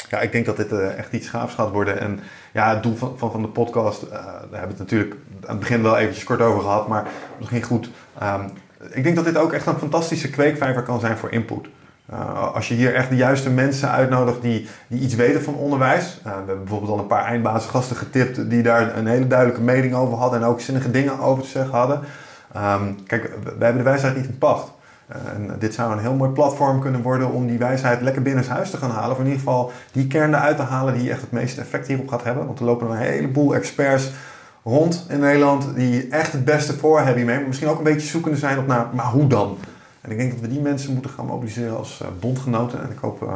ja, 0.09 0.19
ik 0.19 0.31
denk 0.31 0.45
dat 0.45 0.57
dit 0.57 0.71
echt 0.71 1.13
iets 1.13 1.29
gaafs 1.29 1.53
gaat 1.53 1.71
worden. 1.71 1.99
En 1.99 2.19
ja, 2.53 2.73
het 2.73 2.83
doel 2.83 2.95
van, 2.95 3.17
van, 3.17 3.31
van 3.31 3.41
de 3.41 3.47
podcast, 3.47 4.09
daar 4.09 4.21
hebben 4.39 4.49
we 4.51 4.67
het 4.67 4.77
natuurlijk 4.77 5.15
aan 5.41 5.49
het 5.49 5.59
begin 5.59 5.81
wel 5.81 5.97
eventjes 5.97 6.23
kort 6.23 6.41
over 6.41 6.61
gehad, 6.61 6.87
maar 6.87 7.07
ging 7.41 7.65
goed. 7.65 7.89
Um, 8.23 8.51
ik 8.91 9.03
denk 9.03 9.15
dat 9.15 9.25
dit 9.25 9.37
ook 9.37 9.53
echt 9.53 9.65
een 9.65 9.77
fantastische 9.77 10.29
kweekvijver 10.29 10.83
kan 10.83 10.99
zijn 10.99 11.17
voor 11.17 11.31
input. 11.31 11.67
Uh, 12.13 12.53
als 12.53 12.67
je 12.67 12.73
hier 12.73 12.93
echt 12.93 13.09
de 13.09 13.15
juiste 13.15 13.49
mensen 13.49 13.91
uitnodigt 13.91 14.41
die, 14.41 14.67
die 14.87 14.99
iets 14.99 15.15
weten 15.15 15.43
van 15.43 15.53
onderwijs. 15.53 16.17
Uh, 16.17 16.23
we 16.23 16.29
hebben 16.29 16.59
bijvoorbeeld 16.59 16.91
al 16.91 16.99
een 16.99 17.07
paar 17.07 17.25
eindbazengasten 17.25 17.95
getipt 17.95 18.49
die 18.49 18.63
daar 18.63 18.97
een 18.97 19.07
hele 19.07 19.27
duidelijke 19.27 19.61
mening 19.61 19.95
over 19.95 20.17
hadden 20.17 20.41
en 20.41 20.47
ook 20.47 20.61
zinnige 20.61 20.91
dingen 20.91 21.19
over 21.19 21.43
te 21.43 21.49
zeggen 21.49 21.77
hadden. 21.77 21.99
Um, 22.57 23.05
kijk, 23.05 23.23
wij 23.43 23.53
hebben 23.59 23.77
de 23.77 23.89
wijsheid 23.89 24.15
niet 24.15 24.25
in 24.25 24.37
pacht. 24.37 24.71
Uh, 25.09 25.15
en 25.33 25.55
dit 25.59 25.73
zou 25.73 25.91
een 25.91 25.99
heel 25.99 26.13
mooi 26.13 26.31
platform 26.31 26.79
kunnen 26.79 27.01
worden 27.01 27.31
om 27.31 27.47
die 27.47 27.57
wijsheid 27.57 28.01
lekker 28.01 28.21
binnen 28.21 28.47
huis 28.47 28.69
te 28.69 28.77
gaan 28.77 28.91
halen. 28.91 29.11
Of 29.11 29.19
in 29.19 29.25
ieder 29.25 29.39
geval 29.39 29.71
die 29.91 30.07
kern 30.07 30.33
eruit 30.33 30.57
te 30.57 30.63
halen 30.63 30.93
die 30.93 31.11
echt 31.11 31.21
het 31.21 31.31
meeste 31.31 31.61
effect 31.61 31.87
hierop 31.87 32.07
gaat 32.07 32.23
hebben. 32.23 32.45
Want 32.45 32.59
er 32.59 32.65
lopen 32.65 32.89
een 32.89 32.97
heleboel 32.97 33.55
experts 33.55 34.11
rond 34.63 35.05
in 35.09 35.19
Nederland 35.19 35.75
die 35.75 36.07
echt 36.07 36.31
het 36.31 36.45
beste 36.45 36.73
voor 36.73 36.97
hebben 36.97 37.15
hiermee. 37.15 37.37
Maar 37.37 37.47
misschien 37.47 37.69
ook 37.69 37.77
een 37.77 37.83
beetje 37.83 38.07
zoekende 38.07 38.37
zijn 38.37 38.57
op 38.57 38.67
naar, 38.67 38.85
maar 38.93 39.05
hoe 39.05 39.27
dan? 39.27 39.57
En 40.05 40.11
ik 40.11 40.17
denk 40.17 40.31
dat 40.31 40.39
we 40.39 40.47
die 40.47 40.61
mensen 40.61 40.93
moeten 40.93 41.11
gaan 41.11 41.25
mobiliseren 41.25 41.77
als 41.77 41.99
uh, 42.01 42.07
bondgenoten. 42.19 42.83
En 42.83 42.91
ik 42.91 42.97
hoop 42.97 43.23
uh, 43.23 43.33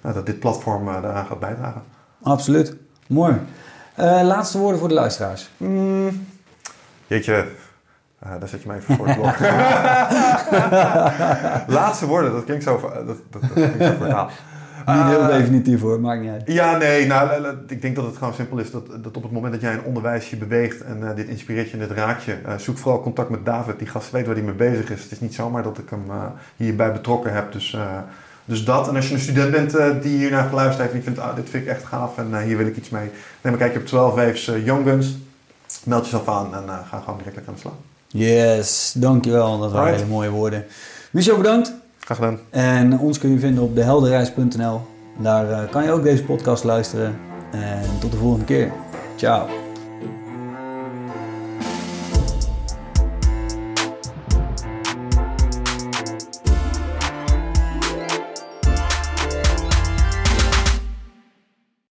nou, 0.00 0.14
dat 0.14 0.26
dit 0.26 0.38
platform 0.38 0.88
uh, 0.88 1.02
daaraan 1.02 1.26
gaat 1.26 1.40
bijdragen. 1.40 1.82
Absoluut. 2.22 2.76
Mooi. 3.06 3.40
Uh, 3.98 4.20
laatste 4.22 4.58
woorden 4.58 4.78
voor 4.78 4.88
de 4.88 4.94
luisteraars. 4.94 5.50
Mm, 5.56 6.26
jeetje, 7.06 7.46
uh, 8.24 8.30
daar 8.38 8.48
zet 8.48 8.62
je 8.62 8.68
mij 8.68 8.76
even 8.76 8.96
voor 8.96 9.06
het 9.06 9.16
blok. 9.16 9.38
laatste 11.78 12.06
woorden, 12.06 12.32
dat 12.32 12.44
klinkt 12.44 12.64
zo, 12.64 12.80
dat, 12.80 13.06
dat, 13.06 13.16
dat 13.30 13.52
klinkt 13.52 13.84
zo 13.84 13.94
verhaal. 13.98 14.30
Niet 14.86 15.04
heel 15.04 15.26
definitief 15.26 15.80
hoor, 15.80 16.00
maakt 16.00 16.20
niet 16.20 16.30
uit. 16.30 16.42
Ja, 16.46 16.76
nee, 16.76 17.06
nou, 17.06 17.46
ik 17.66 17.82
denk 17.82 17.96
dat 17.96 18.04
het 18.04 18.16
gewoon 18.16 18.34
simpel 18.34 18.58
is 18.58 18.70
dat, 18.70 18.86
dat 19.02 19.16
op 19.16 19.22
het 19.22 19.32
moment 19.32 19.52
dat 19.52 19.62
jij 19.62 19.72
een 19.72 19.84
onderwijsje 19.84 20.36
beweegt 20.36 20.80
en 20.80 20.98
uh, 21.00 21.14
dit 21.14 21.28
inspireert 21.28 21.70
je 21.70 21.72
en 21.72 21.88
dit 21.88 21.96
raakt 21.96 22.22
je, 22.22 22.36
uh, 22.46 22.58
zoek 22.58 22.78
vooral 22.78 23.02
contact 23.02 23.30
met 23.30 23.44
David. 23.44 23.78
Die 23.78 23.88
gast 23.88 24.10
weet 24.10 24.26
waar 24.26 24.34
hij 24.34 24.44
mee 24.44 24.54
bezig 24.54 24.90
is. 24.90 25.02
Het 25.02 25.12
is 25.12 25.20
niet 25.20 25.34
zomaar 25.34 25.62
dat 25.62 25.78
ik 25.78 25.90
hem 25.90 26.04
uh, 26.08 26.24
hierbij 26.56 26.92
betrokken 26.92 27.34
heb. 27.34 27.52
Dus, 27.52 27.76
dus 28.44 28.64
dat. 28.64 28.88
En 28.88 28.96
als 28.96 29.08
je 29.08 29.14
een 29.14 29.20
student 29.20 29.50
bent 29.50 30.02
die 30.02 30.16
hiernaar 30.16 30.48
geluisterd 30.48 30.80
heeft 30.80 30.92
en 30.92 30.96
die 30.96 31.02
vindt, 31.02 31.20
ah, 31.20 31.36
dit 31.36 31.50
vind 31.50 31.64
ik 31.64 31.70
echt 31.70 31.84
gaaf 31.84 32.18
en 32.18 32.42
hier 32.42 32.56
wil 32.56 32.66
ik 32.66 32.76
iets 32.76 32.90
mee. 32.90 33.10
Neem 33.40 33.52
een 33.52 33.58
kijkje 33.58 33.78
op 33.78 33.86
12 33.86 34.14
Waves 34.14 34.44
Young 34.64 34.86
Guns. 34.86 35.16
Meld 35.84 36.04
jezelf 36.04 36.28
aan 36.28 36.54
en 36.54 36.64
ga 36.88 36.98
gewoon 37.04 37.18
direct 37.18 37.48
aan 37.48 37.54
de 37.54 37.60
slag. 37.60 37.74
Yes, 38.06 38.94
dankjewel. 38.96 39.58
Dat 39.58 39.72
waren 39.72 39.94
hele 39.94 40.06
mooie 40.06 40.30
woorden. 40.30 40.64
Michel, 41.10 41.36
bedankt. 41.36 41.81
Graag 42.04 42.16
gedaan. 42.16 42.38
En 42.50 42.98
ons 42.98 43.18
kun 43.18 43.30
je 43.30 43.38
vinden 43.38 43.64
op 43.64 43.74
dehelderreis.nl. 43.74 44.80
Daar 45.18 45.50
uh, 45.50 45.70
kan 45.70 45.84
je 45.84 45.90
ook 45.90 46.02
deze 46.02 46.24
podcast 46.24 46.64
luisteren. 46.64 47.16
En 47.50 47.98
tot 48.00 48.10
de 48.10 48.16
volgende 48.16 48.44
keer. 48.44 48.72
Ciao. 49.16 49.61